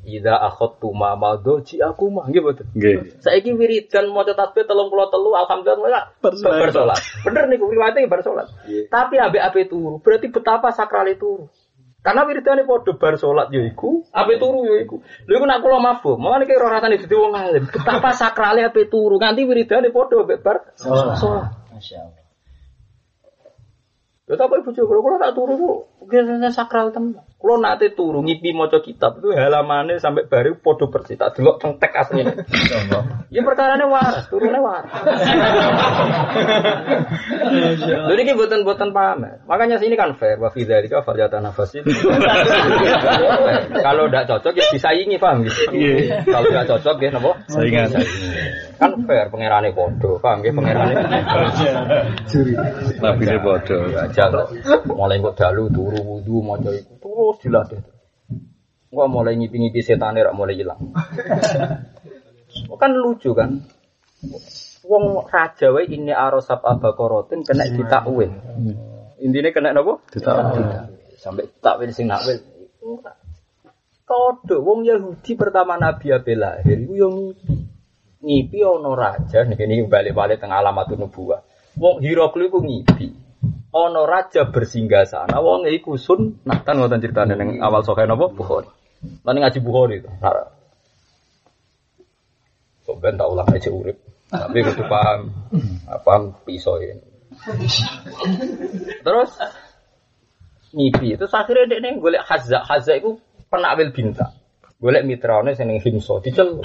Ida 0.03 0.35
akhadtu 0.35 0.91
ma 0.91 1.15
madho 1.15 1.63
ji 1.63 1.79
aku 1.79 2.11
mah 2.11 2.27
nggih 2.27 2.43
mboten. 2.43 2.67
Nggih. 2.75 3.23
Saiki 3.23 3.55
wiridan 3.55 4.11
maca 4.11 4.35
tasbih 4.35 4.67
33 4.67 4.75
alhamdulillah 5.47 6.03
Bar 6.19 6.35
salat. 6.35 6.59
bar 6.59 6.71
salat. 6.75 6.99
Bener 7.23 7.47
niku 7.47 7.71
riwayate 7.71 8.03
bar 8.11 8.19
salat. 8.27 8.51
Tapi 8.67 9.15
ambek-ape 9.23 9.71
turu, 9.71 10.03
berarti 10.03 10.27
betapa 10.35 10.75
sakrale 10.75 11.15
turu. 11.15 11.47
Karena 12.03 12.27
wiridane 12.27 12.67
padha 12.67 12.99
bar 12.99 13.15
salat 13.15 13.55
ya 13.55 13.63
iku, 13.63 14.03
ape 14.11 14.43
turu 14.43 14.67
ya 14.67 14.83
iku. 14.83 14.99
Lha 15.31 15.35
iku 15.39 15.47
nak 15.47 15.63
kula 15.63 15.79
mabuk, 15.79 16.19
mawon 16.19 16.43
iki 16.43 16.59
ora 16.59 16.83
rasane 16.83 16.99
dadi 16.99 17.15
wong 17.15 17.33
alim. 17.39 17.65
Betapa 17.71 18.11
sakrale 18.11 18.67
ape 18.67 18.91
turu, 18.91 19.23
nganti 19.23 19.47
wiridane 19.47 19.95
padha 19.95 20.19
ambek 20.19 20.43
bar 20.43 20.67
salat. 20.75 21.15
Masya 21.71 22.22
Lha 24.33 24.41
tak 24.41 24.49
ibu 24.49 24.73
kula 24.73 25.01
kula 25.05 25.17
tak 25.21 25.37
turu 25.37 25.55
kok 25.61 26.09
biasanya 26.09 26.49
sakral 26.49 26.89
tenan. 26.89 27.21
Kula 27.37 27.61
nate 27.61 27.93
turu 27.93 28.25
ngipi 28.25 28.57
maca 28.57 28.81
kitab 28.81 29.21
itu 29.21 29.29
halamane 29.37 30.01
sampai 30.01 30.25
bari 30.25 30.57
padha 30.57 30.89
bersih. 30.89 31.21
Tak 31.21 31.37
delok 31.37 31.61
teng 31.61 31.77
tek 31.77 31.93
asline. 31.93 32.33
Ya 33.29 33.45
perkarane 33.45 33.85
waras, 33.85 34.33
turune 34.33 34.57
waras. 34.57 34.89
Lha 38.09 38.13
iki 38.17 38.33
boten-boten 38.33 38.97
pamer. 38.97 39.45
Makanya 39.45 39.77
sini 39.77 40.01
kan 40.01 40.17
fair 40.17 40.41
wa 40.41 40.49
fi 40.49 40.65
dzalika 40.65 41.05
falyatan 41.05 41.45
nafasi. 41.45 41.85
Kalau 43.85 44.09
ndak 44.09 44.33
cocok 44.33 44.57
ya 44.57 44.65
disaingi 44.73 45.21
paham 45.21 45.45
gitu. 45.45 45.77
Kalau 46.25 46.49
ndak 46.49 46.73
cocok 46.73 46.97
ya 47.05 47.13
napa? 47.13 47.37
Saingan. 47.53 48.01
Kan 48.81 48.97
fair 49.05 49.29
pangerane 49.29 49.77
padha, 49.77 50.11
paham 50.25 50.41
nggih 50.41 50.57
pangerane. 50.57 50.95
Nabi 53.05 53.23
ini 53.29 53.39
kok. 54.31 54.47
Mulai 54.93 55.19
kok 55.19 55.37
dalu 55.39 55.73
turu 55.73 55.99
wudu 56.05 56.45
maca 56.45 56.71
iku 56.71 56.95
terus 57.01 57.37
dilatih. 57.43 57.81
Kok 58.93 59.09
mulai 59.09 59.41
ngipi-ngipi 59.41 59.81
setane 59.81 60.21
rak 60.21 60.37
mulai 60.37 60.55
hilang. 60.59 60.93
kan 62.77 62.93
lucu 62.93 63.33
kan. 63.33 63.65
Wong 64.83 65.05
raja 65.31 65.71
wae 65.73 65.89
ini 65.89 66.13
arosab 66.13 66.61
abakorotin 66.61 67.47
kena 67.47 67.65
ditakwil. 67.71 68.31
Intinya 69.23 69.51
kena 69.55 69.71
napa? 69.73 70.03
Ditakwil. 70.13 70.67
Sampai 71.17 71.49
takwil 71.63 71.95
sing 71.95 72.11
nakwil. 72.11 72.43
Kodok 74.03 74.61
wong 74.61 74.85
Yahudi 74.85 75.39
pertama 75.39 75.79
Nabi 75.79 76.13
Abel 76.13 76.43
lahir 76.43 76.85
iku 76.85 76.93
yo 76.99 77.09
ngipi. 77.09 77.55
Ngipi 78.23 78.59
ana 78.61 78.91
raja 78.93 79.47
niki 79.47 79.87
balik-balik 79.89 80.43
teng 80.43 80.53
alamatun 80.53 81.07
nubuwah. 81.07 81.41
Wong 81.79 82.05
Hiraklu 82.05 82.51
iku 82.51 82.59
ngipi. 82.61 83.22
Ana 83.73 84.05
raja 84.05 84.53
bersinggah 84.53 85.09
sana 85.09 85.41
wong 85.41 85.65
iku 85.65 85.97
sun 85.97 86.45
nah 86.45 86.61
kan 86.61 86.77
ngoten 86.77 87.01
critane 87.01 87.33
ning 87.41 87.65
awal 87.65 87.81
sokae 87.81 88.05
napa 88.05 88.29
Bukhari. 88.29 88.69
Lan 89.25 89.41
ngaji 89.41 89.59
Bukhari 89.65 90.05
to. 90.05 90.13
Sok 92.85 92.97
ben 93.01 93.17
tak 93.17 93.33
ulang 93.33 93.49
aja 93.49 93.73
urip. 93.73 93.97
Tapi 94.29 94.59
kudu 94.61 94.85
paham. 94.93 95.33
Paham 96.05 96.37
pisau 96.45 96.77
ini. 96.85 97.01
Terus 99.01 99.31
ngipi. 100.77 101.17
Terus 101.17 101.33
akhirnya 101.33 101.81
nih 101.81 101.97
golek 101.97 102.23
Hazza. 102.29 102.61
Hazza 102.69 102.97
itu 102.97 103.17
penakwil 103.49 103.89
bintang. 103.93 104.37
Golek 104.77 105.09
mitraone 105.09 105.57
seneng 105.57 105.81
himso. 105.81 106.21
Diceluk. 106.21 106.61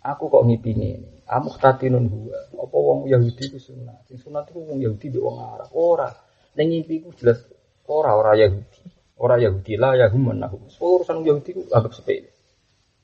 Aku 0.00 0.32
kok 0.32 0.44
ngipi 0.48 0.72
ini. 0.72 1.13
Amu 1.24 1.48
tatinun 1.56 2.04
huwa. 2.08 2.36
Apa 2.60 2.76
wong 2.76 3.08
Yahudi 3.08 3.48
itu 3.48 3.58
sunat. 3.60 4.04
Sing 4.04 4.20
sunat 4.20 4.48
itu 4.52 4.60
wong 4.60 4.78
Yahudi 4.80 5.08
di 5.08 5.18
wong 5.20 5.40
Arab. 5.40 5.68
Ora. 5.72 6.08
Neng 6.54 6.70
ngipi 6.70 7.02
ku 7.02 7.10
jelas 7.16 7.40
ora 7.88 8.12
ora 8.12 8.36
Yahudi. 8.36 8.80
Ora 9.16 9.40
Yahudi 9.40 9.80
lah 9.80 9.96
Yahum 9.96 10.32
menahum. 10.34 10.68
Urusan 10.68 11.24
Yahudi 11.24 11.50
ku 11.56 11.62
anggap 11.72 11.96
sepele. 11.96 12.28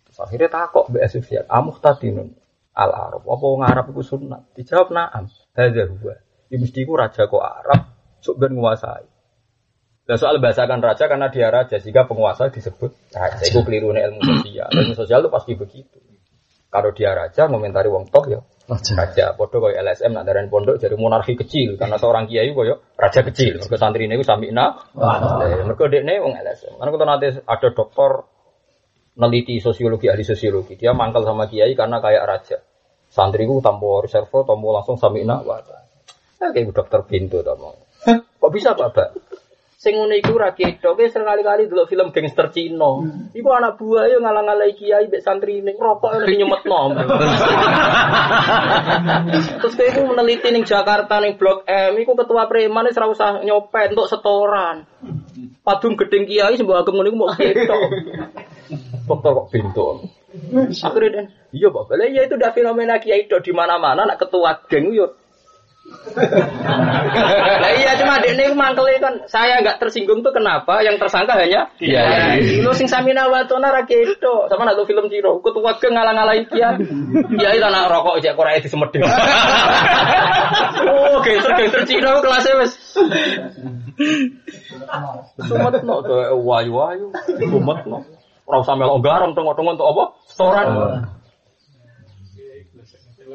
Terus 0.05 0.19
akhirnya 0.21 0.49
takok 0.53 0.93
Mbak 0.93 1.05
Sufyan. 1.09 1.45
Amu 1.49 1.73
tatinun 1.81 2.37
al 2.77 2.91
Arab. 2.93 3.25
Apa 3.25 3.45
wong 3.47 3.63
Arab 3.65 3.89
itu 3.95 4.03
sunat? 4.05 4.53
Dijawab 4.53 4.93
naam. 4.93 5.33
Hadza 5.57 5.89
huwa. 5.89 6.15
Ya 6.53 6.57
mesti 6.61 6.85
ku 6.85 6.93
raja 6.99 7.25
kok 7.25 7.41
Arab. 7.41 7.89
Sok 8.21 8.37
ben 8.37 8.53
nguasai. 8.53 9.09
Nah 10.11 10.19
soal 10.19 10.43
bahasakan 10.43 10.83
raja 10.83 11.07
karena 11.07 11.31
dia 11.31 11.49
raja 11.55 11.79
jika 11.79 12.05
penguasa 12.05 12.51
disebut 12.51 12.91
raja. 13.15 13.47
Itu 13.47 13.63
keliru 13.63 13.95
ilmu 13.95 14.21
sosial. 14.21 14.69
Ilmu 14.69 14.95
sosial 14.99 15.23
itu 15.23 15.31
pasti 15.31 15.53
begitu. 15.55 16.10
Kalau 16.71 16.91
dia 16.95 17.11
raja 17.13 17.51
ngomentari 17.51 17.91
wong 17.91 18.07
top 18.15 18.25
ya 18.31 18.41
Raja. 18.71 18.95
raja. 18.95 19.25
Podo 19.35 19.59
LSM 19.67 20.15
nak 20.15 20.23
darani 20.23 20.47
pondok 20.47 20.79
jadi 20.79 20.95
monarki 20.95 21.35
kecil 21.35 21.75
karena 21.75 21.99
seorang 21.99 22.31
kiai 22.31 22.55
koyo 22.55 22.79
raja 22.95 23.27
kecil. 23.27 23.59
Mergo 23.59 23.75
santri 23.75 24.07
niku 24.07 24.23
samina. 24.23 24.79
Lah 24.95 25.67
mergo 25.67 25.91
dekne 25.91 26.23
wong 26.23 26.39
LSM. 26.39 26.79
Karena 26.79 26.91
kalau 26.95 27.07
nanti 27.11 27.27
ada 27.43 27.69
dokter 27.75 28.11
neliti 29.19 29.59
sosiologi 29.59 30.07
ahli 30.07 30.23
sosiologi 30.23 30.79
dia 30.79 30.95
mangkal 30.95 31.27
sama 31.27 31.51
kiai 31.51 31.75
karena 31.75 31.99
kayak 31.99 32.23
raja. 32.23 32.59
Santriku 33.11 33.59
tanpa 33.59 34.07
reservo, 34.07 34.47
tanpa 34.47 34.67
langsung 34.71 34.95
samina. 34.95 35.43
Wah, 35.43 35.59
Ya, 36.41 36.57
kayak 36.57 36.73
dokter 36.73 37.05
pintu 37.05 37.45
to 37.45 37.53
mau. 37.61 37.77
Kok 38.41 38.49
bisa 38.49 38.73
Pak? 38.73 39.30
Sing 39.81 39.97
ngono 39.97 40.13
iku 40.13 40.37
ra 40.37 40.53
ketok, 40.53 40.93
wis 41.01 41.09
sekali-kali 41.09 41.65
delok 41.65 41.89
film 41.89 42.13
gangster 42.13 42.53
Cina. 42.53 43.01
Iku 43.33 43.49
anak 43.49 43.81
buah 43.81 44.13
yo 44.13 44.21
ngalang-alangi 44.21 44.77
kiai 44.77 45.09
mbek 45.09 45.25
santri 45.25 45.65
ning 45.65 45.81
rokok 45.81 46.21
lagi 46.21 46.37
nyemetno. 46.37 46.93
Terus 49.65 49.75
kayak 49.81 49.97
iku 49.97 50.01
meneliti 50.05 50.53
ning 50.53 50.69
Jakarta 50.69 51.25
ning 51.25 51.41
Blok 51.41 51.65
M, 51.65 51.97
iku 51.97 52.13
ketua 52.13 52.45
preman 52.45 52.93
wis 52.93 53.01
ora 53.01 53.09
usah 53.09 53.41
nyopet 53.41 53.97
untuk 53.97 54.13
setoran. 54.13 54.85
Padung 55.65 55.97
gedeng 55.97 56.29
kiai 56.29 56.61
sembah 56.61 56.85
agem 56.85 57.01
ngono 57.01 57.09
iku 57.09 57.17
mau 57.17 57.33
ketok. 57.33 57.81
Dokter 59.09 59.31
kok 59.33 59.49
pintu. 59.49 59.85
Akhirnya 60.77 61.33
iya 61.57 61.73
Pak, 61.73 61.91
Lah 61.97 62.05
iya 62.05 62.29
itu 62.29 62.37
udah 62.37 62.53
fenomena 62.53 63.01
kiai 63.01 63.25
di 63.25 63.53
mana-mana 63.57 64.05
nak 64.05 64.21
ketua 64.21 64.61
geng 64.69 64.93
yo 64.93 65.20
Lah 67.61 67.73
iya 67.75 67.99
cuma 67.99 68.23
dek 68.23 68.37
ini 68.39 68.55
mangkele 68.55 69.01
kan 69.03 69.15
saya 69.27 69.59
nggak 69.65 69.81
tersinggung 69.83 70.23
tuh 70.23 70.31
kenapa? 70.31 70.85
Yang 70.87 71.03
tersangka 71.03 71.35
hanya 71.35 71.73
Iya, 71.83 72.03
iya. 72.39 72.63
Lu 72.63 72.71
sing 72.77 72.87
samina 72.87 73.27
watona 73.27 73.75
ra 73.75 73.83
kedo. 73.89 74.47
Sama 74.47 74.69
nak 74.69 74.79
tuh 74.79 74.87
film 74.87 75.11
Ciro. 75.11 75.41
Ketua 75.43 75.81
geng 75.83 75.97
ngalang-ngalahin 75.97 76.45
kia 76.53 76.79
Kiai 77.37 77.59
ta 77.59 77.69
nak 77.73 77.91
rokok 77.91 78.23
cek 78.23 78.37
korea 78.39 78.63
disemedhe 78.63 79.01
Oh 80.91 81.19
gangster 81.25 81.53
gangster 81.59 81.83
Cina 81.89 82.21
kelasnya 82.23 82.55
wes. 82.61 82.73
Sumetno 85.43 85.95
tuh 86.07 86.39
wayu-wayu. 86.45 87.11
Sumetno. 87.27 87.99
Ora 88.47 88.67
usah 88.67 88.75
melok 88.75 88.99
garam 89.03 89.31
tengok-tengok 89.35 89.79
untuk 89.79 89.89
apa? 89.95 90.05
Setoran. 90.27 90.67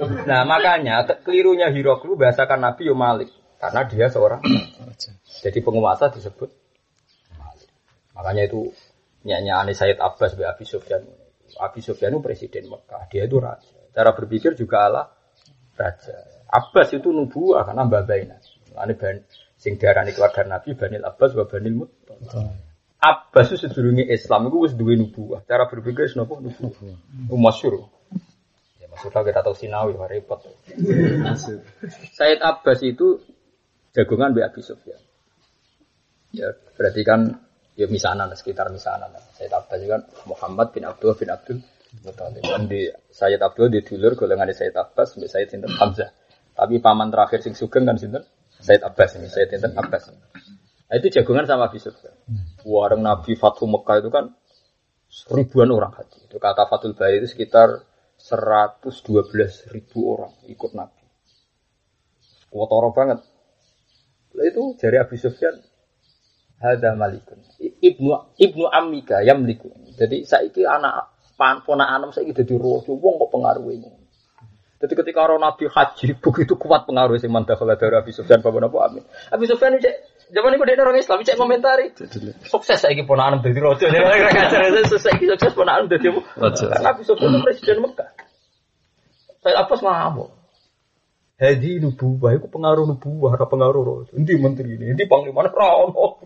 Nah 0.04 0.42
makanya 0.44 1.08
kelirunya 1.24 1.72
Hiroklu 1.72 2.20
bahasakan 2.20 2.60
Nabi 2.60 2.92
yo 2.92 2.96
Malik 2.98 3.32
karena 3.62 3.88
dia 3.88 4.12
seorang 4.12 4.44
jadi 5.40 5.60
penguasa 5.64 6.12
disebut 6.12 6.52
Malik. 7.40 7.70
Makanya 8.12 8.44
itu 8.52 8.76
nyanyi 9.24 9.74
Sayyid 9.74 9.98
Abbas 10.04 10.36
bin 10.36 10.46
Abi 10.46 10.68
Sufyan. 10.68 11.02
Abi 11.56 11.80
Sufyan 11.80 12.12
itu 12.12 12.20
presiden 12.20 12.68
Mekah, 12.68 13.08
dia 13.08 13.24
itu 13.24 13.40
raja. 13.40 13.80
Cara 13.96 14.12
berpikir 14.12 14.60
juga 14.60 14.92
ala 14.92 15.04
raja. 15.80 16.16
Abbas 16.52 16.92
itu 16.92 17.16
nubuah 17.16 17.64
karena 17.64 17.88
babaina. 17.88 18.38
Ini 18.76 18.94
ban 19.00 19.24
sing 19.56 19.80
diarani 19.80 20.12
keluarga 20.12 20.44
Nabi 20.44 20.76
Banil 20.76 21.00
Abbas 21.00 21.32
wa 21.32 21.48
Banil 21.48 21.74
Muttalib. 21.80 22.28
Abbas 23.00 23.56
itu 23.56 23.70
sedurunge 23.70 24.04
Islam 24.10 24.52
itu 24.52 24.58
wis 24.68 24.74
duwe 24.76 25.00
nubuah. 25.00 25.48
Cara 25.48 25.72
berpikir 25.72 26.12
wis 26.12 26.20
napa 26.20 26.36
nubuah. 26.44 26.76
Itu 27.30 27.36
masyhur. 27.40 27.88
Ya 28.96 29.12
maksudnya 29.12 29.28
kita 29.28 29.44
tahu 29.44 29.56
sinawi 29.60 29.92
wah 30.00 30.08
repot. 30.08 30.40
Said 32.16 32.40
Abbas 32.40 32.80
itu 32.80 33.20
jagongan 33.92 34.32
Mbak 34.32 34.56
Abi 34.56 34.62
Sufyan. 34.64 35.04
Ya 36.32 36.56
berarti 36.80 37.04
kan 37.04 37.44
ya 37.76 37.92
misanan 37.92 38.32
sekitar 38.32 38.72
misanan. 38.72 39.12
Said 39.36 39.52
Abbas 39.52 39.84
itu 39.84 39.92
kan 39.92 40.08
Muhammad 40.32 40.72
bin 40.72 40.88
Abdul 40.88 41.12
bin 41.20 41.28
Abdul. 41.28 41.60
Dan 42.40 42.72
di 42.72 42.88
Sayyid 42.92 43.40
Abdul 43.44 43.68
di 43.72 43.84
dulur 43.84 44.16
golongan 44.16 44.48
Sayyid 44.52 44.76
Abbas 44.76 45.16
sampai 45.16 45.28
Sayyid 45.28 45.52
Sinten 45.52 45.76
Hamzah. 45.76 46.12
Tapi 46.56 46.80
paman 46.80 47.12
terakhir 47.12 47.44
sing 47.44 47.52
sugeng 47.52 47.84
kan 47.84 48.00
Sinten 48.00 48.24
Said 48.64 48.80
Abbas 48.80 49.20
ini, 49.20 49.28
Said 49.28 49.52
Inten 49.52 49.76
Abbas. 49.76 50.08
Nah, 50.86 50.96
itu 50.96 51.12
jagungan 51.12 51.44
sama 51.44 51.68
Abi 51.68 51.84
Sufyan. 51.84 52.16
Warung 52.64 53.04
Nabi 53.04 53.36
Fathu 53.36 53.68
Mekah 53.68 54.00
itu 54.00 54.08
kan 54.08 54.32
ribuan 55.32 55.72
orang 55.72 55.96
haji. 55.96 56.28
Itu 56.28 56.38
kata 56.40 56.68
Fathul 56.68 56.96
Bari 56.96 57.24
itu 57.24 57.32
sekitar 57.32 57.84
112 58.26 59.70
ribu 59.70 60.18
orang 60.18 60.34
ikut 60.50 60.74
Nabi. 60.74 61.06
Kuatoro 62.50 62.90
banget. 62.90 63.22
Lah 64.34 64.46
itu 64.50 64.74
jari 64.82 64.98
Abi 64.98 65.16
Sufyan 65.22 65.56
Hada 66.56 66.96
malikun. 66.96 67.38
Ibnu 67.60 68.40
Ibnu 68.40 68.66
Amika 68.72 69.22
yamliku. 69.22 69.70
Jadi 69.94 70.24
saiki 70.24 70.64
anak 70.64 71.14
pan 71.36 71.62
ponakan 71.62 72.10
saiki 72.16 72.32
dadi 72.32 72.56
raja 72.56 72.96
wong 72.96 73.14
kok 73.22 73.30
pengaruh 73.30 73.70
ini. 73.70 73.92
Jadi 74.86 75.02
ketika 75.02 75.26
orang 75.26 75.42
Nabi 75.42 75.66
haji 75.66 76.14
begitu 76.22 76.54
kuat 76.62 76.86
pengaruh 76.86 77.18
sing 77.18 77.34
mandakhala 77.34 77.74
dari 77.74 77.98
Abi 77.98 78.14
Sufyan 78.14 78.46
bapak 78.46 78.70
napa 78.70 78.86
amin. 78.86 79.02
Abi 79.34 79.50
Sufyan 79.50 79.82
cek 79.82 80.30
zaman 80.30 80.54
itu 80.54 80.62
dia 80.62 80.78
orang 80.78 81.02
Islam 81.02 81.26
cek 81.26 81.42
komentari. 81.42 81.90
Sukses 82.46 82.78
saiki 82.78 83.02
ponakan 83.02 83.42
dadi 83.42 83.58
raja. 83.58 83.90
Dia 83.90 84.06
ora 84.06 84.30
ngajar 84.30 84.86
sukses 84.86 85.58
ponakan 85.58 85.90
dadi 85.90 86.14
apa? 86.14 86.22
Raja. 86.38 86.66
Karena 86.70 86.90
Abi 86.94 87.02
Sufyan 87.02 87.34
itu 87.34 87.42
presiden 87.42 87.82
Mekah. 87.82 88.10
Saya 89.42 89.66
apa 89.66 89.74
ngamuk. 89.74 90.30
Hadi 91.42 91.82
nubuwah 91.82 92.38
itu 92.38 92.46
pengaruh 92.46 92.86
nubuwah, 92.86 93.34
ora 93.34 93.50
pengaruh 93.50 93.82
roh. 93.82 93.98
Endi 94.14 94.38
menteri 94.38 94.78
ini, 94.78 94.94
endi 94.94 95.10
panglima 95.10 95.50
ora 95.50 95.82
ono. 95.82 96.22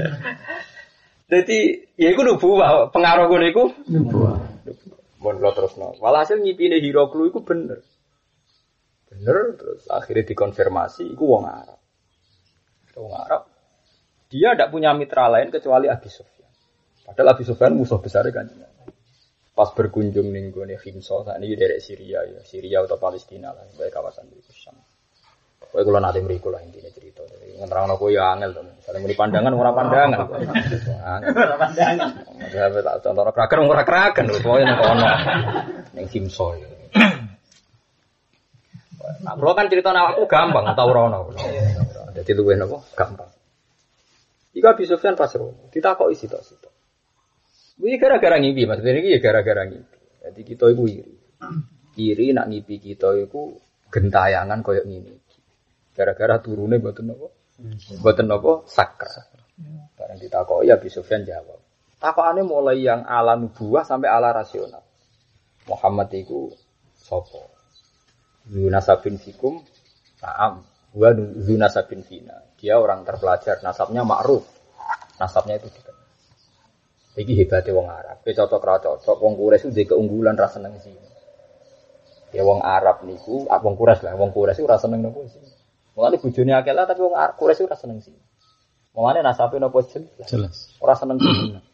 Jadi 1.32 1.58
ya 1.96 2.12
iku 2.12 2.28
nubuwah, 2.28 2.92
pengaruh 2.92 3.24
ngono 3.24 3.44
iku 3.48 3.64
nubuwah. 3.88 4.36
Mun 5.20 5.36
terus 5.36 5.76
no. 5.76 5.92
Walhasil 6.00 6.40
ngipine 6.40 6.80
Hiroklu 6.80 7.28
iku 7.28 7.44
bener. 7.44 7.84
Bener 9.12 9.54
terus 9.60 9.84
akhirnya 9.92 10.24
dikonfirmasi 10.32 11.12
iku 11.12 11.24
wong 11.36 11.44
Arab. 11.44 11.80
Wong 12.96 13.14
Arab. 13.14 13.42
Dia 14.32 14.56
tidak 14.56 14.72
punya 14.72 14.96
mitra 14.96 15.28
lain 15.28 15.52
kecuali 15.52 15.92
Abi 15.92 16.08
Sufyan. 16.08 16.48
Padahal 17.04 17.36
Abi 17.36 17.44
Sufyan 17.44 17.76
musuh 17.76 18.00
besar 18.00 18.24
kan. 18.32 18.48
Pas 19.50 19.76
berkunjung 19.76 20.32
ning 20.32 20.54
gone 20.54 20.78
Himso, 20.78 21.20
saat 21.20 21.36
ini 21.42 21.52
dari 21.52 21.76
Syria 21.84 22.24
ya, 22.24 22.40
Syria 22.46 22.80
atau 22.80 22.96
Palestina 22.96 23.52
lah, 23.52 23.68
sebagai 23.68 23.92
kawasan 23.92 24.30
itu 24.32 24.54
Syam. 24.56 24.72
Pokoknya 25.70 25.86
kalau 25.86 26.00
nanti 26.02 26.20
meriku 26.20 26.48
lah 26.50 26.60
intinya 26.66 26.90
cerita. 26.90 27.22
Ngeterang 27.62 27.94
aku 27.94 28.10
ya 28.10 28.34
angel 28.34 28.50
tuh. 28.56 28.64
Misalnya 28.66 28.98
mau 29.06 29.14
pandangan, 29.14 29.52
ora 29.62 29.70
pandangan. 29.70 30.18
Ora 31.30 31.56
pandangan. 31.56 32.08
Ya 32.50 32.64
tak 32.74 32.94
contoh 33.06 33.22
ora 33.22 33.32
keragan, 33.32 33.58
ora 33.70 33.84
keragan. 33.86 34.24
Pokoknya 34.34 34.64
nang 34.66 34.78
kono. 34.82 35.06
Ning 35.94 36.06
Himso 36.10 36.46
ya. 36.58 36.68
Nah, 39.20 39.34
bro 39.36 39.52
kan 39.52 39.68
cerita 39.68 39.92
nama 39.92 40.16
aku 40.16 40.24
gampang, 40.24 40.72
tau 40.72 40.90
rono. 40.90 41.30
Jadi 42.16 42.30
luwih 42.36 42.56
napa? 42.56 42.80
Gampang. 42.96 43.30
Iku 44.56 44.66
Abi 44.66 44.84
Sufyan 44.88 45.14
pas 45.14 45.30
rono, 45.36 45.70
ditakoki 45.70 46.16
sitok-sitok. 46.18 46.72
Ini 47.80 47.96
gara-gara 47.96 48.36
ngipi, 48.36 48.68
maksudnya 48.68 49.00
ini 49.00 49.16
ya 49.16 49.20
gara-gara 49.22 49.64
ngipi. 49.64 49.96
Jadi 50.20 50.40
kita 50.44 50.64
itu 50.68 50.84
iri. 50.84 51.14
Iri 51.96 52.26
nak 52.36 52.52
ngipi 52.52 52.76
kita 52.76 53.16
itu 53.16 53.56
gentayangan 53.88 54.60
koyok 54.60 54.84
ini. 54.84 55.16
Gara-gara 56.00 56.40
turunnya 56.40 56.80
buatan 56.80 57.12
apa? 57.12 57.28
Buatan 58.00 58.32
apa? 58.32 58.52
Sakra. 58.64 59.28
Barang 60.00 60.16
ditakoi 60.16 60.72
ya 60.72 60.80
Abi 60.80 60.88
Sufyan 60.88 61.28
jawab. 61.28 61.60
Takokannya 62.00 62.48
mulai 62.48 62.80
yang 62.80 63.04
ala 63.04 63.36
nubuah 63.36 63.84
sampai 63.84 64.08
ala 64.08 64.32
rasional. 64.32 64.80
Muhammad 65.68 66.08
itu 66.16 66.48
sopo. 66.96 67.52
Zunasabin 68.48 69.20
fikum, 69.20 69.60
naam. 70.24 70.64
Wa 70.96 71.12
zunasabin 71.44 72.00
fina. 72.00 72.48
Dia 72.56 72.80
orang 72.80 73.04
terpelajar, 73.04 73.60
nasabnya 73.60 74.00
ma'ruf. 74.00 74.48
Nasabnya 75.20 75.60
itu 75.60 75.68
dikenal. 75.68 76.00
Iki 77.20 77.44
hebatnya 77.44 77.76
wong 77.76 77.92
Arab. 77.92 78.24
Kowe 78.24 78.32
cocok 78.32 78.62
ra 78.64 78.80
cocok 78.80 79.16
wong 79.20 79.36
Quraisy 79.36 79.68
itu 79.68 79.92
keunggulan 79.92 80.32
ra 80.40 80.48
seneng 80.48 80.80
sih. 80.80 80.96
Ya 82.32 82.40
wong 82.40 82.64
Arab 82.64 83.04
niku, 83.04 83.44
ah, 83.52 83.60
wong 83.60 83.76
Quraisy 83.76 84.08
lah, 84.08 84.16
wong 84.16 84.32
Quraisy 84.32 84.64
ora 84.64 84.80
seneng 84.80 85.04
nopo 85.04 85.28
sih. 85.28 85.59
Mulane 85.94 86.16
bojone 86.22 86.52
akeh 86.54 86.74
lah 86.74 86.84
tapi 86.86 87.00
wong 87.02 87.14
Quraisy 87.36 87.66
ora 87.66 87.76
seneng 87.76 87.98
sih. 88.02 88.14
Mulane 88.94 89.20
nasabe 89.22 89.58
nopo 89.58 89.82
jelas. 89.82 90.26
Jelas. 90.26 90.56
Ora 90.78 90.94
seneng 90.94 91.18
sih. 91.18 91.54
Nah, 91.54 91.64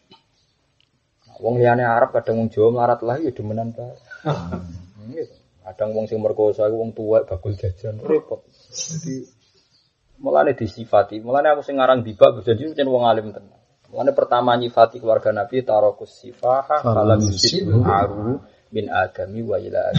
wong 1.40 1.60
liyane 1.60 1.84
Arab 1.84 2.16
kadang 2.16 2.40
wong 2.40 2.48
Jawa 2.48 2.68
melarat 2.72 3.00
lah 3.04 3.16
ya 3.20 3.30
demenan. 3.32 3.76
Hmm, 4.24 5.12
gitu. 5.16 5.36
Kadang 5.66 5.98
wong 5.98 6.06
sing 6.06 6.22
merkosa 6.22 6.70
iku 6.70 6.78
wong 6.78 6.94
tuwek 6.94 7.26
bakul 7.26 7.58
jajan 7.58 7.98
repot. 7.98 8.46
Jadi 8.70 9.26
mulane 10.22 10.56
disifati, 10.56 11.20
mulane 11.20 11.52
aku 11.52 11.60
sing 11.66 11.76
ngarang 11.76 12.00
dibak 12.06 12.40
jadi 12.46 12.72
pancen 12.72 12.88
wong 12.88 13.04
alim 13.04 13.34
tenan. 13.34 13.58
Mulane 13.90 14.12
pertama 14.14 14.54
nyifati 14.54 15.02
keluarga 15.02 15.30
Nabi 15.34 15.62
tarokus 15.62 16.22
sifaha 16.22 16.82
falam 16.82 17.22
yusibu 17.22 17.82
aru 17.86 18.38
min 18.74 18.90
adami 18.90 19.42
wa 19.46 19.58
ila 19.62 19.94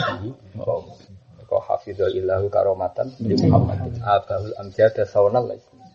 Kau 1.48 1.64
hafidhul 1.64 2.11
ilahu 2.11 2.52
karomatan 2.52 3.07
di 3.15 3.40
Muhammadin 3.40 4.03
abahul 4.03 4.52
amjada 4.60 5.07
saunal 5.07 5.48
ismi 5.56 5.88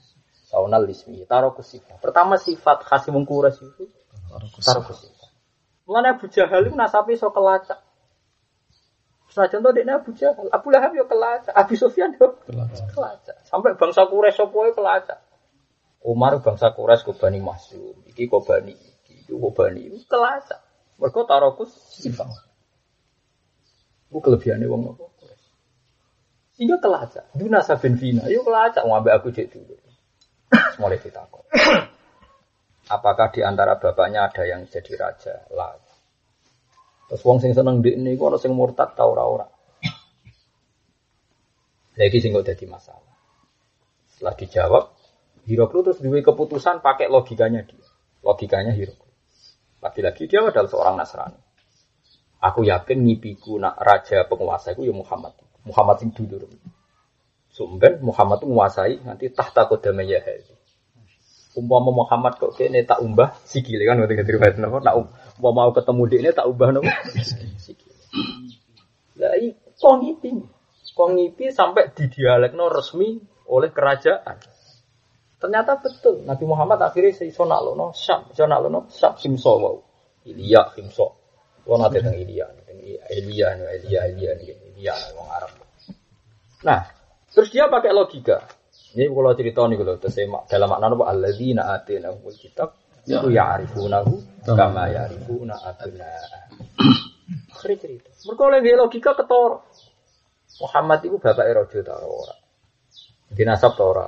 saunal 0.48 0.88
ismi 0.88 1.28
tarokus 1.28 1.76
sifat. 1.76 2.00
Pertama 2.00 2.40
sifat 2.40 2.88
wong 2.88 3.28
Quraisy 3.28 3.64
itu 3.68 3.84
tarokus 4.64 5.04
sifat. 5.04 5.28
mulane 5.84 6.16
Abu 6.16 6.24
Jahal 6.32 6.64
itu 6.64 6.72
nasabe 6.72 7.12
iso 7.12 7.28
kelacak. 7.28 7.84
Senajan 9.28 9.60
to 9.60 9.70
dekne 9.76 9.92
Abu 9.96 10.12
Jahal, 10.16 10.48
Abu 10.48 10.68
Lahab 10.72 10.92
yo 10.96 11.04
kelacak, 11.04 11.52
Abu 11.52 11.76
Sufyan 11.76 12.16
yo 12.16 12.36
kelacak. 12.92 13.36
Sampai 13.44 13.76
bangsa 13.76 14.08
Quraisy 14.08 14.40
wae 14.48 14.72
kelacak. 14.72 15.20
Umar 16.00 16.40
bangsa 16.40 16.72
Quraisy 16.72 17.12
Bani 17.20 17.44
Masum, 17.44 17.92
iki 18.08 18.24
kok 18.24 18.48
Bani 18.48 18.72
iki, 18.72 19.12
iki 19.28 19.32
kok 19.36 19.52
Bani 19.52 19.80
iki. 19.84 20.08
Kelacak. 20.08 20.64
Mergo 20.96 21.28
tarokus 21.28 21.76
sifat. 21.92 22.28
Ku 24.08 24.20
kelebihane 24.20 24.64
wong 24.64 24.80
nopo 24.84 25.11
Sehingga 26.62 26.78
kelacak. 26.78 27.26
Duna 27.34 27.58
sabin 27.58 27.98
fina, 27.98 28.30
yo 28.30 28.46
kelacak 28.46 28.86
mau 28.86 28.94
ambek 28.94 29.18
aku 29.18 29.34
cek 29.34 29.50
dulu. 29.50 29.74
Mulai 30.78 31.02
ditakon. 31.02 31.42
Apakah 32.86 33.34
di 33.34 33.42
antara 33.42 33.82
bapaknya 33.82 34.30
ada 34.30 34.46
yang 34.46 34.70
jadi 34.70 34.94
raja? 34.94 35.42
Lah. 35.50 35.74
Terus 37.10 37.18
wong 37.26 37.42
sing 37.42 37.50
seneng 37.50 37.82
dik 37.82 37.98
niku 37.98 38.30
ana 38.30 38.38
sing 38.38 38.54
murtad 38.54 38.94
ta 38.94 39.10
ora 39.10 39.26
ora. 39.26 39.46
Lagi 41.98 42.22
sing 42.22 42.30
kok 42.30 42.46
dadi 42.46 42.70
masalah. 42.70 43.10
Setelah 44.14 44.34
dijawab, 44.38 44.84
Hiroklu 45.50 45.82
terus 45.82 45.98
duwe 45.98 46.22
keputusan 46.22 46.78
pakai 46.78 47.10
logikanya 47.10 47.66
dia. 47.66 47.82
Logikanya 48.22 48.70
Hiroklu. 48.70 49.10
Lagi-lagi 49.82 50.30
dia 50.30 50.46
adalah 50.46 50.70
seorang 50.70 50.94
Nasrani. 50.94 51.42
Aku 52.38 52.62
yakin 52.62 53.02
ngipiku 53.02 53.58
nak 53.58 53.82
raja 53.82 54.30
penguasa 54.30 54.78
itu 54.78 54.86
ya 54.86 54.94
Muhammad. 54.94 55.41
Muhammad 55.66 55.96
sing 56.02 56.10
dulur. 56.10 56.46
Sumben 57.52 58.00
Muhammad 58.00 58.40
itu 58.40 58.48
menguasai 58.48 59.04
nanti 59.04 59.28
tahta 59.28 59.68
kodama 59.68 60.00
Yahudi. 60.00 60.56
Umpama 61.52 61.92
Muhammad 61.92 62.40
kok 62.40 62.56
kene 62.56 62.80
tak 62.88 63.04
umbah 63.04 63.36
sikile 63.44 63.84
kan 63.84 64.00
ngoten 64.00 64.24
riwayat 64.24 64.56
napa 64.56 64.80
um- 64.96 65.12
umpama 65.36 65.68
mau 65.68 65.72
ketemu 65.76 66.02
dekne 66.08 66.30
tak 66.32 66.48
ubah 66.48 66.68
napa 66.72 66.88
sikile. 67.60 67.92
Lah 69.20 69.36
iki 69.36 69.52
kok 69.76 69.94
ngipi. 70.00 70.30
Kok 70.92 71.08
ngipi 71.12 71.44
sampai 71.52 71.92
didialekno 71.92 72.72
resmi 72.72 73.20
oleh 73.52 73.68
kerajaan. 73.68 74.40
Ternyata 75.36 75.76
betul 75.76 76.24
Nabi 76.24 76.44
Muhammad 76.48 76.80
akhirnya 76.80 77.20
iso 77.26 77.44
naklono 77.44 77.92
Syam, 77.92 78.32
iso 78.32 78.48
naklono 78.48 78.88
Syam 78.88 79.12
Himso 79.20 79.52
wau. 79.60 79.76
Ilya 80.24 80.72
Himso. 80.78 81.20
Kulo 81.62 81.76
nate 81.78 82.00
teng 82.00 82.16
Ilya, 82.16 82.46
teng 82.64 82.80
Ilya, 82.80 83.48
Ilya, 83.60 84.00
Ilya, 84.08 84.30
Ilya, 84.40 84.54
wong 84.90 85.28
Arab. 85.30 85.52
Nah, 86.66 86.80
terus 87.30 87.48
dia 87.54 87.70
pakai 87.70 87.94
logika. 87.94 88.42
Ini 88.92 89.08
kalau 89.08 89.32
cerita 89.32 89.64
nih 89.64 89.76
kalau 89.80 89.96
terus 89.96 90.18
dalam 90.50 90.68
makna 90.68 90.92
apa 90.92 91.04
alladzina 91.08 91.62
atainahumul 91.72 92.36
kitab 92.36 92.76
itu 93.08 93.28
ya'rifunahu 93.32 94.44
kama 94.46 94.84
ya'rifuna 94.90 95.54
abna. 95.62 96.10
Akhirnya 97.56 97.76
cerita. 97.78 98.10
Mereka 98.26 98.42
oleh 98.42 98.60
dia 98.60 98.74
logika 98.76 99.10
ketor. 99.16 99.64
Muhammad 100.60 101.00
itu 101.02 101.16
bapak 101.16 101.46
Raja 101.48 101.78
ta 101.80 101.94
ora. 102.04 102.36
Dinasab 103.32 103.72
ta 103.74 103.84
ora. 103.86 104.06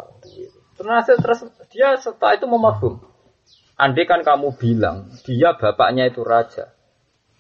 Ternyata 0.75 1.17
terus 1.17 1.41
dia 1.73 1.97
setelah 1.97 2.35
itu 2.37 2.47
memahum. 2.51 3.01
Andai 3.75 4.07
kan 4.07 4.23
kamu 4.23 4.55
bilang 4.55 5.11
dia 5.27 5.59
bapaknya 5.59 6.07
itu 6.07 6.23
raja, 6.23 6.71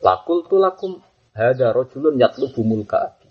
lakul 0.02 0.42
tu 0.50 0.58
lakum 0.58 0.98
hada 1.30 1.70
rojulun 1.70 2.18
yatlubu 2.18 2.66
mulka 2.66 3.06
abi. 3.06 3.23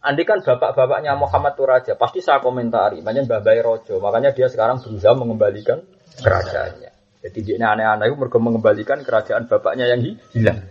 Andai 0.00 0.24
kan 0.24 0.40
bapak-bapaknya 0.40 1.12
Muhammad 1.12 1.52
itu 1.60 1.64
raja, 1.68 1.92
pasti 1.92 2.24
saya 2.24 2.40
komentari. 2.40 3.04
Banyak 3.04 3.28
babai 3.28 3.60
rojo, 3.60 4.00
makanya 4.00 4.32
dia 4.32 4.48
sekarang 4.48 4.80
berusaha 4.80 5.12
mengembalikan 5.12 5.84
kerajaannya. 6.24 6.90
Jadi 7.20 7.38
dia 7.44 7.60
aneh-aneh 7.60 8.08
itu 8.08 8.16
mereka 8.16 8.40
mengembalikan 8.40 9.04
kerajaan 9.04 9.44
bapaknya 9.44 9.92
yang 9.92 10.00
hilang. 10.32 10.64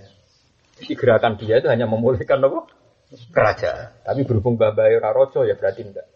Jadi 0.81 0.93
gerakan 0.97 1.37
dia 1.37 1.61
itu 1.61 1.69
hanya 1.69 1.85
memulihkan 1.85 2.41
apa? 2.41 2.65
Kerajaan. 3.29 4.01
Tapi 4.01 4.21
berhubung 4.25 4.57
babai 4.57 4.97
rojo 4.97 5.45
ya 5.45 5.53
berarti 5.53 5.85
enggak. 5.85 6.09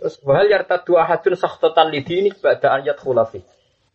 Terus 0.00 0.16
wahal 0.24 0.48
yartaddu 0.48 0.96
ahadun 0.96 1.36
sakhtatan 1.36 1.92
lidini 1.92 2.32
ba'da 2.32 2.72
an 2.72 2.88
yadkhula 2.88 3.28
fi. 3.28 3.44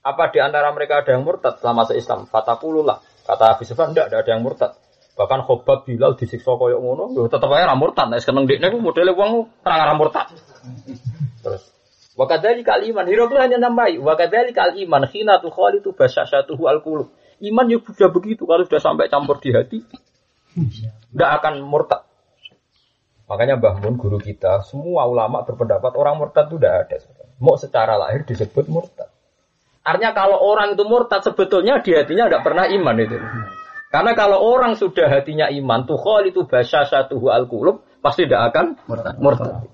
Apa 0.05 0.29
di 0.29 0.37
antara 0.37 0.69
mereka 0.73 1.01
ada 1.01 1.17
yang 1.17 1.25
murtad 1.25 1.57
selama 1.57 1.89
se-Islam? 1.89 2.29
Fatakululah. 2.29 3.01
Kata 3.25 3.57
Abi 3.57 3.65
Sufyan 3.65 3.93
enggak 3.93 4.09
ada 4.13 4.29
yang 4.29 4.45
murtad. 4.45 4.77
Bahkan 5.11 5.43
Khobab 5.43 5.83
Bilal 5.83 6.15
disiksa 6.15 6.55
koyo 6.55 6.79
ngono, 6.79 7.11
yo 7.11 7.27
tetep 7.27 7.51
ae 7.51 7.67
ra 7.67 7.75
murtad. 7.75 8.07
Nek 8.07 8.23
seneng 8.23 8.47
dekne 8.47 8.71
ku 8.71 8.79
modele 8.79 9.11
wong 9.11 9.51
murtad. 9.99 10.31
Terus 11.43 11.63
wa 12.15 12.25
kadzalika 12.27 12.77
kaliman 12.77 13.07
Hiraqlu 13.07 13.39
hanya 13.39 13.57
nambahi 13.57 13.97
wa 13.97 14.13
kadzalika 14.19 14.71
iman 14.75 15.03
khina 15.07 15.39
tu 15.43 15.51
khalitu 15.51 15.91
basyashatuhu 15.91 16.63
al-qulub. 16.67 17.11
Iman 17.41 17.67
ya 17.73 17.81
sudah 17.81 18.13
begitu 18.13 18.45
kalau 18.45 18.63
sudah 18.63 18.81
sampai 18.81 19.09
campur 19.09 19.41
di 19.41 19.49
hati 19.49 19.81
tidak 20.53 21.31
akan 21.41 21.65
murtad. 21.65 22.05
Makanya 23.31 23.55
Mbah 23.57 23.79
Mun 23.79 23.95
guru 23.95 24.19
kita, 24.19 24.59
semua 24.67 25.07
ulama 25.07 25.47
berpendapat 25.47 25.95
orang 25.95 26.19
murtad 26.19 26.51
itu 26.51 26.59
tidak 26.59 26.73
ada. 26.83 26.97
Mau 27.39 27.55
secara 27.55 27.95
lahir 27.95 28.27
disebut 28.27 28.67
murtad. 28.67 29.07
Artinya 29.81 30.11
kalau 30.13 30.37
orang 30.37 30.75
itu 30.75 30.83
murtad 30.83 31.23
sebetulnya 31.23 31.79
di 31.81 31.95
hatinya 31.95 32.27
tidak 32.27 32.43
pernah 32.43 32.67
iman 32.69 32.95
itu. 32.99 33.17
Karena 33.91 34.15
kalau 34.15 34.39
orang 34.39 34.79
sudah 34.79 35.11
hatinya 35.11 35.51
iman, 35.51 35.83
tuh 35.83 35.99
itu 36.23 36.47
bahasa 36.47 36.87
satu 36.87 37.19
al 37.27 37.45
kulub 37.51 37.83
pasti 37.99 38.23
tidak 38.23 38.55
akan 38.55 38.65
Murtad. 38.87 39.15
murtad. 39.19 39.67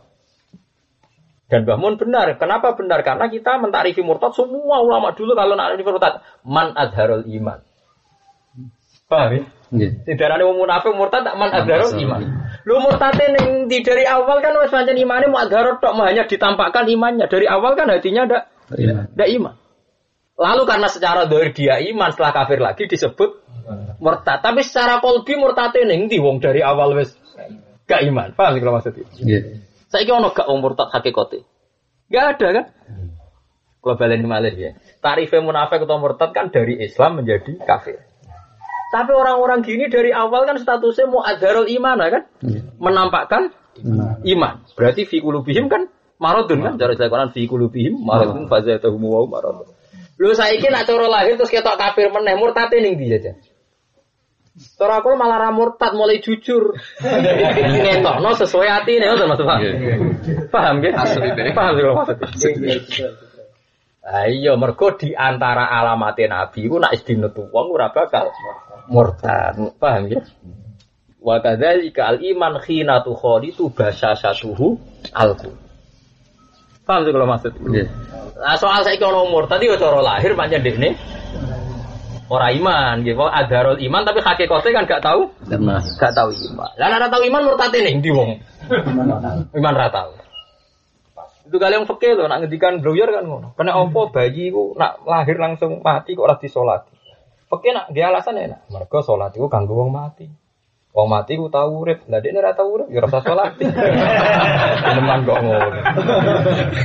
Dan 1.48 1.64
Mbah 1.64 1.78
Mun 1.80 1.96
benar. 1.96 2.28
Kenapa 2.36 2.76
benar? 2.76 3.06
Karena 3.08 3.32
kita 3.32 3.56
mentarifi 3.62 4.04
murtad 4.04 4.36
semua 4.36 4.84
ulama 4.84 5.16
dulu 5.16 5.32
kalau 5.32 5.56
nak 5.56 5.80
murtad 5.80 6.20
man 6.44 6.76
adharul 6.76 7.24
iman. 7.24 7.64
Paham 9.08 9.32
ya? 9.32 9.44
Tidak 10.04 10.28
ada 10.28 10.44
wong 10.44 10.60
munafik 10.60 10.92
murtad 10.92 11.24
tak 11.24 11.40
man 11.40 11.54
adharul 11.56 11.96
iman. 11.96 12.22
Lu 12.68 12.84
murtadnya 12.84 13.32
ning 13.40 13.72
di 13.72 13.80
dari 13.80 14.04
awal 14.04 14.44
kan 14.44 14.60
wis 14.60 14.74
pancen 14.74 15.00
imane 15.00 15.32
mau 15.32 15.40
adharul 15.40 15.80
tok 15.80 15.96
hanya 16.04 16.28
ditampakkan 16.28 16.84
imannya. 16.84 17.32
Dari 17.32 17.48
awal 17.48 17.80
kan 17.80 17.88
hatinya 17.88 18.28
ndak 18.28 18.44
Iya. 18.76 19.08
ndak 19.16 19.30
iman. 19.40 19.56
Lalu 20.36 20.64
karena 20.68 20.88
secara 20.92 21.24
dohir 21.32 21.56
dia 21.56 21.80
iman 21.80 22.12
setelah 22.12 22.36
kafir 22.36 22.60
lagi 22.60 22.92
disebut 22.92 23.47
murtad. 24.00 24.40
Tapi 24.42 24.62
secara 24.64 25.00
kolbi 25.04 25.34
murtadnya 25.36 25.88
ning 25.88 26.08
ndi 26.08 26.18
wong 26.20 26.40
dari 26.40 26.64
awal 26.64 26.96
wis 26.96 27.14
gak 27.88 28.04
iman. 28.08 28.36
Paham 28.36 28.58
sih 28.58 28.62
kalau 28.62 28.74
maksudnya? 28.80 29.06
Nggih. 29.08 29.42
Saiki 29.88 30.12
ono 30.12 30.32
gak 30.36 30.48
wong 30.48 30.60
murtad 30.60 30.92
hakikate? 30.92 31.44
Gak 32.12 32.26
ada 32.38 32.48
kan? 32.52 32.66
Kalau 33.84 33.96
balen 33.96 34.28
malih 34.28 34.56
ya. 34.56 34.72
Tarifnya 35.00 35.40
munafik 35.40 35.84
atau 35.88 36.00
murtad 36.00 36.36
kan 36.36 36.52
dari 36.52 36.80
Islam 36.84 37.24
menjadi 37.24 37.56
kafir. 37.64 38.04
Tapi 38.88 39.12
orang-orang 39.12 39.68
gini 39.68 39.92
dari 39.92 40.16
awal 40.16 40.48
kan 40.48 40.56
statusnya 40.60 41.12
mau 41.12 41.20
adarul 41.20 41.68
iman 41.68 42.00
kan? 42.00 42.24
Iya. 42.44 42.62
Menampakkan 42.80 43.52
iman. 44.24 44.54
Berarti 44.76 45.04
fi 45.04 45.20
kulubihim 45.20 45.68
kan 45.68 45.92
maradun 46.18 46.64
kan? 46.64 46.74
Cara 46.80 46.96
Al-Quran 46.96 47.32
fi 47.36 47.48
kulubihim 47.48 48.00
maradun 48.00 48.48
fazatahum 48.48 49.04
wa 49.04 49.28
maradun. 49.28 49.68
Lu 50.18 50.34
saiki 50.34 50.68
nak 50.74 50.90
cara 50.90 51.06
lahir 51.06 51.38
terus 51.38 51.54
ketok 51.54 51.78
kafir 51.78 52.10
meneh 52.10 52.34
murtad 52.42 52.74
ning 52.74 52.98
ndi 52.98 53.14
aja. 53.14 53.38
Cara 54.58 55.06
aku 55.06 55.14
malah 55.14 55.38
ra 55.38 55.50
murtad 55.54 55.94
mulai 55.94 56.18
jujur. 56.18 56.74
Ngetokno 57.78 58.30
sesuai 58.42 58.68
hati 58.74 58.98
nih, 58.98 59.06
ngoten 59.06 59.30
Mas 59.30 59.42
Pak. 59.42 59.60
Paham 60.50 60.82
nggih? 60.82 60.94
Asli 60.98 61.30
deh. 61.30 61.54
Paham 61.54 61.72
sih 61.78 61.84
kalau 61.86 61.96
maksudnya. 62.02 62.78
Ah 64.08 64.26
iya 64.32 64.56
mergo 64.56 64.96
di 64.96 65.12
antara 65.12 65.68
alamate 65.68 66.32
nabi 66.32 66.64
iku 66.64 66.80
nak 66.80 66.96
istinetu 66.96 67.52
wong 67.54 67.70
ora 67.70 67.94
bakal 67.94 68.34
murtad. 68.90 69.78
Paham 69.78 70.10
ya? 70.10 70.26
Wa 71.22 71.38
kadzalika 71.44 72.10
al 72.10 72.24
iman 72.24 72.58
khina 72.58 73.06
tu 73.06 73.14
khalitu 73.14 73.70
basasatuhu 73.70 74.80
alqu. 75.14 75.54
Paham 76.88 77.04
sih 77.06 77.12
kalau 77.14 77.28
maksud? 77.30 77.54
Nggih. 77.62 77.86
Nah, 78.42 78.56
soal 78.58 78.82
saiki 78.82 79.04
ono 79.06 79.28
murtad 79.30 79.62
yo 79.62 79.78
cara 79.78 80.02
lahir 80.02 80.34
pancen 80.34 80.66
dekne 80.66 80.98
ora 82.28 82.52
iman 82.52 83.04
gitu. 83.04 83.24
Adarul 83.24 83.80
iman 83.80 84.02
tapi 84.04 84.20
hakikatnya 84.24 84.72
kan 84.72 84.84
gak 84.88 85.04
tahu, 85.04 85.22
Karena 85.48 85.80
gak 85.80 86.14
tahu 86.16 86.30
iman. 86.32 86.72
Lah 86.76 86.88
ora 86.96 87.08
tahu 87.08 87.24
iman 87.28 87.42
murtad 87.48 87.74
ning 87.76 88.04
ndi 88.04 88.12
wong? 88.12 88.40
Iman 89.56 89.74
ra 89.76 89.88
tahu. 89.92 90.28
Itu 91.48 91.64
kali 91.64 91.80
yang 91.80 91.88
fakir 91.88 92.20
loh, 92.20 92.28
nak 92.28 92.44
ngedikan 92.44 92.84
blower 92.84 93.08
kan 93.08 93.24
ngono. 93.24 93.56
Kena 93.56 93.80
opo 93.80 94.12
bayi 94.12 94.52
ku 94.52 94.76
nak 94.76 95.08
lahir 95.08 95.40
langsung 95.40 95.80
mati 95.80 96.12
kok 96.12 96.28
ora 96.28 96.36
disolati. 96.36 96.92
Fakir 97.48 97.72
nak 97.72 97.88
dia 97.96 98.12
alasan 98.12 98.36
enak. 98.36 98.68
Mereka 98.68 99.00
sholat 99.00 99.32
itu 99.32 99.48
kanggo 99.48 99.80
wong 99.80 99.96
mati. 99.96 100.28
Wong 100.92 101.08
mati 101.08 101.40
ku 101.40 101.48
tahu 101.48 101.88
urip. 101.88 102.04
Lah 102.12 102.20
dia 102.20 102.36
ora 102.36 102.52
tahu 102.52 102.68
urip, 102.76 102.88
ya 102.92 103.00
ora 103.00 103.08
usah 103.08 103.24
sholat. 103.24 103.52
Teman 105.00 105.24
kok 105.24 105.40
ngono. 105.40 105.80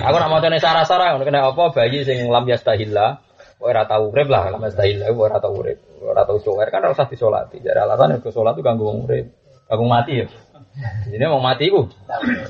Aku 0.07 0.17
nak 0.23 0.31
macane 0.31 0.63
sarah-sarah 0.63 1.19
ngono 1.19 1.27
kena 1.27 1.51
apa 1.51 1.75
bayi 1.75 2.07
sing 2.07 2.31
lam 2.31 2.47
yastahilla. 2.47 3.19
Ora 3.63 3.87
tahu 3.87 4.11
urip 4.11 4.27
lah, 4.27 4.51
yastahilla 4.59 5.07
kok 5.15 5.23
ora 5.23 5.39
tahu 5.39 5.55
urip. 5.63 5.79
Ora 6.03 6.27
tahu 6.27 6.43
sholat 6.43 6.67
kan 6.75 6.83
ora 6.83 6.99
usah 6.99 7.07
disolati. 7.07 7.63
Jadi 7.63 7.79
alasan 7.79 8.19
ke 8.19 8.35
sholat 8.35 8.59
itu 8.59 8.67
kanggo 8.67 8.91
wong 8.91 9.07
urip. 9.07 9.31
Kanggo 9.71 9.87
mati 9.87 10.19
ya. 10.19 10.27
Jadi 11.07 11.23
mau 11.31 11.39
mati 11.39 11.71
ku 11.71 11.87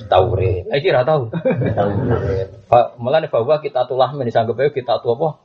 tahu 0.09 0.24
urip. 0.32 0.72
Lagi 0.72 0.89
ora 0.89 1.05
tahu. 1.05 1.22
Tahu 1.76 1.90
urip. 2.09 2.48
Malah 2.97 3.28
bahwa 3.28 3.60
kita 3.60 3.84
tulah 3.84 4.09
men 4.16 4.24
disanggep 4.24 4.56
ae 4.56 4.72
kita 4.72 5.05
tu 5.05 5.12
apa? 5.12 5.36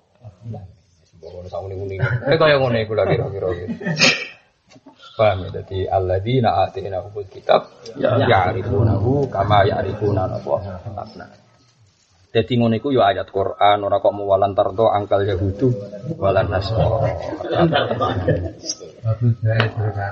Ngono 1.20 1.48
sak 1.52 1.60
ngene-ngene. 1.68 1.96
Eh 2.32 2.38
kaya 2.40 2.56
ngono 2.64 2.78
iku 2.80 2.94
lagi 2.96 3.20
kira-kira. 3.20 3.48
Paham 5.18 5.50
ya? 5.50 5.60
Jadi 5.60 5.90
alladzina 5.90 6.64
atina 6.64 7.02
kitab 7.28 7.68
ya'rifunahu 8.00 9.28
kama 9.28 9.68
ya'rifuna 9.68 10.32
apa 10.32 10.56
abna. 10.96 11.26
Jadi 12.38 12.54
ngono 12.54 12.78
iku 12.78 12.94
ya 12.94 13.10
ayat 13.10 13.34
Quran 13.34 13.82
ora 13.82 13.98
kok 13.98 14.14
muwalan 14.14 14.54
tardo 14.54 14.94
angkal 14.94 15.26
yahudu 15.26 15.74
walan 16.22 16.46
nasara. 16.54 17.02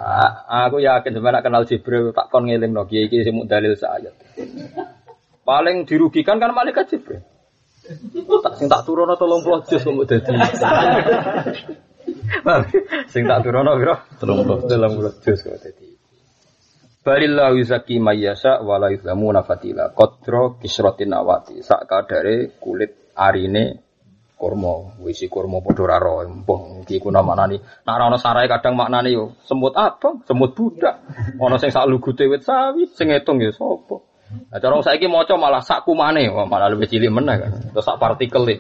Ah, 0.02 0.66
Aku 0.66 0.82
yakin 0.82 1.14
sebenarnya 1.14 1.46
kenal 1.46 1.70
Jibril 1.70 2.18
tak 2.18 2.34
kon 2.34 2.50
ngeling 2.50 2.74
no 2.74 2.90
kiai 2.90 3.14
kiai 3.14 3.30
sing 3.30 3.46
dalil 3.46 3.78
ayat. 3.78 4.18
Paling 5.46 5.86
dirugikan 5.86 6.42
kan 6.42 6.50
malaikat 6.50 6.90
Jibril. 6.90 7.22
Tak 8.42 8.58
sing 8.58 8.74
tak 8.74 8.82
turono 8.90 9.14
30 9.14 9.46
juz 9.70 9.86
kok 9.86 10.10
dadi. 10.10 10.34
Sing 13.14 13.30
tak 13.30 13.46
turono 13.46 13.78
piro? 13.78 14.02
30 14.18 14.66
30 14.66 15.22
juz 15.22 15.40
kok 15.46 15.58
dadi. 15.62 15.85
Balillahu 17.06 17.62
yuzaki 17.62 18.02
mayyasa 18.02 18.66
wala 18.66 18.90
yuzlamuna 18.90 19.46
fatila. 19.46 19.94
Qadra 19.94 20.58
kisratin 20.58 21.14
awati 21.14 21.62
sak 21.62 21.86
kadare 21.86 22.58
kulit 22.58 23.14
arine 23.14 23.86
kurma. 24.34 24.98
Wisi 25.06 25.30
kurma 25.30 25.62
padha 25.62 25.86
ora 25.86 26.02
ro. 26.02 26.26
Empung 26.26 26.82
iki 26.82 26.98
kuna 26.98 27.22
maknani. 27.22 27.62
Nek 27.62 27.94
ora 27.94 28.50
kadang 28.50 28.74
maknane 28.74 29.14
yo 29.14 29.38
semut 29.46 29.78
abang 29.78 30.26
semut 30.26 30.58
budak. 30.58 31.06
Ana 31.38 31.62
sing 31.62 31.70
sak 31.70 31.86
lugute 31.86 32.26
wit 32.26 32.42
sawi 32.42 32.90
sing 32.90 33.14
ngitung 33.14 33.38
ya 33.38 33.54
sapa 33.54 34.02
Nah, 34.26 34.58
cara 34.58 34.82
saiki 34.82 35.06
maca 35.06 35.38
malah 35.38 35.62
sak 35.62 35.86
kumane, 35.86 36.28
malah 36.28 36.74
lebih 36.74 36.90
cilik 36.90 37.14
meneh 37.14 37.36
kan. 37.40 37.52
Terus 37.72 37.86
sak 37.86 38.02
partikel 38.02 38.44
e. 38.50 38.56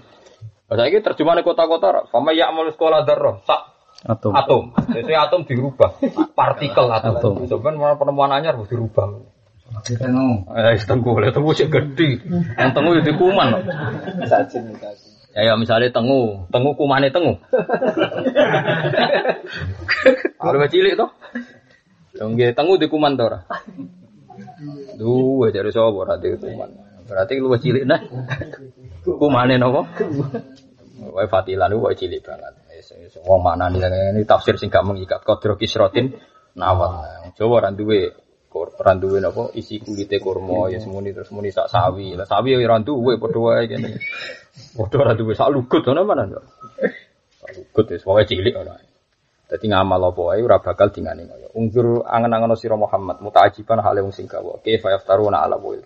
Nah, 0.69 0.75
saiki 0.77 1.01
terjemahane 1.01 1.41
kota-kota, 1.41 2.05
fama 2.09 2.31
ya'mal 2.31 2.69
sekolah 2.73 3.01
darah, 3.01 3.41
sak 3.43 3.74
atom. 4.05 4.31
atom. 4.37 4.63
Jadi 4.93 5.13
atom 5.17 5.41
dirubah, 5.43 5.97
partikel 6.37 6.85
atom. 6.89 7.13
Atom. 7.17 7.33
Sebenarnya 7.49 7.97
penemuan 7.97 8.31
anyar 8.31 8.53
harus 8.55 8.69
dirubah. 8.69 9.33
Eh, 9.65 10.77
tengku, 10.85 11.17
lihat 11.17 11.33
tengku 11.33 11.51
cek 11.57 11.69
gede. 11.73 12.21
Yang 12.55 12.71
tengku 12.77 12.91
itu 13.01 13.11
kuman. 13.17 13.65
Ya, 15.35 15.51
ya 15.51 15.53
misalnya 15.59 15.91
tengu, 15.91 16.47
tengu 16.47 16.71
kumane 16.79 17.11
tengu. 17.11 17.35
Kalau 20.39 20.67
cilik 20.69 20.95
toh. 20.95 21.11
Yang 22.15 22.29
nggih 22.31 22.49
tengu 22.55 22.79
di 22.79 22.87
kuman 22.87 23.19
toh 23.19 23.27
ora. 23.27 23.39
Duwe 24.95 25.51
dari 25.51 25.75
sapa 25.75 25.91
ora 25.91 26.15
di 26.15 26.31
kuman. 26.39 26.69
Berarti 27.09 27.41
lu 27.41 27.51
cilik 27.59 27.83
nah. 27.83 27.99
Kumane 29.03 29.59
napa? 29.59 29.83
Wae 31.03 31.27
fatilan 31.27 31.73
wae 31.75 31.99
cilik 31.99 32.23
banget. 32.23 32.53
Wong 33.25 33.41
mana 33.41 33.69
nih 33.71 33.81
ini 34.13 34.21
tafsir 34.29 34.61
sing 34.61 34.69
gak 34.69 34.85
mengikat 34.85 35.25
kodro 35.25 35.57
kisrotin 35.57 36.13
nawat. 36.53 37.33
Jawa 37.33 37.65
ora 37.65 37.69
duwe 37.73 38.13
kur- 38.51 38.71
ora 38.77 38.93
duwe 38.95 39.19
napa 39.19 39.49
isi 39.57 39.81
kulite 39.81 40.21
kurma 40.21 40.69
ya 40.69 40.79
semuni 40.79 41.11
terus 41.11 41.33
muni 41.33 41.49
sak 41.49 41.67
sawi. 41.67 42.13
Lah 42.13 42.29
sawi 42.29 42.55
ya 42.55 42.61
ora 42.63 42.79
duwe 42.79 43.17
padha 43.17 43.39
wae 43.41 43.65
kene. 43.67 43.97
Padha 44.77 44.95
ora 45.01 45.13
duwe 45.17 45.33
sak 45.33 45.49
lugut 45.51 45.81
ngono 45.83 46.01
mana. 46.05 46.23
Sak 47.41 47.49
lugut 47.57 47.85
wis 47.91 48.03
wae 48.05 48.23
cilik 48.23 48.55
ora. 48.55 48.77
Dadi 49.45 49.65
ngamal 49.69 50.01
apa 50.09 50.21
wae 50.21 50.41
ora 50.45 50.57
bakal 50.61 50.89
dingane 50.93 51.25
kaya. 51.27 51.47
Ungkur 51.57 52.05
angen-angen 52.05 52.53
sira 52.57 52.77
Muhammad 52.77 53.21
mutaajiban 53.21 53.81
hale 53.81 54.01
wong 54.01 54.13
sing 54.13 54.29
gawa. 54.29 54.61
Kaifa 54.63 54.93
yaftaruna 54.93 55.41
ala 55.41 55.57
wal 55.57 55.81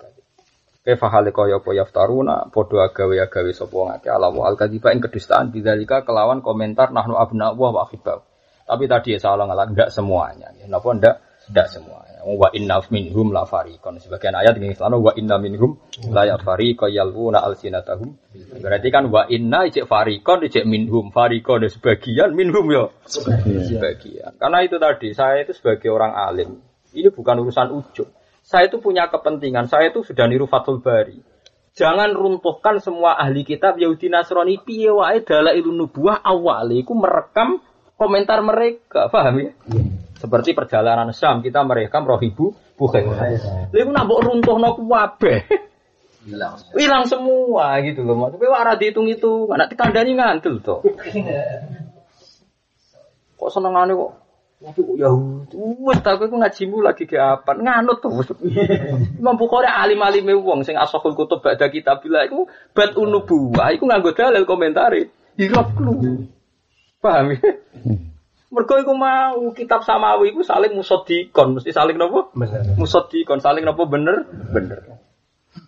kadhib. 0.90 0.98
Kaifa 0.98 1.08
hale 1.14 1.30
kaya 1.30 1.62
apa 1.62 1.70
yaftaruna 1.78 2.36
padha 2.50 2.90
agawe-agawe 2.90 3.52
sapa 3.54 3.74
wong 3.74 3.90
akeh 3.94 4.10
ala 4.10 4.34
wal 4.34 4.58
kadhiba 4.58 4.90
ing 4.90 5.02
kedustaan 5.06 5.54
bidzalika 5.54 6.02
kelawan 6.02 6.42
komentar 6.42 6.90
nahnu 6.90 7.14
abna 7.14 7.54
wa 7.54 7.70
wa. 7.70 7.86
Tapi 8.70 8.86
tadi 8.86 9.18
ya 9.18 9.20
salah 9.22 9.50
ngalah 9.50 9.66
enggak 9.70 9.90
semuanya. 9.90 10.54
Ya, 10.58 10.70
Napa 10.70 10.94
enggak 10.94 11.18
Tidak 11.50 11.66
semua. 11.66 12.06
Wa 12.30 12.54
inna 12.54 12.78
minhum 12.94 13.34
la 13.34 13.42
fariqon. 13.42 13.98
Sebagian 13.98 14.38
ayat 14.38 14.54
ini 14.62 14.78
selalu 14.78 15.10
wa 15.10 15.12
inna 15.18 15.42
minhum 15.42 15.82
la 16.14 16.30
ya 16.30 16.38
fariqo 16.38 16.86
yalwuna 16.86 17.42
alsinatahum. 17.42 18.14
Berarti 18.62 18.94
kan 18.94 19.10
wa 19.10 19.26
inna 19.26 19.66
ijek 19.66 19.90
fariqon 19.90 20.46
ijek 20.46 20.70
minhum. 20.70 21.10
Fariqon 21.10 21.66
ya 21.66 21.74
sebagian 21.74 22.38
minhum 22.38 22.70
ya 22.70 22.94
sebagian. 23.10 24.38
Karena 24.38 24.62
itu 24.62 24.78
tadi 24.78 25.10
saya 25.18 25.42
itu 25.42 25.58
sebagai 25.58 25.90
orang 25.90 26.14
alim. 26.14 26.62
Ini 26.94 27.10
bukan 27.10 27.42
urusan 27.42 27.74
ujung. 27.74 28.14
Saya 28.50 28.66
itu 28.66 28.82
punya 28.82 29.06
kepentingan. 29.14 29.70
Saya 29.70 29.94
itu 29.94 30.02
sudah 30.02 30.26
niru 30.26 30.50
Fathul 30.50 30.82
Bari. 30.82 31.22
Jangan 31.78 32.18
runtuhkan 32.18 32.82
semua 32.82 33.14
ahli 33.14 33.46
kitab 33.46 33.78
Yahudi 33.78 34.10
Nasrani 34.10 34.58
piye 34.58 34.90
wae 34.90 35.22
dalailun 35.22 35.86
nubuwah 35.86 36.18
awal 36.26 36.66
iku 36.74 36.98
merekam 36.98 37.62
komentar 37.94 38.42
mereka, 38.42 39.06
paham 39.14 39.38
ya? 39.38 39.52
Seperti 40.18 40.58
perjalanan 40.58 41.14
Syam 41.14 41.46
kita 41.46 41.62
merekam 41.62 42.10
rohibu 42.10 42.58
bukan. 42.74 43.14
Lha 43.14 43.70
iku 43.70 43.92
nak 43.94 44.10
mbok 44.10 44.22
runtuhno 44.26 44.82
kuwabe. 44.82 45.46
Hilang 46.74 47.06
semua 47.06 47.78
gitu 47.86 48.02
loh. 48.02 48.34
Tapi 48.34 48.50
ora 48.50 48.74
dihitung-hitung, 48.74 49.54
anak 49.54 49.78
dikandani 49.78 50.18
ngantul 50.18 50.58
to. 50.66 50.82
Kok 53.38 53.50
senengane 53.54 53.94
kok 53.94 54.12
Waduh 54.60 54.92
Yahudi, 55.00 55.56
wes 55.56 56.04
tak 56.04 56.20
aku 56.20 56.36
ngajimu 56.36 56.84
lagi 56.84 57.08
ke 57.08 57.16
apa? 57.16 57.56
Nganut 57.56 58.04
tuh. 58.04 58.12
Imam 59.16 59.40
Bukhari 59.40 59.72
alim-alime 59.72 60.36
wong 60.36 60.68
sing 60.68 60.76
asahul 60.76 61.16
kutub 61.16 61.40
ba'da 61.40 61.72
kitabillah 61.72 62.28
iku 62.28 62.44
bat 62.76 62.92
unubuwah 63.00 63.72
iku 63.72 63.88
nganggo 63.88 64.12
dalil 64.12 64.44
komentari. 64.44 65.08
Hirap 65.40 65.80
lu. 65.80 66.28
Paham 67.00 67.40
ya? 67.40 67.56
Mergo 68.52 68.76
iku 68.84 68.92
mau 69.00 69.48
kitab 69.56 69.88
samawi 69.88 70.36
iku 70.36 70.44
saling 70.44 70.76
musodikon, 70.76 71.56
mesti 71.56 71.72
saling 71.72 71.96
nopo? 71.96 72.36
Musodikon, 72.76 73.40
saling 73.40 73.64
nopo 73.64 73.88
bener? 73.88 74.28
Bener. 74.28 75.00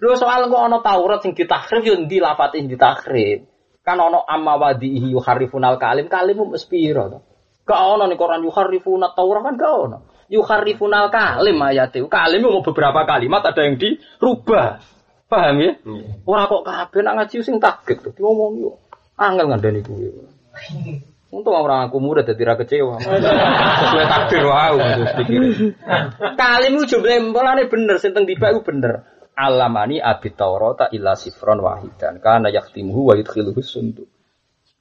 Lho 0.04 0.20
soal 0.20 0.52
kok 0.52 0.68
ana 0.68 0.84
Taurat 0.84 1.24
sing 1.24 1.32
ditakrif 1.32 1.88
yo 1.88 1.96
ndi 1.96 2.20
lafate 2.20 2.60
ditakrif. 2.60 3.48
Kan 3.88 4.04
ana 4.04 4.20
amma 4.28 4.60
wadihi 4.60 5.16
yuharifunal 5.16 5.80
kalim, 5.80 6.12
kalimmu 6.12 6.52
mesti 6.52 6.68
piro 6.68 7.08
to? 7.08 7.31
Gak 7.72 7.84
ono 7.88 8.04
nih 8.04 8.20
Quran 8.20 8.44
yuharifuna 8.44 9.16
Taurat 9.16 9.42
kan 9.48 9.56
gak 9.56 9.72
ono. 9.72 9.98
Yuharifuna 10.28 11.08
kalim 11.08 11.56
ayat 11.64 11.96
itu. 11.96 12.12
Kalim 12.12 12.44
mau 12.44 12.60
beberapa 12.60 13.08
kalimat 13.08 13.48
ada 13.48 13.64
yang 13.64 13.80
dirubah. 13.80 14.84
Paham 15.32 15.64
ya? 15.64 15.72
Orang 16.28 16.52
kok 16.52 16.64
kabeh 16.68 17.00
nak 17.08 17.16
ngaji 17.16 17.36
sing 17.40 17.64
takut 17.64 17.96
tuh. 18.04 18.12
Ngomong 18.20 18.60
yo. 18.60 18.72
Angel 19.16 19.48
ngandani 19.48 19.80
kuwi. 19.80 20.12
Untung 21.32 21.56
orang 21.56 21.88
aku 21.88 22.04
muda 22.04 22.28
jadi 22.28 22.44
ra 22.44 22.60
kecewa. 22.60 23.00
Sesuai 23.00 24.06
takdir 24.12 24.44
wow 24.44 24.76
Kalim 26.36 26.72
itu 26.76 27.00
jumlah 27.00 27.32
mulane 27.32 27.72
bener 27.72 27.96
sing 28.04 28.12
teng 28.12 28.28
tiba 28.28 28.52
iku 28.52 28.68
bener. 28.68 29.08
Alamani 29.32 30.04
abit 30.04 30.36
Taurat 30.36 30.92
illa 30.92 31.16
sifron 31.16 31.64
wahidan 31.64 32.20
kana 32.20 32.52
yaktimuhu 32.52 33.08
wa 33.08 33.14
yudkhiluhu 33.16 33.64
sundu. 33.64 34.12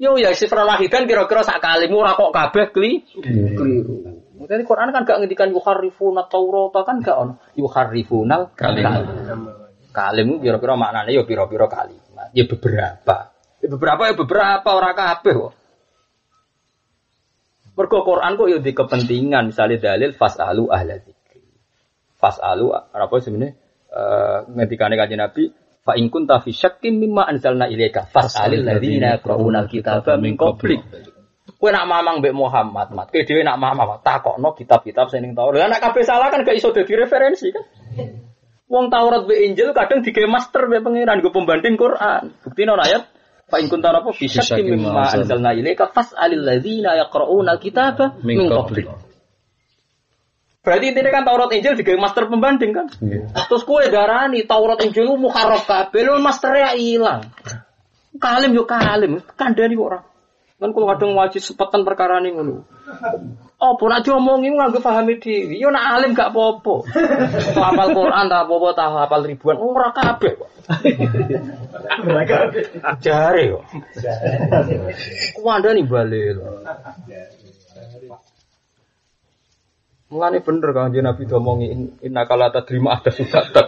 Yo 0.01 0.17
ya 0.17 0.33
sifran 0.33 0.65
wahidan 0.65 1.05
kira-kira 1.05 1.45
sak 1.45 1.61
kalimu 1.61 2.01
ora 2.01 2.17
kok 2.17 2.33
kabeh 2.33 2.73
kli 2.73 3.05
keliru. 3.53 4.01
Mungkin 4.41 4.65
Quran 4.65 4.97
kan 4.97 5.05
gak 5.05 5.21
ngendikan 5.21 5.53
yuharrifuna 5.53 6.25
Taurat 6.25 6.73
kan 6.89 7.05
gak 7.05 7.17
ono. 7.21 7.37
Yuharrifunal 7.53 8.57
kalim. 8.57 8.89
Kalim 9.93 10.41
kira-kira 10.41 10.81
maknane 10.81 11.13
yo 11.13 11.29
pira-pira 11.29 11.69
kalimat. 11.69 12.33
Ya 12.33 12.49
beberapa. 12.49 13.37
Ya 13.61 13.69
beberapa 13.69 14.03
ya 14.09 14.15
beberapa 14.17 14.69
ora 14.73 14.97
kabeh 14.97 15.33
kok. 15.37 15.53
Mergo 17.77 17.99
Quran 18.01 18.33
kok 18.41 18.49
yo 18.49 18.59
di 18.65 18.73
kepentingan 18.73 19.53
misalnya 19.53 19.77
dalil 19.85 20.17
fasalu 20.17 20.73
ahla 20.73 20.97
dzikri. 20.97 21.45
Fasalu 22.17 22.73
apa 22.73 23.15
sebenarnya 23.21 23.53
eh 23.93 24.39
ngendikane 24.49 24.97
kanjeng 24.97 25.21
Nabi 25.21 25.53
Fa 25.81 25.97
in 25.97 26.13
kunta 26.13 26.45
fi 26.45 26.53
syakkin 26.53 27.01
mimma 27.01 27.25
anzalna 27.25 27.65
ilaika 27.67 28.05
fas'alil 28.05 28.65
ladzina 28.65 29.17
yaqra'una 29.17 29.65
al-kitaba 29.65 30.21
min 30.21 30.37
qablik. 30.37 30.81
Kowe 31.61 31.69
nak 31.73 31.85
mamang 31.89 32.25
mbek 32.25 32.33
Muhammad, 32.37 32.89
mat. 32.97 33.13
Kowe 33.13 33.21
dhewe 33.21 33.45
nak 33.45 33.61
mamang 33.61 34.01
takokno 34.01 34.57
kitab-kitab 34.57 35.13
sing 35.13 35.25
ning 35.25 35.33
Taurat. 35.37 35.67
Lah 35.67 35.69
nek 35.77 35.81
kabeh 35.85 36.05
salah 36.05 36.33
kan 36.33 36.45
gak 36.45 36.57
iso 36.57 36.73
dadi 36.73 36.93
referensi 36.97 37.53
kan. 37.53 37.65
Wong 38.69 38.89
Taurat 38.89 39.29
mbek 39.29 39.41
Injil 39.45 39.73
kadang 39.77 40.01
digawe 40.01 40.29
master 40.29 40.69
mbek 40.69 40.85
pangeran 40.85 41.21
go 41.25 41.33
pembanding 41.33 41.77
Quran. 41.77 42.33
Buktine 42.45 42.73
ana 42.77 42.85
ayat 42.85 43.05
Fa 43.51 43.59
in 43.59 43.67
kunta 43.67 43.91
apa 43.91 44.15
fi 44.15 44.31
syakkin 44.31 44.79
mimma 44.79 45.11
anzalna 45.11 45.51
ilaika 45.51 45.91
fas'alil 45.91 46.47
ladzina 46.47 46.95
yaqra'una 46.95 47.59
al-kitaba 47.59 48.23
min 48.23 48.47
qablik. 48.47 49.10
Berarti 50.61 50.93
intinya 50.93 51.11
kan 51.11 51.25
Taurat 51.25 51.51
Injil 51.57 51.73
digawe 51.73 51.97
master 51.97 52.29
pembanding 52.29 52.73
kan? 52.77 52.87
Terus 53.49 53.65
kue 53.65 53.89
darani 53.89 54.45
Taurat 54.45 54.77
Injil 54.85 55.09
lu 55.09 55.17
mukarraf 55.17 55.65
kabeh 55.65 56.05
lu 56.05 56.21
masternya 56.21 56.77
ilang. 56.77 57.25
Kalim 58.21 58.53
yo 58.53 58.69
kalim, 58.69 59.25
kandhani 59.41 59.79
orang. 59.81 60.05
Kan 60.61 60.77
kalau 60.77 60.93
kadang 60.93 61.17
wajib 61.17 61.41
sepetan 61.41 61.89
perkara 61.89 62.21
ning 62.21 62.37
ngono. 62.37 62.69
Oh, 63.61 63.81
pun 63.81 63.93
aja 63.93 64.13
omongi 64.13 64.53
nganggo 64.53 64.85
pahami 64.85 65.17
dhewe. 65.17 65.57
Yo 65.57 65.73
nak 65.73 65.97
alim 65.97 66.13
gak 66.13 66.37
apa-apa. 66.37 66.85
Hafal 67.57 67.89
Quran 67.97 68.29
tak 68.29 68.43
apa-apa, 68.45 68.69
tak 68.77 68.89
hafal 68.93 69.21
ribuan 69.25 69.57
ora 69.57 69.89
kabeh 69.97 70.37
kok. 70.37 70.51
Jare 73.01 73.45
kok. 73.57 73.65
Kuwandani 75.41 75.81
bali 75.89 76.37
lho. 76.37 76.45
Mulane 80.11 80.43
bener 80.43 80.75
kan 80.75 80.91
jeneng 80.91 81.15
Nabi 81.15 81.23
domongi 81.23 81.67
inna 82.03 82.27
kala 82.27 82.51
tadrima 82.51 82.99
ada 82.99 83.15
suka 83.15 83.47
tak. 83.55 83.67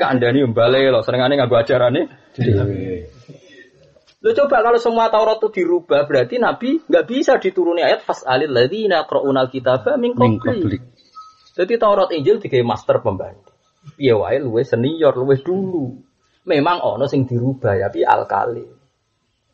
Kandani 0.00 0.40
mbale 0.48 0.80
lho 0.88 1.04
senengane 1.04 1.36
nganggo 1.36 1.60
ajarane 1.60 2.32
dhewe. 2.32 3.12
Lo 4.24 4.32
coba 4.32 4.64
kalau 4.64 4.80
semua 4.80 5.12
Taurat 5.12 5.36
itu 5.36 5.60
dirubah 5.60 6.08
berarti 6.08 6.40
Nabi 6.40 6.80
nggak 6.88 7.04
bisa 7.04 7.36
dituruni 7.36 7.84
ayat 7.84 8.00
fasalil 8.00 8.48
ladzina 8.48 9.04
qra'unal 9.04 9.52
kitaba 9.52 10.00
min 10.00 10.16
qablik. 10.16 10.80
Jadi 11.52 11.76
Taurat 11.76 12.08
Injil 12.16 12.40
digawe 12.40 12.64
master 12.64 13.04
pembanding. 13.04 13.44
Piye 14.00 14.16
wae 14.16 14.40
luwe 14.40 14.64
senior, 14.64 15.12
luwe 15.12 15.36
dulu. 15.44 16.00
Memang 16.48 16.80
ono 16.80 17.04
sing 17.04 17.28
dirubah 17.28 17.76
ya, 17.76 17.92
tapi 17.92 18.00
alkali. 18.00 18.64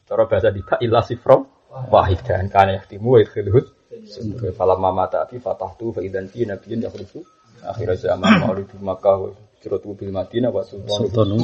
Cara 0.07 0.31
bahasa 0.31 0.55
di 0.55 0.63
ilah 0.63 1.03
sifro 1.03 1.67
wahid 1.91 2.23
dan 2.23 2.47
kana 2.47 2.79
yahtimu 2.79 3.15
wa 3.15 3.19
yadkhuluhu 3.19 3.80
Sungguh 4.07 4.55
falam 4.57 4.79
mama 4.81 5.11
tapi 5.11 5.43
fatah 5.43 5.77
tu 5.77 5.93
fa 5.93 6.01
idan 6.01 6.31
fi 6.31 6.49
nabiyyin 6.49 6.87
yakhruju 6.87 7.21
akhir 7.61 7.97
zaman 8.01 8.41
maulid 8.41 8.71
Makkah 8.81 9.17
wa 9.21 9.31
Ciratu 9.61 9.93
bil 9.93 10.09
Madinah 10.09 10.49
wa 10.49 10.65
sultan. 10.65 11.37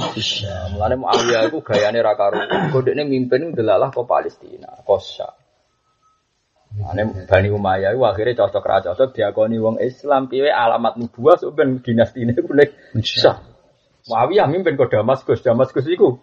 Mulane 0.72 0.96
Muawiyah 0.96 1.52
iku 1.52 1.60
gayane 1.60 2.00
ra 2.00 2.16
karo. 2.16 2.40
Godekne 2.72 3.04
mimpin 3.04 3.52
delalah 3.52 3.92
ke 3.92 4.00
Palestina, 4.08 4.72
Kosya. 4.88 5.28
Ane 6.80 7.28
Bani 7.28 7.48
Umayyah 7.52 7.92
iku 7.92 8.08
akhire 8.08 8.32
cocok 8.32 8.64
ra 8.64 8.80
cocok 8.80 9.12
diakoni 9.12 9.60
wong 9.60 9.76
Islam 9.84 10.32
piye 10.32 10.48
alamat 10.48 10.96
nubuwah 10.96 11.36
sok 11.36 11.60
ben 11.60 11.84
dinastine 11.84 12.32
ku 12.40 12.56
nek 12.56 12.96
sah. 13.04 13.36
Muawiyah 14.08 14.48
mimpin 14.48 14.80
ke 14.80 14.88
Damaskus, 14.88 15.44
Damaskus 15.44 15.84
iku 15.84 16.16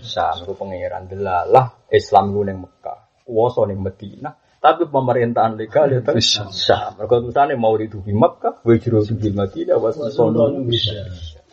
sah 0.00 0.32
iku 0.40 0.56
pangeran 0.56 1.12
delalah 1.12 1.76
Islam 1.92 2.32
ku 2.32 2.40
ning 2.40 2.64
Mekah, 2.64 3.28
kuwasa 3.28 3.68
ning 3.68 3.84
Madinah. 3.84 4.32
Tapi 4.64 4.88
pemerintahan 4.88 5.60
legal 5.60 5.92
ya 5.92 6.00
kan 6.00 6.16
sah. 6.24 6.96
Mereka 6.96 7.20
tulisannya 7.20 7.60
mau 7.60 7.76
di 7.76 7.84
Makkah, 8.16 8.64
wajro 8.64 9.04
di 9.04 9.28
Madinah, 9.28 9.76
was 9.76 10.00
sono 10.16 10.48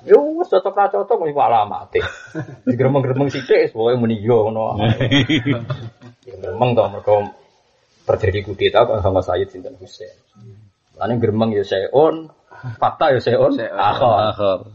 Yo 0.01 0.17
wis 0.39 0.49
cocok 0.49 0.73
ra 0.73 0.87
cocok 0.89 1.27
mesti 1.27 1.37
alamate. 1.37 2.01
Digremeng-gremeng 2.71 3.29
sithik 3.29 3.69
pokoke 3.69 3.99
muni 3.99 4.17
yo 4.23 4.47
ngono. 4.49 4.79
Ya 6.21 6.37
gremeng 6.37 6.77
to 6.77 6.85
mergo 6.85 7.15
terjadi 8.05 8.45
kudeta 8.45 8.85
kok 8.85 9.01
sama 9.01 9.25
Sayyid 9.25 9.49
Sinten 9.49 9.73
Husain. 9.81 10.13
Lane 10.97 11.17
gremeng 11.17 11.49
yo 11.53 11.65
seon, 11.65 12.29
fakta 12.77 13.09
yo 13.13 13.19
seon, 13.21 13.57
akhir. 13.57 14.69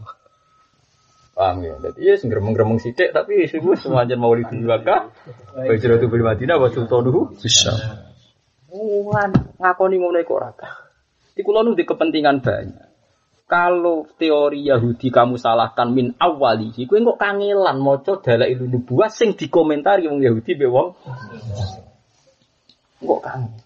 Paham 1.38 1.56
ya? 1.62 1.74
Jadi 1.86 1.98
ya 2.02 2.14
gremeng-gremeng 2.18 2.82
sithik 2.82 3.14
tapi 3.14 3.46
wis 3.46 3.80
semuanya 3.80 4.18
mau 4.18 4.34
di 4.34 4.42
Makkah. 4.42 5.10
Bajro 5.54 6.02
tu 6.02 6.06
bil 6.10 6.22
Madinah 6.22 6.58
wa 6.58 6.68
sultanuhu 6.70 7.34
Bisa. 7.38 7.72
Mulan 8.77 9.32
ngakoni 9.57 9.97
ngono 9.97 10.20
iku 10.20 10.36
ora. 10.36 10.53
Di 11.32 11.40
kula 11.40 11.65
nu 11.65 11.73
di 11.73 11.89
kepentingan 11.89 12.44
banyak. 12.44 12.86
Kalau 13.47 14.11
teori 14.19 14.66
Yahudi 14.66 15.07
kamu 15.07 15.39
salahkan 15.39 15.94
min 15.94 16.19
awali, 16.19 16.74
kowe 16.82 16.98
kok 16.98 17.20
kangelan 17.23 17.78
maca 17.78 18.19
dalail 18.19 18.66
nubuwah 18.66 19.07
sing 19.07 19.39
dikomentari 19.39 20.11
wong 20.11 20.19
Yahudi 20.19 20.59
be 20.59 20.66
wong. 20.66 20.98
Kok 22.98 23.20
kangen. 23.23 23.62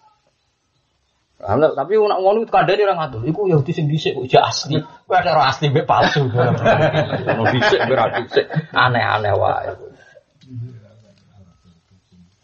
Alhamdulillah, 1.41 1.73
tapi 1.73 1.97
nak 1.97 2.19
ngono 2.21 2.45
kadane 2.45 2.81
ora 2.85 2.95
ngatur. 3.01 3.25
Iku 3.25 3.49
Yahudi 3.49 3.73
sing 3.73 3.89
dhisik 3.89 4.13
kok 4.13 4.29
jak 4.29 4.45
asli. 4.45 4.77
Kowe 4.77 5.17
ada 5.17 5.33
asli 5.49 5.73
mbek 5.73 5.89
palsu. 5.89 6.29
Ono 6.29 7.43
dhisik 7.49 7.81
dhisik. 7.89 8.45
Aneh-aneh 8.77 9.33
wae. 9.33 9.90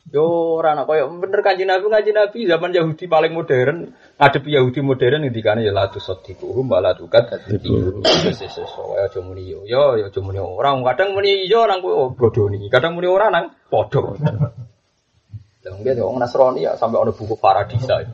Yo 0.08 0.24
ora 0.56 0.72
ana 0.72 0.88
koyo 0.88 1.12
bener 1.20 1.44
kanjeng 1.44 1.68
Nabi 1.68 1.92
kanjeng 1.92 2.16
Nabi 2.16 2.48
zaman 2.48 2.72
Yahudi 2.72 3.12
paling 3.12 3.36
modern, 3.36 3.92
ngadepi 4.16 4.56
Yahudi 4.56 4.80
modern 4.80 5.28
ngendikane 5.28 5.68
ya 5.68 5.76
la 5.76 5.92
tusaddiquhum 5.92 6.64
wa 6.64 6.80
la 6.80 6.96
wis 6.96 8.40
wae 8.40 9.00
aja 9.04 9.20
muni 9.20 9.52
yo 9.52 9.68
yo 9.68 10.00
yo 10.00 10.08
aja 10.08 10.20
muni 10.24 10.40
ora, 10.40 10.72
kadang 10.96 11.12
muni 11.12 11.44
iya 11.44 11.68
nang 11.68 11.84
kowe 11.84 12.16
bodoni, 12.16 12.72
kadang 12.72 12.96
muni 12.96 13.08
ora 13.12 13.28
nang 13.28 13.52
padha. 13.68 14.00
Lah 15.68 15.76
nggih 15.76 16.00
wong 16.00 16.24
Nasrani 16.24 16.64
ya 16.64 16.80
sampai 16.80 17.04
ana 17.04 17.12
buku 17.12 17.36
Paradisa. 17.36 18.08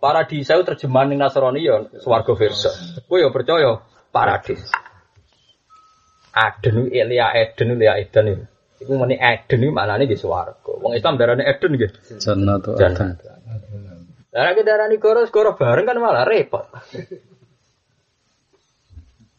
Paradisa 0.00 0.56
itu 0.56 0.64
terjemahan 0.64 1.12
ning 1.12 1.20
Nasrani 1.20 1.60
ya 1.60 1.84
swarga 2.00 2.32
versa. 2.32 2.72
Kowe 3.04 3.20
ya 3.20 3.28
percaya 3.28 3.84
paradis. 4.08 4.64
Aden 6.32 6.88
Elia 6.88 7.28
Eden 7.36 7.76
Elia 7.76 8.00
Eden. 8.00 8.48
Iku 8.76 8.92
meni 9.00 9.16
Eden 9.16 9.64
iki 9.64 9.72
maknane 9.72 10.04
di 10.04 10.16
swarga. 10.20 10.72
Wong 10.76 10.92
Islam 10.92 11.16
darane 11.16 11.48
Eden 11.48 11.80
nggih. 11.80 12.20
Jannatu 12.20 12.76
Jannah. 12.76 13.16
adan. 13.16 13.36
Lah 14.36 14.52
nek 14.52 14.68
darani 14.68 15.00
goro 15.00 15.24
goro 15.32 15.56
bareng 15.56 15.88
kan 15.88 15.96
malah 15.96 16.28
repot. 16.28 16.68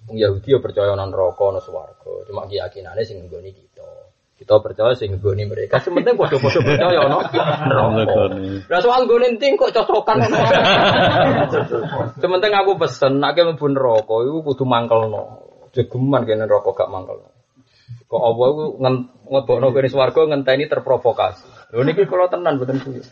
Wong 0.09 0.17
Yahudi 0.17 0.57
yo 0.57 0.57
percaya 0.57 0.97
nang 0.97 1.13
neraka 1.13 1.53
ana 1.53 1.61
swarga. 1.61 2.25
Cuma 2.25 2.49
keyakinane 2.49 3.05
sing 3.05 3.21
nggoni 3.29 3.53
kita. 3.53 3.85
Kita 4.41 4.57
percaya 4.57 4.97
sing 4.97 5.21
nggoni 5.21 5.45
mereka. 5.45 5.77
Sementing 5.85 6.17
padha-padha 6.17 6.59
percaya 6.65 6.97
ana 7.05 7.21
neraka. 7.69 8.23
Lah 8.73 8.79
soal 8.81 9.05
nggone 9.05 9.37
enting 9.37 9.53
kok 9.53 9.69
cocokan 9.69 10.17
ngono. 10.25 10.37
Sementing 12.17 12.53
aku 12.57 12.71
pesen 12.81 13.21
nek 13.21 13.37
mlebu 13.37 13.69
neraka 13.69 14.15
iku 14.25 14.39
kudu 14.41 14.65
mangkelno. 14.65 15.45
Jegeman 15.77 16.25
kene 16.25 16.49
neraka 16.49 16.73
gak 16.73 16.89
mangkelno. 16.89 17.36
Kok 18.07 18.21
apa 18.23 18.43
iku 18.47 18.63
ngen- 18.79 19.07
ngebokno 19.27 19.67
kene 19.75 19.87
swarga 19.91 20.21
ngenteni 20.27 20.65
terprovokasi. 20.71 21.75
Lho 21.75 21.83
niki 21.83 22.07
kula 22.07 22.31
tenan 22.31 22.55
mboten 22.55 22.79
kuwi. 22.79 23.03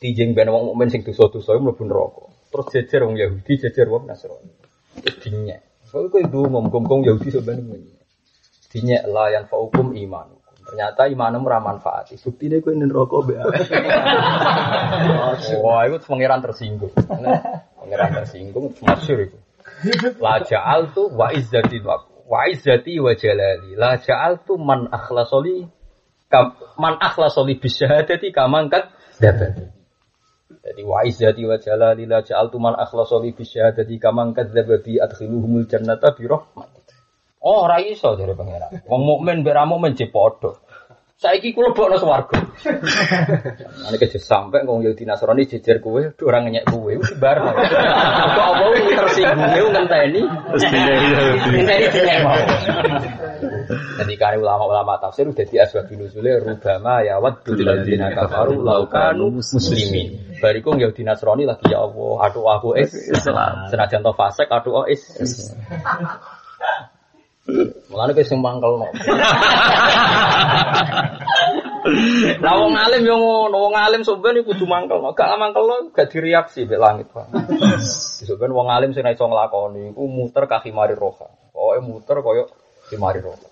Dijeng 0.00 0.36
ben 0.36 0.52
wong 0.52 0.72
mukmin 0.72 0.92
sing 0.92 1.04
dosa-dosa 1.04 1.56
mlebu 1.56 1.84
neraka. 1.84 2.24
Terus 2.52 2.66
jejer 2.72 3.00
wong 3.04 3.16
Yahudi, 3.16 3.52
jejer 3.60 3.86
wong 3.88 4.08
Nasrani. 4.08 4.52
Terus 5.00 5.16
dinyek. 5.24 5.60
Soale 5.88 6.08
kowe 6.08 6.20
itu 6.20 6.40
ngomong 6.48 7.00
Yahudi 7.04 7.28
sebenarnya. 7.32 7.80
Dinyek 8.72 9.02
la 9.08 9.32
yang 9.32 9.44
faukum 9.48 9.92
iman. 9.96 10.36
Ternyata 10.66 11.06
imanmu 11.06 11.46
ora 11.46 11.62
manfaat. 11.62 12.10
Buktine 12.18 12.58
kowe 12.58 12.74
neraka 12.74 13.16
mbek 13.22 13.38
aku. 13.38 13.62
Wah, 15.64 15.86
itu 15.86 15.96
pangeran 16.02 16.42
tersinggung. 16.42 16.92
Pangeran 17.76 18.10
tersinggung 18.24 18.74
masyhur 18.82 19.30
itu. 19.30 19.38
La 20.18 20.42
ja'altu 20.42 21.12
wa 21.12 21.30
izzati 21.30 21.78
wa 21.84 22.15
wa 22.26 22.50
izzati 22.50 22.98
wa 22.98 23.14
jalali. 23.14 23.78
La 23.78 23.96
ja'altu 23.96 24.58
man 24.58 24.90
akhlasoli 24.90 25.66
man 26.76 26.98
akhlasoli 26.98 27.56
bisyahadati 27.62 28.34
kamangkat 28.34 28.90
dapat. 29.22 29.70
Jadi 30.66 30.82
wa 30.82 31.06
izzati 31.06 31.46
wa 31.46 31.56
jalali 31.56 32.04
la 32.04 32.20
ja'altu 32.26 32.58
man 32.58 32.74
akhlasoli 32.74 33.30
bisyahadati 33.30 34.02
kamangkat 34.02 34.50
dapat 34.50 34.82
adkhiluhumul 34.82 35.70
jannata 35.70 36.12
bi 36.18 36.26
rahmat. 36.26 36.70
Oh, 37.46 37.62
ora 37.62 37.78
iso 37.78 38.18
dari 38.18 38.34
pangeran. 38.34 38.82
Wong 38.90 39.02
mukmin 39.06 39.46
mbek 39.46 39.54
ra 39.54 39.62
mukmin. 39.70 39.94
Saiki 41.16 41.56
kula 41.56 41.72
bokno 41.72 41.96
swarga. 41.96 42.36
Ane 43.88 43.96
keje 43.96 44.20
sampe 44.20 44.60
wong 44.68 44.84
Yahudi 44.84 45.08
Nasrani 45.08 45.48
jejer 45.48 45.80
kowe, 45.80 46.12
duh 46.12 46.28
ora 46.28 46.44
ngenyek 46.44 46.68
kowe, 46.68 46.92
wis 46.92 47.16
bar. 47.16 47.40
Kok 47.40 47.56
apa 48.36 48.64
tersinggung 49.00 49.48
e 49.48 49.60
ngenteni. 49.64 50.22
Ngenteni 50.60 51.86
dinyek 51.88 52.18
mau. 52.20 52.36
Jadi 53.96 54.14
kare 54.20 54.36
ulama-ulama 54.36 55.00
tafsir 55.00 55.24
udah 55.24 55.46
di 55.48 55.56
asbab 55.56 55.88
nuzule 55.88 56.36
rubama 56.36 57.00
ya 57.00 57.16
waddul 57.16 57.64
ladzina 57.64 58.12
kafaru 58.12 58.60
laukanu 58.60 59.40
muslimin. 59.40 60.36
Bariku 60.36 60.76
Yahudi 60.76 61.00
Nasrani 61.00 61.48
lagi 61.48 61.72
ya 61.72 61.80
Allah, 61.80 62.28
aduh 62.28 62.44
aku 62.44 62.76
is 62.76 62.92
Islam. 62.92 63.72
senajan 63.72 64.04
to 64.04 64.12
fasik 64.12 64.52
aduh 64.52 64.84
oh 64.84 64.84
is. 64.84 65.00
Mulane 67.90 68.10
kowe 68.14 68.26
sing 68.26 68.42
mangkelno. 68.42 68.86
Lah 72.42 72.54
wong 72.58 72.74
alim 72.74 73.06
yo 73.06 73.14
ngono, 73.14 73.56
wong 73.70 73.74
alim 73.78 74.02
sampeyan 74.02 74.42
iku 74.42 74.50
kudu 74.50 74.66
mangkelno. 74.66 75.14
Gak 75.14 75.38
mangkelno 75.38 75.94
gak 75.94 76.10
direaksi 76.10 76.66
mbek 76.66 76.82
langit, 76.82 77.06
Pak. 77.14 77.30
Sampeyan 78.26 78.50
wong 78.50 78.66
alim 78.66 78.90
sing 78.90 79.06
iso 79.06 79.30
nglakoni 79.30 79.94
iku 79.94 80.02
muter 80.10 80.50
kaki 80.50 80.74
mari 80.74 80.98
roha. 80.98 81.30
Pokoke 81.54 81.80
muter 81.86 82.18
koyo 82.26 82.44
mari 82.98 83.22
roha. 83.22 83.46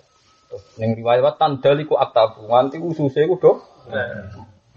Terus 0.50 0.64
ning 0.82 0.98
riwayat 0.98 1.38
tandal 1.38 1.78
iku 1.78 1.94
aktabu, 1.94 2.50
nganti 2.50 2.82
ususe 2.82 3.22
iku 3.22 3.38
do 3.38 3.52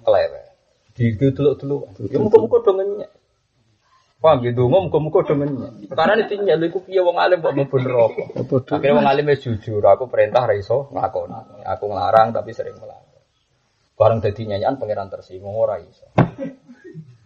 kelewet. 0.05 0.45
Diduluk-duluk. 0.93 1.93
Ya 2.13 2.21
muga-muga 2.21 2.57
do 2.61 2.71
ngenyek. 2.77 3.09
Paham 4.17 4.41
gitu, 4.41 4.65
ngomong 4.65 4.89
muga-muga 4.89 5.29
do 5.29 5.37
ngenyek. 5.37 5.93
Karena 5.93 6.25
ini 6.25 6.49
lha 6.49 6.65
iku 6.65 6.81
piye 6.81 7.05
wong 7.05 7.21
alim 7.21 7.37
kok 7.37 7.53
mlebu 7.53 7.77
neraka. 7.77 8.25
Akhirnya 8.73 8.97
wong 8.97 9.05
alim 9.05 9.29
jujur, 9.37 9.85
aku 9.85 10.09
perintah 10.09 10.49
ra 10.49 10.57
iso 10.57 10.89
nglakoni. 10.89 11.61
Aku 11.61 11.85
nglarang 11.85 12.33
tapi 12.33 12.49
sering 12.49 12.81
melanggar. 12.81 13.21
Bareng 13.93 14.17
dadi 14.17 14.41
nyanyian 14.49 14.81
pangeran 14.81 15.13
tersinggung 15.13 15.53
ora 15.53 15.77
iso. 15.77 16.09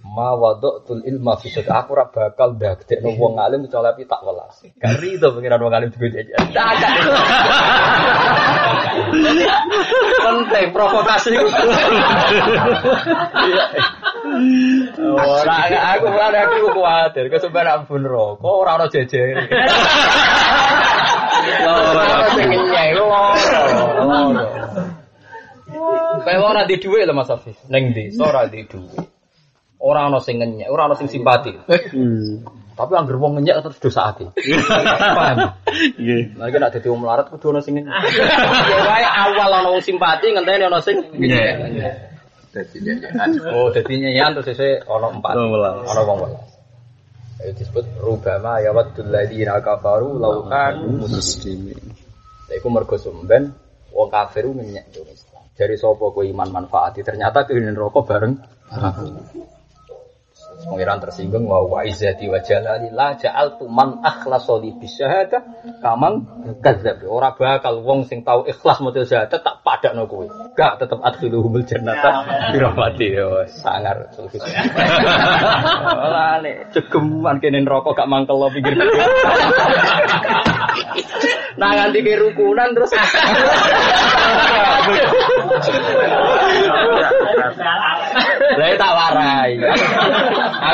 Ma 0.03 0.35
wada'tul 0.35 1.07
ilma 1.07 1.39
fi 1.39 1.47
sadri 1.47 1.71
aku 1.71 1.95
ora 1.95 2.11
bakal 2.11 2.59
ndadekno 2.59 3.15
wong 3.15 3.39
alim 3.39 3.63
kecuali 3.71 4.03
tak 4.03 4.27
welas. 4.27 4.59
Kari 4.75 5.15
to 5.15 5.31
pangeran 5.31 5.63
wong 5.63 5.71
alim 5.71 5.95
juga 5.95 6.19
jajan. 6.19 6.43
Penting 10.21 10.67
provokasi. 10.71 11.33
Ora 15.01 15.57
aku 15.97 16.07
ora 16.07 16.39
aku 16.45 16.71
kuwatir, 16.71 17.25
kesuwen 17.27 17.67
ampun 17.67 18.05
neraka 18.05 18.47
ora 18.47 18.71
ono 18.77 18.85
jejer. 18.87 19.49
Ora 21.65 22.29
sing 22.37 22.49
nyek 22.49 22.99
ora. 23.01 23.23
Kayak 26.21 26.41
ora 26.43 26.61
di 26.67 26.75
dhuwit 26.77 27.07
lho 27.07 27.13
Mas 27.17 27.31
Afif. 27.31 27.57
Ning 27.71 27.95
desa 27.95 28.21
ora 28.27 28.45
di 28.45 28.61
dhuwit. 28.67 29.07
Ora 29.81 30.05
ana 30.05 30.21
sing 30.21 30.37
ngenyek, 30.37 30.69
ora 30.69 30.85
ana 30.85 30.95
sing 30.95 31.09
simpati. 31.09 31.57
Tapi 32.81 32.97
angger 32.97 33.21
wong 33.21 33.37
ngenyek 33.37 33.61
terus 33.61 33.77
dosa 33.77 34.09
ati. 34.09 34.25
Paham? 35.21 35.53
Nggih. 36.01 36.33
Lagi 36.33 36.57
nek 36.57 36.71
dadi 36.73 36.87
wong 36.89 37.05
melarat 37.05 37.29
kudu 37.29 37.53
ana 37.53 37.61
sing 37.61 37.77
ngenyek. 37.77 37.93
Ya 37.93 38.81
wae 38.89 39.05
awal 39.05 39.51
ana 39.53 39.69
wong 39.69 39.85
simpati 39.85 40.33
ngenteni 40.33 40.65
ana 40.65 40.81
sing 40.81 40.97
ngenyek. 41.13 41.61
Oh, 43.53 43.69
dadi 43.69 43.93
nyanyian 44.01 44.33
terus 44.33 44.57
sesuk. 44.57 44.89
Wong 44.89 45.21
welas. 45.21 45.85
Ana 45.93 46.01
wong 46.09 46.17
welas. 46.25 46.49
Itu 47.45 47.53
disebut 47.61 47.85
rubama 48.01 48.57
ya 48.65 48.73
waddul 48.73 49.13
ladzina 49.13 49.61
kafaru 49.61 50.17
law 50.17 50.49
kanu 50.49 51.05
Muslimin. 51.05 51.77
Iku 52.49 52.67
mergo 52.73 52.97
sumben 52.97 53.53
wong 53.93 54.09
kafir 54.09 54.49
ngenyek. 54.49 54.89
Dari 55.53 55.77
sapa 55.77 56.09
kowe 56.09 56.25
iman 56.25 56.49
manfaati 56.49 57.05
ternyata 57.05 57.45
kene 57.45 57.69
neraka 57.69 58.01
bareng. 58.01 58.33
Pengiran 60.61 61.01
tersinggung 61.01 61.49
wa 61.49 61.65
wa 61.65 61.81
izzati 61.81 62.29
wa 62.29 62.37
jalali 62.41 62.93
la 62.93 63.17
ja'altu 63.17 63.65
man 63.65 64.01
akhlasa 64.05 64.61
li 64.61 64.75
bisyahada 64.77 65.41
kamang 65.81 66.25
kadzdzab. 66.61 67.01
Ora 67.09 67.33
bakal 67.33 67.81
wong 67.81 68.05
sing 68.05 68.21
tau 68.21 68.45
ikhlas 68.45 68.77
maca 68.81 69.01
syahadat 69.01 69.41
tak 69.41 69.55
padakno 69.65 70.05
kowe. 70.05 70.25
Gak 70.53 70.81
tetep 70.83 70.99
adkhiluhumul 71.01 71.65
jannata 71.65 72.25
bi 72.53 72.57
rahmati. 72.61 73.07
Yo 73.17 73.45
sangar 73.49 74.13
sulfus. 74.13 74.45
Ora 76.07 76.37
nek 76.43 76.69
cegeman 76.75 77.41
kene 77.41 77.65
neraka 77.65 77.97
gak 77.97 78.09
mangkel 78.09 78.37
lo 78.37 78.47
pikir. 78.53 78.77
Nah 81.59 81.69
nganti 81.75 81.99
ke 82.03 82.13
rukunan 82.15 82.71
terus 82.71 82.91
Lah 88.51 88.67
ya 88.67 88.75
tak 88.75 88.91
warai. 88.91 89.51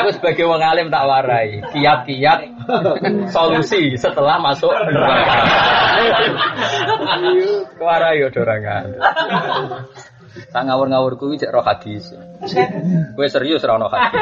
Aku 0.00 0.08
sebagai 0.14 0.44
wong 0.46 0.62
alim 0.62 0.88
tak 0.90 1.04
warai. 1.06 1.62
Kiat-kiat 1.74 2.40
solusi 3.30 3.94
setelah 3.98 4.38
masuk 4.42 4.70
neraka. 4.70 5.38
Warai 7.78 8.22
yo 8.22 8.28
dorangan. 8.30 8.98
Tak 10.54 10.62
ngawur-ngawur 10.70 11.18
kuwi 11.18 11.40
cek 11.40 11.50
roh 11.50 11.66
hadis. 11.66 12.14
Kowe 13.18 13.26
serius 13.26 13.64
ra 13.66 13.74
ono 13.74 13.90
hadis. 13.90 14.14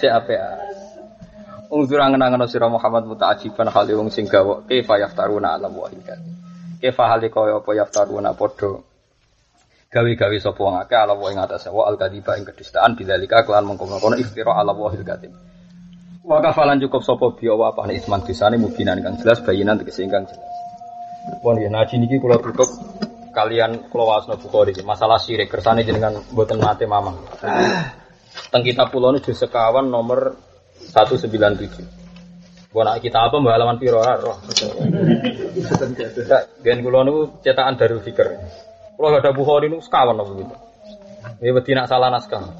Cek 0.00 0.12
apik. 0.12 0.40
Ungzur 1.74 1.98
angen-angen 1.98 2.46
sira 2.46 2.70
Muhammad 2.70 3.02
muta'ajiban 3.10 3.66
hale 3.66 3.98
wong 3.98 4.06
sing 4.06 4.30
gawa 4.30 4.62
kaifa 4.62 4.94
yaftaruna 4.94 5.58
ala 5.58 5.66
wa 5.66 5.90
hikat. 5.90 6.22
Kaifa 6.78 7.04
hale 7.10 7.26
kaya 7.34 7.58
apa 7.58 7.70
yaftaruna 7.74 8.30
padha 8.38 8.78
gawe-gawe 9.90 10.36
sapa 10.38 10.60
wong 10.62 10.78
akeh 10.78 10.94
ala 10.94 11.18
wa 11.18 11.26
ing 11.34 11.38
wa 11.42 11.82
al 11.90 11.98
kadiba 11.98 12.38
ing 12.38 12.46
kedustaan 12.46 12.94
bidzalika 12.94 13.42
kelan 13.42 13.66
mengkono-kono 13.66 14.14
iftira 14.22 14.54
ala 14.54 14.70
wa 14.70 14.86
hikat. 14.94 15.26
Wa 16.22 16.38
kafalan 16.38 16.78
cukup 16.78 17.02
sapa 17.02 17.26
biya 17.34 17.58
wa 17.58 17.74
apa 17.74 17.90
isman 17.90 18.22
disane 18.22 18.54
mubinan 18.54 19.02
kang 19.02 19.18
jelas 19.18 19.42
bayinan 19.42 19.74
tegese 19.82 20.06
ingkang 20.06 20.30
jelas. 20.30 20.54
Pun 21.42 21.58
ya 21.58 21.66
naji 21.74 21.98
niki 21.98 22.22
kula 22.22 22.38
tutup 22.38 22.70
kalian 23.34 23.90
kula 23.90 24.14
wasno 24.14 24.38
Bukhari 24.38 24.78
masalah 24.86 25.18
syirik 25.18 25.50
kersane 25.50 25.82
jenengan 25.82 26.22
mboten 26.30 26.62
mate 26.62 26.86
mamang. 26.86 27.18
Teng 28.54 28.62
kitab 28.62 28.94
kula 28.94 29.10
niku 29.10 29.34
sekawan 29.34 29.90
nomor 29.90 30.53
197. 30.92 32.04
Gua 32.74 32.82
nak 32.82 32.98
kita 32.98 33.30
apa 33.30 33.38
mbak 33.38 33.54
halaman 33.54 33.78
piro 33.78 34.02
roh. 34.02 34.34
Gen 36.66 36.82
kula 36.82 37.06
niku 37.06 37.38
cetakan 37.38 37.78
Darul 37.78 38.02
Fikr. 38.02 38.34
Kula 38.98 39.14
gak 39.14 39.22
ada 39.22 39.30
Bukhari 39.30 39.70
niku 39.70 39.86
sekawan 39.86 40.18
apa 40.18 40.32
gitu. 40.34 40.54
Ini 41.38 41.54
wedi 41.54 41.70
nak 41.78 41.86
salah 41.86 42.10
naskah. 42.10 42.50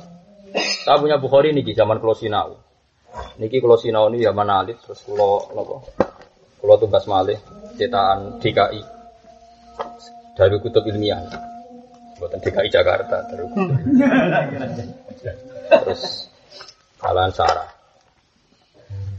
Saya 0.86 1.02
punya 1.02 1.18
Bukhari 1.18 1.51
niki 1.51 1.74
zaman 1.74 1.98
kula 1.98 2.14
sinau. 2.14 2.55
Niki 3.42 3.59
kula 3.59 3.74
sinau 3.74 4.06
ini 4.14 4.22
zaman 4.22 4.46
alit 4.46 4.78
terus 4.86 5.02
kula 5.02 5.51
napa? 5.51 5.82
Kula 6.62 6.78
tugas 6.78 7.10
malih 7.10 7.38
cetakan 7.74 8.38
DKI 8.38 8.80
dari 10.38 10.56
kutub 10.62 10.86
ilmiah. 10.86 11.26
Buatan 12.22 12.38
DKI 12.38 12.70
Jakarta 12.70 13.18
dari 13.26 13.42
kutub. 13.51 13.82
Terus 15.74 16.30
Alan 17.02 17.34
Sarah. 17.34 17.73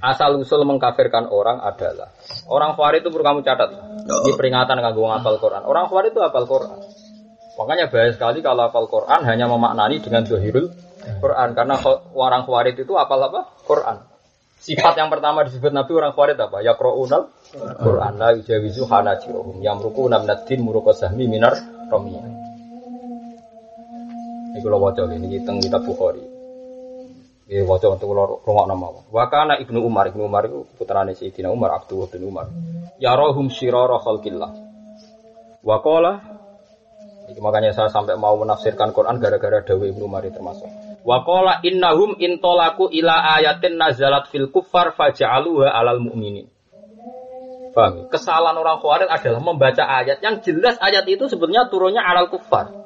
Asal 0.06 0.38
usul 0.38 0.62
mengkafirkan 0.70 1.34
orang 1.34 1.58
adalah 1.66 2.14
orang 2.46 2.78
Khawarij 2.78 3.02
itu 3.02 3.10
perlu 3.10 3.26
kamu 3.26 3.42
catat. 3.42 3.74
Ini 4.06 4.38
peringatan 4.38 4.78
kanggo 4.78 5.10
ngapal 5.10 5.42
Quran. 5.42 5.66
Orang 5.66 5.90
Khawarij 5.90 6.14
itu 6.14 6.22
hafal 6.22 6.46
Quran. 6.46 6.78
Makanya 7.58 7.90
bahaya 7.90 8.14
sekali 8.14 8.46
kalau 8.46 8.70
hafal 8.70 8.86
Quran 8.86 9.26
hanya 9.26 9.50
memaknani 9.50 9.98
dengan 10.06 10.22
dohirul 10.22 10.70
Quran 11.18 11.58
karena 11.58 11.82
orang 12.14 12.46
Khawarij 12.46 12.78
itu 12.78 12.94
hafal 12.94 13.18
apa? 13.34 13.50
Quran. 13.66 13.98
Sifat 14.62 14.94
yang 14.94 15.10
pertama 15.10 15.42
disebut 15.42 15.74
Nabi 15.74 15.92
orang 15.98 16.14
Khawarij 16.14 16.38
apa? 16.38 16.58
Ya 16.62 16.78
Qur'anul 16.78 17.34
Quran 17.82 18.14
la 18.22 18.30
yujawizu 18.38 18.86
hanajirohum 18.86 19.58
yamruku 19.66 20.06
namnatin 20.06 20.62
muruqa 20.62 20.94
sahmi 20.94 21.26
minar 21.26 21.58
romiyah. 21.90 22.26
Ini 24.54 24.60
kalau 24.62 24.86
waca 24.86 25.02
ini 25.10 25.42
teng 25.42 25.58
kitab 25.58 25.82
Bukhari. 25.82 26.35
Ini 27.46 27.62
waca 27.62 27.94
untuk 27.94 28.10
kalau 28.10 28.42
rumah 28.42 28.66
nama. 28.66 28.88
Wakana 29.14 29.62
ibnu 29.62 29.86
Umar 29.86 30.10
ibnu 30.10 30.26
Umar 30.26 30.50
itu 30.50 30.66
putrane 30.82 31.14
Sayyidina 31.14 31.54
Umar 31.54 31.78
Abdul 31.78 32.10
bin 32.10 32.26
Umar. 32.26 32.50
Ya 32.98 33.14
rohum 33.14 33.54
shirara 33.54 34.02
khalqillah. 34.02 34.50
Wakola 35.62 36.36
ini 37.26 37.42
makanya 37.42 37.74
saya 37.74 37.90
sampai 37.90 38.18
mau 38.22 38.38
menafsirkan 38.38 38.94
Quran 38.94 39.18
gara-gara 39.18 39.62
Dawi 39.66 39.94
Ibnu 39.94 40.06
Umar 40.06 40.26
termasuk. 40.30 40.70
Wakola 41.02 41.62
innahum 41.66 42.18
intolaku 42.22 42.90
ila 42.90 43.42
ayatin 43.42 43.78
nazalat 43.78 44.30
fil 44.30 44.50
kuffar 44.54 44.94
faja'aluha 44.94 45.70
alal 45.74 46.02
mu'minin. 46.02 46.50
Paham? 47.74 48.08
Kesalahan 48.08 48.56
orang 48.56 48.80
Khawarij 48.80 49.10
adalah 49.10 49.42
membaca 49.42 49.84
ayat 49.84 50.24
yang 50.24 50.40
jelas 50.40 50.80
ayat 50.80 51.04
itu 51.12 51.28
sebenarnya 51.28 51.68
turunnya 51.68 52.02
alal 52.02 52.30
kufar. 52.32 52.85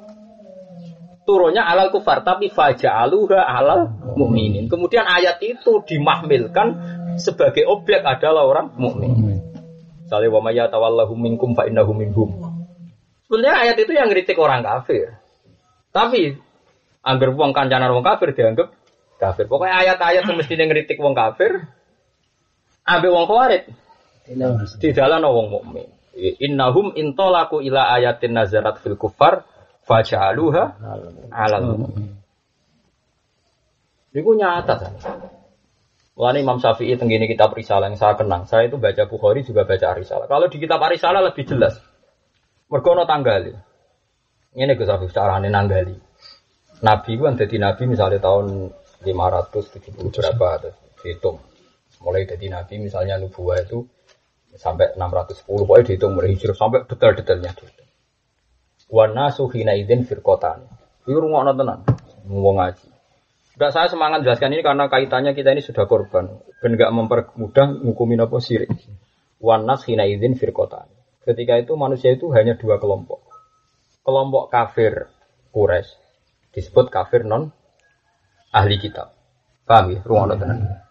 Turunnya 1.30 1.62
alal 1.62 1.94
kufar, 1.94 2.26
tapi 2.26 2.50
faja'aluha 2.50 3.38
alal 3.38 3.86
mukminin. 4.18 4.66
Kemudian 4.66 5.06
ayat 5.06 5.38
itu 5.38 5.78
dimahmilkan 5.86 6.74
sebagai 7.22 7.70
objek 7.70 8.02
adalah 8.02 8.50
orang 8.50 8.74
mukmin. 8.74 9.38
Misalnya 10.02 10.26
wa 10.34 10.42
may 10.42 10.58
yatawallahu 10.58 11.14
minkum 11.14 11.54
fa 11.54 11.70
innahu 11.70 11.94
minhum. 11.94 12.34
Sebenarnya 13.30 13.62
ayat 13.62 13.76
itu 13.78 13.94
yang 13.94 14.10
ngeritik 14.10 14.34
orang 14.42 14.66
kafir. 14.66 15.14
Tapi 15.94 16.34
anggar 17.06 17.30
wong 17.30 17.54
kancanan 17.54 17.94
wong 17.94 18.02
kafir 18.02 18.34
dianggap 18.34 18.74
kafir. 19.22 19.46
Pokoknya 19.46 19.86
ayat-ayat 19.86 20.26
yang 20.26 20.34
mesti 20.34 20.58
ngeritik 20.58 20.98
wong 20.98 21.14
kafir, 21.14 21.62
ambil 22.82 23.22
wong 23.22 23.26
khawarij 23.30 23.70
di 24.82 24.90
dalam 24.90 25.22
wong 25.22 25.46
mukmin. 25.46 25.86
Innahum 26.42 26.90
intolaku 26.98 27.62
ila 27.62 27.94
ayatin 27.94 28.34
nazarat 28.34 28.82
fil 28.82 28.98
kufar 28.98 29.46
fajaluha 29.90 30.64
alal 31.34 31.90
Itu 34.14 34.30
nyata 34.34 34.74
kan. 34.78 34.92
Mulane 36.18 36.42
Imam 36.42 36.58
Syafi'i 36.58 36.98
tenggini 36.98 37.30
kitab 37.30 37.54
Risalah 37.54 37.88
yang 37.88 37.98
saya 37.98 38.18
kenang. 38.18 38.44
Saya 38.44 38.66
itu 38.66 38.76
baca 38.76 39.06
Bukhari 39.06 39.46
juga 39.46 39.62
baca 39.62 39.94
Risalah. 39.94 40.26
Kalau 40.26 40.46
di 40.50 40.58
kitab 40.58 40.82
Risalah 40.82 41.22
lebih 41.22 41.46
jelas. 41.46 41.78
Mergo 42.70 42.94
ana 42.94 43.06
tanggali. 43.06 43.54
Ngene 44.54 44.74
Gus 44.78 44.90
Afif 44.90 45.14
carane 45.14 45.46
nanggali. 45.46 45.94
Nabi 46.82 47.10
ku 47.18 47.24
dadi 47.30 47.56
nabi 47.60 47.82
misalnya 47.86 48.18
tahun 48.18 48.70
570 49.06 49.96
berapa 49.96 50.48
terus 50.58 50.76
dihitung. 51.02 51.38
Mulai 52.02 52.26
jadi 52.26 52.46
nabi 52.50 52.82
misalnya 52.82 53.16
nubuah 53.20 53.62
itu 53.62 53.86
sampai 54.58 54.98
610 54.98 55.46
pokoknya 55.46 55.84
dihitung 55.86 56.12
mulai 56.18 56.34
hijrah 56.34 56.56
sampai 56.58 56.82
detail-detailnya. 56.84 57.79
Wa 58.90 59.06
nasu 59.06 59.46
hina 59.54 59.78
idzin 59.78 60.02
firqatan. 60.02 60.66
Iku 61.06 61.18
rungokno 61.22 61.54
tenan. 61.54 61.80
Wong 62.26 62.58
ngaji. 62.58 62.86
Enggak 63.54 63.72
saya 63.76 63.88
semangat 63.88 64.26
jelaskan 64.26 64.56
ini 64.56 64.62
karena 64.66 64.90
kaitannya 64.90 65.32
kita 65.32 65.54
ini 65.54 65.62
sudah 65.62 65.86
korban. 65.86 66.42
Ben 66.58 66.74
enggak 66.74 66.90
mempermudah 66.90 67.86
ngukumin 67.86 68.26
apa 68.26 68.36
sirik. 68.42 68.74
Wan 69.38 69.64
nas 69.64 69.86
hina 69.86 70.04
idzin 70.04 70.34
firqatan. 70.34 70.90
Ketika 71.22 71.60
itu 71.62 71.78
manusia 71.78 72.10
itu 72.10 72.32
hanya 72.34 72.58
dua 72.58 72.82
kelompok. 72.82 73.22
Kelompok 74.02 74.50
kafir 74.50 75.06
Quraisy 75.50 75.98
disebut 76.54 76.90
kafir 76.90 77.22
non 77.26 77.50
ahli 78.50 78.76
kitab. 78.78 79.14
Paham 79.66 79.94
ya? 79.94 80.00
Ruang 80.02 80.34
tenan. 80.34 80.82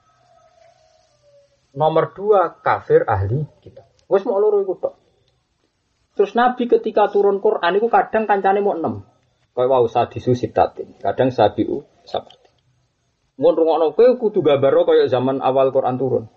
Nomor 1.75 2.15
dua 2.15 2.59
kafir 2.59 3.03
ahli 3.07 3.43
kitab. 3.59 3.87
Wes 4.07 4.23
mau 4.23 4.39
loro 4.39 4.63
iku 4.63 4.75
tok. 4.79 4.98
Terus 6.19 6.35
Nabi 6.35 6.67
ketika 6.67 7.07
turun 7.07 7.39
Quran 7.39 7.79
itu 7.79 7.87
kadang 7.87 8.27
kancane 8.27 8.59
mau 8.59 8.75
enam. 8.75 9.07
Kayak 9.55 9.71
wau 9.71 9.87
sadisu 9.87 10.35
sitatin. 10.35 10.91
Kadang 10.99 11.31
sabiu 11.31 11.87
sabati. 12.03 12.51
Mun 13.39 13.55
rungokno 13.55 13.95
kowe 13.95 14.19
kudu 14.19 14.43
gambaro 14.43 14.83
kaya 14.83 15.07
zaman 15.07 15.39
awal 15.39 15.71
Quran 15.71 15.95
turun. 15.95 16.27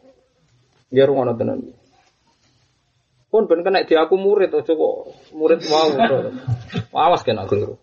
Ya 0.95 1.03
rungokno 1.03 1.35
tenan. 1.35 1.75
Pun 3.27 3.51
ben 3.51 3.67
kena 3.67 3.83
di 3.83 3.99
aku 3.99 4.15
murid 4.15 4.55
aja 4.55 4.71
kok 4.71 4.97
murid 5.35 5.67
mau. 5.67 5.91
Awas 6.95 7.27
kena 7.27 7.51
keliru. 7.51 7.75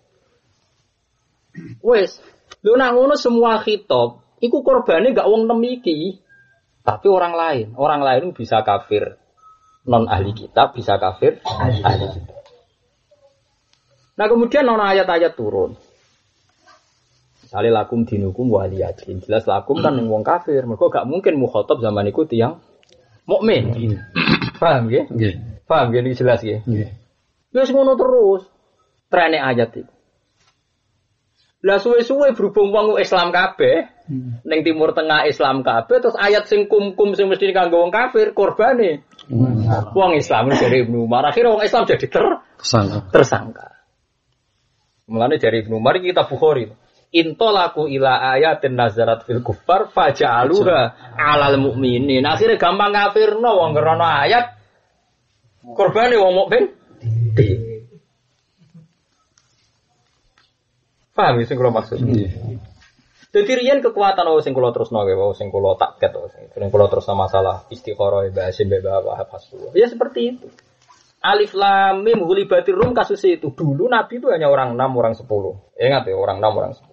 Wes, 1.83 2.23
lu 2.63 2.79
nak 2.79 2.95
ngono 2.95 3.19
semua 3.19 3.59
khitab, 3.59 4.23
iku 4.39 4.63
korbane 4.63 5.11
gak 5.11 5.27
wong 5.27 5.51
nemiki, 5.51 6.23
tapi 6.79 7.11
orang 7.11 7.35
lain. 7.35 7.67
Orang 7.75 7.99
lain 7.99 8.31
bisa 8.31 8.63
kafir 8.63 9.19
non 9.89 10.05
ahli 10.05 10.37
kitab, 10.37 10.77
bisa 10.77 11.01
kafir 11.01 11.41
ahli 11.41 12.05
kitab. 12.13 12.37
Nah 14.21 14.25
kemudian 14.29 14.69
non 14.69 14.77
ayat-ayat 14.77 15.33
turun. 15.33 15.73
Misalnya 17.49 17.81
lakum 17.81 18.05
dinukum 18.05 18.45
waliyadin. 18.53 19.25
Jelas 19.25 19.49
lakum 19.49 19.81
kan 19.81 19.97
yang 19.97 20.05
wong 20.05 20.21
kafir. 20.21 20.61
Mereka 20.69 20.93
gak 20.93 21.09
mungkin 21.09 21.41
mukhotob 21.41 21.81
zaman 21.81 22.05
itu 22.05 22.21
yang 22.37 22.61
mukmin. 23.25 23.73
Paham 24.61 24.93
ya? 24.93 25.09
Paham 25.65 25.89
ya? 25.89 26.05
Ini 26.05 26.13
jelas 26.13 26.45
ya? 26.45 26.61
Ya 26.61 27.63
ngono 27.73 27.97
terus. 27.97 28.45
Trene 29.09 29.41
ayat 29.41 29.73
itu. 29.73 29.89
Lah 31.65 31.81
suwe-suwe 31.81 32.37
berhubung 32.37 32.69
wong 32.69 33.01
Islam 33.01 33.33
kabeh, 33.33 33.89
ning 34.43 34.65
Timur 34.65 34.91
Tengah 34.97 35.29
Islam 35.29 35.61
kabeh 35.61 36.01
terus 36.01 36.17
ayat 36.17 36.49
sing 36.49 36.65
kum-kum 36.65 37.13
sing 37.13 37.29
mesti 37.29 37.53
kanggo 37.53 37.85
wong 37.85 37.93
kafir 37.93 38.33
korbane. 38.33 39.05
Wong 39.93 40.17
Islam 40.17 40.49
dari 40.49 40.81
Ibnu 40.81 41.05
Umar 41.05 41.29
akhirnya 41.29 41.53
wong 41.53 41.61
Islam 41.61 41.85
jadi 41.85 42.07
ter 42.09 42.25
Tersangka. 42.57 43.13
tersangka. 43.13 43.67
Mulane 45.05 45.37
dari 45.37 45.61
Ibnu 45.61 45.77
Umar 45.77 46.01
kita 46.01 46.25
Bukhari. 46.25 46.65
Intolaku 47.09 47.89
ila 47.89 48.37
ayatin 48.37 48.77
nazarat 48.77 49.25
fil 49.25 49.41
kufar 49.41 49.89
faja'aluha 49.89 51.13
alal 51.17 51.57
mukminin. 51.57 52.21
Akhirnya 52.25 52.61
gampang 52.61 52.93
kafirno 52.93 53.49
wong 53.61 53.71
krana 53.77 54.25
ayat 54.25 54.57
korbane 55.61 56.17
wong 56.17 56.33
mukmin. 56.33 56.63
Paham 61.13 61.41
ya 61.41 61.45
sing 61.45 61.57
kula 61.59 61.73
maksud? 61.73 61.99
Jadi 63.29 63.51
riyen 63.61 63.77
kekuatan 63.85 64.25
oh 64.25 64.41
sing 64.41 64.57
kula 64.57 64.73
terusno 64.73 65.05
wae, 65.05 65.13
oh 65.13 65.37
sing 65.37 65.53
kula 65.53 65.77
taket 65.77 66.17
oh 66.17 66.25
sing 66.33 66.49
kula 66.49 66.89
terusno 66.89 67.13
masalah 67.13 67.69
Hasim 67.69 68.65
Mbak 68.73 69.05
Wahab 69.05 69.29
Hasbullah. 69.29 69.69
Ya 69.77 69.85
seperti 69.85 70.33
itu. 70.33 70.49
Alif 71.21 71.53
lam 71.53 72.01
mim 72.01 72.25
hulibatir 72.25 72.73
rum 72.73 72.97
kasus 72.97 73.21
itu. 73.27 73.53
Dulu 73.53 73.85
Nabi 73.85 74.17
itu 74.17 74.33
hanya 74.33 74.49
orang 74.49 74.73
6, 74.73 74.81
orang 74.97 75.13
10. 75.13 75.27
Ingat 75.77 76.03
ya, 76.09 76.15
orang 76.15 76.41
6, 76.41 76.57
orang 76.57 76.73
10. 76.73 76.89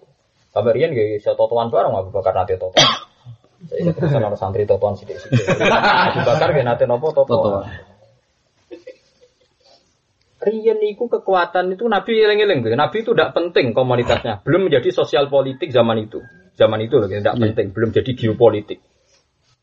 Sampai 0.53 0.71
riyen 0.77 0.91
nggih 0.93 1.17
iso 1.17 1.33
totoan 1.33 1.73
bareng 1.73 1.95
Abu 1.95 2.13
Bakar 2.13 2.37
nate 2.37 2.59
totoan. 2.59 2.85
Saya 3.71 3.89
terus 3.89 4.13
ana 4.13 4.37
santri 4.37 4.69
totoan 4.69 4.93
sithik-sithik. 4.93 5.41
Abu 6.13 6.21
Bakar 6.21 6.53
nggih 6.53 6.65
nate 6.67 6.85
nopo 6.85 7.15
totoan. 7.15 7.65
Riyen 10.37 10.77
itu 10.85 11.09
kekuatan 11.09 11.73
itu 11.73 11.89
Nabi 11.89 12.21
eling-eling. 12.21 12.61
Nabi 12.77 13.01
itu 13.01 13.17
tidak 13.17 13.33
penting 13.33 13.73
komunitasnya. 13.73 14.45
Belum 14.45 14.69
menjadi 14.69 14.93
sosial 14.93 15.33
politik 15.33 15.73
zaman 15.73 15.97
itu. 16.05 16.21
Zaman 16.53 16.77
itu 16.85 17.01
loh, 17.01 17.09
tidak 17.09 17.37
penting. 17.41 17.73
Belum 17.73 17.89
jadi 17.89 18.11
geopolitik. 18.13 18.77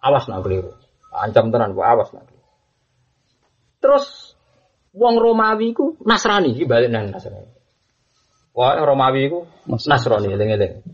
Awas 0.03 0.27
nak 0.27 0.43
keliru. 0.43 0.75
Ancam 1.15 1.55
tenan, 1.55 1.79
Bu. 1.79 1.87
awas 1.87 2.11
nak. 2.11 2.27
Terus 3.79 4.35
Wong 4.95 5.19
Romawi 5.19 5.75
ku 5.75 5.99
Nasrani 6.07 6.55
balik 6.67 6.91
nang 6.91 7.11
Nasrani. 7.11 7.51
Wah, 8.55 8.79
Romawi 8.79 9.27
ku 9.27 9.47
Nasrani 9.67 10.31
eling-eling. 10.31 10.87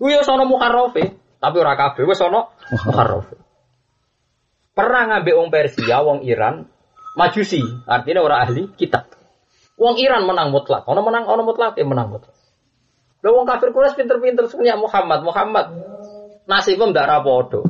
Ku 0.00 0.08
yo 0.08 0.24
sono 0.24 0.48
muharrafe, 0.48 1.12
tapi 1.36 1.56
ora 1.60 1.76
kabeh 1.76 2.08
wis 2.08 2.16
sono 2.16 2.56
muharrafe. 2.88 3.36
Pernah 4.72 5.02
ngambil 5.12 5.36
wong 5.36 5.48
Persia, 5.52 6.00
wong 6.00 6.24
Iran, 6.24 6.64
Majusi, 7.12 7.60
artinya 7.84 8.24
orang 8.24 8.40
ahli 8.40 8.62
kitab. 8.72 9.11
Wong 9.82 9.98
Iran 9.98 10.22
menang 10.30 10.54
mutlak, 10.54 10.86
ono 10.86 11.02
menang 11.02 11.26
ono 11.26 11.42
mutlak 11.42 11.74
ya 11.74 11.82
menang 11.82 12.14
mutlak. 12.14 12.38
Lah 13.22 13.30
wong 13.34 13.46
kafir 13.46 13.74
Quraisy 13.74 13.98
pinter-pinter 13.98 14.46
semuanya 14.46 14.78
Muhammad, 14.78 15.26
Muhammad 15.26 15.66
nasibnya 16.46 16.90
ndak 16.90 17.06
rapodo. 17.10 17.66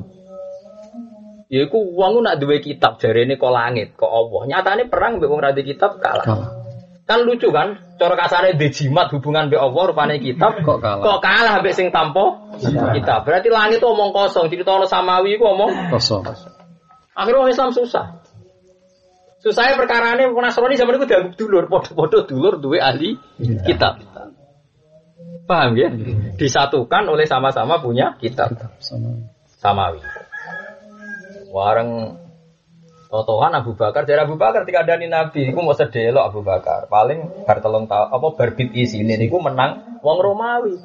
Ya 1.53 1.69
iku 1.69 1.81
wong 1.81 2.25
nak 2.25 2.41
duwe 2.41 2.65
kitab 2.65 2.97
jarene 2.97 3.37
kok 3.37 3.53
langit, 3.53 3.93
kok 3.97 4.09
Allah. 4.09 4.41
Nyatane 4.49 4.89
perang 4.89 5.21
mbek 5.21 5.29
wong 5.29 5.41
ra 5.41 5.53
duwe 5.53 5.69
kitab 5.69 6.01
kalah. 6.01 6.25
Kan 7.05 7.29
lucu 7.29 7.53
kan? 7.53 7.97
Cara 8.01 8.17
kasare 8.17 8.57
dejimat 8.57 9.13
hubungan 9.13 9.53
mbek 9.53 9.61
Allah 9.61 9.83
rupane 9.93 10.17
kitab 10.17 10.57
Kok 10.65 10.81
kalah? 10.81 11.05
Kok 11.05 11.21
kalah 11.21 11.61
mbek 11.61 11.77
sing 11.77 11.93
tampa 11.93 12.57
kitab. 12.97 13.29
Berarti 13.29 13.53
langit 13.53 13.85
omong 13.85 14.17
kosong, 14.17 14.49
cerita 14.49 14.81
samawi 14.89 15.37
ku 15.37 15.45
omong 15.49 15.93
Kosong. 15.93 16.25
Akhirnya 17.13 17.45
orang 17.45 17.53
Islam 17.53 17.77
susah. 17.77 18.22
Susahnya 19.43 19.75
perkara 19.75 20.15
ini 20.15 20.31
Nasrani 20.31 20.79
zaman 20.79 21.03
itu 21.03 21.07
dianggap 21.11 21.35
dulur, 21.35 21.67
podo-podo 21.67 22.23
dulur 22.31 22.63
duwe 22.63 22.79
ahli 22.79 23.19
kitab. 23.67 23.99
Paham 25.51 25.75
ya? 25.75 25.91
Disatukan 26.39 27.03
oleh 27.11 27.27
sama-sama 27.27 27.83
punya 27.83 28.15
kitab 28.23 28.55
Sama. 28.79 29.27
samawi. 29.59 29.99
Wareng 31.51 32.23
Totohan 33.13 33.53
Abu 33.53 33.77
Bakar, 33.77 34.09
dari 34.09 34.25
Abu 34.25 34.41
Bakar 34.41 34.65
ketika 34.65 34.89
ada 34.89 34.97
Nabi, 34.97 35.53
itu 35.53 35.61
mau 35.61 35.77
sedelok 35.77 36.33
Abu 36.33 36.41
Bakar. 36.41 36.89
Paling 36.89 37.45
bar 37.45 37.61
telung 37.61 37.85
tahu 37.85 38.09
apa 38.09 38.29
berbit 38.41 38.73
isi 38.73 39.05
ini, 39.05 39.21
niku 39.21 39.37
menang 39.37 40.01
wong 40.01 40.17
Romawi. 40.17 40.81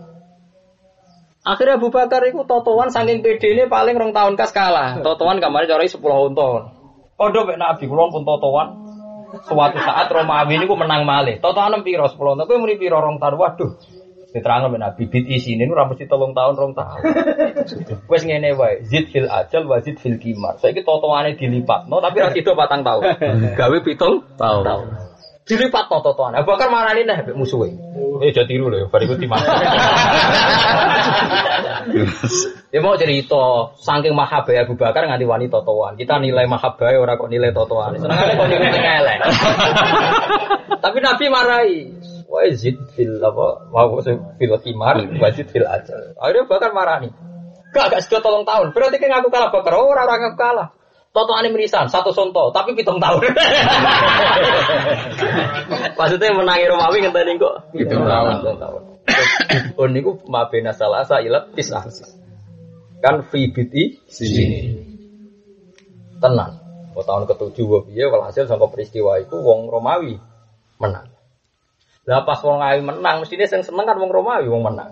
Akhirnya 1.47 1.79
Abu 1.79 1.87
Bakar 1.87 2.27
itu 2.27 2.43
totoan 2.43 2.91
saking 2.91 3.23
PD 3.23 3.55
ini 3.55 3.63
paling 3.71 3.95
rong 3.95 4.11
tahun 4.11 4.35
kas 4.35 4.51
kalah. 4.51 4.99
Totoan 4.99 5.39
kemarin 5.39 5.71
cari 5.71 5.87
10 5.87 6.03
tahun. 6.35 6.76
Kodo 7.17 7.49
mek 7.49 7.57
Nabi 7.57 7.89
kula 7.89 8.13
pun 8.13 8.21
totoan. 8.21 8.67
Suatu 9.43 9.75
saat 9.81 10.07
Romawi 10.07 10.55
ini 10.55 10.69
menang 10.69 11.03
malih. 11.03 11.41
Totoan 11.41 11.81
piro 11.81 12.05
10 12.05 12.13
tahun. 12.15 12.45
Kowe 12.45 12.61
muni 12.61 12.77
piro 12.77 13.01
rong 13.01 13.17
tahun. 13.17 13.35
Waduh. 13.41 13.71
Diterangno 14.29 14.69
mek 14.69 14.81
Nabi 14.85 15.09
bit 15.09 15.25
isine 15.25 15.65
ora 15.65 15.89
mesti 15.89 16.05
telung 16.05 16.37
tahun 16.37 16.53
rong 16.53 16.73
tahun. 16.77 17.01
Wes 18.11 18.21
ngene 18.21 18.53
wae, 18.53 18.85
zid 18.85 19.09
fil 19.09 19.25
ajal 19.25 19.65
wa 19.65 19.81
zid 19.81 19.97
fil 19.97 20.21
kimar. 20.21 20.61
Saiki 20.61 20.85
totoane 20.85 21.33
dilipatno 21.33 21.97
tapi 21.97 22.21
ra 22.21 22.29
sida 22.29 22.53
patang 22.53 22.85
tahun. 22.85 23.01
Gawe 23.59 23.77
pitung 23.81 24.21
Tahu. 24.37 24.61
tahun. 24.61 24.87
Dilipat 25.47 25.87
no 25.89 26.03
totoan. 26.05 26.35
Abu 26.37 26.53
Bakar 26.53 26.69
marani 26.69 27.07
nah 27.07 27.23
mbek 27.23 27.33
musuhe. 27.33 27.71
Eh 28.21 28.29
jadi 28.35 28.45
tiru 28.45 28.67
lho, 28.69 28.91
bariku 28.93 29.15
timah. 29.17 29.41
Ya 32.67 32.83
mau 32.83 32.99
cerita, 32.99 33.71
saking 33.79 34.11
mahabbah 34.11 34.67
Abu 34.67 34.75
Bakar 34.75 35.07
nganti 35.07 35.23
wani 35.23 35.47
totoan. 35.47 35.95
Kita 35.95 36.19
nilai 36.19 36.51
mahabbah 36.51 36.99
ora 36.99 37.15
kok 37.15 37.31
nilai 37.31 37.55
totoan. 37.55 37.95
Senengane 37.95 38.35
kok 38.35 38.47
nilai 38.51 38.69
elek. 38.75 39.19
Tapi 40.83 40.97
Nabi 40.99 41.25
marahi. 41.31 41.79
Wa 42.27 42.43
zid 42.51 42.75
fil 42.91 43.23
apa? 43.23 43.71
Wa 43.71 43.87
fil 44.35 44.51
kimar, 44.59 44.99
wa 44.99 45.31
zid 45.31 45.47
fil 45.47 45.63
ajal. 45.63 46.11
Akhirnya 46.19 46.43
Bakar 46.43 46.75
marani. 46.75 47.07
Gak, 47.71 47.87
gak 47.87 48.03
sudah 48.03 48.19
tolong 48.19 48.43
tahun. 48.43 48.75
Berarti 48.75 48.99
kan 48.99 49.15
ngaku 49.15 49.31
kalah 49.31 49.47
Bakar. 49.47 49.71
Oh, 49.79 49.87
orang 49.87 50.27
ngaku 50.27 50.35
kalah. 50.35 50.67
Toto 51.15 51.33
ane 51.39 51.49
merisan, 51.49 51.87
satu 51.87 52.11
sonto, 52.11 52.51
tapi 52.51 52.75
pitung 52.75 52.99
tahun. 52.99 53.31
Maksudnya 55.97 56.35
menangi 56.35 56.67
Romawi 56.67 56.99
ngenteni 56.99 57.39
kok. 57.39 57.71
Pitung 57.71 58.03
tahun. 58.03 58.43
Tahun. 58.43 58.81
Oh 59.79 59.87
niku 59.87 60.19
mabena 60.27 60.75
salasa 60.75 61.23
ilat 61.23 61.55
tisah. 61.55 61.87
Kan 62.97 63.21
fi 63.29 63.47
biti 63.53 64.01
Sini. 64.09 64.45
tenang. 66.17 66.57
Oh, 66.97 67.05
tahun 67.05 67.29
ketujuh 67.29 67.61
gue 67.69 67.81
piye 67.93 68.09
walhasil 68.09 68.49
sangka 68.49 68.73
peristiwa 68.73 69.21
itu 69.21 69.37
wong 69.37 69.69
Romawi 69.69 70.17
menang. 70.81 71.05
Lah 72.09 72.25
pas 72.25 72.41
wong 72.41 72.57
Romawi 72.57 72.81
menang, 72.81 73.21
mestinya 73.21 73.45
sing 73.45 73.61
seneng 73.61 73.85
kan 73.85 74.01
wong 74.01 74.09
Romawi 74.09 74.49
wong 74.49 74.65
menang. 74.65 74.89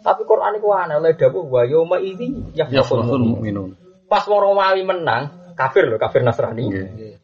Tapi 0.00 0.24
Quran 0.24 0.56
iku 0.56 0.72
aneh 0.72 0.96
oleh 0.96 1.12
dawuh 1.12 1.44
wa 1.44 1.62
yauma 1.68 2.00
idzi 2.00 2.56
Ya 2.56 2.64
yafrahul 2.72 3.20
mu'minun. 3.20 3.36
mu'minun. 3.36 3.70
Pas 4.08 4.24
wong 4.24 4.40
Romawi 4.40 4.80
menang, 4.80 5.52
kafir 5.52 5.92
loh, 5.92 6.00
kafir 6.00 6.24
Nasrani. 6.24 6.72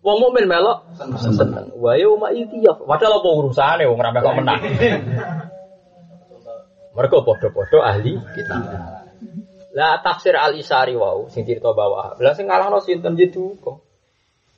Wong 0.04 0.16
mukmin 0.20 0.44
melok 0.44 0.84
seneng. 1.16 1.72
Wa 1.72 1.96
yauma 1.96 2.28
idzi 2.36 2.68
ya. 2.68 2.76
Padahal 2.76 3.24
apa 3.24 3.28
urusane 3.32 3.88
wong 3.88 3.96
ra 3.96 4.12
menang. 4.12 4.60
Mereka 6.92 7.16
podo-podo 7.24 7.80
ahli 7.80 8.12
kita. 8.36 8.56
Lah 9.76 10.00
tafsir 10.00 10.32
Al 10.32 10.56
Isari 10.56 10.96
wau 10.96 11.28
sing 11.28 11.44
cerita 11.44 11.76
bawah. 11.76 12.16
Lah 12.16 12.32
sing 12.32 12.48
ngalahno 12.48 12.80
sinten 12.80 13.12
gitu 13.20 13.52
kok. 13.60 13.84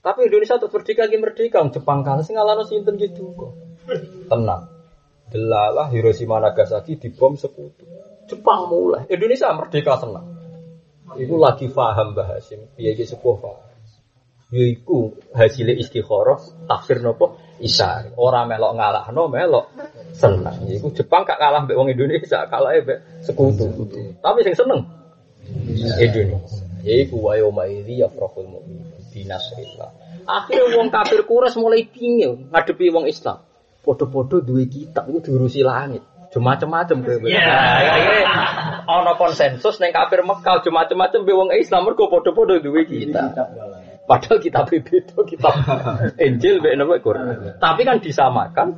Tapi 0.01 0.31
Indonesia 0.31 0.57
tetap 0.57 0.73
merdeka 0.73 1.05
lagi 1.05 1.19
merdeka, 1.20 1.61
Jepang 1.69 2.01
kalah 2.07 2.23
sing 2.23 2.39
ngalahno 2.39 2.62
sinten 2.62 2.95
gitu 2.95 3.35
kok. 3.35 3.53
Tenang. 4.31 4.70
Delalah 5.31 5.91
Hiroshima 5.91 6.39
Nagasaki 6.39 6.99
dibom 6.99 7.35
sekutu. 7.35 7.87
Jepang 8.31 8.70
mulai. 8.70 9.07
Indonesia 9.11 9.51
merdeka 9.51 9.99
senang. 9.99 10.27
Iku 11.19 11.35
lagi 11.43 11.66
paham 11.66 12.15
Mbah 12.15 12.39
Hasim. 12.39 12.70
Piye 12.78 12.95
iki 12.95 13.03
sepuh 13.03 13.35
paham. 13.43 13.66
Yaiku 14.51 15.15
hasil 15.35 15.78
istikharah 15.78 16.39
tafsir 16.66 17.03
nopo 17.03 17.39
Isari. 17.62 18.15
Ora 18.19 18.47
melok 18.47 18.78
ngalahno 18.78 19.27
melok 19.31 19.74
seneng. 20.15 20.66
Iku 20.70 20.91
Jepang 20.95 21.23
gak 21.23 21.39
kalah 21.39 21.66
mbek 21.66 21.78
wong 21.78 21.91
Indonesia, 21.91 22.47
kalah 22.51 22.74
mbek 22.78 23.23
sekutu. 23.23 23.70
Tapi 24.19 24.39
sing 24.43 24.55
seneng 24.59 25.00
Indonesia. 26.01 26.65
Yaiku 26.81 27.21
wa 27.21 27.37
yauma 27.37 27.69
idzi 27.69 28.01
yafrahul 28.01 28.49
mu'min 28.49 28.81
binasrillah. 29.13 29.91
Akhirnya 30.25 30.79
wong 30.79 30.89
kafir 30.89 31.27
kuras 31.29 31.59
mulai 31.59 31.85
pingin 31.85 32.49
ngadepi 32.49 32.89
wong 32.89 33.05
Islam. 33.11 33.45
Podo-podo 33.81 34.45
duwe 34.45 34.69
kitab 34.69 35.09
iku 35.09 35.21
diurusi 35.25 35.65
langit. 35.65 36.05
Macam-macam 36.31 37.03
kowe. 37.03 37.27
Ya, 37.27 37.59
ana 38.87 39.19
konsensus 39.19 39.83
neng 39.83 39.91
kafir 39.91 40.23
Mekah 40.23 40.63
macam-macam 40.63 41.21
be 41.27 41.33
wong 41.35 41.51
Islam 41.59 41.91
mergo 41.91 42.07
podo-podo 42.07 42.63
duwe 42.63 42.87
kitab. 42.87 43.35
Padahal 44.07 44.39
kitab 44.43 44.67
beda 44.67 45.23
kitab 45.27 45.55
Injil 46.27 46.63
be 46.63 46.75
napa 46.75 46.99
Quran. 47.03 47.59
Tapi 47.59 47.83
kan 47.83 47.99
disamakan 48.03 48.75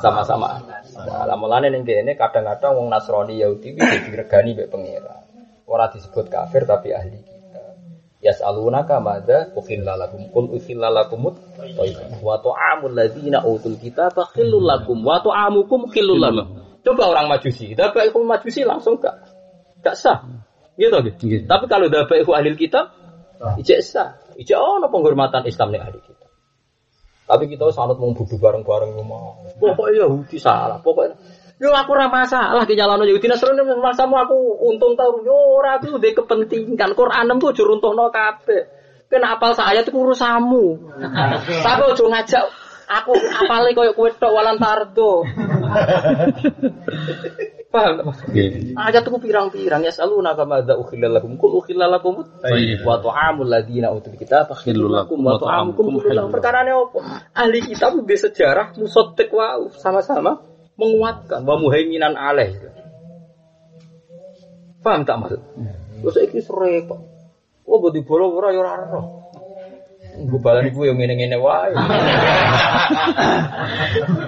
sama-sama. 0.00 0.60
Nah, 0.96 1.36
mulane 1.36 1.68
ning 1.68 1.84
kene 1.84 2.16
kadang-kadang 2.16 2.80
wong 2.80 2.88
Nasrani 2.88 3.36
Yahudi 3.40 3.76
diregani 3.76 4.56
mbek 4.56 4.68
pangeran. 4.72 5.25
Ora 5.66 5.90
disebut 5.90 6.30
kafir 6.30 6.62
tapi 6.62 6.94
ahli 6.94 7.18
kita. 7.18 7.62
Yas'alunaka 8.22 9.02
madza 9.02 9.50
ukhilla 9.58 9.98
lakum 9.98 10.30
qul 10.30 10.54
ukhilla 10.54 10.88
lakum 10.94 11.26
wa 12.22 12.36
ta'amul 12.38 12.94
ladzina 12.94 13.42
utul 13.42 13.74
kitaba 13.74 14.30
khillul 14.30 14.62
lakum 14.62 15.02
wa 15.02 15.18
ta'amukum 15.18 15.90
khillul 15.90 16.22
lakum. 16.22 16.62
Coba 16.86 17.10
orang 17.10 17.26
Majusi, 17.26 17.74
dabaihu 17.74 18.22
Majusi 18.22 18.62
langsung 18.62 19.02
gak 19.02 19.26
gak 19.82 19.98
sah. 19.98 20.22
Gitu 20.78 20.94
gitu. 21.10 21.22
Nggih. 21.26 21.40
Tapi 21.50 21.64
kalau 21.66 21.90
dabaihu 21.90 22.30
ahli 22.30 22.54
kitab 22.54 22.94
ijek 23.58 23.82
sah. 23.82 24.22
Ijek 24.38 24.54
ono 24.54 24.86
penghormatan 24.86 25.42
Islam 25.50 25.74
nih 25.74 25.82
ahli 25.82 25.98
kitab. 25.98 26.30
Tapi 27.26 27.50
kita 27.50 27.74
sangat 27.74 27.98
mau 27.98 28.14
bareng-bareng 28.14 29.02
rumah. 29.02 29.34
Pokoknya 29.58 30.06
Yahudi 30.06 30.38
salah. 30.38 30.78
Pokoknya 30.78 31.18
Yo 31.56 31.72
aku 31.72 31.96
ora 31.96 32.12
masalah 32.12 32.68
ki 32.68 32.76
nyalano 32.76 33.08
Yahudi 33.08 33.32
Nasrani 33.32 33.64
masamu 33.80 34.20
aku 34.20 34.36
untung 34.68 34.92
tau 34.92 35.24
yo 35.24 35.32
ora 35.56 35.80
aku 35.80 35.96
ndek 35.96 36.20
kepentingan 36.20 36.92
Quran 36.92 37.32
tuh 37.40 37.48
aja 37.48 37.62
runtuhno 37.64 38.12
kabeh. 38.12 38.62
Kena 39.08 39.40
apal 39.40 39.56
saya 39.56 39.80
itu 39.80 39.94
urusamu. 39.94 40.76
Tapi 41.64 41.82
ojo 41.96 42.04
ngajak 42.12 42.44
aku 42.92 43.16
apale 43.16 43.72
koyo 43.72 43.96
kowe 43.96 44.10
tok 44.12 44.36
walan 44.36 44.60
tardo. 44.60 45.24
Paham 47.72 48.08
Mas? 48.08 48.20
Ayat 48.76 49.04
pirang-pirang 49.04 49.82
ya 49.84 49.92
selalu 49.92 50.22
naga 50.22 50.44
madza 50.44 50.76
ukhilla 50.76 51.08
lakum 51.08 51.36
kul 51.36 51.60
ukhilla 51.60 51.90
lakum 51.90 52.24
Baik. 52.40 52.80
wa 52.86 52.96
ta'amul 53.02 53.48
ladina 53.48 53.90
utul 53.92 54.16
kitab 54.16 54.48
lakum 54.48 55.18
wa 55.24 55.36
ta'amukum. 55.40 56.04
Perkarane 56.30 56.72
opo? 56.72 57.00
Ahli 57.32 57.64
kitab 57.64 57.96
di 58.04 58.16
sejarah 58.16 58.76
musaddiq 58.76 59.28
wa 59.34 59.66
sama-sama 59.76 60.55
menguatkan 60.76 61.40
wa 61.44 61.56
muhaiminan 61.56 62.14
alaih. 62.14 62.52
Paham 64.84 65.02
tak 65.02 65.18
maksud? 65.18 65.40
Terus 66.04 66.16
iki 66.22 66.40
repot. 66.46 67.00
Oh, 67.66 67.82
bodi 67.82 68.06
bola 68.06 68.30
ora 68.30 68.54
ya 68.54 68.62
ora 68.62 68.86
roh. 68.86 69.26
Gue 70.16 70.40
balan 70.40 70.72
gue 70.72 70.84
yang 70.88 70.96
ngene-ngene 70.96 71.36
wae. 71.36 71.76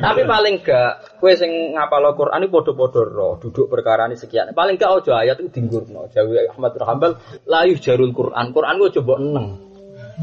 Tapi 0.04 0.20
paling 0.28 0.60
gak 0.60 1.16
gue 1.16 1.32
sing 1.32 1.72
ngapal 1.72 2.12
Quran 2.12 2.44
ini 2.44 2.52
podo-podo 2.52 3.08
roh, 3.08 3.40
duduk 3.40 3.72
perkara 3.72 4.04
ini 4.04 4.18
sekian. 4.18 4.52
Paling 4.52 4.76
gak 4.76 5.00
ojo 5.00 5.16
ayat 5.16 5.40
itu 5.40 5.48
dinggurno. 5.48 6.12
Jawi 6.12 6.44
Ahmad 6.52 6.76
bin 6.76 6.84
Hanbal 6.84 7.12
layu 7.48 7.80
jarul 7.80 8.12
Quran. 8.12 8.52
Quran 8.52 8.74
gue 8.76 8.90
coba 9.00 9.12
eneng. 9.16 9.48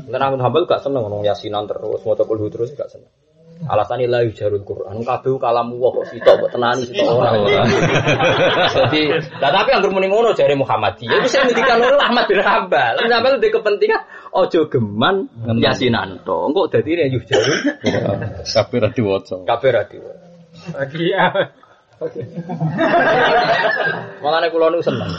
Dan 0.06 0.19
Ahmad 0.22 0.41
Hambal 0.43 0.69
gak 0.69 0.85
seneng 0.85 1.02
ngomong 1.07 1.26
yasinan 1.26 1.65
terus, 1.65 2.03
mau 2.06 2.14
kulhu 2.14 2.45
terus 2.53 2.69
gak 2.77 2.91
seneng. 2.91 3.10
Alasannya 3.64 4.11
la 4.11 4.19
yujarul 4.27 4.68
Quran. 4.68 4.99
Kabeh 5.07 5.40
kalamu 5.40 5.80
wa 5.80 5.90
kok 5.95 6.11
sitok 6.11 6.44
mbok 6.44 6.49
tenani 6.52 6.84
sitok 6.84 7.07
ora 7.07 7.32
ora. 7.40 7.64
Jadi, 8.68 9.15
lah 9.40 9.49
tapi 9.49 9.69
yang 9.72 9.88
muni 9.90 10.11
ngono 10.11 10.36
jare 10.36 10.60
Muhammadiyah. 10.60 11.23
Iku 11.23 11.27
sing 11.32 11.41
ngendikan 11.48 11.80
ngono 11.80 11.98
Ahmad 11.98 12.27
bin 12.27 12.44
Hambal. 12.44 12.99
Sampai 13.07 13.40
di 13.40 13.49
kepentingan 13.49 14.02
ojo 14.36 14.60
geman 14.68 15.32
yasinan 15.64 16.19
to. 16.27 16.52
Engko 16.52 16.68
dadi 16.68 16.99
ne 16.99 17.07
yujarul 17.07 17.57
Kabeh 18.44 18.77
ra 18.84 18.90
diwaca. 18.91 19.36
kabeh 19.48 19.69
ra 19.72 19.84
diwo. 19.88 20.11
Lagi 20.76 21.03
ya. 21.15 21.26
Makanya 24.19 24.48
kulo 24.52 24.68
nu 24.68 24.84
seneng. 24.84 25.10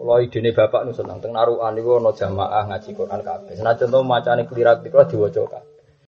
Kulo 0.00 0.16
idene 0.24 0.56
bapak 0.56 0.88
nu 0.88 0.96
seneng. 0.96 1.20
Teng 1.20 1.36
narukan 1.36 1.76
niku 1.76 2.00
ana 2.00 2.10
jamaah 2.16 2.72
ngaji 2.72 2.90
Quran 2.96 3.20
kabeh. 3.20 3.52
Senajan 3.52 3.92
to 3.92 4.00
macane 4.00 4.48
klirak 4.48 4.80
kulo 4.88 5.04
diwaca 5.04 5.44
kabeh. 5.44 5.71